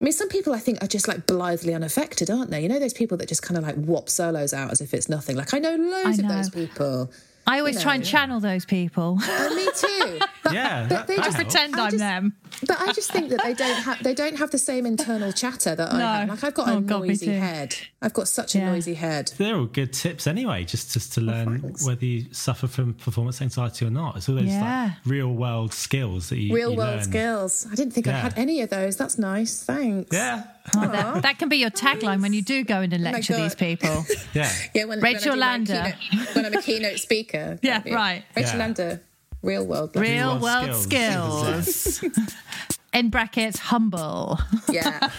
I 0.00 0.04
mean, 0.04 0.12
some 0.12 0.28
people 0.28 0.52
I 0.52 0.58
think 0.58 0.82
are 0.82 0.86
just 0.86 1.08
like 1.08 1.26
blithely 1.26 1.72
unaffected, 1.72 2.30
aren't 2.30 2.50
they? 2.50 2.60
You 2.60 2.68
know, 2.68 2.78
those 2.78 2.92
people 2.92 3.16
that 3.18 3.28
just 3.28 3.42
kind 3.42 3.56
of 3.56 3.64
like 3.64 3.76
whop 3.76 4.08
solos 4.08 4.52
out 4.52 4.70
as 4.70 4.80
if 4.80 4.92
it's 4.92 5.08
nothing. 5.08 5.36
Like 5.36 5.54
I 5.54 5.58
know 5.58 5.74
loads 5.74 6.18
I 6.18 6.22
of 6.22 6.28
those 6.28 6.50
people. 6.50 7.10
I 7.46 7.58
always 7.58 7.82
try 7.82 7.94
and 7.96 8.04
know. 8.04 8.08
channel 8.10 8.40
those 8.40 8.64
people. 8.64 9.18
Oh, 9.20 9.54
me 9.54 9.68
too. 9.76 10.18
But, 10.44 10.52
Yeah, 10.52 10.82
but 10.82 10.88
that- 10.90 11.06
they 11.06 11.16
just 11.16 11.36
helps. 11.38 11.54
Pretend 11.54 11.74
I 11.76 11.84
I'm 11.86 11.90
just- 11.90 11.98
them. 11.98 12.34
But 12.66 12.78
I 12.80 12.92
just 12.92 13.10
think 13.10 13.30
that 13.30 13.42
they 13.42 13.54
don't 13.54 13.76
have 13.82 14.02
they 14.02 14.14
don't 14.14 14.36
have 14.38 14.50
the 14.50 14.58
same 14.58 14.84
internal 14.86 15.32
chatter 15.32 15.74
that 15.74 15.92
I 15.92 15.98
No. 15.98 16.06
have. 16.06 16.28
Like 16.28 16.44
I've 16.44 16.54
got 16.54 16.68
Oh, 16.68 16.78
a 16.78 16.80
God, 16.82 17.00
noisy 17.06 17.32
head. 17.32 17.74
I've 18.02 18.12
got 18.12 18.28
such 18.28 18.54
a 18.54 18.58
noisy 18.64 18.92
head. 18.94 19.32
They're 19.38 19.56
all 19.56 19.64
good 19.64 19.92
tips 19.94 20.26
anyway, 20.26 20.64
just 20.64 20.92
just 20.92 21.14
to 21.14 21.20
oh, 21.20 21.24
learn 21.24 21.60
thanks. 21.62 21.86
whether 21.86 22.04
you 22.04 22.26
suffer 22.32 22.66
from 22.66 22.92
performance 22.94 23.40
anxiety 23.40 23.86
or 23.86 23.90
not. 23.90 24.16
It's 24.18 24.28
all 24.28 24.34
those 24.36 24.44
Yeah. 24.46 24.84
like 24.90 24.92
real 25.06 25.32
world 25.32 25.72
skills 25.72 26.28
that 26.28 26.38
you 26.38 26.54
Real 26.54 26.72
you 26.72 26.76
world 26.76 26.96
learn. 26.96 27.04
skills. 27.04 27.66
I 27.72 27.74
didn't 27.74 27.92
think 27.94 28.06
I 28.06 28.12
had 28.12 28.34
any 28.38 28.60
of 28.60 28.68
those. 28.70 28.96
That's 28.98 29.16
nice. 29.18 29.62
Thanks. 29.64 30.10
Yeah, 30.14 30.44
Oh, 30.74 30.80
that, 30.88 31.22
that 31.22 31.38
can 31.38 31.48
be 31.48 31.56
your 31.58 31.70
tagline 31.70 32.22
when 32.22 32.32
you 32.32 32.40
do 32.42 32.64
go 32.64 32.80
in 32.80 32.92
and 32.92 33.06
oh 33.06 33.10
lecture 33.10 33.34
God. 33.34 33.42
these 33.42 33.54
people. 33.54 34.04
yeah. 34.34 34.50
Yeah, 34.74 34.84
when, 34.84 35.00
Rachel 35.00 35.32
when 35.32 35.40
Lander. 35.40 35.94
keynote- 36.10 36.34
when 36.34 36.46
I'm 36.46 36.54
a 36.54 36.62
keynote 36.62 36.98
speaker. 36.98 37.58
Yeah, 37.62 37.82
right. 37.94 38.24
Rachel 38.34 38.52
Yeah. 38.52 38.58
Lander, 38.58 39.00
real 39.42 39.66
world. 39.66 39.94
lesson. 39.94 40.12
Real 40.14 40.38
world 40.38 40.68
world 40.68 40.82
skills. 40.82 41.74
skills. 41.96 42.14
In 42.94 43.10
brackets, 43.10 43.58
humble. 43.58 44.38
Yeah. 44.70 45.10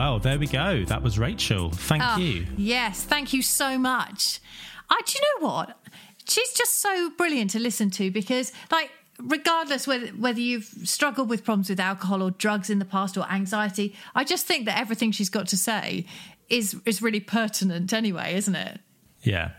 Well, 0.00 0.18
there 0.18 0.38
we 0.38 0.46
go. 0.46 0.82
That 0.86 1.02
was 1.02 1.18
Rachel. 1.18 1.68
Thank 1.72 2.02
Oh, 2.02 2.16
you. 2.16 2.46
Yes, 2.56 3.02
thank 3.04 3.34
you 3.34 3.42
so 3.42 3.76
much. 3.76 4.40
I, 4.88 4.98
do 5.04 5.12
you 5.12 5.20
know 5.42 5.46
what? 5.46 5.78
She's 6.26 6.54
just 6.54 6.80
so 6.80 7.10
brilliant 7.18 7.50
to 7.50 7.58
listen 7.58 7.90
to 7.90 8.10
because, 8.10 8.50
like, 8.72 8.90
regardless 9.22 9.86
whether 9.86 10.06
whether 10.12 10.40
you've 10.40 10.64
struggled 10.84 11.28
with 11.28 11.44
problems 11.44 11.68
with 11.68 11.78
alcohol 11.78 12.22
or 12.22 12.30
drugs 12.30 12.70
in 12.70 12.78
the 12.78 12.86
past 12.86 13.18
or 13.18 13.26
anxiety, 13.30 13.94
I 14.14 14.24
just 14.24 14.46
think 14.46 14.64
that 14.64 14.78
everything 14.78 15.12
she's 15.12 15.28
got 15.28 15.48
to 15.48 15.58
say 15.58 16.06
is 16.48 16.74
is 16.86 17.02
really 17.02 17.20
pertinent 17.20 17.92
anyway, 17.92 18.36
isn't 18.36 18.54
it? 18.54 18.80
Yeah. 19.22 19.50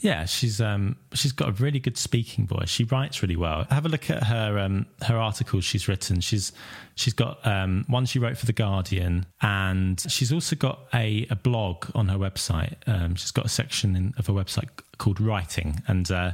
Yeah, 0.00 0.24
she's 0.24 0.62
um 0.62 0.96
she's 1.12 1.32
got 1.32 1.50
a 1.50 1.52
really 1.52 1.78
good 1.78 1.98
speaking 1.98 2.46
voice. 2.46 2.70
She 2.70 2.84
writes 2.84 3.20
really 3.22 3.36
well. 3.36 3.66
Have 3.70 3.84
a 3.84 3.88
look 3.88 4.08
at 4.08 4.24
her 4.24 4.58
um 4.58 4.86
her 5.02 5.16
articles 5.16 5.64
she's 5.64 5.88
written. 5.88 6.20
She's 6.20 6.52
she's 6.94 7.12
got 7.12 7.46
um 7.46 7.84
one 7.86 8.06
she 8.06 8.18
wrote 8.18 8.38
for 8.38 8.46
the 8.46 8.54
Guardian 8.54 9.26
and 9.42 10.00
she's 10.08 10.32
also 10.32 10.56
got 10.56 10.80
a, 10.94 11.26
a 11.28 11.36
blog 11.36 11.84
on 11.94 12.08
her 12.08 12.16
website. 12.16 12.76
Um 12.86 13.14
she's 13.14 13.30
got 13.30 13.44
a 13.44 13.50
section 13.50 13.94
in, 13.94 14.14
of 14.16 14.26
her 14.26 14.32
website 14.32 14.68
called 14.96 15.20
Writing 15.20 15.82
and 15.86 16.10
uh 16.10 16.32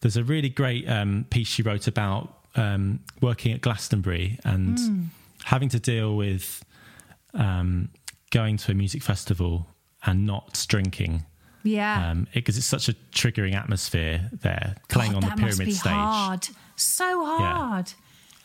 there's 0.00 0.16
a 0.16 0.24
really 0.24 0.48
great 0.48 0.88
um 0.88 1.26
piece 1.30 1.46
she 1.48 1.62
wrote 1.62 1.86
about 1.86 2.38
um 2.56 2.98
working 3.20 3.52
at 3.52 3.60
Glastonbury 3.60 4.40
and 4.44 4.78
having 5.44 5.68
to 5.68 5.78
deal 5.78 6.16
with 6.16 6.64
um 7.34 7.88
going 8.32 8.56
to 8.56 8.72
a 8.72 8.74
music 8.74 9.04
festival 9.04 9.68
and 10.04 10.26
not 10.26 10.64
drinking 10.68 11.24
Yeah. 11.66 12.14
because 12.32 12.56
it's 12.56 12.66
such 12.66 12.88
a 12.88 12.94
triggering 13.12 13.54
atmosphere 13.54 14.30
there, 14.32 14.76
playing 14.88 15.12
God, 15.12 15.24
on 15.24 15.30
the 15.30 15.36
pyramid 15.36 15.66
be 15.66 15.72
stage. 15.72 15.92
hard. 15.92 16.48
So 16.76 17.24
hard. 17.24 17.88
Yeah. 17.88 17.94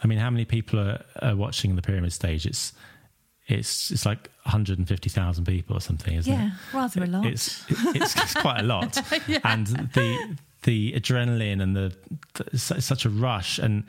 I 0.04 0.08
mean, 0.08 0.18
how 0.20 0.30
many 0.30 0.46
people 0.46 0.80
are, 0.80 1.04
are 1.22 1.36
watching 1.36 1.76
the 1.76 1.82
pyramid 1.82 2.12
stage? 2.14 2.46
It's 2.46 2.74
it's 3.48 3.92
it's 3.92 4.06
like 4.06 4.30
150,000 4.44 5.46
people 5.46 5.76
or 5.78 5.82
something, 5.82 6.14
isn't 6.16 6.32
Yeah, 6.32 6.48
it? 6.48 6.52
Yeah, 6.74 6.80
rather 6.80 7.04
a 7.04 7.08
lot. 7.08 7.26
It's 7.26 7.64
it's, 7.70 8.16
it's 8.16 8.34
quite 8.36 8.60
a 8.62 8.64
lot, 8.64 8.98
yeah. 9.28 9.40
and 9.44 9.68
the 9.68 10.38
the 10.64 10.94
adrenaline 10.94 11.62
and 11.62 11.76
the, 11.76 11.94
the 12.36 12.46
it's 12.54 12.86
such 12.86 13.06
a 13.06 13.10
rush 13.10 13.60
and. 13.60 13.84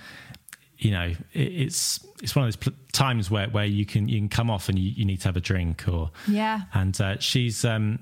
You 0.78 0.90
know, 0.90 1.12
it, 1.32 1.38
it's 1.40 2.04
it's 2.20 2.34
one 2.34 2.44
of 2.44 2.46
those 2.48 2.56
pl- 2.56 2.72
times 2.90 3.30
where, 3.30 3.48
where 3.50 3.64
you 3.64 3.86
can 3.86 4.08
you 4.08 4.18
can 4.18 4.28
come 4.28 4.50
off 4.50 4.68
and 4.68 4.76
you, 4.76 4.90
you 4.90 5.04
need 5.04 5.18
to 5.20 5.28
have 5.28 5.36
a 5.36 5.40
drink 5.40 5.86
or 5.86 6.10
Yeah. 6.26 6.62
and 6.74 7.00
uh, 7.00 7.20
she's 7.20 7.64
um, 7.64 8.00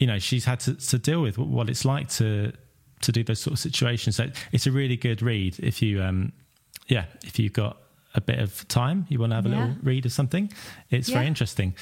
you 0.00 0.06
know 0.08 0.18
she's 0.18 0.44
had 0.44 0.58
to, 0.60 0.74
to 0.74 0.98
deal 0.98 1.22
with 1.22 1.38
what 1.38 1.68
it's 1.70 1.84
like 1.84 2.08
to 2.08 2.52
to 3.02 3.12
do 3.12 3.22
those 3.24 3.38
sort 3.40 3.52
of 3.52 3.58
situations 3.60 4.16
so 4.16 4.26
it's 4.52 4.66
a 4.66 4.72
really 4.72 4.96
good 4.96 5.22
read 5.22 5.56
if 5.60 5.80
you 5.82 6.02
um 6.02 6.32
yeah 6.88 7.04
if 7.24 7.38
you've 7.38 7.52
got 7.52 7.76
a 8.14 8.20
bit 8.20 8.38
of 8.40 8.66
time 8.68 9.06
you 9.08 9.18
want 9.20 9.30
to 9.30 9.36
have 9.36 9.46
a 9.46 9.48
Yeah. 9.50 9.60
little 9.60 9.76
read 9.82 10.04
of 10.06 10.12
something 10.12 10.52
it's 10.90 11.08
very 11.08 11.26
interesting 11.28 11.74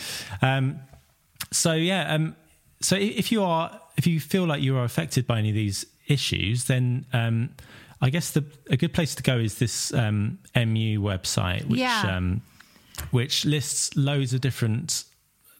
um 0.42 0.78
so 1.50 1.72
yeah 1.72 2.14
um 2.14 2.36
so 2.80 2.94
if 2.96 3.32
you 3.32 3.42
are 3.42 3.80
if 3.96 4.06
you 4.06 4.20
feel 4.20 4.44
like 4.46 4.62
you 4.62 4.76
are 4.76 4.84
affected 4.84 5.26
by 5.26 5.38
any 5.38 5.48
of 5.48 5.54
these 5.54 5.86
issues 6.06 6.64
then 6.64 7.06
um 7.12 7.48
i 8.00 8.10
guess 8.10 8.30
the 8.32 8.44
a 8.70 8.76
good 8.76 8.92
place 8.92 9.14
to 9.14 9.22
go 9.22 9.38
is 9.38 9.54
this 9.58 9.92
um 9.94 10.38
mu 10.54 11.00
website 11.00 11.64
which 11.66 11.80
Yeah. 11.80 12.16
um 12.16 12.42
which 13.10 13.44
lists 13.44 13.96
loads 13.96 14.34
of 14.34 14.40
different 14.40 15.04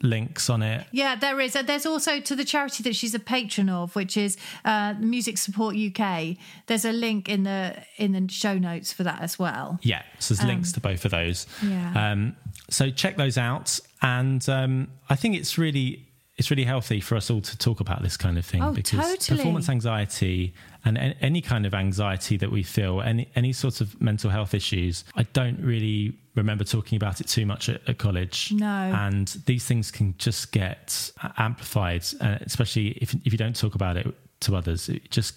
links 0.03 0.49
on 0.49 0.63
it 0.63 0.87
Yeah, 0.93 1.17
there 1.17 1.41
is. 1.41 1.55
There's 1.55 1.85
also 1.87 2.21
to 2.21 2.37
the 2.37 2.45
charity 2.45 2.83
that 2.85 2.95
she's 2.95 3.15
a 3.15 3.19
patron 3.19 3.69
of, 3.69 3.95
which 3.97 4.17
is 4.17 4.37
uh, 4.65 4.95
Music 5.01 5.39
Support 5.39 5.77
UK. 5.77 6.37
There's 6.67 6.85
a 6.85 6.93
link 6.93 7.29
in 7.29 7.43
the 7.43 7.75
in 7.97 8.13
the 8.13 8.33
show 8.33 8.57
notes 8.59 8.93
for 8.93 9.03
that 9.05 9.21
as 9.21 9.39
well. 9.39 9.79
Yeah, 9.83 10.03
so 10.19 10.35
there's 10.35 10.47
links 10.47 10.73
to 10.73 10.81
both 10.81 11.05
of 11.05 11.11
those. 11.11 11.47
Um, 11.63 11.71
yeah. 11.71 12.13
Um, 12.13 12.37
so 12.71 12.91
check 12.91 13.17
those 13.17 13.37
out, 13.39 13.81
and 14.03 14.49
um, 14.49 14.89
I 15.11 15.17
think 15.17 15.35
it's 15.37 15.59
really 15.59 16.05
it's 16.37 16.51
really 16.51 16.65
healthy 16.65 17.01
for 17.01 17.17
us 17.17 17.31
all 17.31 17.41
to 17.41 17.59
talk 17.59 17.81
about 17.81 18.01
this 18.03 18.17
kind 18.17 18.39
of 18.39 18.47
thing 18.47 18.63
Oh, 18.63 18.73
because 18.73 19.01
totally. 19.17 19.39
performance 19.39 19.69
anxiety 19.69 20.55
and 20.85 20.97
any 21.21 21.41
kind 21.41 21.67
of 21.67 21.75
anxiety 21.75 22.37
that 22.39 22.51
we 22.51 22.63
feel, 22.63 23.01
any 23.03 23.29
any 23.35 23.53
sort 23.53 23.81
of 23.81 24.01
mental 24.01 24.31
health 24.31 24.55
issues, 24.55 25.05
I 25.17 25.25
don't 25.33 25.61
really 25.61 26.17
remember 26.35 26.65
talking 26.65 26.97
about 26.97 27.21
it 27.21 27.27
too 27.27 27.45
much 27.47 27.69
at, 27.69 27.81
at 27.89 27.99
college. 27.99 28.53
No. 28.53 28.67
and 28.67 29.27
these 29.47 29.65
things 29.65 29.91
can 29.91 30.15
just 30.19 30.53
get 30.53 31.11
amplified, 31.37 32.05
uh, 32.21 32.39
especially 32.43 32.89
if 33.01 33.15
if 33.25 33.33
you 33.33 33.39
don't 33.39 33.57
talk 33.57 33.75
about 33.75 33.97
it 33.97 34.07
to 34.41 34.55
others. 34.55 34.89
It 34.89 35.11
just 35.11 35.35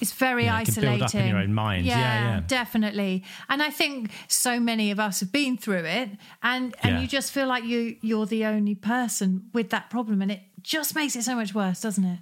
It's 0.00 0.12
very 0.12 0.44
You 0.44 0.50
know, 0.50 0.56
isolating. 0.56 0.98
build 0.98 1.02
up 1.02 1.14
in 1.16 1.26
your 1.26 1.38
own 1.38 1.52
mind. 1.52 1.84
Yeah, 1.84 1.96
yeah. 1.96 2.40
definitely. 2.46 3.24
And 3.48 3.60
I 3.60 3.70
think 3.70 4.10
so 4.28 4.60
many 4.60 4.92
of 4.92 5.00
us 5.00 5.18
have 5.20 5.32
been 5.32 5.56
through 5.56 5.84
it, 5.84 6.10
and 6.42 6.74
and 6.82 6.94
Yeah. 6.94 7.00
you 7.00 7.08
just 7.08 7.32
feel 7.32 7.48
like 7.48 7.64
you 7.64 7.96
you're 8.02 8.26
the 8.26 8.44
only 8.46 8.76
person 8.76 9.50
with 9.52 9.70
that 9.70 9.90
problem, 9.90 10.22
and 10.22 10.30
it 10.30 10.42
just 10.62 10.94
makes 10.94 11.16
it 11.16 11.22
so 11.24 11.34
much 11.34 11.54
worse, 11.54 11.80
doesn't 11.80 12.04
it? 12.04 12.20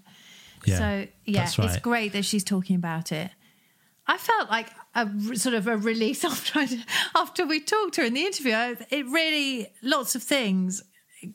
Yeah, 0.66 0.78
so 0.78 1.06
yeah, 1.24 1.40
that's 1.40 1.58
it's 1.58 1.76
great 1.82 2.12
that 2.12 2.24
she's 2.24 2.44
talking 2.44 2.76
about 2.76 3.12
it. 3.12 3.30
I 4.06 4.18
felt 4.18 4.50
like 4.50 4.68
a 4.94 5.08
sort 5.36 5.54
of 5.54 5.66
a 5.66 5.76
release 5.76 6.24
after 6.32 6.58
I, 6.60 6.84
after 7.16 7.46
we 7.46 7.60
talked 7.60 7.94
to 7.94 8.00
her 8.02 8.06
in 8.06 8.14
the 8.14 8.22
interview. 8.24 8.52
I- 8.54 8.76
It 8.90 9.06
really 9.06 9.68
lots 9.82 10.14
of 10.14 10.22
things 10.22 10.82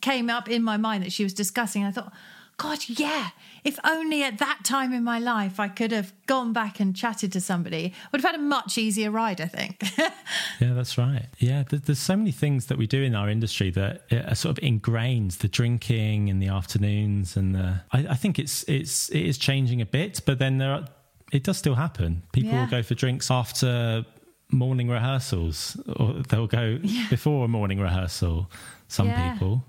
came 0.02 0.30
up 0.30 0.48
in 0.50 0.62
my 0.64 0.78
mind 0.78 1.04
that 1.04 1.12
she 1.12 1.24
was 1.24 1.34
discussing. 1.34 1.84
I 1.84 1.92
thought, 1.92 2.14
God, 2.60 2.80
yeah, 2.88 3.30
if 3.64 3.80
only 3.84 4.24
at 4.24 4.38
that 4.40 4.60
time 4.64 4.94
in 4.94 5.04
my 5.04 5.18
life 5.20 5.60
I 5.60 5.68
could 5.70 5.92
have 5.92 6.14
gone 6.28 6.54
back 6.54 6.80
and 6.80 6.96
chatted 6.96 7.32
to 7.34 7.42
somebody, 7.42 7.94
I 7.96 8.08
would 8.12 8.22
have 8.22 8.32
had 8.32 8.40
a 8.40 8.44
much 8.44 8.78
easier 8.78 9.10
ride. 9.12 9.42
I 9.42 9.48
think. 9.48 9.84
Yeah, 10.62 10.74
that's 10.74 10.98
right. 10.98 11.26
Yeah, 11.40 11.64
there, 11.70 11.80
there's 11.80 12.00
so 12.00 12.16
many 12.18 12.32
things 12.32 12.66
that 12.68 12.78
we 12.78 12.86
do 12.86 13.02
in 13.02 13.16
our 13.16 13.30
industry 13.30 13.72
that 13.72 14.04
uh, 14.12 14.18
are 14.30 14.36
sort 14.36 14.58
of 14.58 14.64
ingrained. 14.64 15.32
The 15.32 15.48
drinking 15.48 16.28
in 16.28 16.40
the 16.40 16.50
afternoons, 16.50 17.38
and 17.38 17.56
the 17.56 17.82
I, 17.92 18.08
I 18.10 18.16
think 18.16 18.38
it's 18.40 18.64
it's 18.68 19.10
it 19.10 19.22
is 19.26 19.38
changing 19.38 19.82
a 19.82 19.86
bit, 19.86 20.22
but 20.26 20.38
then 20.40 20.58
there 20.58 20.72
are 20.74 20.86
it 21.32 21.44
does 21.44 21.58
still 21.58 21.76
happen. 21.76 22.24
People 22.34 22.52
Yeah. 22.52 22.62
will 22.62 22.70
go 22.72 22.84
for 22.84 22.94
drinks 22.96 23.32
after 23.32 24.06
morning 24.52 24.90
rehearsals, 24.90 25.78
or 25.96 26.14
they'll 26.28 26.48
go 26.48 26.78
before 27.10 27.46
a 27.46 27.48
morning 27.48 27.80
rehearsal. 27.80 28.50
Some 28.88 29.08
Yeah. 29.08 29.34
people. 29.34 29.64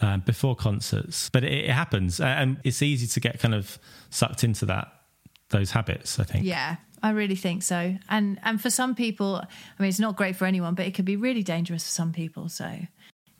Um, 0.00 0.20
before 0.26 0.56
concerts, 0.56 1.30
but 1.30 1.44
it, 1.44 1.52
it 1.52 1.70
happens, 1.70 2.20
uh, 2.20 2.24
and 2.24 2.56
it's 2.64 2.82
easy 2.82 3.06
to 3.06 3.20
get 3.20 3.38
kind 3.38 3.54
of 3.54 3.78
sucked 4.10 4.42
into 4.42 4.66
that 4.66 4.88
those 5.50 5.70
habits. 5.70 6.18
I 6.18 6.24
think. 6.24 6.44
yeah, 6.44 6.76
I 7.00 7.10
really 7.10 7.36
think 7.36 7.62
so. 7.62 7.96
And 8.08 8.40
and 8.42 8.60
for 8.60 8.70
some 8.70 8.94
people, 8.96 9.36
I 9.36 9.82
mean, 9.82 9.88
it's 9.88 10.00
not 10.00 10.16
great 10.16 10.34
for 10.34 10.46
anyone, 10.46 10.74
but 10.74 10.86
it 10.86 10.94
could 10.94 11.04
be 11.04 11.16
really 11.16 11.42
dangerous 11.44 11.84
for 11.84 11.90
some 11.90 12.12
people. 12.12 12.48
So. 12.48 12.64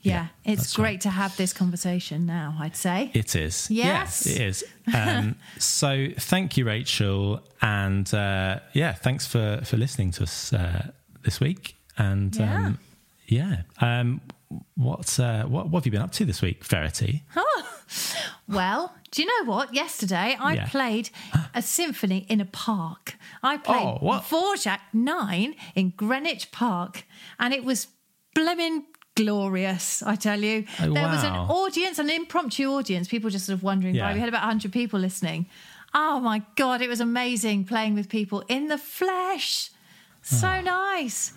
Yeah, 0.07 0.29
Yeah, 0.45 0.53
it's 0.53 0.75
great 0.77 0.85
right. 0.87 1.01
to 1.01 1.11
have 1.11 1.35
this 1.39 1.55
conversation 1.55 2.27
now, 2.27 2.57
I'd 2.61 2.77
say. 2.77 3.11
It 3.15 3.35
is. 3.35 3.71
Yes. 3.71 4.27
it 4.27 4.39
is. 4.39 4.65
Um, 4.95 5.37
so 5.59 6.09
thank 6.19 6.59
you, 6.59 6.67
Rachel, 6.67 7.41
and 7.63 8.13
uh, 8.13 8.61
yeah, 8.75 8.93
thanks 8.93 9.27
for 9.27 9.61
for 9.65 9.77
listening 9.79 10.11
to 10.13 10.23
us 10.25 10.53
uh, 10.53 10.91
this 11.23 11.41
week. 11.41 11.77
And 11.97 12.37
Yeah. 12.37 12.67
um, 12.67 12.79
yeah, 13.27 13.63
um, 13.81 14.21
what 14.75 15.19
uh, 15.21 15.45
what 15.45 15.69
what 15.69 15.81
have 15.81 15.87
you 15.87 15.93
been 15.93 16.03
up 16.03 16.13
to 16.13 16.25
this 16.25 16.41
week, 16.43 16.65
Verity? 16.65 17.23
Well, 18.47 18.95
do 19.11 19.23
you 19.23 19.29
know 19.29 19.51
what? 19.53 19.73
Yesterday 19.75 20.37
I 20.39 20.55
Yeah. 20.55 20.67
played 20.69 21.11
a 21.55 21.63
symphony 21.63 22.27
in 22.29 22.41
a 22.41 22.45
park. 22.45 23.17
I 23.43 23.57
played 23.57 23.83
Oh, 23.83 23.99
what? 24.01 24.25
Dvorak 24.25 24.81
9 24.93 25.55
in 25.75 25.91
Greenwich 25.97 26.51
Park, 26.53 27.05
and 27.39 27.55
it 27.55 27.65
was 27.65 27.89
blimmin' 28.37 28.85
glorious, 29.17 30.03
I 30.03 30.17
tell 30.17 30.43
you. 30.43 30.65
Oh, 30.81 30.93
there 30.93 31.09
was 31.09 31.23
an 31.25 31.33
audience, 31.33 31.99
an 31.99 32.11
impromptu 32.11 32.69
audience, 32.71 33.09
people 33.09 33.31
just 33.31 33.47
sort 33.47 33.57
of 33.57 33.63
wandering 33.63 33.95
by. 33.95 33.99
Yeah. 34.09 34.15
We 34.15 34.21
had 34.21 34.29
about 34.29 34.43
100 34.43 34.73
people 34.73 34.99
listening. 35.01 35.47
Oh 35.95 36.19
my 36.21 36.43
God, 36.57 36.83
it 36.83 36.89
was 36.89 37.01
amazing 37.01 37.65
playing 37.65 37.95
with 37.95 38.09
people 38.09 38.43
in 38.49 38.69
the 38.69 38.79
flesh. 38.79 39.71
So 40.23 40.49
Oh. 40.49 40.61
nice. 40.61 41.33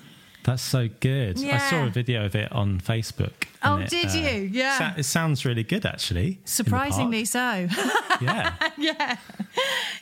That's 0.48 0.64
so 0.64 0.88
good. 1.02 1.44
I 1.44 1.58
saw 1.58 1.88
a 1.88 1.90
video 1.90 2.26
of 2.26 2.34
it 2.34 2.50
on 2.54 2.80
Facebook. 2.80 3.34
Oh, 3.62 3.80
it, 3.80 3.90
did 3.90 4.08
uh, 4.08 4.14
you? 4.14 4.44
Yeah. 4.44 4.78
sa- 4.78 4.94
it 4.98 5.04
sounds 5.04 5.44
really 5.44 5.64
good, 5.64 5.86
actually. 5.86 6.40
Surprisingly 6.46 7.26
so. 7.26 7.68
yeah. 8.22 8.54
yeah. 8.78 9.18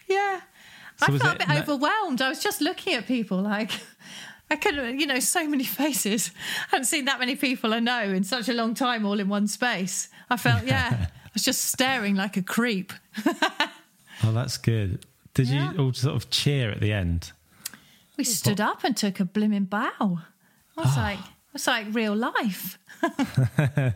Yeah. 0.08 0.42
So 0.98 1.08
I 1.08 1.18
felt 1.18 1.36
a 1.36 1.38
bit 1.40 1.48
no- 1.48 1.58
overwhelmed. 1.58 2.22
I 2.22 2.30
was 2.30 2.44
just 2.44 2.62
looking 2.62 2.94
at 2.94 3.08
people 3.08 3.42
like 3.42 3.72
I 4.52 4.56
couldn't, 4.58 5.00
you 5.00 5.08
know, 5.08 5.20
so 5.20 5.48
many 5.48 5.64
faces. 5.82 6.30
I 6.68 6.76
hadn't 6.76 6.86
seen 6.86 7.06
that 7.06 7.20
many 7.20 7.36
people 7.36 7.74
I 7.74 7.80
know 7.80 8.04
in 8.04 8.24
such 8.24 8.48
a 8.48 8.54
long 8.54 8.76
time 8.76 9.04
all 9.04 9.20
in 9.20 9.28
one 9.28 9.48
space. 9.48 10.10
I 10.30 10.38
felt, 10.38 10.64
yeah, 10.66 11.08
I 11.08 11.30
was 11.34 11.42
just 11.44 11.66
staring 11.72 12.14
like 12.16 12.38
a 12.38 12.44
creep. 12.44 12.94
Oh, 14.24 14.32
that's 14.32 14.60
good. 14.60 15.08
Did 15.34 15.48
Yeah. 15.48 15.74
you 15.74 15.80
all 15.80 15.94
sort 15.94 16.16
of 16.16 16.30
cheer 16.30 16.70
at 16.70 16.82
the 16.82 16.94
end? 16.94 17.32
We 18.16 18.24
stood 18.24 18.62
up 18.62 18.84
and 18.84 18.96
took 18.96 19.20
a 19.20 19.26
blimmin' 19.26 19.70
bow. 19.72 20.20
I 20.78 20.82
was 20.82 20.98
like, 20.98 21.20
it 21.20 21.54
was 21.54 21.68
like 21.68 21.88
real 21.92 22.16
life. 22.16 22.78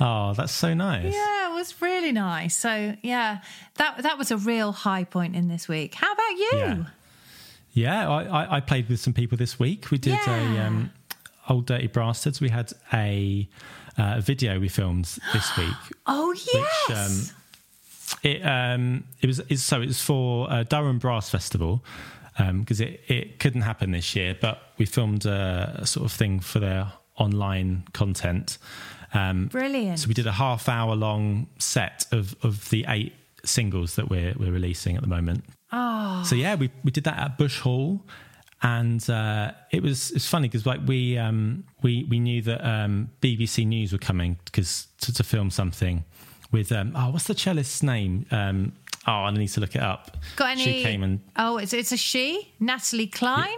Oh, 0.00 0.34
that's 0.34 0.52
so 0.52 0.74
nice. 0.74 1.14
Yeah, 1.14 1.50
it 1.52 1.54
was 1.54 1.80
really 1.80 2.10
nice. 2.10 2.56
So 2.56 2.96
yeah, 3.02 3.42
that 3.76 4.02
that 4.02 4.18
was 4.18 4.32
a 4.32 4.36
real 4.36 4.72
high 4.72 5.04
point 5.04 5.36
in 5.36 5.46
this 5.46 5.68
week. 5.68 5.94
How 5.94 6.12
about 6.12 6.30
you? 6.30 6.50
Yeah. 6.54 6.84
Yeah, 7.74 8.10
I, 8.10 8.24
I, 8.24 8.56
I 8.56 8.60
played 8.60 8.88
with 8.88 8.98
some 8.98 9.12
people 9.12 9.38
this 9.38 9.60
week. 9.60 9.90
We 9.92 9.98
did 9.98 10.18
a 10.26 10.66
um, 10.66 10.90
Old 11.48 11.66
Dirty 11.66 11.86
Brasstards. 11.88 12.40
We 12.40 12.48
had 12.48 12.72
a 12.92 13.48
uh, 13.96 14.20
video 14.20 14.58
we 14.58 14.68
filmed 14.68 15.04
this 15.32 15.56
week. 15.56 15.68
Oh 16.06 16.32
yes. 16.32 16.88
Which, 16.88 16.98
um, 16.98 17.36
it 18.24 18.46
um, 18.46 19.04
it 19.20 19.26
was 19.28 19.38
it's, 19.48 19.62
so 19.62 19.80
it 19.80 19.86
was 19.86 20.02
for 20.02 20.50
uh, 20.50 20.64
Durham 20.64 20.98
Brass 20.98 21.30
Festival 21.30 21.84
because 22.36 22.80
it 22.80 23.00
it 23.08 23.38
couldn't 23.38 23.62
happen 23.62 23.92
this 23.92 24.16
year, 24.16 24.36
but 24.40 24.60
we 24.78 24.86
filmed 24.86 25.26
a, 25.26 25.78
a 25.80 25.86
sort 25.86 26.06
of 26.06 26.12
thing 26.12 26.40
for 26.40 26.58
their 26.58 26.92
online 27.16 27.84
content. 27.92 28.58
Um, 29.14 29.46
Brilliant. 29.46 30.00
So 30.00 30.08
we 30.08 30.14
did 30.14 30.26
a 30.26 30.32
half 30.32 30.68
hour 30.68 30.94
long 30.94 31.48
set 31.58 32.06
of 32.12 32.34
of 32.42 32.70
the 32.70 32.84
eight 32.88 33.14
singles 33.44 33.96
that 33.96 34.08
we're 34.08 34.34
we're 34.38 34.52
releasing 34.52 34.96
at 34.96 35.02
the 35.02 35.08
moment. 35.08 35.44
Oh. 35.72 36.22
So 36.24 36.34
yeah, 36.34 36.54
we 36.54 36.70
we 36.84 36.90
did 36.90 37.04
that 37.04 37.18
at 37.18 37.38
Bush 37.38 37.60
Hall. 37.60 38.04
And 38.64 39.08
uh, 39.10 39.52
it 39.72 39.82
was 39.82 40.12
it's 40.12 40.28
funny 40.28 40.46
because 40.46 40.64
like 40.64 40.80
we 40.86 41.18
um, 41.18 41.64
we 41.82 42.04
we 42.04 42.20
knew 42.20 42.42
that 42.42 42.64
um, 42.64 43.10
BBC 43.20 43.66
News 43.66 43.92
were 43.92 43.98
coming 43.98 44.38
because 44.44 44.86
to, 45.00 45.12
to 45.12 45.24
film 45.24 45.50
something 45.50 46.04
with 46.52 46.70
um, 46.70 46.92
oh 46.94 47.10
what's 47.10 47.26
the 47.26 47.36
cellist's 47.36 47.82
name 47.82 48.24
um, 48.30 48.72
oh 49.06 49.12
I 49.12 49.30
need 49.32 49.48
to 49.48 49.60
look 49.60 49.74
it 49.74 49.82
up. 49.82 50.16
Got 50.36 50.50
any? 50.52 50.62
She 50.64 50.82
came 50.82 51.02
and 51.02 51.20
Oh, 51.36 51.56
it's 51.58 51.72
it's 51.72 51.92
a 51.92 51.96
she, 51.96 52.52
Natalie 52.60 53.06
Clein. 53.08 53.56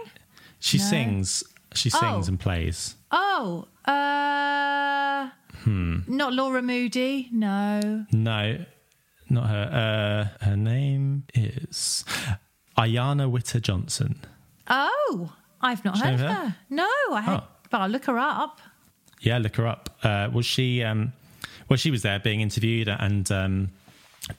she 0.59 0.77
sings 0.77 1.43
she 1.73 1.89
sings 1.89 2.27
Oh. 2.27 2.29
and 2.29 2.39
plays. 2.39 2.95
Oh, 3.11 3.67
uh, 3.85 5.29
Hmm. 5.63 5.99
not 6.07 6.33
Laura 6.33 6.61
Moody. 6.61 7.29
No. 7.31 8.05
No, 8.11 8.65
not 9.29 9.49
her. 9.49 10.29
Uh, 10.41 10.45
her 10.45 10.55
name 10.57 11.23
is 11.33 12.05
Ayanna 12.77 13.29
Witter 13.29 13.59
Johnson. 13.59 14.19
Oh, 14.69 15.33
I've 15.61 15.83
not 15.85 15.97
heard 15.99 16.13
of 16.15 16.19
her? 16.21 16.33
her. 16.33 16.55
No, 16.69 16.87
I 17.11 17.21
had, 17.21 17.39
Oh. 17.39 17.43
but 17.71 17.81
I'll 17.81 17.89
look 17.89 18.05
her 18.05 18.17
up. 18.19 18.61
Yeah, 19.21 19.37
look 19.39 19.55
her 19.55 19.65
up. 19.67 19.97
Uh, 20.03 20.29
was 20.31 20.45
she? 20.45 20.83
Um, 20.83 21.13
well, 21.69 21.77
she 21.77 21.89
was 21.91 22.03
there 22.03 22.19
being 22.19 22.41
interviewed, 22.41 22.87
and 22.87 23.29
um, 23.31 23.69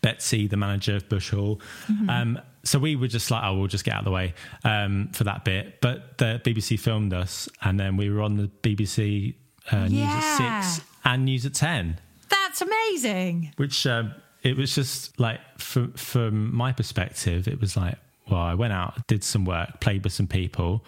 Betsy, 0.00 0.46
the 0.46 0.56
manager 0.56 0.96
of 0.96 1.08
Bush 1.08 1.30
Hall. 1.30 1.60
Mm-hmm. 1.90 2.10
Um, 2.10 2.40
so 2.64 2.78
we 2.78 2.96
were 2.96 3.08
just 3.08 3.30
like, 3.30 3.44
oh, 3.44 3.56
we'll 3.58 3.68
just 3.68 3.84
get 3.84 3.94
out 3.94 4.00
of 4.00 4.04
the 4.06 4.10
way 4.10 4.34
um, 4.64 5.10
for 5.12 5.24
that 5.24 5.44
bit. 5.44 5.80
But 5.80 6.18
the 6.18 6.40
BBC 6.44 6.78
filmed 6.78 7.14
us, 7.14 7.48
and 7.62 7.78
then 7.78 7.96
we 7.96 8.10
were 8.10 8.22
on 8.22 8.36
the 8.36 8.50
BBC 8.62 9.34
uh, 9.70 9.86
news 9.88 10.08
at 10.08 10.36
six 10.72 10.86
and 11.04 11.24
news 11.24 11.46
at 11.46 11.54
ten, 11.54 12.00
That's 12.28 12.60
amazing. 12.60 13.52
which 13.56 13.86
um, 13.86 14.12
it 14.42 14.56
was 14.56 14.74
just 14.74 15.18
like, 15.20 15.40
from 15.58 15.92
from 15.92 16.54
my 16.54 16.72
perspective, 16.72 17.46
it 17.46 17.60
was 17.60 17.76
like, 17.76 17.96
well, 18.28 18.40
I 18.40 18.54
went 18.54 18.72
out, 18.72 19.06
did 19.06 19.22
some 19.22 19.44
work, 19.44 19.80
played 19.80 20.02
with 20.02 20.12
some 20.12 20.26
people, 20.26 20.84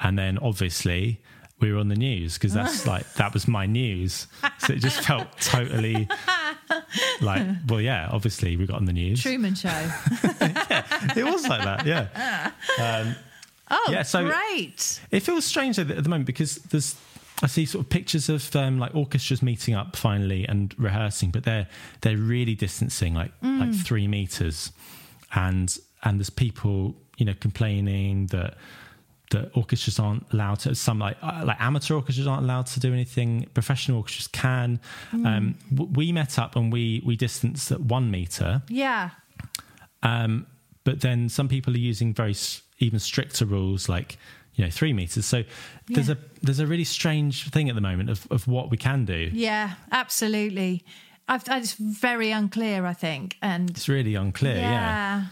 and 0.00 0.18
then 0.18 0.38
obviously 0.38 1.20
we 1.60 1.72
were 1.72 1.78
on 1.78 1.88
the 1.88 1.96
news 1.96 2.34
because 2.34 2.52
that's 2.52 2.86
like 2.94 3.12
that 3.14 3.32
was 3.34 3.46
my 3.48 3.66
news. 3.66 4.26
So 4.58 4.72
it 4.72 4.78
just 4.80 5.00
felt 5.06 5.26
totally 5.40 6.08
like, 7.20 7.46
well, 7.68 7.80
yeah, 7.80 8.08
obviously 8.10 8.56
we 8.56 8.66
got 8.66 8.76
on 8.76 8.84
the 8.84 8.92
news. 8.92 9.22
Truman 9.22 9.54
Show. 9.54 9.68
yeah, 10.40 11.14
It 11.16 11.24
was 11.24 11.46
like 11.48 11.62
that, 11.62 11.86
yeah. 11.86 12.50
Oh, 13.70 13.88
Yeah, 13.90 14.02
so- 14.02 14.26
great. 14.28 15.00
It 15.10 15.20
feels 15.20 15.44
strange 15.44 15.78
at 15.78 15.88
the 15.88 16.08
moment 16.08 16.26
because 16.26 16.56
there's 16.56 16.96
I 17.42 17.46
see 17.46 17.64
sort 17.64 17.84
of 17.86 17.88
pictures 17.90 18.28
of 18.28 18.54
um, 18.54 18.78
like 18.78 18.94
orchestras 18.94 19.42
meeting 19.42 19.74
up 19.74 19.96
finally 19.96 20.46
and 20.46 20.74
rehearsing, 20.78 21.30
but 21.30 21.44
they're 21.44 21.68
they're 22.02 22.18
really 22.18 22.54
distancing 22.54 23.14
like 23.14 23.32
like 23.42 23.72
three 23.74 24.06
meters, 24.08 24.72
and 25.34 25.74
and 26.02 26.18
there's 26.18 26.28
people 26.28 26.96
you 27.16 27.24
know 27.24 27.32
complaining 27.40 28.26
that 28.26 28.56
that 29.30 29.50
orchestras 29.56 29.98
aren't 29.98 30.24
allowed 30.32 30.58
to 30.60 30.74
some 30.74 30.98
like 30.98 31.16
uh, 31.22 31.42
like 31.44 31.60
amateur 31.60 31.94
orchestras 31.94 32.26
aren't 32.26 32.42
allowed 32.44 32.66
to 32.66 32.80
do 32.80 32.92
anything 32.92 33.46
professional 33.54 33.98
orchestras 33.98 34.26
can 34.28 34.80
um 35.12 35.54
we 35.94 36.12
met 36.12 36.38
up 36.38 36.56
and 36.56 36.72
we 36.72 37.00
we 37.06 37.16
distanced 37.16 37.70
at 37.72 37.80
one 37.80 38.10
meter 38.10 38.62
Yeah. 38.68 39.10
um, 40.02 40.46
but 40.84 41.00
then 41.00 41.28
some 41.28 41.48
people 41.48 41.74
are 41.74 41.78
using 41.78 42.14
very 42.14 42.34
even 42.78 42.98
stricter 42.98 43.44
rules, 43.44 43.88
like 43.88 44.16
you 44.54 44.64
know 44.64 44.70
three 44.70 44.92
meters. 44.92 45.26
So 45.26 45.44
there's 45.88 46.08
Yeah. 46.08 46.14
a 46.14 46.44
there's 46.46 46.58
a 46.58 46.66
really 46.66 46.84
strange 46.84 47.48
thing 47.50 47.68
at 47.68 47.74
the 47.74 47.80
moment 47.82 48.08
of, 48.10 48.26
of 48.30 48.48
what 48.48 48.70
we 48.70 48.76
can 48.78 49.04
do. 49.04 49.28
Yeah, 49.32 49.74
absolutely. 49.92 50.82
I've, 51.28 51.44
it's 51.48 51.74
very 51.74 52.30
unclear, 52.32 52.86
I 52.86 52.94
think. 52.94 53.36
And 53.42 53.70
It's 53.70 53.88
really 53.88 54.14
unclear. 54.16 54.56
Yeah. 54.56 54.70
yeah. 54.70 55.24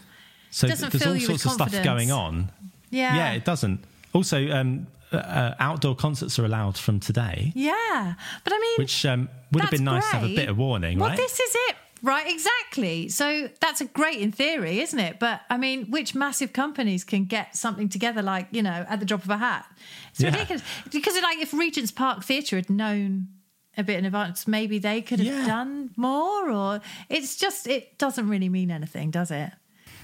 So 0.50 0.68
Doesn't 0.68 0.92
there's 0.92 1.06
all 1.06 1.18
sorts 1.18 1.46
of 1.46 1.52
stuff 1.52 1.82
going 1.82 2.12
on. 2.12 2.50
Yeah. 2.90 3.16
Yeah, 3.16 3.32
it 3.32 3.44
doesn't. 3.44 3.80
Also, 4.12 4.50
um, 4.50 4.86
uh, 5.12 5.16
uh, 5.16 5.54
outdoor 5.58 5.94
concerts 5.94 6.38
are 6.38 6.44
allowed 6.44 6.76
from 6.76 7.00
today, 7.00 7.52
Yeah. 7.54 8.14
But 8.44 8.52
I 8.52 8.58
mean, 8.58 8.74
which 8.78 9.04
um, 9.06 9.28
would 9.52 9.62
have 9.62 9.70
been 9.70 9.84
nice 9.84 10.08
to 10.10 10.16
have 10.16 10.24
a 10.30 10.34
bit 10.34 10.48
of 10.48 10.58
warning, 10.58 10.98
well, 10.98 11.10
right? 11.10 11.16
this 11.16 11.38
is 11.40 11.54
it. 11.68 11.76
Right, 12.00 12.30
exactly. 12.30 13.08
So 13.08 13.48
that's 13.60 13.80
a 13.80 13.84
great 13.86 14.20
in 14.20 14.30
theory, 14.30 14.78
isn't 14.80 14.98
it? 15.00 15.18
But 15.18 15.40
I 15.50 15.56
mean, 15.56 15.86
which 15.90 16.14
massive 16.14 16.52
companies 16.52 17.02
can 17.04 17.24
get 17.24 17.56
something 17.56 17.88
together 17.88 18.22
like, 18.22 18.46
you 18.52 18.62
know, 18.62 18.86
at 18.88 19.00
the 19.00 19.06
drop 19.06 19.24
of 19.24 19.30
a 19.30 19.36
hat? 19.38 19.66
It's 20.12 20.20
Yeah. 20.20 20.30
ridiculous. 20.30 20.62
Because 20.92 21.20
like 21.20 21.38
if 21.38 21.52
Regent's 21.52 21.90
Park 21.90 22.22
Theatre 22.22 22.54
had 22.56 22.70
known 22.70 23.28
a 23.76 23.82
bit 23.82 23.98
in 23.98 24.04
advance, 24.04 24.46
maybe 24.46 24.78
they 24.78 25.00
could 25.02 25.18
have 25.18 25.26
Yeah. 25.26 25.46
done 25.46 25.90
more 25.96 26.50
or 26.50 26.80
it's 27.08 27.34
just 27.34 27.66
it 27.66 27.98
doesn't 27.98 28.28
really 28.28 28.48
mean 28.48 28.70
anything, 28.70 29.10
does 29.10 29.30
it? 29.32 29.50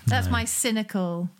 That's 0.06 0.28
my 0.28 0.44
cynical 0.44 1.30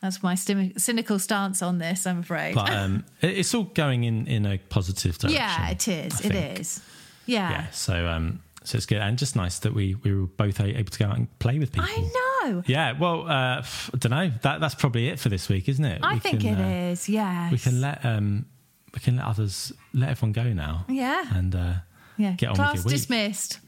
that's 0.00 0.22
my 0.22 0.34
stim- 0.34 0.78
cynical 0.78 1.18
stance 1.18 1.62
on 1.62 1.78
this, 1.78 2.06
I'm 2.06 2.20
afraid. 2.20 2.54
but 2.54 2.70
um, 2.70 3.04
it's 3.20 3.54
all 3.54 3.64
going 3.64 4.04
in 4.04 4.26
in 4.26 4.46
a 4.46 4.58
positive 4.58 5.18
direction. 5.18 5.40
yeah, 5.42 5.70
it 5.70 5.88
is. 5.88 6.20
It 6.24 6.34
is. 6.34 6.82
Yeah. 7.26 7.50
Yeah. 7.50 7.70
So 7.70 8.06
um, 8.08 8.40
so 8.64 8.76
it's 8.76 8.86
good 8.86 8.98
and 8.98 9.16
just 9.18 9.36
nice 9.36 9.58
that 9.60 9.72
we 9.74 9.94
we 10.02 10.12
were 10.14 10.26
both 10.26 10.60
able 10.60 10.90
to 10.90 10.98
go 10.98 11.06
out 11.06 11.16
and 11.16 11.38
play 11.38 11.58
with 11.58 11.72
people. 11.72 11.88
I 11.90 12.10
know. 12.44 12.62
Yeah, 12.66 12.98
well, 12.98 13.28
uh, 13.28 13.62
I 13.62 13.96
don't 13.98 14.10
know. 14.10 14.30
That 14.42 14.60
that's 14.60 14.74
probably 14.74 15.08
it 15.08 15.18
for 15.18 15.28
this 15.28 15.48
week, 15.48 15.68
isn't 15.68 15.84
it? 15.84 16.00
I 16.02 16.14
We 16.14 16.20
think 16.20 16.40
can, 16.40 16.58
it 16.58 16.88
uh, 16.88 16.92
is. 16.92 17.08
Yes. 17.08 17.52
We 17.52 17.58
can 17.58 17.80
let 17.80 18.04
um, 18.04 18.46
we 18.94 19.00
can 19.00 19.16
let 19.16 19.26
others 19.26 19.72
let 19.94 20.08
everyone 20.10 20.32
go 20.32 20.52
now. 20.52 20.84
Yeah. 20.88 21.24
and 21.34 21.54
uh, 21.54 21.72
yeah. 22.16 22.32
get 22.32 22.48
on 22.50 22.56
Class 22.56 22.72
with 22.76 22.84
your 22.84 22.90
week. 22.92 22.96
dismissed. 22.96 23.60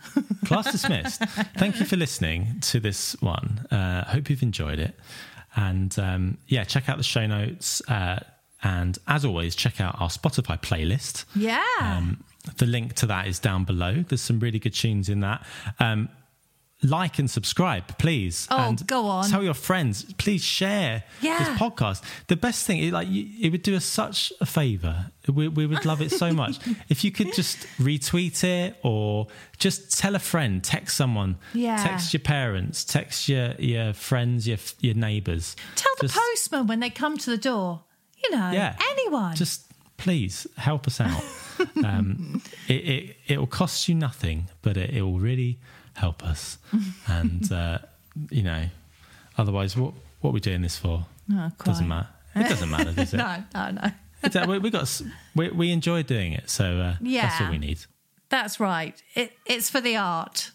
Class 0.47 0.73
dismissed. 0.73 1.23
Thank 1.57 1.79
you 1.79 1.87
for 1.87 1.97
listening 1.97 2.59
to 2.63 2.81
this 2.81 3.15
one. 3.21 3.67
Uh, 3.71 4.05
hope 4.05 4.29
you've 4.31 4.43
enjoyed 4.43 4.79
it, 4.79 4.99
and 5.57 5.97
um, 5.99 6.39
yeah, 6.49 6.65
check 6.65 6.89
out 6.89 6.97
the 6.97 7.03
show 7.03 7.27
notes. 7.27 7.83
Uh, 7.89 8.21
and 8.63 8.99
as 9.09 9.25
always, 9.25 9.55
check 9.57 9.81
out 9.81 10.01
our 10.01 10.09
Spotify 10.09 10.61
playlist. 10.61 11.25
Yeah. 11.35 11.65
Um, 11.81 12.25
the 12.57 12.67
link 12.67 12.95
to 12.95 13.07
that 13.07 13.27
is 13.27 13.39
down 13.39 13.65
below. 13.65 14.05
There's 14.09 14.23
some 14.23 14.41
really 14.41 14.59
good 14.59 14.75
tunes 14.75 15.09
in 15.09 15.21
that. 15.21 15.45
Um, 15.79 16.09
like 16.83 17.19
and 17.19 17.31
subscribe, 17.31 17.97
please. 17.99 18.47
Oh, 18.51 18.57
and 18.59 18.87
go 18.87 19.07
on. 19.07 19.29
Tell 19.31 19.43
your 19.43 19.55
friends. 19.55 20.05
Please 20.15 20.43
share 20.43 21.05
Yeah. 21.21 21.39
this 21.39 21.49
podcast. 21.59 22.03
The 22.27 22.37
best 22.37 22.67
thing, 22.67 22.79
it, 22.83 22.93
like, 22.93 23.09
it 23.11 23.51
would 23.51 23.63
do 23.63 23.77
us 23.77 23.85
such 23.85 24.33
a 24.41 24.47
favor. 24.47 25.07
We, 25.33 25.47
we 25.49 25.67
would 25.67 25.85
love 25.85 26.03
it 26.03 26.11
so 26.11 26.33
much 26.43 26.59
if 26.89 27.05
you 27.05 27.13
could 27.13 27.33
just 27.35 27.59
retweet 27.81 28.43
it 28.43 28.77
or 28.83 29.29
just 29.59 29.97
tell 29.99 30.17
a 30.17 30.19
friend, 30.19 30.63
text 30.65 30.97
someone, 30.97 31.37
Yeah. 31.55 31.77
text 31.77 32.13
your 32.13 32.21
parents, 32.21 32.85
text 32.85 33.29
your 33.29 33.53
your 33.59 33.93
friends, 33.93 34.49
your 34.49 34.59
your 34.81 34.95
neighbours. 34.95 35.55
Tell 35.77 35.93
the 36.01 36.09
Just- 36.09 36.19
postman 36.19 36.67
when 36.67 36.81
they 36.81 36.91
come 36.91 37.17
to 37.19 37.31
the 37.31 37.39
door. 37.39 37.85
You 38.25 38.37
know, 38.37 38.51
yeah 38.53 38.77
anyone. 38.93 39.35
just 39.35 39.67
please 39.97 40.47
help 40.57 40.87
us 40.87 41.01
out 41.01 41.23
um, 41.85 42.41
it, 42.69 42.73
it 42.75 43.17
it 43.27 43.39
will 43.39 43.47
cost 43.49 43.89
you 43.89 43.95
nothing 43.97 44.47
but 44.63 44.77
it, 44.77 44.91
it 44.91 45.03
will 45.03 45.19
really 45.21 45.59
help 45.97 46.25
us 46.25 46.59
and 47.07 47.51
uh, 47.53 47.79
you 48.31 48.43
know 48.43 48.65
otherwise 49.39 49.77
what 49.77 49.93
what 50.21 50.31
are 50.31 50.33
we 50.35 50.41
doing 50.41 50.63
this 50.63 50.79
for 50.79 51.07
Oh, 51.33 51.51
doesn't 51.65 51.87
matter 51.89 52.09
it 52.35 52.49
doesn't 52.49 52.71
matter 52.71 52.93
does 52.93 53.15
it 53.15 53.17
no, 53.19 53.43
no, 53.55 53.71
no. 53.71 53.91
Uh, 54.25 54.47
we, 54.49 54.59
we 54.59 54.71
got 54.71 55.01
we, 55.35 55.49
we 55.51 55.71
enjoy 55.73 56.03
doing 56.03 56.33
it 56.33 56.49
so 56.51 56.65
uh, 56.79 56.95
that's 57.01 57.41
all 57.41 57.51
we 57.51 57.59
need 57.59 57.79
That's 58.29 58.59
right. 58.61 59.01
It, 59.15 59.33
it's 59.47 59.69
for 59.71 59.81
the 59.81 59.97
art. 59.97 60.51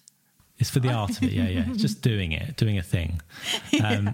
it's 0.60 0.70
for 0.70 0.80
the 0.80 0.90
art 0.94 1.12
of 1.12 1.24
it 1.24 1.32
yeah 1.34 1.48
yeah 1.48 1.66
just 1.76 2.02
doing 2.02 2.32
it 2.32 2.56
doing 2.58 2.78
a 2.78 2.84
thing 2.84 3.22
um, 3.84 4.14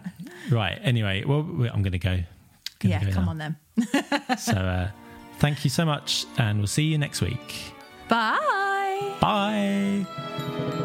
right 0.52 0.80
anyway 0.84 1.24
well 1.24 1.40
i'm 1.74 1.82
gonna 1.84 1.98
go 1.98 2.20
Gonna 2.80 2.96
yeah, 2.96 3.04
go 3.06 3.12
come 3.12 3.26
now. 3.26 3.30
on 3.32 3.38
then. 3.38 4.38
so 4.38 4.52
uh, 4.54 4.90
thank 5.40 5.64
you 5.64 5.70
so 5.70 5.86
much 5.86 6.26
and 6.38 6.58
we'll 6.60 6.68
see 6.68 6.84
you 6.84 6.98
next 6.98 7.22
week 7.22 7.74
Bye. 8.10 9.16
bye 9.22 10.83